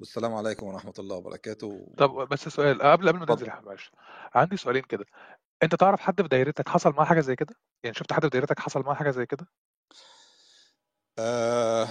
والسلام 0.00 0.34
عليكم 0.34 0.66
ورحمة 0.66 0.94
الله 0.98 1.16
وبركاته. 1.16 1.86
طب 1.98 2.28
بس 2.28 2.48
سؤال 2.48 2.82
قبل 2.82 3.08
قبل 3.08 3.18
ما 3.18 3.26
ننزل 3.30 3.48
يا 3.48 3.60
معلش 3.66 3.92
عندي 4.34 4.56
سؤالين 4.56 4.82
كده. 4.82 5.04
أنت 5.62 5.74
تعرف 5.74 6.00
حد 6.00 6.22
في 6.22 6.28
دايرتك 6.28 6.68
حصل 6.68 6.90
معاه 6.90 7.04
حاجة 7.04 7.20
زي 7.20 7.36
كده؟ 7.36 7.54
يعني 7.84 7.94
شفت 7.96 8.12
حد 8.12 8.22
في 8.22 8.28
دايرتك 8.28 8.58
حصل 8.60 8.80
معاه 8.80 8.94
حاجة 8.94 9.10
زي 9.10 9.26
كده؟ 9.26 9.46
آه 11.18 11.88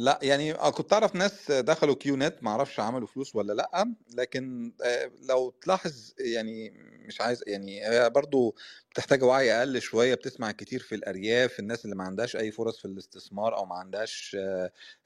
لأ 0.00 0.18
يعني 0.22 0.54
آه، 0.54 0.70
كنت 0.70 0.92
أعرف 0.92 1.14
ناس 1.14 1.50
دخلوا 1.50 1.94
كيو 1.94 2.16
نت 2.16 2.36
ما 2.42 2.50
أعرفش 2.50 2.80
عملوا 2.80 3.06
فلوس 3.06 3.36
ولا 3.36 3.52
لأ 3.52 3.94
لكن 4.14 4.72
آه، 4.84 5.10
لو 5.22 5.50
تلاحظ 5.50 6.12
يعني 6.18 6.70
مش 7.06 7.20
عايز 7.20 7.44
يعني 7.46 7.88
هي 7.88 8.10
برضو 8.10 8.56
بتحتاج 8.90 9.22
وعي 9.22 9.52
أقل 9.58 9.80
شوية 9.80 10.14
بتسمع 10.14 10.52
كتير 10.52 10.80
في 10.80 10.94
الأرياف 10.94 11.60
الناس 11.60 11.84
اللي 11.84 11.96
ما 11.96 12.04
عندهاش 12.04 12.36
أي 12.36 12.52
فرص 12.52 12.78
في 12.78 12.84
الاستثمار 12.84 13.56
أو 13.56 13.66
ما 13.66 13.74
عندهاش 13.74 14.36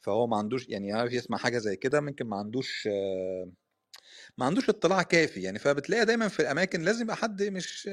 فهو 0.00 0.26
ما 0.26 0.36
عندوش 0.36 0.68
يعني 0.68 0.92
عارف 0.92 1.12
يسمع 1.12 1.38
حاجة 1.38 1.58
زي 1.58 1.76
كده 1.76 2.00
ممكن 2.00 2.26
ما 2.26 2.36
عندوش 2.36 2.88
ما 4.38 4.46
عندوش 4.46 4.68
اطلاع 4.68 5.02
كافي 5.02 5.42
يعني 5.42 5.58
فبتلاقي 5.58 6.04
دايما 6.04 6.28
في 6.28 6.40
الأماكن 6.40 6.82
لازم 6.82 7.02
يبقى 7.02 7.16
حد 7.16 7.42
مش 7.42 7.88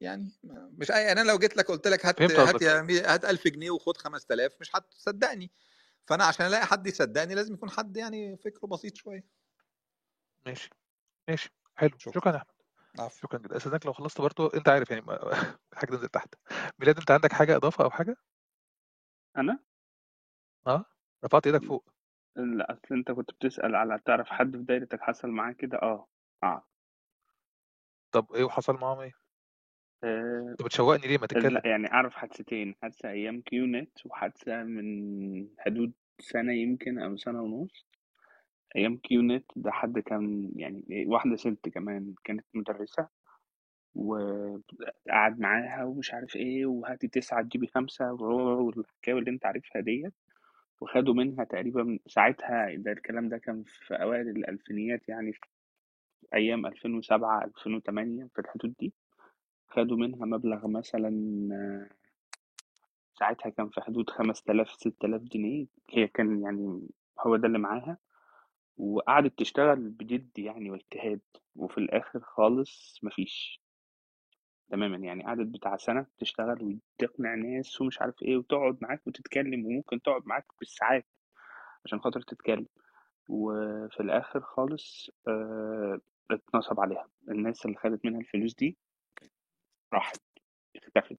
يعني 0.00 0.30
مش 0.78 0.90
أي 0.90 1.02
يعني 1.02 1.20
أنا 1.20 1.30
لو 1.30 1.38
جيت 1.38 1.56
لك 1.56 1.68
قلت 1.68 1.88
لك 1.88 2.06
هات 2.06 2.20
هات 2.30 2.62
هات 2.62 3.24
1000 3.24 3.48
جنيه 3.48 3.70
وخد 3.70 3.96
5000 3.96 4.52
مش 4.60 4.70
هتصدقني. 4.76 5.50
فأنا 6.06 6.24
عشان 6.24 6.46
ألاقي 6.46 6.66
حد 6.66 6.86
يصدقني 6.86 7.34
لازم 7.34 7.54
يكون 7.54 7.70
حد 7.70 7.96
يعني 7.96 8.36
فكره 8.36 8.66
بسيط 8.66 8.96
شوية. 8.96 9.24
ماشي 10.46 10.70
ماشي 11.28 11.50
حلو. 11.76 11.98
شكرا. 11.98 12.12
شكرا 12.12 12.32
يا 12.32 12.36
أحمد. 12.36 12.52
عفو 12.98 13.18
شكرا 13.20 13.38
جدا. 13.38 13.56
استاذنك 13.56 13.86
لو 13.86 13.92
خلصت 13.92 14.20
برضه. 14.20 14.50
أنت 14.54 14.68
عارف 14.68 14.90
يعني 14.90 15.02
حاجة 15.74 15.90
تنزل 15.90 16.08
تحت. 16.08 16.34
ميلاد 16.78 16.98
أنت 16.98 17.10
عندك 17.10 17.32
حاجة 17.32 17.56
إضافة 17.56 17.84
أو 17.84 17.90
حاجة؟ 17.90 18.16
أنا؟ 19.36 19.58
آه. 20.66 20.84
رفعت 21.24 21.46
إيدك 21.46 21.64
فوق. 21.64 21.84
لا 22.36 22.72
أصل 22.72 22.94
أنت 22.94 23.10
كنت 23.10 23.30
بتسأل 23.30 23.74
على 23.74 24.00
تعرف 24.04 24.28
حد 24.28 24.56
في 24.56 24.62
دايرتك 24.62 25.00
حصل 25.00 25.28
معاه 25.28 25.52
كده. 25.52 25.78
آه. 25.82 26.08
آه. 26.42 26.64
طب 28.12 28.32
إيه 28.32 28.44
وحصل 28.44 28.74
معاهم 28.74 29.00
إيه؟ 29.00 29.21
انت 30.04 30.62
بتشوقني 30.62 31.06
ليه؟ 31.08 31.18
ما 31.18 31.26
تتكلم. 31.26 31.52
لا 31.54 31.62
يعني 31.64 31.92
أعرف 31.92 32.14
حادثتين 32.14 32.74
حادثة 32.82 33.10
أيام 33.10 33.40
QNET 33.40 34.06
وحادثة 34.06 34.62
من 34.62 35.48
حدود 35.58 35.92
سنة 36.18 36.52
يمكن 36.52 36.98
أو 36.98 37.16
سنة 37.16 37.42
ونص. 37.42 37.86
أيام 38.76 38.96
QNET 38.96 39.44
ده 39.56 39.70
حد 39.70 39.98
كان 39.98 40.52
يعني 40.56 41.04
واحدة 41.06 41.36
ست 41.36 41.68
كمان 41.74 42.14
كانت 42.24 42.46
مدرسة 42.54 43.08
وقعد 43.94 45.40
معاها 45.40 45.84
ومش 45.84 46.14
عارف 46.14 46.36
إيه 46.36 46.66
وهاتي 46.66 47.08
تسعة 47.08 47.42
تجيبي 47.42 47.66
خمسة 47.66 48.12
والحكاية 48.12 49.18
اللي 49.18 49.30
أنت 49.30 49.46
عارفها 49.46 49.82
ديت. 49.82 50.14
وخدوا 50.80 51.14
منها 51.14 51.44
تقريبا 51.44 51.98
ساعتها 52.06 52.74
ده 52.74 52.92
الكلام 52.92 53.28
ده 53.28 53.38
كان 53.38 53.64
في 53.66 53.94
أوائل 53.94 54.28
الألفينيات 54.28 55.08
يعني 55.08 55.32
في 55.32 55.40
أيام 56.34 56.66
2007 56.66 57.44
2008 57.44 58.28
في 58.34 58.40
الحدود 58.40 58.74
دي. 58.80 58.92
خدوا 59.72 59.96
منها 59.96 60.26
مبلغ 60.26 60.66
مثلا 60.66 61.10
ساعتها 63.18 63.50
كان 63.50 63.68
في 63.68 63.80
حدود 63.80 64.10
5000 64.10 64.68
6000 64.72 65.22
جنيه 65.22 65.66
هي 65.90 66.08
كان 66.08 66.42
يعني 66.42 66.88
هو 67.20 67.36
ده 67.36 67.46
اللي 67.46 67.58
معاها 67.58 67.98
وقعدت 68.76 69.38
تشتغل 69.38 69.88
بجد 69.88 70.38
يعني 70.38 70.70
واجتهاد 70.70 71.20
وفي 71.56 71.78
الآخر 71.78 72.20
خالص 72.20 73.00
مفيش. 73.02 73.62
تماما 74.70 74.96
يعني 74.96 75.24
قعدت 75.24 75.46
بتاع 75.46 75.76
سنة 75.76 76.06
تشتغل 76.18 76.80
وتقنع 76.98 77.34
ناس 77.34 77.80
ومش 77.80 78.00
عارف 78.02 78.22
إيه 78.22 78.36
وتقعد 78.36 78.78
معاك 78.82 79.06
وتتكلم 79.06 79.66
وممكن 79.66 80.02
تقعد 80.02 80.22
معاك 80.26 80.46
بالساعات 80.58 81.06
عشان 81.84 82.00
خاطر 82.00 82.20
تتكلم. 82.22 82.66
وفي 83.28 84.00
الآخر 84.00 84.40
خالص 84.40 85.10
آه 85.28 86.00
اتنصب 86.30 86.80
عليها. 86.80 87.08
الناس 87.28 87.66
اللي 87.66 87.76
خدت 87.76 88.04
منها 88.04 88.20
الفلوس 88.20 88.54
دي 88.54 88.78
راحت 89.92 90.20
اختفت. 90.76 91.18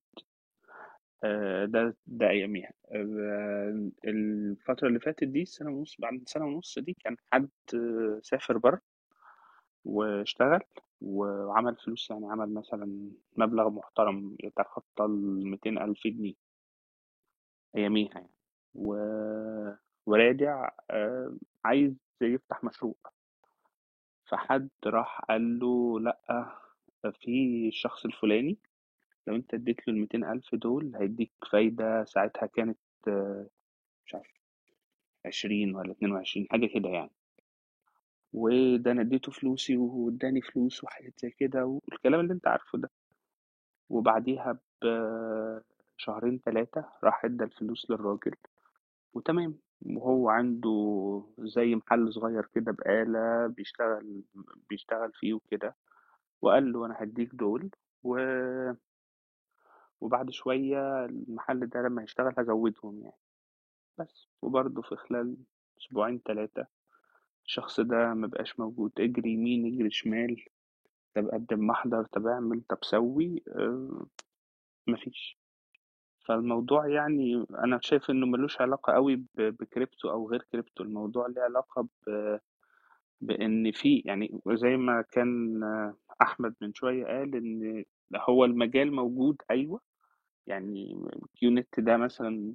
آه 1.23 1.65
ده 1.65 1.95
ده 2.07 2.29
أياميها. 2.29 2.71
آه 2.91 3.89
الفترة 4.07 4.87
اللي 4.87 4.99
فاتت 4.99 5.23
دي 5.23 5.45
سنة 5.45 5.69
ونص 5.71 5.95
بعد 5.99 6.23
سنة 6.25 6.45
ونص 6.45 6.79
دي 6.79 6.93
كان 6.93 7.17
حد 7.31 7.49
سافر 8.21 8.57
بره 8.57 8.81
واشتغل 9.85 10.59
وعمل 11.01 11.75
فلوس 11.75 12.09
يعني 12.09 12.25
عمل 12.31 12.53
مثلا 12.53 13.11
مبلغ 13.37 13.69
محترم 13.69 14.35
يتخطى 14.43 15.05
ال 15.05 15.47
200 15.47 15.77
ألف 15.77 16.07
جنيه. 16.07 16.33
أياميها 17.75 18.11
يعني. 18.13 18.29
و... 18.75 18.95
وراجع 20.05 20.69
آه، 20.91 21.33
عايز 21.65 21.93
يفتح 22.21 22.63
مشروع. 22.63 22.95
فحد 24.25 24.69
راح 24.85 25.21
قال 25.29 25.59
له 25.59 25.99
لأ 25.99 26.55
في 27.11 27.67
الشخص 27.67 28.05
الفلاني 28.05 28.57
لو 29.27 29.35
أنت 29.35 29.53
اديت 29.53 29.87
له 29.87 29.93
الميتين 29.93 30.23
ألف 30.25 30.55
دول 30.55 30.95
هيديك 30.95 31.31
فايدة 31.51 32.03
ساعتها 32.05 32.45
كانت 32.45 32.77
مش 34.05 34.15
عارف 34.15 34.33
عشرين 35.25 35.75
ولا 35.75 35.91
اتنين 35.91 36.11
وعشرين 36.11 36.47
حاجة 36.51 36.65
كده 36.65 36.89
يعني. 36.89 37.11
وده 38.33 38.91
أنا 38.91 39.01
اديته 39.01 39.31
فلوسي 39.31 39.77
واداني 39.77 40.41
فلوس 40.41 40.83
وحاجات 40.83 41.13
زي 41.19 41.29
كده 41.29 41.65
والكلام 41.65 42.19
اللي 42.19 42.33
أنت 42.33 42.47
عارفه 42.47 42.77
ده. 42.77 42.91
وبعديها 43.89 44.59
بشهرين 44.81 46.39
ثلاثة 46.45 46.85
راح 47.03 47.25
إدى 47.25 47.43
الفلوس 47.43 47.91
للراجل. 47.91 48.35
وتمام. 49.13 49.59
وهو 49.81 50.29
عنده 50.29 51.23
زي 51.39 51.75
محل 51.75 52.13
صغير 52.13 52.45
كده 52.55 52.71
بقالة 52.71 53.47
بيشتغل 53.47 54.23
بيشتغل 54.69 55.11
فيه 55.13 55.33
وكده. 55.33 55.75
وقال 56.43 56.71
له 56.73 56.85
أنا 56.85 56.95
هديك 56.99 57.35
دول 57.35 57.69
و... 58.03 58.17
وبعد 60.01 60.31
شوية 60.31 61.05
المحل 61.05 61.67
ده 61.67 61.79
لما 61.81 62.03
يشتغل 62.03 62.33
هزودهم 62.37 63.01
يعني. 63.01 63.17
بس 63.97 64.27
وبرضه 64.41 64.81
في 64.81 64.95
خلال 64.95 65.37
أسبوعين 65.79 66.21
ثلاثة 66.25 66.67
الشخص 67.45 67.79
ده 67.79 68.13
مبقاش 68.13 68.59
موجود 68.59 68.91
اجري 68.99 69.33
يمين 69.33 69.73
اجري 69.75 69.91
شمال 69.91 70.45
طب 71.15 71.27
قدم 71.27 71.67
محضر 71.67 72.03
طب 72.05 72.27
أعمل 72.27 72.61
طب 72.69 72.77
سوي 72.81 73.43
آه، 73.47 74.05
مفيش. 74.87 75.37
فالموضوع 76.25 76.87
يعني 76.87 77.45
أنا 77.51 77.79
شايف 77.81 78.09
إنه 78.09 78.25
ملوش 78.25 78.61
علاقة 78.61 78.93
قوي 78.93 79.25
بكريبتو 79.35 80.09
أو 80.11 80.29
غير 80.29 80.41
كريبتو 80.51 80.83
الموضوع 80.83 81.27
ليه 81.27 81.41
علاقة 81.41 81.87
ب... 82.07 82.37
بإن 83.27 83.71
في 83.71 84.03
يعني 84.05 84.39
زي 84.53 84.77
ما 84.77 85.01
كان 85.01 85.63
آه، 85.63 85.95
أحمد 86.21 86.55
من 86.61 86.73
شوية 86.73 87.05
قال 87.05 87.35
إن 87.35 87.85
هو 88.15 88.45
المجال 88.45 88.93
موجود 88.95 89.37
أيوه. 89.51 89.81
يعني 90.47 90.97
كيونت 91.35 91.79
ده 91.79 91.97
مثلا 91.97 92.53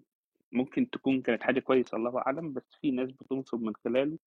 ممكن 0.52 0.90
تكون 0.90 1.22
كانت 1.22 1.42
حاجة 1.42 1.60
كويسة 1.60 1.96
الله 1.96 2.18
أعلم 2.18 2.52
بس 2.52 2.64
في 2.80 2.90
ناس 2.90 3.12
بتنصب 3.12 3.62
من 3.62 3.72
خلاله. 3.84 4.18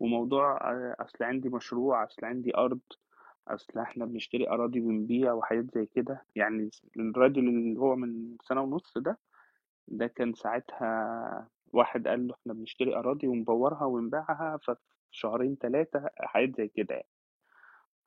وموضوع 0.00 0.56
آه، 0.72 0.96
أصل 1.00 1.24
عندي 1.24 1.48
مشروع 1.48 2.04
أصل 2.04 2.26
عندي 2.26 2.56
أرض 2.56 2.80
أصل 3.48 3.78
إحنا 3.80 4.04
بنشتري 4.06 4.48
أراضي 4.50 4.80
ونبيع 4.80 5.32
وحاجات 5.32 5.64
زي 5.74 5.86
كده. 5.86 6.26
يعني 6.36 6.70
الراجل 6.98 7.48
اللي 7.48 7.80
هو 7.80 7.96
من 7.96 8.36
سنة 8.42 8.62
ونص 8.62 8.98
ده 8.98 9.18
ده 9.88 10.06
كان 10.06 10.34
ساعتها 10.34 11.48
واحد 11.72 12.08
قال 12.08 12.26
له 12.28 12.34
إحنا 12.34 12.52
بنشتري 12.54 12.96
أراضي 12.96 13.26
ونبورها 13.26 13.84
ونبيعها 13.84 14.58
ففي 14.62 14.80
شهرين 15.10 15.56
ثلاثة 15.60 16.10
حاجات 16.18 16.56
زي 16.56 16.68
كده 16.68 16.94
يعني. 16.94 17.08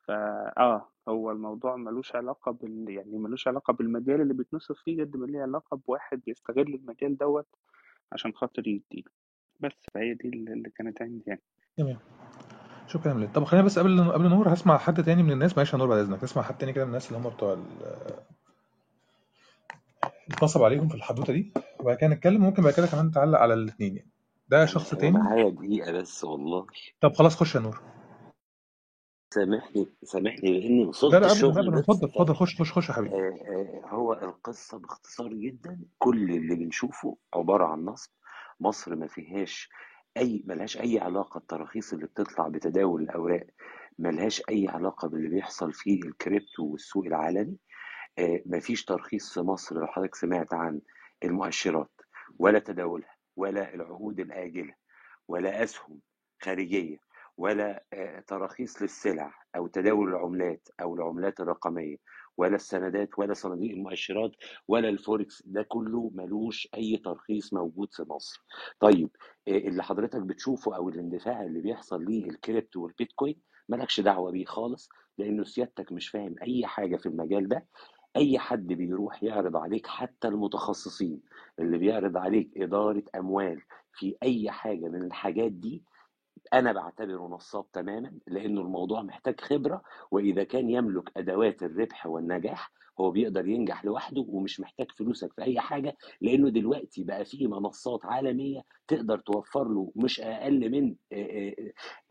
فآه 0.08 0.88
هو 1.08 1.32
الموضوع 1.32 1.76
ملوش 1.76 2.16
علاقة 2.16 2.52
بال 2.52 2.86
يعني 2.90 3.18
ملوش 3.18 3.48
علاقة 3.48 3.74
بالمجال 3.74 4.22
اللي 4.22 4.34
بيتنصب 4.34 4.76
فيه 4.76 5.04
قد 5.04 5.18
ما 5.18 5.26
ليه 5.26 5.42
علاقة 5.42 5.78
بواحد 5.88 6.22
بيستغل 6.26 6.74
المجال 6.74 7.18
دوت 7.18 7.48
عشان 8.12 8.34
خاطر 8.34 8.68
يديله 8.68 9.12
بس 9.60 9.72
فهي 9.94 10.14
دي 10.14 10.28
اللي 10.30 10.70
كانت 10.70 11.02
عندي 11.02 11.24
يعني. 11.28 11.42
تمام. 11.78 11.98
شكرا 12.88 13.14
مليت 13.14 13.36
طب 13.36 13.44
خلينا 13.44 13.66
بس 13.66 13.80
قبل 13.80 14.12
قبل 14.12 14.30
نور 14.30 14.54
هسمع 14.54 14.78
حد 14.78 15.04
تاني 15.04 15.24
من 15.24 15.32
الناس؟ 15.32 15.58
معلش 15.58 15.74
يا 15.74 15.78
نور 15.78 15.88
بعد 15.88 15.98
إذنك. 16.00 16.24
نسمع 16.24 16.44
حد 16.44 16.58
تاني 16.58 16.74
كده 16.74 16.84
من 16.84 16.90
الناس 16.90 17.12
اللي 17.12 17.28
هم 17.28 17.30
بتوع 17.34 17.54
ال- 17.54 17.64
اتنصب 20.32 20.64
عليهم 20.64 20.88
في 20.88 20.96
الحدوتة 20.96 21.34
دي. 21.34 21.54
وبعد 21.80 21.98
كده 21.98 22.10
نتكلم. 22.10 22.42
ممكن 22.42 22.64
بعد 22.64 22.74
كده 22.74 22.88
كمان 22.88 23.12
تعلق 23.12 23.40
على 23.40 23.54
الاثنين 23.54 23.96
يعني. 23.98 24.10
ده 24.50 24.66
شخص 24.66 24.96
تاني؟ 24.96 25.18
معايا 25.18 25.50
دقيقة 25.50 25.92
بس 25.92 26.24
والله. 26.24 26.68
طب 27.02 27.14
خلاص 27.14 27.36
خش 27.36 27.56
يا 27.56 27.60
نور. 27.60 27.82
سامحني 29.34 29.88
سامحني 30.04 30.60
لأني 30.60 30.84
لا 30.84 30.90
وصلت 30.90 31.14
لا 31.16 31.32
الشغل 31.32 31.52
قبل 31.54 31.72
بس 31.72 31.78
اتفضل 31.80 32.08
اتفضل 32.08 32.36
خش 32.36 32.62
خش 32.62 32.72
خش 32.72 32.90
يا 32.90 32.94
حبيبي. 32.94 33.16
آه، 33.16 33.20
آه، 33.20 33.88
هو 33.90 34.14
القصة 34.14 34.80
باختصار 34.80 35.34
جدا 35.34 35.80
كل 35.98 36.32
اللي 36.32 36.56
بنشوفه 36.56 37.18
عبارة 37.34 37.66
عن 37.66 37.86
نصب. 37.86 38.12
مصر 38.60 38.96
ما 38.96 39.08
فيهاش 39.08 39.70
أي 40.18 40.44
ملهاش 40.46 40.78
أي 40.78 41.00
علاقة 41.00 41.38
التراخيص 41.38 41.94
اللي 41.94 42.06
بتطلع 42.06 42.48
بتداول 42.48 43.02
الأوراق 43.04 43.48
ملهاش 44.00 44.42
أي 44.50 44.68
علاقة 44.68 45.08
باللي 45.08 45.30
بيحصل 45.30 45.74
في 45.74 46.00
الكريبتو 46.06 46.64
والسوق 46.66 47.06
العالمي. 47.06 47.58
آه، 48.20 48.42
مفيش 48.46 48.86
ترخيص 48.86 49.34
في 49.34 49.40
مصر 49.42 49.76
لو 49.80 49.88
حضرتك 49.88 50.16
سمعت 50.16 50.54
عن 50.54 50.82
المؤشرات 51.24 51.92
ولا 52.40 52.60
تداولها. 52.60 53.17
ولا 53.38 53.76
العقود 53.76 54.20
الآجلة 54.20 54.76
ولا 55.28 55.64
أسهم 55.64 56.02
خارجية 56.44 56.98
ولا 57.38 57.84
آه، 57.94 58.20
تراخيص 58.20 58.82
للسلع 58.82 59.34
أو 59.56 59.68
تداول 59.68 60.10
العملات 60.10 60.68
أو 60.82 60.96
العملات 60.96 61.40
الرقمية 61.40 61.98
ولا 62.38 62.56
السندات 62.56 63.10
ولا 63.20 63.34
صناديق 63.34 63.72
المؤشرات 63.72 64.32
ولا 64.68 64.90
الفوركس. 64.90 65.44
ده 65.46 65.64
كله 65.64 66.12
ملوش 66.16 66.68
أي 66.76 66.98
ترخيص 66.98 67.54
موجود 67.54 67.90
في 67.94 68.04
مصر. 68.10 68.44
طيب 68.80 69.10
آه، 69.48 69.52
اللي 69.52 69.84
حضرتك 69.84 70.22
بتشوفه 70.22 70.76
أو 70.76 70.90
الاندفاع 70.90 71.44
اللي 71.44 71.62
بيحصل 71.62 72.06
ليه 72.06 72.30
الكريبتو 72.30 72.84
والبيتكوين 72.84 73.42
مالكش 73.70 74.00
دعوة 74.00 74.32
بيه 74.32 74.46
خالص 74.46 74.90
لأنه 75.18 75.44
سيادتك 75.44 75.92
مش 75.92 76.10
فاهم 76.10 76.36
أي 76.44 76.66
حاجة 76.68 76.98
في 76.98 77.06
المجال 77.06 77.48
ده. 77.48 77.68
أي 78.18 78.40
حد 78.40 78.68
بيروح 78.68 79.24
يعرض 79.24 79.58
عليك 79.58 79.88
حتى 79.88 80.28
المتخصصين 80.28 81.22
اللي 81.60 81.78
بيعرض 81.78 82.18
عليك 82.18 82.50
إدارة 82.58 83.04
أموال 83.16 83.62
في 83.94 84.16
أي 84.24 84.52
حاجة 84.52 84.88
من 84.88 85.04
الحاجات 85.04 85.52
دي 85.52 85.84
أنا 86.54 86.72
بعتبره 86.72 87.28
نصاب 87.28 87.72
تماما 87.72 88.12
لأنه 88.28 88.62
الموضوع 88.62 89.02
محتاج 89.02 89.42
خبرة 89.42 89.82
وإذا 90.12 90.44
كان 90.44 90.70
يملك 90.70 91.12
أدوات 91.18 91.64
الربح 91.64 92.06
والنجاح 92.08 92.72
هو 93.00 93.12
بيقدر 93.12 93.48
ينجح 93.48 93.86
لوحده 93.86 94.26
ومش 94.30 94.60
محتاج 94.60 94.92
فلوسك 94.92 95.34
في 95.34 95.42
أي 95.44 95.60
حاجة 95.60 95.98
لأنه 96.22 96.50
دلوقتي 96.50 97.04
بقى 97.04 97.26
في 97.26 97.48
منصات 97.48 98.06
عالمية 98.06 98.62
تقدر 98.88 99.20
توفر 99.20 99.68
له 99.70 99.92
مش 99.96 100.22
أقل 100.22 100.72
من 100.72 100.96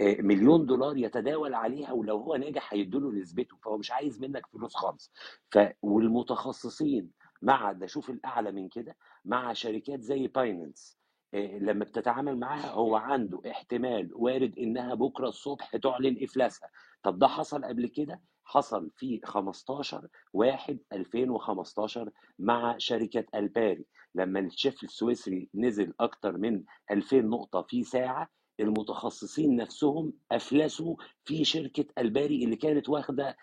مليون 0.00 0.66
دولار 0.66 0.96
يتداول 0.96 1.54
عليها 1.54 1.92
ولو 1.92 2.16
هو 2.18 2.36
ناجح 2.36 2.74
هيدوله 2.74 3.12
نسبته 3.12 3.56
فهو 3.64 3.78
مش 3.78 3.90
عايز 3.92 4.20
منك 4.20 4.46
فلوس 4.46 4.74
خالص. 4.76 5.12
ف 5.52 5.58
والمتخصصين 5.82 7.10
مع 7.42 7.72
ده 7.72 7.86
شوف 7.86 8.10
الأعلى 8.10 8.52
من 8.52 8.68
كده 8.68 8.96
مع 9.24 9.52
شركات 9.52 10.00
زي 10.02 10.26
باينانس 10.26 10.95
إيه، 11.34 11.58
لما 11.58 11.84
بتتعامل 11.84 12.38
معاها 12.38 12.70
هو 12.70 12.96
عنده 12.96 13.40
احتمال 13.50 14.10
وارد 14.14 14.58
إنها 14.58 14.94
بكرة 14.94 15.28
الصبح 15.28 15.76
تعلن 15.76 16.16
إفلاسها. 16.22 16.68
طب 17.02 17.18
ده 17.18 17.26
حصل 17.28 17.64
قبل 17.64 17.86
كده؟ 17.86 18.20
حصل 18.44 18.90
في 18.96 19.20
15 19.24 20.08
1 20.32 20.78
2015 20.92 22.10
مع 22.38 22.74
شركة 22.78 23.24
الباري 23.34 23.84
لما 24.14 24.40
الشيف 24.40 24.84
السويسري 24.84 25.48
نزل 25.54 25.94
أكتر 26.00 26.36
من 26.38 26.62
2000 26.90 27.16
نقطة 27.20 27.62
في 27.62 27.82
ساعة 27.84 28.28
المتخصصين 28.60 29.56
نفسهم 29.56 30.12
أفلسوا 30.32 30.96
في 31.24 31.44
شركة 31.44 31.84
الباري 31.98 32.44
اللي 32.44 32.56
كانت 32.56 32.88
واخدة 32.88 33.36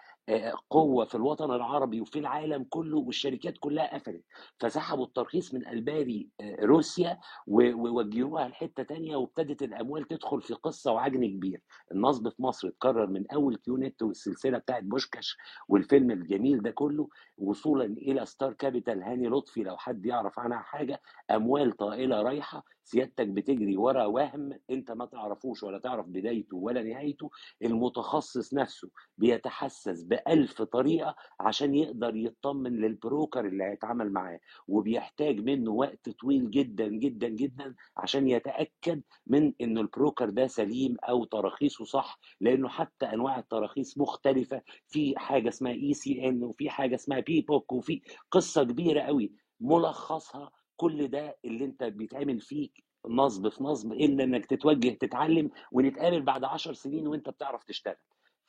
قوة 0.69 1.05
في 1.05 1.15
الوطن 1.15 1.51
العربي 1.51 2.01
وفي 2.01 2.19
العالم 2.19 2.63
كله 2.69 2.97
والشركات 2.97 3.57
كلها 3.59 3.95
قفلت. 3.97 4.23
فسحبوا 4.59 5.05
الترخيص 5.05 5.53
من 5.53 5.67
الباري 5.67 6.29
آه، 6.41 6.65
روسيا 6.65 7.19
ووجهوها 7.47 8.47
لحتة 8.47 8.83
تانية 8.83 9.15
وابتدت 9.15 9.63
الأموال 9.63 10.07
تدخل 10.07 10.41
في 10.41 10.53
قصة 10.53 10.91
وعجن 10.91 11.25
كبير. 11.27 11.61
النصب 11.91 12.29
في 12.29 12.41
مصر 12.41 12.67
اتكرر 12.67 13.07
من 13.07 13.31
أول 13.31 13.55
QNet 13.55 14.01
والسلسلة 14.03 14.57
بتاعت 14.57 14.83
بوشكاش 14.83 15.37
والفيلم 15.67 16.11
الجميل 16.11 16.61
ده 16.61 16.71
كله 16.71 17.09
وصولا 17.37 17.85
إلى 17.85 18.25
Star 18.25 18.53
Capital 18.53 19.03
هاني 19.03 19.27
لطفي. 19.27 19.63
لو 19.63 19.77
حد 19.77 20.05
يعرف 20.05 20.39
عنها 20.39 20.59
حاجة 20.59 21.01
أموال 21.31 21.71
طائلة 21.71 22.21
رايحة 22.21 22.63
سيادتك 22.83 23.27
بتجري 23.27 23.77
ورا 23.77 24.05
وهم 24.05 24.59
أنت 24.69 24.91
ما 24.91 25.05
تعرفوش 25.05 25.63
ولا 25.63 25.79
تعرف 25.79 26.05
بدايته 26.07 26.57
ولا 26.57 26.83
نهايته. 26.83 27.29
المتخصص 27.63 28.53
نفسه 28.53 28.89
بيتحسس 29.17 30.03
بألف 30.13 30.61
طريقة 30.61 31.15
عشان 31.39 31.75
يقدر 31.75 32.15
يطمن 32.15 32.75
لل 32.81 32.97
broker 32.97 33.45
اللي 33.45 33.63
هيتعامل 33.63 34.11
معاه 34.11 34.39
وبيحتاج 34.67 35.39
منه 35.39 35.71
وقت 35.71 36.09
طويل 36.09 36.51
جدا 36.51 36.87
جدا 36.87 37.27
جدا 37.27 37.75
عشان 37.97 38.27
يتأكد 38.27 39.01
من 39.27 39.53
إن 39.61 39.77
ال 39.77 39.85
broker 39.85 40.29
ده 40.29 40.47
سليم 40.47 40.97
أو 41.03 41.23
تراخيصه 41.25 41.85
صح 41.85 42.19
لأنه 42.41 42.69
حتى 42.69 43.05
أنواع 43.05 43.39
التراخيص 43.39 43.97
مختلفة. 43.97 44.61
في 44.87 45.13
حاجة 45.17 45.49
اسمها 45.49 45.71
ECN 45.73 46.43
وفي 46.43 46.69
حاجة 46.69 46.95
اسمها 46.95 47.19
B-Book 47.19 47.71
وفي 47.73 48.01
قصة 48.31 48.63
كبيرة 48.63 49.01
قوي 49.01 49.31
ملخصها 49.59 50.51
كل 50.77 51.07
ده 51.07 51.37
اللي 51.45 51.65
أنت 51.65 51.83
بيتعمل 51.83 52.39
فيك 52.39 52.83
نصب 53.07 53.49
في 53.49 53.63
نصب 53.63 53.93
إلا 53.93 54.23
إنك 54.23 54.45
تتوجه 54.45 54.89
تتعلم 54.89 55.49
ونتقابل 55.71 56.21
بعد 56.21 56.43
عشر 56.43 56.73
سنين 56.73 57.07
وأنت 57.07 57.29
بتعرف 57.29 57.63
تشتغل. 57.63 57.95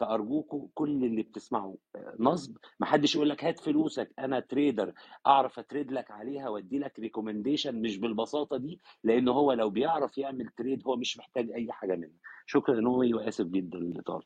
فارجوكوا 0.01 0.69
كل 0.75 1.05
اللي 1.05 1.23
بتسمعوا 1.23 1.77
آه، 1.97 2.15
نصب 2.19 2.57
محدش 2.81 3.15
يقول 3.15 3.29
لك 3.31 3.45
هات 3.45 3.61
فلوسك 3.61 4.11
أنا 4.19 4.41
trader 4.41 4.93
أعرف 5.27 5.59
أ 5.59 5.65
trade 5.65 5.93
لك 5.93 6.11
عليها 6.11 6.49
وأدي 6.49 6.79
لك 6.79 6.99
recommendation 6.99 7.83
مش 7.83 7.99
بالبساطة 7.99 8.57
دي 8.57 8.81
لأن 9.05 9.29
هو 9.29 9.53
لو 9.53 9.71
بيعرف 9.71 10.19
يعمل 10.19 10.49
trade 10.49 10.83
هو 10.87 10.97
مش 10.97 11.19
محتاج 11.19 11.51
أي 11.51 11.73
حاجة 11.73 11.97
منه 11.97 12.15
شكرا 12.47 12.81
نوي 12.81 13.15
واسف 13.15 13.45
جدا 13.47 13.79
للاطاله 13.79 14.23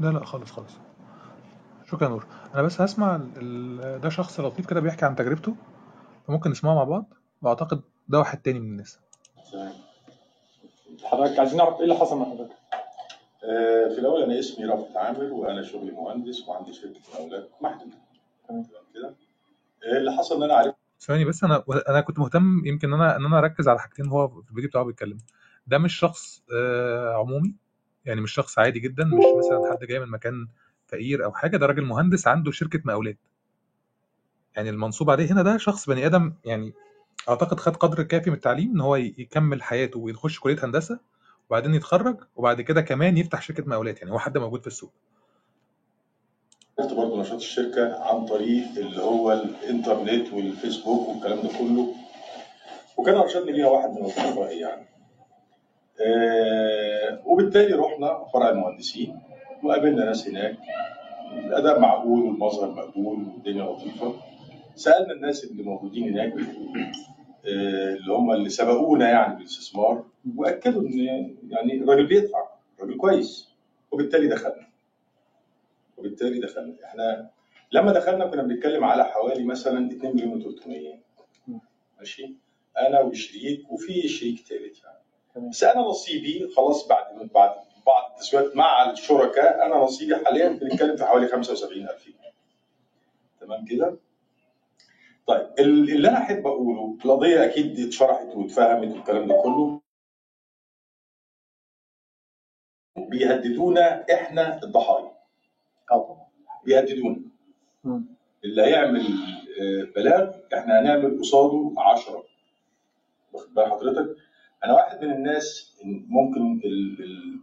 لا 0.00 0.08
لا 0.08 0.24
خالص 0.24 0.50
خالص. 0.50 0.72
شكرا 1.86 2.08
نور. 2.08 2.26
أنا 2.54 2.62
بس 2.62 2.80
هسمع 2.80 3.16
ال... 3.36 4.00
ده 4.00 4.08
شخص 4.08 4.40
لطيف 4.40 4.66
كده 4.70 4.80
بيحكي 4.80 5.04
عن 5.04 5.16
تجربته 5.16 5.56
فممكن 6.26 6.50
نسمعه 6.50 6.74
مع 6.74 6.84
بعض 6.84 7.14
وأعتقد 7.42 7.82
ده 8.08 8.18
واحد 8.18 8.42
تاني 8.42 8.60
من 8.60 8.66
الناس. 8.66 8.98
حضرتك 11.04 11.38
عايزين 11.38 11.58
نعرف 11.58 11.76
إيه 11.76 11.82
اللي 11.84 11.94
حصل 11.94 12.18
مع 12.18 12.24
حضرتك؟ 12.24 12.43
في 13.94 13.98
الأول 13.98 14.22
أنا 14.22 14.38
اسمي 14.38 14.66
رافت 14.66 14.96
عامر 14.96 15.24
وأنا 15.24 15.62
شغلي 15.62 15.90
مهندس 15.92 16.48
وعندي 16.48 16.72
شركة 16.72 17.00
مقاولات 17.12 17.50
محدودة. 17.60 17.96
تمام 18.48 18.64
كده. 18.94 19.14
آه، 19.84 19.98
اللي 19.98 20.12
حصل 20.12 20.36
إن 20.36 20.42
أنا 20.42 20.54
عرفت 20.54 20.76
ثواني 21.00 21.24
بس 21.24 21.44
أنا 21.44 21.64
أنا 21.88 22.00
كنت 22.00 22.18
مهتم 22.18 22.62
يمكن 22.66 22.92
إن 22.92 23.00
أنا 23.00 23.16
إن 23.16 23.24
أنا 23.24 23.38
أركز 23.38 23.68
على 23.68 23.78
حاجتين 23.80 24.06
هو 24.06 24.28
في 24.28 24.50
الفيديو 24.50 24.68
بتاعه 24.68 24.84
بيتكلم. 24.84 25.18
ده 25.66 25.78
مش 25.78 25.94
شخص 25.98 26.42
آه، 26.54 27.14
عمومي؟ 27.14 27.54
يعني 28.04 28.20
مش 28.20 28.32
شخص 28.32 28.58
عادي 28.58 28.80
جدا؟ 28.80 29.04
مش 29.04 29.36
مثلا 29.36 29.60
حد 29.64 29.78
جاي 29.84 29.98
من 30.00 30.10
مكان 30.10 30.48
فقير 30.86 31.24
أو 31.24 31.32
حاجة؟ 31.32 31.56
ده 31.56 31.66
راجل 31.66 31.84
مهندس 31.84 32.26
عنده 32.28 32.50
شركة 32.50 32.80
مقاولات. 32.84 33.18
يعني 34.56 34.70
المنصوب 34.70 35.10
عليه 35.10 35.32
هنا 35.32 35.42
ده 35.42 35.56
شخص 35.56 35.86
بني 35.86 36.06
آدم 36.06 36.32
يعني 36.44 36.74
أعتقد 37.28 37.60
خد 37.60 37.76
قدر 37.76 38.02
كافي 38.02 38.30
من 38.30 38.36
التعليم 38.36 38.70
إن 38.70 38.80
هو 38.80 38.96
يكمل 38.96 39.62
حياته 39.62 39.98
ويخش 39.98 40.40
كلية 40.40 40.64
هندسة. 40.64 41.00
وبعدين 41.54 41.74
يتخرج 41.74 42.16
وبعد 42.36 42.60
كده 42.60 42.80
كمان 42.82 43.18
يفتح 43.18 43.42
شركة 43.42 43.64
مقاولات 43.66 43.98
يعني 43.98 44.12
هو 44.12 44.18
حد 44.18 44.38
موجود 44.38 44.60
في 44.60 44.66
السوق. 44.66 44.92
برضه 46.78 47.20
نشاط 47.20 47.34
الشركة 47.34 48.02
عن 48.04 48.26
طريق 48.26 48.64
اللي 48.76 49.02
هو 49.02 49.32
الإنترنت 49.32 50.32
والفيسبوك 50.32 51.08
والكلام 51.08 51.40
ده 51.42 51.48
كله. 51.58 51.94
وكان 52.96 53.14
أرشدني 53.14 53.52
ليها 53.52 53.66
واحد 53.66 53.90
من 53.90 54.04
أصدقائي 54.04 54.60
يعني. 54.60 54.86
آه، 56.06 57.22
وبالتالي 57.26 57.74
رحنا 57.74 58.24
فرع 58.32 58.48
المهندسين 58.48 59.20
وقابلنا 59.62 60.04
ناس 60.04 60.28
هناك. 60.28 60.56
الأداء 61.32 61.80
معقول 61.80 62.22
والمظهر 62.22 62.70
مقبول 62.70 63.18
والدنيا 63.18 63.64
لطيفة. 63.64 64.14
سألنا 64.74 65.12
الناس 65.12 65.44
اللي 65.44 65.62
موجودين 65.62 66.08
هناك. 66.12 66.32
اللي 67.44 68.12
هم 68.12 68.32
اللي 68.32 68.48
سبقونا 68.48 69.10
يعني 69.10 69.36
بالاستثمار 69.36 70.04
وأكدوا 70.36 70.82
إن 70.82 70.98
يعني 71.48 71.74
الراجل 71.82 72.06
بيدفع 72.06 72.48
راجل 72.80 72.96
كويس 72.96 73.48
وبالتالي 73.90 74.28
دخلنا. 74.28 74.68
وبالتالي 75.96 76.38
دخلنا. 76.40 76.76
إحنا 76.84 77.30
لما 77.72 77.92
دخلنا 77.92 78.26
كنا 78.26 78.42
بنتكلم 78.42 78.84
على 78.84 79.04
حوالي 79.04 79.44
مثلا 79.44 79.90
2 79.90 80.16
مليون 80.16 80.42
و300 80.42 80.70
ماشي؟ 81.98 82.34
أنا 82.78 83.00
وشريك 83.00 83.72
وفي 83.72 84.08
شريك 84.08 84.38
ثالث 84.38 84.84
يعني. 84.84 85.48
بس 85.50 85.64
أنا 85.64 85.80
نصيبي 85.80 86.48
خلاص 86.56 86.88
بعد 86.88 87.04
بعد 87.34 87.54
بعض 87.86 88.10
التسويات 88.10 88.56
مع 88.56 88.90
الشركاء 88.90 89.66
أنا 89.66 89.76
نصيبي 89.76 90.16
حاليا 90.16 90.48
بنتكلم 90.48 90.96
في 90.96 91.04
حوالي 91.04 91.28
75000 91.28 92.06
جنيه. 92.06 92.32
تمام 93.40 93.64
كده؟ 93.64 93.96
طيب 95.26 95.46
ال- 95.58 95.90
اللي 95.94 96.08
أنا 96.08 96.18
أحب 96.18 96.46
أقوله 96.46 96.98
القضية 97.04 97.44
أكيد 97.44 97.80
اتشرحت 97.80 98.26
واتفهمت 98.36 98.94
والكلام 98.96 99.28
ده 99.28 99.34
كله. 99.42 99.80
بيهددونا 103.10 104.04
إحنا 104.14 104.62
الضحايا. 104.62 105.10
بيهددونا. 106.64 107.20
اللي 108.44 108.62
هيعمل 108.62 109.00
آه، 109.60 109.92
بلاغ 109.96 110.30
إحنا 110.54 110.80
هنعمل 110.80 111.18
قصاده 111.20 111.72
10 111.78 112.24
واخد 113.32 113.54
بال 113.54 113.70
حضرتك؟ 113.70 114.16
أنا 114.64 114.74
واحد 114.74 115.04
من 115.04 115.12
الناس 115.12 115.76
ممكن 116.08 116.60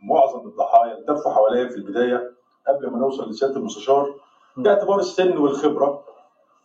معظم 0.03 0.48
الضحايا 0.48 0.98
التفوا 0.98 1.34
حواليا 1.34 1.68
في 1.70 1.76
البداية 1.76 2.32
قبل 2.68 2.90
ما 2.90 2.98
نوصل 2.99 3.30
لسيادة 3.30 3.56
المستشار 3.58 4.16
باعتبار 4.58 4.99
السن 4.99 5.38
والخبرة. 5.38 6.06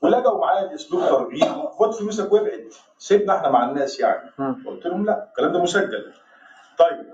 ولجوا 0.03 0.39
معايا 0.41 0.67
باسلوب 0.67 1.01
ترغيب 1.01 1.43
خد 1.69 1.91
فلوسك 1.95 2.33
وابعد. 2.33 2.69
سيبنا 2.99 3.37
إحنا 3.37 3.49
مع 3.51 3.71
الناس 3.71 4.01
يعني. 4.01 4.31
قلت 4.67 4.87
لهم 4.87 5.05
لا 5.07 5.29
الكلام 5.29 5.53
ده 5.53 5.63
مسجل. 5.63 6.13
طيب 6.79 7.07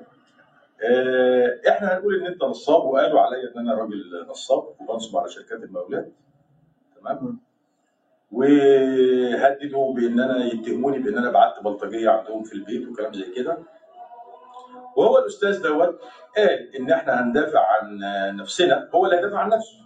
آه، 0.85 1.61
إحنا 1.69 1.97
هنقول 1.97 2.15
إن 2.21 2.27
أنت 2.27 2.43
نصاب 2.45 2.85
وقالوا 2.85 3.21
عليا 3.21 3.53
إن 3.57 3.59
أنا 3.59 3.75
راجل 3.75 4.27
نصاب 4.31 4.65
وبنصب 4.81 5.17
على 5.19 5.29
شركات 5.29 5.63
المقاولات. 5.63 6.13
تمام؟ 7.01 7.39
وهددوا 8.33 9.95
بإن 9.95 10.21
أنا 10.21 10.45
يتهموني 10.45 10.99
بإن 10.99 11.19
أنا 11.19 11.31
بعت 11.31 11.63
بلطجية 11.65 12.11
عندهم 12.11 12.43
في 12.43 12.53
البيت 12.53 12.89
وكلام 12.89 13.13
زي 13.13 13.33
كده. 13.37 13.59
وهو 14.97 15.19
الأستاذ 15.19 15.63
دوت 15.63 16.01
قال 16.37 16.77
إن 16.77 16.91
إحنا 16.91 17.23
هندافع 17.23 17.61
عن 17.61 17.99
نفسنا 18.37 18.89
هو 18.95 19.05
اللي 19.05 19.17
هيدافع 19.17 19.39
عن 19.39 19.49
نفسه. 19.49 19.77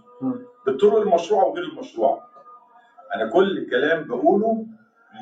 بالطرق 0.66 0.97
المشروعة 0.97 1.44
وغير 1.44 1.64
المشروعة. 1.64 2.28
أنا 3.16 3.30
كل 3.30 3.66
كلام 3.70 4.05
بقوله 4.09 4.66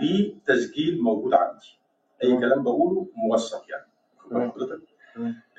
ليه 0.01 0.35
تسجيل 0.47 1.03
موجود 1.03 1.35
عندي. 1.35 1.79
أي 2.23 2.37
كلام 2.41 2.63
بقوله 2.63 3.07
موثق 3.17 3.63
يعني. 3.71 3.87
حضرتك؟ 4.53 4.81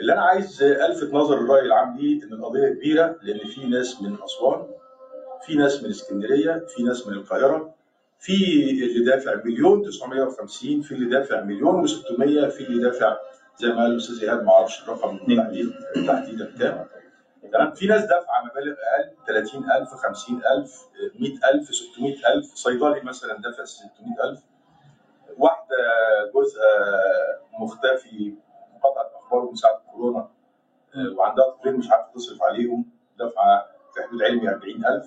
اللي 0.02 0.14
أنا 0.14 0.22
عايز 0.22 0.64
ألفت 0.64 1.14
نظر 1.14 1.38
الرأي 1.38 1.62
العام 1.66 1.98
ليه 1.98 2.24
إن 2.24 2.34
القضية 2.34 2.70
كبيرة 2.70 3.16
لأن 3.22 3.40
في 3.48 3.68
ناس 3.68 4.02
من 4.02 4.18
أسوان 4.24 4.68
في 5.46 5.56
ناس 5.56 5.84
من 5.84 5.90
اسكندرية 5.90 6.66
في 6.76 6.84
ناس 6.84 7.08
من 7.08 7.14
القاهرة 7.14 7.76
في 8.20 8.34
اللي 8.72 9.06
دافع 9.06 9.42
مليون 9.46 9.84
950 9.84 10.82
في 10.82 10.92
اللي 10.92 11.10
دافع 11.10 11.44
مليون 11.44 11.88
و600 11.88 12.48
في 12.50 12.60
اللي 12.68 12.84
دافع 12.84 13.18
زي 13.58 13.68
ما 13.68 13.76
قال 13.82 13.92
الأستاذ 13.92 14.24
ايهاب 14.24 14.44
ما 14.44 14.52
أعرفش 14.52 14.84
الرقم 14.84 15.18
تحديد 15.18 15.72
تحديدا 16.08 16.52
كام 16.60 16.86
تمام؟ 17.54 17.72
في 17.74 17.88
ناس 17.88 18.02
دافعه 18.02 18.44
مبالغ 18.46 18.76
أقل 18.98 19.16
30000 19.28 19.90
50000 19.90 20.88
100000 21.20 21.70
600000 21.70 22.46
صيدلي 22.46 23.02
مثلا 23.02 23.38
دافع 23.42 23.64
600000 23.64 24.40
واحدة 25.38 25.76
جوزها 26.34 26.70
مختفي 27.60 28.34
مقاطعه 28.76 29.12
أخبار 29.20 29.50
من 29.50 29.56
ساعة 29.56 29.82
الكورونا 29.88 30.30
آه، 30.96 31.16
وعندها 31.18 31.50
طفلين 31.50 31.76
مش 31.76 31.92
عارفة 31.92 32.12
تصرف 32.16 32.44
عليهم 32.44 32.86
دافعه 33.20 33.66
في 33.94 34.04
حدود 34.04 34.24
علمي 34.24 34.50
40000 34.50 35.06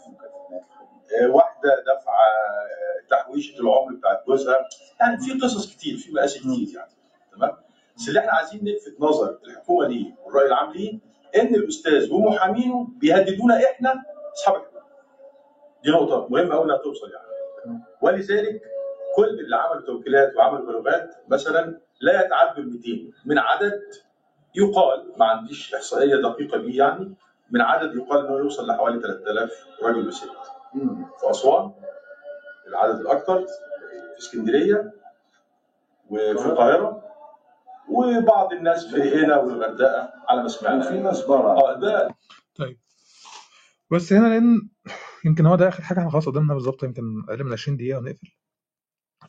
آه، 1.23 1.28
واحدة 1.28 1.85
دافعه 1.86 2.15
آه، 2.15 3.09
تحويشة 3.10 3.60
العمر 3.60 3.94
بتاعت 3.94 4.27
جوزها. 4.27 4.69
يعني 5.01 5.19
في 5.19 5.32
قصص 5.40 5.74
كتير 5.77 5.97
في 5.97 6.12
مقاسي 6.12 6.39
كتير 6.39 6.77
يعني 6.77 6.90
تمام؟ 7.32 7.56
بس 7.97 8.09
اللي 8.09 8.20
إحنا 8.20 8.32
عايزين 8.32 8.65
نلفت 8.65 8.97
نظر 9.01 9.39
الحكومة 9.44 9.86
ليه 9.89 10.15
والرأي 10.24 10.47
العام 10.47 10.73
ليه؟ 10.73 10.98
ان 11.37 11.55
الاستاذ 11.55 12.13
ومحامينه 12.13 12.89
بيهددونا 12.97 13.61
إحنا 13.65 13.95
اصحاب 14.35 14.63
دي 15.85 15.91
نقطة 15.91 16.29
مهمة 16.31 16.55
قوي 16.55 16.65
إنها 16.65 16.77
توصل 16.77 17.11
يعني. 17.13 17.79
ولذلك 18.03 18.63
كل 19.17 19.25
اللي 19.41 19.57
عملوا 19.57 19.87
توكيلات 19.87 20.37
وعملوا 20.37 20.67
بلوغات 20.67 21.15
مثلا 21.29 21.81
لا 22.01 22.25
يتعدوا 22.25 22.63
ال 22.65 22.71
200 22.73 23.13
من 23.25 23.39
عدد 23.39 23.81
يقال 24.55 25.13
ما 25.19 25.25
عنديش 25.25 25.75
إحصائية 25.75 26.17
دقيقة 26.17 26.59
بيه 26.59 26.79
يعني 26.79 27.15
من 27.51 27.61
عدد 27.61 27.97
يقال 27.97 28.27
إنه 28.27 28.39
يوصل 28.39 28.67
لحوالي 28.67 29.01
3000 29.01 29.67
رجل 29.83 30.09
وست. 30.09 30.25
في 31.21 31.31
أسوان 31.31 31.73
العدد 32.69 33.01
الأكثر 33.01 33.47
في 34.15 34.19
اسكندرية 34.19 34.93
وفي 36.11 36.47
القاهرة. 36.47 37.08
وبعض 37.90 38.52
الناس 38.52 38.86
في 38.94 39.02
هنا 39.24 39.36
والغردقة. 39.36 40.12
على 40.28 40.43
ما 40.43 40.48
سمعنا. 40.48 40.89
في 40.89 41.01
ناس 41.01 41.24
بره 41.27 41.51
آه 41.52 41.81
ده. 41.81 42.09
طيب. 42.55 42.78
بس 43.90 44.12
هنا 44.12 44.27
لأن 44.28 44.69
يمكن 45.24 45.47
هو 45.47 45.56
ده 45.56 45.69
آخر 45.69 45.82
حاجة 45.82 45.98
إحنا 45.98 46.10
خلاص 46.10 46.27
قدامنا 46.28 46.55
بالظبط 46.55 46.82
يمكن 46.82 47.24
أقل 47.28 47.44
من 47.44 47.52
20 47.52 47.77
دقيقة 47.77 47.98
ونقفل. 47.98 48.28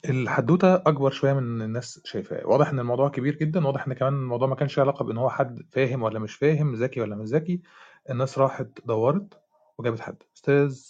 الحدوتة 0.09 0.75
أكبر 0.75 1.11
شوية 1.11 1.33
من 1.33 1.61
الناس 1.61 2.01
شايفاه. 2.05 2.47
واضح 2.47 2.69
إن 2.69 2.79
الموضوع 2.79 3.09
كبير 3.09 3.35
جدا 3.35 3.67
واضح 3.67 3.87
إن 3.87 3.93
كمان 3.93 4.13
الموضوع 4.13 4.47
ما 4.47 4.55
كانش 4.55 4.77
له 4.77 4.83
علاقة 4.83 5.05
بإن 5.05 5.17
هو 5.17 5.29
حد 5.29 5.59
فاهم 5.71 6.03
ولا 6.03 6.19
مش 6.19 6.35
فاهم 6.35 6.75
ذكي 6.75 7.01
ولا 7.01 7.15
مش 7.15 7.27
ذكي. 7.27 7.61
الناس 8.09 8.37
راحت 8.37 8.67
دورت 8.85 9.41
وجابت 9.77 9.99
حد. 9.99 10.23
أستاذ 10.35 10.81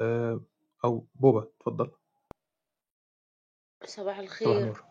آه، 0.00 0.40
أو 0.84 1.06
بوبا 1.14 1.42
اتفضل. 1.60 1.90
صباح 3.84 3.86
صباح 3.86 4.18
الخير 4.18 4.58
النور. 4.58 4.84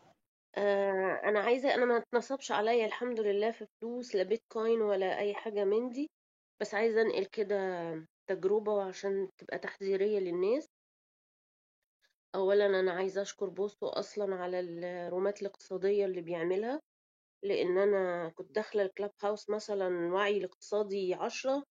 آه 0.58 1.22
أنا 1.30 1.40
عايزة 1.40 1.74
أنا 1.76 1.86
ما 1.86 1.98
اتنصبش 1.98 2.52
عليا 2.52 2.86
الحمد 2.86 3.20
لله 3.20 3.52
في 3.52 3.66
فلوس 3.82 4.16
لا 4.16 4.24
بيتكوين 4.24 4.82
ولا 4.82 5.20
أي 5.20 5.34
حاجة 5.34 5.64
من 5.66 5.90
دي. 5.90 6.10
بس 6.62 6.74
عايزة 6.76 7.02
أنقل 7.02 7.26
كده 7.26 7.56
تجربة 8.30 8.84
عشان 8.84 9.30
تبقى 9.38 9.60
تحذيرية 9.60 10.20
للناس. 10.20 10.68
اولا 12.36 12.66
أنا 12.80 12.92
عايزة 12.92 13.22
أشكر 13.22 13.50
بوستو 13.50 13.88
أصلا 13.88 14.36
على 14.36 14.60
الرومات 14.60 15.42
الاقتصادية 15.42 16.06
اللي 16.06 16.22
بيعملها. 16.22 16.82
لأن 17.44 17.78
أنا 17.78 18.30
كنت 18.36 18.52
داخلة 18.56 18.84
الكلاب 18.84 19.12
هاوس 19.24 19.50
مثلا 19.50 20.14
وعي 20.14 20.38
الاقتصادي 20.38 21.14
عشرة 21.14 21.64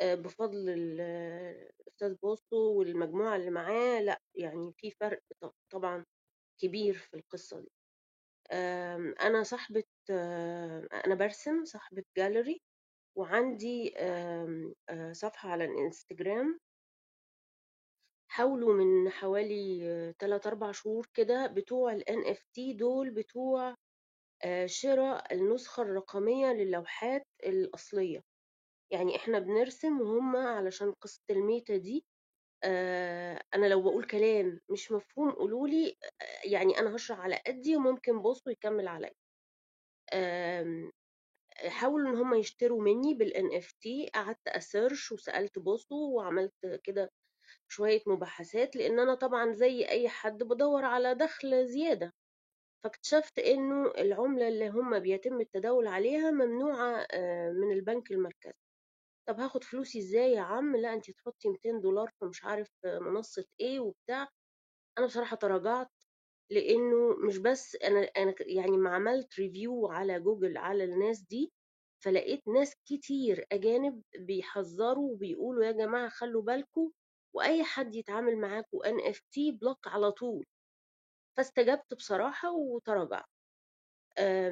آه، 0.00 0.14
بفضل 0.14 0.70
ال- 0.70 1.00
الاستاذ 1.80 2.14
بوستو 2.22 2.56
والمجموعة 2.78 3.36
اللي 3.36 3.50
معاه. 3.50 4.00
لا 4.02 4.18
يعني 4.34 4.72
في 4.78 4.90
فرق 4.90 5.20
طبعا 5.72 6.04
كبير 6.62 6.94
في 6.94 7.14
القصة 7.16 7.60
دي. 7.60 7.70
أنا 9.20 9.42
صاحبة 9.42 9.84
آه، 10.10 10.88
أنا 11.06 11.14
برسم 11.14 11.64
صاحبة 11.64 12.02
جاليري 12.16 12.60
وعندي 13.16 13.94
آه، 13.98 15.12
صفحة 15.12 15.50
على 15.50 15.64
الإنستجرام. 15.64 16.60
حاولوا 18.30 18.74
من 18.74 19.10
حوالي 19.10 19.80
آه، 19.90 20.14
تلات 20.18 20.46
أربع 20.46 20.72
شهور 20.72 21.06
كده 21.14 21.46
بتوع 21.46 21.92
ال 21.92 22.04
NFT 22.08 22.76
دول 22.76 23.10
بتوع 23.10 23.74
آه، 24.44 24.66
شراء 24.66 25.34
النسخة 25.34 25.82
الرقمية 25.82 26.46
للوحات 26.52 27.26
الأصلية. 27.46 28.22
يعني 28.92 29.16
إحنا 29.16 29.38
بنرسم 29.38 30.00
وهم 30.00 30.36
علشان 30.36 30.92
قصة 30.92 31.22
ال 31.30 31.39
Meta 31.39 31.76
دي 31.76 32.04
آه، 32.64 33.42
أنا 33.54 33.66
لو 33.66 33.82
بقول 33.82 34.04
كلام 34.06 34.60
مش 34.70 34.92
مفهوم 34.92 35.30
قولولي 35.32 35.96
آه، 36.22 36.48
يعني 36.48 36.78
أنا 36.78 36.96
هشرح 36.96 37.20
على 37.20 37.42
قدي 37.46 37.76
وممكن 37.76 38.22
بوسو 38.22 38.52
يكمل 38.52 38.88
عليا. 38.88 39.12
آم، 40.14 40.92
حاولوا 41.68 42.10
إن 42.10 42.16
هم 42.16 42.34
يشتروا 42.34 42.82
مني 42.82 43.14
بال 43.14 43.56
NFT 43.56 44.10
قعدت 44.14 44.48
ا 44.48 44.57
search 44.57 45.12
وسألت 45.12 45.58
بوسو 45.58 45.96
وعملت 46.16 46.80
كده 46.84 47.10
شوية 47.68 48.02
مباحثات 48.06 48.76
لأن 48.76 49.00
أنا 49.00 49.14
طبعا 49.14 49.52
زي 49.52 49.88
أي 49.88 50.08
حد 50.08 50.42
بدور 50.42 50.84
على 50.84 51.14
دخل 51.14 51.66
زيادة. 51.68 52.12
فاكتشفت 52.84 53.38
إنه 53.38 53.92
العملة 53.98 54.48
اللي 54.48 54.68
هم 54.68 54.98
بيتم 55.00 55.40
التداول 55.40 55.86
عليها 55.86 56.30
ممنوعة 56.30 57.06
آه، 57.12 57.50
من 57.52 57.72
البنك 57.72 58.10
المركزي. 58.12 58.67
طب 59.28 59.40
هاخد 59.40 59.64
فلوسي 59.64 59.98
إزاي 59.98 60.32
يا 60.32 60.40
عم؟ 60.40 60.76
لا 60.76 60.94
انت 60.94 61.10
تحطي 61.10 61.48
200 61.48 61.80
دولار 61.80 62.08
في 62.18 62.24
مش 62.24 62.44
عارف 62.44 62.68
منصة 62.84 63.44
إيه 63.60 63.80
وبتاع. 63.80 64.28
أنا 64.98 65.06
بصراحة 65.06 65.36
تراجعت 65.36 65.90
لأنه 66.50 67.16
مش 67.26 67.38
بس 67.38 67.76
أنا 68.16 68.32
ك- 68.32 68.40
يعني 68.46 68.76
ما 68.76 68.90
عملت 68.94 69.38
review 69.40 69.86
على 69.88 70.20
جوجل 70.20 70.56
على 70.58 70.84
الناس 70.84 71.20
دي 71.20 71.52
فلقيت 72.04 72.48
ناس 72.48 72.74
كتير 72.86 73.46
أجانب 73.52 74.02
بيحذروا 74.18 75.12
وبيقولوا 75.12 75.64
يا 75.64 75.72
جماعة 75.72 76.08
خلوا 76.08 76.42
بالكم 76.42 76.90
وأي 77.34 77.64
حد 77.64 77.94
يتعامل 77.94 78.36
معاكم 78.38 78.78
ت 79.32 79.52
block 79.52 79.88
على 79.88 80.12
طول. 80.12 80.46
فاستجبت 81.36 81.94
بصراحة 81.94 82.52
وتراجعت. 82.52 83.24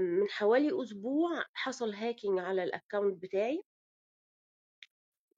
من 0.01 0.29
حوالي 0.31 0.83
أسبوع 0.83 1.45
حصل 1.55 1.95
hacking 1.95 2.39
على 2.39 2.65
ال 2.65 2.72
account 2.72 3.23
بتاعي. 3.23 3.63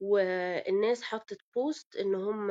والناس 0.01 1.03
حطت 1.03 1.39
post 1.55 1.97
إن 1.97 2.15
هم 2.15 2.51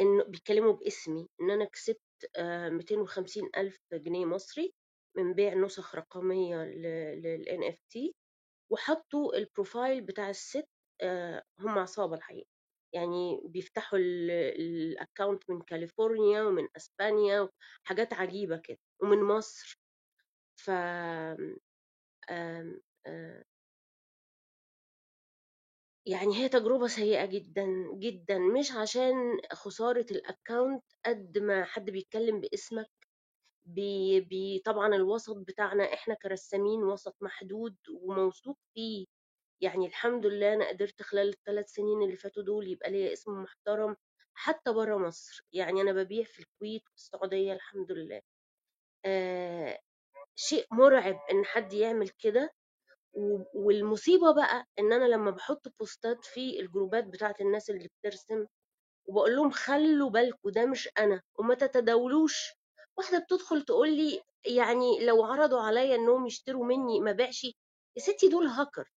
إنه 0.00 0.24
بيتكلموا 0.24 0.72
باسمي 0.72 1.28
إن 1.40 1.50
أنا 1.50 1.64
كسبت 1.64 2.00
آه، 2.36 2.68
250 2.68 3.50
ألف 3.56 3.78
جنيه 3.92 4.24
مصري 4.26 4.74
من 5.16 5.34
بيع 5.34 5.54
نسخ 5.54 5.94
رقمية 5.94 6.56
لل 6.64 7.44
NFT 7.48 8.12
وحطوا 8.72 9.36
ال 9.36 9.44
profile 9.44 10.00
بتاع 10.02 10.30
الست 10.30 10.68
آه، 11.02 11.42
هم 11.60 11.78
عصابة 11.78 12.16
الحقيقة. 12.16 12.48
يعني 12.94 13.40
بيفتحوا 13.44 13.98
ال 13.98 14.17
account 14.17 15.50
من 15.50 15.62
كاليفورنيا 15.62 16.42
ومن 16.42 16.68
أسبانيا 16.76 17.48
حاجات 17.84 18.12
عجيبة 18.14 18.56
كده 18.64 18.78
ومن 19.02 19.22
مصر. 19.22 19.78
ف 20.56 20.70
آه، 23.06 23.44
يعني 26.06 26.36
هي 26.36 26.48
تجربة 26.48 26.86
سيئة 26.86 27.26
جدا 27.26 27.66
جدا 27.98 28.38
مش 28.38 28.72
عشان 28.72 29.38
خسارة 29.52 30.06
ال 30.10 30.19
account 30.19 30.82
قد 31.06 31.38
ما 31.38 31.64
حد 31.64 31.90
بيتكلم 31.90 32.40
باسمك. 32.40 32.86
بي 33.66 34.20
بي 34.20 34.58
طبعا 34.66 34.88
الوسط 34.96 35.36
بتاعنا 35.38 35.94
إحنا 35.94 36.14
كرسامين 36.14 36.84
وسط 36.84 37.16
محدود 37.22 37.76
وموثوق 38.02 38.58
فيه. 38.74 39.06
يعني 39.62 39.86
الحمد 39.86 40.26
لله 40.26 40.54
أنا 40.54 40.68
قدرت 40.68 41.02
خلال 41.02 41.28
الثلاث 41.28 41.70
سنين 41.70 42.02
اللي 42.02 42.16
فاتوا 42.16 42.42
دول 42.42 42.68
يبقى 42.68 42.90
ليا 42.90 43.12
اسم 43.12 43.32
محترم 43.42 43.96
حتى 44.34 44.72
بره 44.72 44.96
مصر. 44.98 45.44
يعني 45.52 45.80
أنا 45.82 45.92
ببيع 45.92 46.24
في 46.24 46.40
الكويت 46.40 46.82
والسعودية 46.92 47.52
الحمد 47.52 47.92
لله. 47.92 48.22
آه 49.06 49.80
شيء 50.36 50.66
مرعب 50.72 51.20
إن 51.32 51.44
حد 51.44 51.72
يعمل 51.74 52.08
كده. 52.08 52.54
والمصيبة 53.54 54.32
بقى 54.34 54.66
إن 54.78 54.92
أنا 54.92 55.04
لما 55.04 55.30
بحط 55.30 55.68
بوستات 55.80 56.24
في 56.24 56.60
الجروبات 56.60 57.04
بتاعت 57.04 57.40
الناس 57.40 57.70
اللي 57.70 57.88
بترسم 58.00 58.46
وبقول 59.08 59.36
لهم 59.36 59.50
خلوا 59.50 60.10
بالكوا 60.10 60.50
ده 60.50 60.66
مش 60.66 60.88
أنا 60.98 61.22
وما 61.38 61.54
تتداولوش. 61.54 62.54
واحدة 62.98 63.18
بتدخل 63.18 63.62
تقول 63.62 63.90
لي 63.96 64.22
يعني 64.46 65.06
لو 65.06 65.24
عرضوا 65.24 65.60
عليا 65.60 65.94
إنهم 65.96 66.26
يشتروا 66.26 66.66
مني 66.66 67.00
ما 67.00 67.12
بيعش 67.12 67.44
يا 67.44 68.02
ستي 68.02 68.28
دول 68.28 68.46
هاكر 68.46 68.90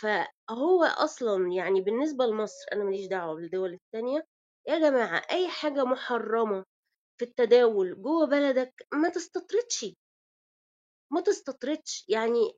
فهو 0.00 0.84
أصلا 0.84 1.52
يعني 1.52 1.80
بالنسبة 1.80 2.26
لمصر 2.26 2.66
أنا 2.72 2.84
ماليش 2.84 3.06
دعوة 3.06 3.34
بالدول 3.34 3.72
التانية 3.74 4.26
يا 4.68 4.78
جماعة 4.78 5.22
أي 5.30 5.48
حاجة 5.48 5.84
محرمة 5.84 6.64
في 7.18 7.24
التداول 7.24 8.02
جوه 8.02 8.26
بلدك 8.26 8.86
ما 8.94 9.08
تستطردش. 9.08 9.86
ما 11.12 11.20
تستطردش. 11.20 12.04
يعني 12.08 12.52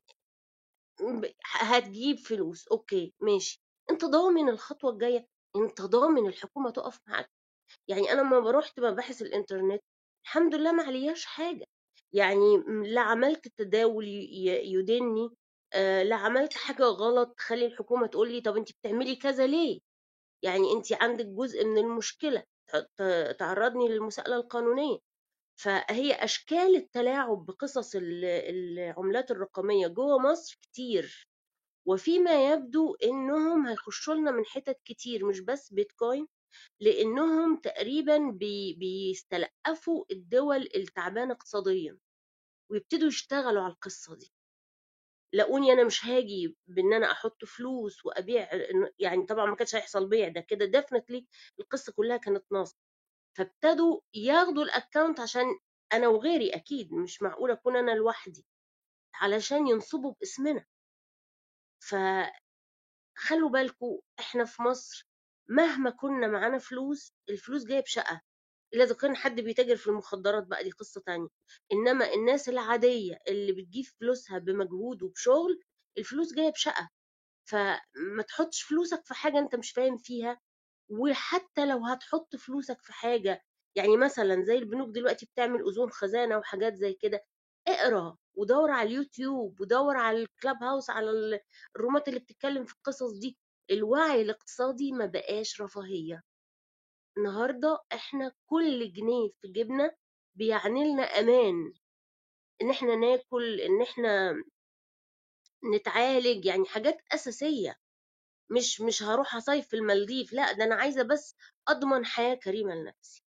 هتجيب 1.45 2.17
فلوس. 2.19 2.67
أوكي 2.67 3.13
ماشي. 3.19 3.61
أنت 3.91 4.05
ضامن 4.05 4.49
الخطوة 4.49 4.91
الجاية؟ 4.91 5.27
أنت 5.55 5.81
ضامن 5.81 6.27
الحكومة 6.27 6.71
تقف 6.71 6.99
معاك؟ 7.07 7.29
يعني 7.87 8.11
أنا 8.11 8.21
لما 8.21 8.39
بروح 8.39 8.71
مباحث 8.79 9.21
الإنترنت 9.21 9.81
الحمد 10.25 10.55
لله 10.55 10.71
ما 10.71 10.83
علياش 10.83 11.25
حاجة. 11.25 11.65
يعني 12.13 12.57
لا 12.67 13.01
عملت 13.01 13.47
تداول 13.57 14.07
يدني 14.07 15.29
آه، 15.73 16.03
لا 16.03 16.15
عملت 16.15 16.53
حاجة 16.53 16.83
غلط 16.83 17.33
تخلي 17.37 17.65
الحكومة 17.65 18.07
تقول 18.07 18.31
لي 18.31 18.41
طب 18.41 18.57
انت 18.57 18.69
بتعملي 18.71 19.15
كذا 19.15 19.47
ليه؟ 19.47 19.79
يعني 20.43 20.71
انت 20.73 20.93
عندك 21.03 21.25
جزء 21.25 21.65
من 21.65 21.77
المشكلة. 21.77 22.43
تعرضني 23.39 23.87
للمساءلة 23.89 24.35
القانونية. 24.35 24.97
فهي 25.59 26.13
أشكال 26.13 26.75
التلاعب 26.75 27.45
بقصص 27.45 27.95
ال- 27.95 28.25
العملات 28.25 29.31
الرقمية 29.31 29.87
جوه 29.87 30.19
مصر 30.19 30.59
كتير 30.61 31.27
وفيما 31.87 32.51
يبدو 32.53 32.95
إنهم 33.03 33.67
هيخشوا 33.67 34.13
لنا 34.15 34.31
من 34.31 34.45
حتت 34.45 34.79
كتير 34.85 35.25
مش 35.25 35.39
بس 35.39 35.73
بيتكوين 35.73 36.27
لإنهم 36.81 37.57
تقريبا 37.57 38.17
بي 38.31 38.73
بيستلقفوا 38.73 40.05
الدول 40.11 40.69
التعبانة 40.75 41.33
اقتصاديا 41.33 41.97
ويبتدوا 42.71 43.07
يشتغلوا 43.07 43.61
على 43.63 43.73
القصة 43.73 44.15
دي. 44.15 44.33
لقوني 45.33 45.73
أنا 45.73 45.83
مش 45.83 46.05
هاجي 46.05 46.57
بإن 46.67 46.93
أنا 46.93 47.11
أحط 47.11 47.45
فلوس 47.45 48.05
وأبيع 48.05 48.49
يعني 48.99 49.25
طبعا 49.25 49.45
ما 49.45 49.55
كانش 49.55 49.75
هيحصل 49.75 50.09
بيع 50.09 50.27
ده 50.29 50.41
كده 50.41 50.65
definitely 50.65 51.27
القصة 51.59 51.93
كلها 51.93 52.17
كانت 52.17 52.45
نصب 52.51 52.77
فابتدوا 53.37 54.01
ياخدوا 54.13 54.63
ال 54.63 54.70
account 54.70 55.19
عشان 55.19 55.45
أنا 55.93 56.07
وغيري 56.07 56.49
أكيد 56.49 56.93
مش 56.93 57.21
معقول 57.21 57.51
أكون 57.51 57.75
أنا 57.77 57.91
لوحدي 57.91 58.45
علشان 59.15 59.67
ينصبوا 59.67 60.13
باسمنا. 60.19 60.65
فخلوا 61.79 63.49
بالكم 63.49 63.99
إحنا 64.19 64.45
في 64.45 64.61
مصر 64.61 65.07
مهما 65.49 65.89
كنا 65.89 66.27
معانا 66.27 66.57
فلوس 66.57 67.13
الفلوس 67.29 67.65
جاية 67.65 67.81
بشقة. 67.81 68.21
إلا 68.73 68.83
إذا 68.83 68.95
كان 68.95 69.15
حد 69.15 69.39
بيتاجر 69.41 69.75
في 69.77 69.87
المخدرات 69.87 70.47
بقى 70.47 70.63
دي 70.63 70.71
قصة 70.71 71.01
تانية. 71.05 71.27
إنما 71.73 72.13
الناس 72.13 72.49
العادية 72.49 73.19
اللي 73.27 73.51
بتجيب 73.53 73.85
فلوسها 73.99 74.37
بمجهود 74.39 75.03
وبشغل 75.03 75.59
الفلوس 75.97 76.33
جاية 76.33 76.49
بشقة. 76.51 76.89
فما 77.49 78.23
تحطش 78.27 78.63
فلوسك 78.63 79.05
في 79.05 79.13
حاجة 79.13 79.39
أنت 79.39 79.55
مش 79.55 79.71
فاهم 79.71 79.97
فيها. 79.97 80.39
وحتى 80.89 81.65
لو 81.65 81.85
هتحط 81.85 82.35
فلوسك 82.35 82.81
في 82.81 82.93
حاجة 82.93 83.43
يعني 83.75 83.97
مثلا 83.97 84.43
زي 84.43 84.57
البنوك 84.57 84.89
دلوقتي 84.89 85.25
بتعمل 85.25 85.59
أذون 85.67 85.91
خزانة 85.91 86.37
وحاجات 86.37 86.75
زي 86.75 86.93
كده 86.93 87.25
اقرأ 87.67 88.17
ودور 88.35 88.71
على 88.71 88.89
اليوتيوب 88.89 89.61
ودور 89.61 89.97
على 89.97 90.17
الكلاب 90.23 90.63
هاوس 90.63 90.89
على 90.89 91.09
ال- 91.11 91.39
الرومات 91.75 92.07
اللي 92.07 92.19
بتتكلم 92.19 92.65
في 92.65 92.73
القصص 92.73 93.11
دي. 93.19 93.37
الوعي 93.71 94.21
الاقتصادي 94.21 94.91
ما 94.91 95.05
بقاش 95.05 95.61
رفاهية. 95.61 96.23
النهاردة 97.17 97.79
إحنا 97.93 98.31
كل 98.45 98.93
جنيه 98.93 99.29
في 99.41 99.47
جيبنا 99.47 99.95
بيعني 100.35 100.93
لنا 100.93 101.03
أمان. 101.03 101.73
إن 102.61 102.69
إحنا 102.69 102.95
ناكل 102.95 103.59
إن 103.61 103.81
إحنا 103.81 104.43
نتعالج 105.75 106.45
يعني 106.45 106.65
حاجات 106.65 106.97
أساسية. 107.13 107.75
مش 108.49 108.81
مش 108.81 109.03
هروح 109.03 109.35
أصيف 109.35 109.67
في 109.67 109.75
المالديف 109.75 110.33
لأ 110.33 110.51
ده 110.51 110.63
أنا 110.63 110.75
عايزة 110.75 111.03
بس 111.03 111.35
أضمن 111.67 112.05
حياة 112.05 112.35
كريمة 112.35 112.75
لنفسي. 112.75 113.23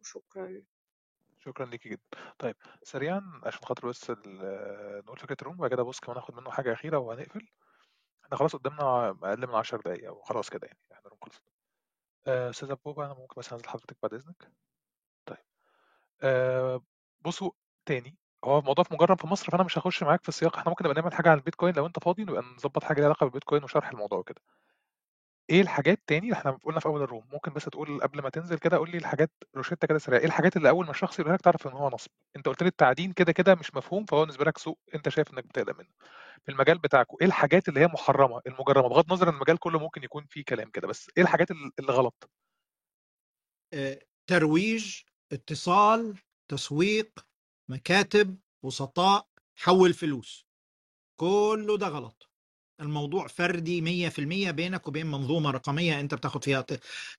وشكرا. 0.00 0.62
شكرا 1.38 1.66
ليكي 1.66 1.88
جدا. 1.88 2.02
طيب 2.38 2.56
سريعا 2.82 3.40
عشان 3.44 3.60
خاطر 3.64 3.88
بس 3.88 4.10
نقول 5.04 5.18
فكرة 5.18 5.36
الروم 5.42 5.54
وبعد 5.58 5.70
كده 5.70 5.82
بص 5.82 6.00
كمان 6.00 6.16
ناخد 6.16 6.34
منه 6.34 6.50
حاجة 6.50 6.72
أخيرة 6.72 6.98
وهنقفل. 6.98 7.48
إحنا 8.24 8.36
خلاص 8.36 8.56
قدامنا 8.56 9.08
أقل 9.10 9.46
من 9.46 9.54
10 9.54 9.78
دقايق 9.80 10.12
وخلاص 10.12 10.50
كده 10.50 10.66
يعني 10.66 10.78
إحنا 10.92 11.06
الروم 11.06 11.20
خلصت. 11.24 11.42
آه، 12.26 12.50
أستاذة 12.50 12.78
بوبا 12.84 13.04
أنا 13.06 13.14
ممكن 13.14 13.34
بس 13.40 13.52
أنزل 13.52 13.68
حضرتك 13.68 13.96
بعد 14.02 14.14
إذنك؟ 14.14 14.50
طيب. 15.26 15.38
آه، 16.22 16.82
بصوا 17.20 17.50
تاني 17.86 18.16
هو 18.44 18.58
الموضوع 18.58 18.84
في 18.84 18.94
مجرد 18.94 19.20
في 19.20 19.26
مصر 19.26 19.50
فأنا 19.52 19.62
مش 19.64 19.78
هخش 19.78 20.02
معاك 20.02 20.22
في 20.22 20.28
السياق. 20.28 20.56
إحنا 20.56 20.68
ممكن 20.70 20.84
نبقى 20.84 21.00
نعمل 21.02 21.14
حاجة 21.14 21.28
عن 21.30 21.38
البيتكوين 21.38 21.74
لو 21.74 21.86
أنت 21.86 21.98
فاضي 21.98 22.22
نبقى 22.22 22.42
نظبط 22.42 22.84
حاجة 22.84 22.96
ليها 22.96 23.04
علاقة 23.06 23.24
بالبيتكوين 23.24 23.64
وشرح 23.64 23.88
الموضوع 23.90 24.22
كده 24.22 24.40
إيه 25.50 25.60
الحاجات 25.60 26.00
تاني؟ 26.06 26.32
إحنا 26.32 26.50
قلنا 26.64 26.80
في 26.80 26.86
أول 26.86 27.02
الروم 27.02 27.24
ممكن 27.32 27.52
بس 27.52 27.64
تقول 27.64 28.00
قبل 28.00 28.22
ما 28.22 28.30
تنزل 28.30 28.58
كده 28.58 28.76
قول 28.76 28.90
لي 28.90 28.98
الحاجات 28.98 29.30
روشتة 29.56 29.86
كده 29.86 29.98
سريعة. 29.98 30.18
إيه 30.20 30.26
الحاجات 30.26 30.56
اللي 30.56 30.68
أول 30.68 30.84
ما 30.84 30.90
الشخص 30.90 31.18
يقولها 31.18 31.36
لك 31.36 31.42
تعرف 31.42 31.66
إن 31.66 31.72
هو 31.72 31.88
نصب؟ 31.90 32.10
أنت 32.36 32.48
قلت 32.48 32.62
لي 32.62 32.68
التعدين 32.68 33.12
كده 33.12 33.32
كده 33.32 33.54
مش 33.54 33.74
مفهوم 33.74 34.04
فهو 34.04 34.20
بالنسبة 34.20 34.44
لك 34.44 34.58
سوق 34.58 34.78
أنت 34.94 35.08
شايف 35.08 35.32
إنك 35.34 35.44
بتقلق 35.44 35.78
منه. 35.78 35.88
في 36.44 36.52
المجال 36.52 36.78
بتاعكم 36.78 37.16
إيه 37.20 37.26
الحاجات 37.26 37.68
اللي 37.68 37.80
هي 37.80 37.86
محرمة؟ 37.86 38.40
المجرمه 38.46 38.88
بغض 38.88 39.04
النظر 39.10 39.28
إن 39.28 39.34
المجال 39.34 39.58
كله 39.58 39.78
ممكن 39.78 40.02
يكون 40.04 40.24
فيه 40.30 40.44
كلام 40.44 40.70
كده 40.70 40.88
بس 40.88 41.10
إيه 41.16 41.22
الحاجات 41.22 41.50
اللي 41.50 41.92
غلط 41.92 42.30
ترويج 44.26 45.00
اتصال 45.32 46.18
تسويق 46.48 47.26
مكاتب 47.70 48.38
وسطاء 48.62 49.28
حول 49.56 49.94
فلوس. 49.94 50.46
كله 51.20 51.78
ده 51.78 51.88
غلط. 51.88 52.30
الموضوع 52.80 53.26
فردي 53.26 53.80
مية 53.80 54.08
في 54.08 54.18
المية 54.18 54.50
بينك 54.50 54.88
وبين 54.88 55.06
منظومة 55.06 55.50
رقمية 55.50 56.00
أنت 56.00 56.14
بتاخد 56.14 56.44
فيها 56.44 56.66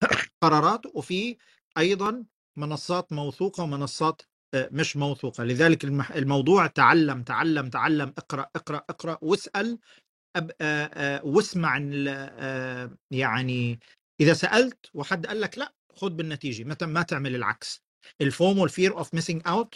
قرارات 0.44 0.82
وفي 0.95 1.38
أيضا 1.77 2.26
منصات 2.57 3.14
موثوقة 3.14 3.64
ومنصات 3.64 4.22
آه، 4.53 4.69
مش 4.72 4.98
موثوقة. 4.98 5.44
لذلك 5.44 5.86
الموضوع 6.15 6.68
تعلم 6.68 7.23
تعلم 7.23 7.69
تعلم 7.69 8.14
اقرأ 8.18 8.49
اقرأ 8.90 9.18
واسأل 9.22 9.80
أب 10.36 10.52
آه، 10.61 10.86
آه، 10.94 11.26
واسمع 11.26 11.77
يعني 13.11 13.80
إذا 14.22 14.34
سألت 14.34 14.90
وحد 14.94 15.26
قال 15.26 15.41
لك 15.41 15.57
لا 15.57 15.73
خد 15.95 16.18
بالنتيجة 16.18 16.64
متى 16.64 16.86
ما 16.86 17.02
تعمل 17.02 17.36
العكس. 17.36 17.84
ال 18.22 18.29
FOMO 18.29 18.60
وال 18.60 18.72
fear 18.72 18.98
of 18.98 19.14
missing 19.14 19.42
out 19.48 19.76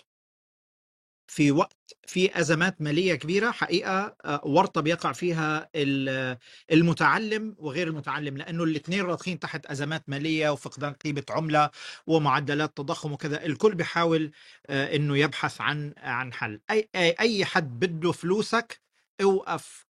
في 1.29 1.51
وقت 1.51 1.77
في 2.07 2.39
أزمات 2.41 2.81
مالية 2.83 3.15
كبيرة 3.15 3.51
حقيقة 3.51 4.17
آه، 4.25 4.41
ورطه 4.45 4.81
بيقع 4.81 5.13
فيها 5.13 5.69
ال- 5.75 6.37
المتعلم 6.73 7.55
وغير 7.59 7.87
المتعلم 7.89 8.37
لأنه 8.37 8.65
الاثنين 8.65 9.01
راضخين 9.05 9.39
تحت 9.39 9.67
أزمات 9.67 10.09
مالية 10.09 10.51
وفقدان 10.51 10.93
قيمة 10.93 11.25
عملة 11.31 11.71
ومعدلات 12.07 12.77
تضخم 12.77 13.13
وكذا. 13.13 13.45
الكل 13.47 13.75
بيحاول 13.75 14.31
آه، 14.67 14.97
إنه 14.97 15.17
يبحث 15.19 15.61
عن 15.61 15.95
عن 15.97 16.33
حل. 16.33 16.61
أي 16.71 16.89
أي 17.21 17.45
حد 17.45 17.79
بده 17.79 18.13
فلوسك 18.13 18.81
أوقف 19.21 19.87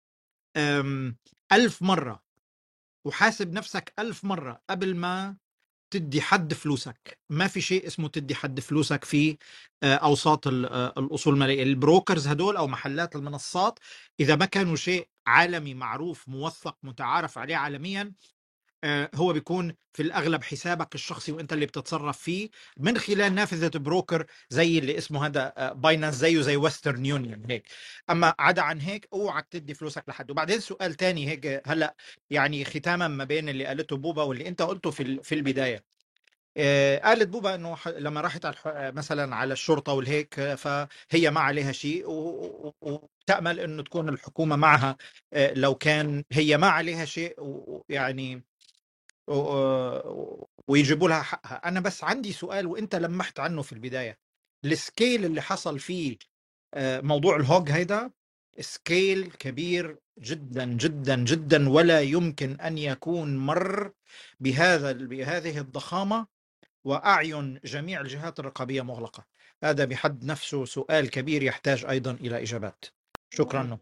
ألف 1.53 1.83
مرة 1.83 2.23
وحاسب 3.07 3.53
نفسك 3.53 3.95
ألف 3.99 4.25
مرة 4.25 4.63
قبل 4.71 4.97
ما 4.97 5.37
تدي 5.91 6.21
حد 6.21 6.55
فلوسك. 6.55 7.19
ما 7.31 7.47
في 7.49 7.61
شيء 7.61 7.87
اسمه 7.87 8.09
تدي 8.09 8.35
حد 8.35 8.61
فلوسك 8.61 9.05
في 9.05 9.37
آه، 9.83 9.95
أوساط 9.95 10.47
آه، 10.49 10.95
الأصول 10.99 11.35
المالية. 11.35 11.63
البروكرز 11.63 12.29
هدول 12.29 12.57
أو 12.57 12.67
محلات 12.67 13.17
المنصات 13.17 13.79
إذا 14.21 14.37
ما 14.37 14.45
كانوا 14.47 14.77
شيء 14.77 15.09
عالمي 15.27 15.75
معروف 15.75 16.29
موثق 16.29 16.77
متعارف 16.83 17.39
عليه 17.39 17.57
عالميا 17.57 18.13
هو 19.15 19.33
بيكون 19.33 19.75
في 19.93 20.03
الأغلب 20.03 20.45
حسابك 20.45 20.95
الشخصي 20.95 21.33
وأنت 21.33 21.53
اللي 21.53 21.67
بتتصرف 21.67 22.19
فيه 22.19 22.49
من 22.77 22.99
خلال 22.99 23.35
نافذة 23.35 23.79
broker 23.79 24.27
زي 24.51 24.79
اللي 24.79 24.99
اسمه 24.99 25.27
هذا 25.27 25.73
Binance 25.73 26.15
زيه 26.15 26.41
زي 26.41 26.57
Western 26.57 27.07
Union 27.07 27.43
هيك. 27.51 27.69
أما 28.11 28.35
عدا 28.39 28.63
عن 28.63 28.81
هيك 28.81 29.09
أوعك 29.13 29.47
تدي 29.51 29.75
فلوسك 29.75 30.05
لحد. 30.09 30.31
وبعدين 30.31 30.61
سؤال 30.61 30.95
تاني 30.95 31.29
هيك 31.29 31.63
هلأ 31.67 31.97
يعني 32.31 32.65
ختاما 32.65 33.09
ما 33.09 33.25
بين 33.25 33.49
اللي 33.49 33.67
قالته 33.67 33.97
بوبا 33.97 34.23
واللي 34.23 34.49
أنت 34.49 34.63
قلته 34.63 34.91
في 34.91 35.23
في 35.23 35.35
البداية. 35.35 35.85
آه، 36.57 36.99
قالت 36.99 37.29
بوبا 37.29 37.55
إنه 37.55 37.77
لما 37.87 38.21
راحت 38.21 38.47
مثلا 38.67 39.37
على 39.37 39.53
الشرطة 39.53 39.93
والهيك 39.93 40.39
آه، 40.39 40.55
فهي 40.55 41.31
ما 41.31 41.41
عليها 41.41 41.73
شيء 41.73 42.05
وتأمل 42.81 43.61
إنه 43.61 43.83
تكون 43.83 44.09
الحكومة 44.09 44.57
معها 44.57 44.97
آه، 45.33 45.55
لو 45.55 45.75
كان 45.75 46.25
هي 46.33 46.57
ما 46.57 46.67
عليها 46.69 47.05
شيء 47.05 47.35
ويعني 47.39 48.43
ويجيبوا 50.69 51.09
لها 51.09 51.23
حقها. 51.23 51.69
أنا 51.69 51.81
بس 51.81 52.05
عندي 52.05 52.33
سؤال 52.33 52.67
وأنت 52.67 52.95
لمحت 52.95 53.41
عنه 53.41 53.63
في 53.63 53.73
البداية. 53.73 54.19
ال 54.65 54.75
scale 54.75 55.25
اللي 55.25 55.41
حصل 55.43 55.79
فيه 55.79 56.17
آه، 56.75 57.01
موضوع 57.01 57.37
الهوج 57.37 57.71
هيدا 57.71 58.11
scale 58.61 59.31
كبير 59.31 59.99
جدا 60.19 60.65
جدا 60.65 61.17
جدا 61.17 61.69
ولا 61.69 62.01
يمكن 62.01 62.61
أن 62.61 62.79
يكون 62.79 63.37
مر 63.37 63.93
بهذا 64.41 64.93
بهذه 64.93 65.59
الضخامة 65.59 66.27
وأعين 66.85 67.61
جميع 67.65 68.01
الجهات 68.01 68.41
الرقابية 68.41 68.83
مغلقة. 68.83 69.27
هذا 69.65 69.85
بحد 69.85 70.25
نفسه 70.25 70.65
سؤال 70.65 71.11
كبير 71.11 71.43
يحتاج 71.43 71.85
أيضا 71.85 72.11
إلى 72.11 72.43
إجابات. 72.43 72.85
شكرا. 73.31 73.79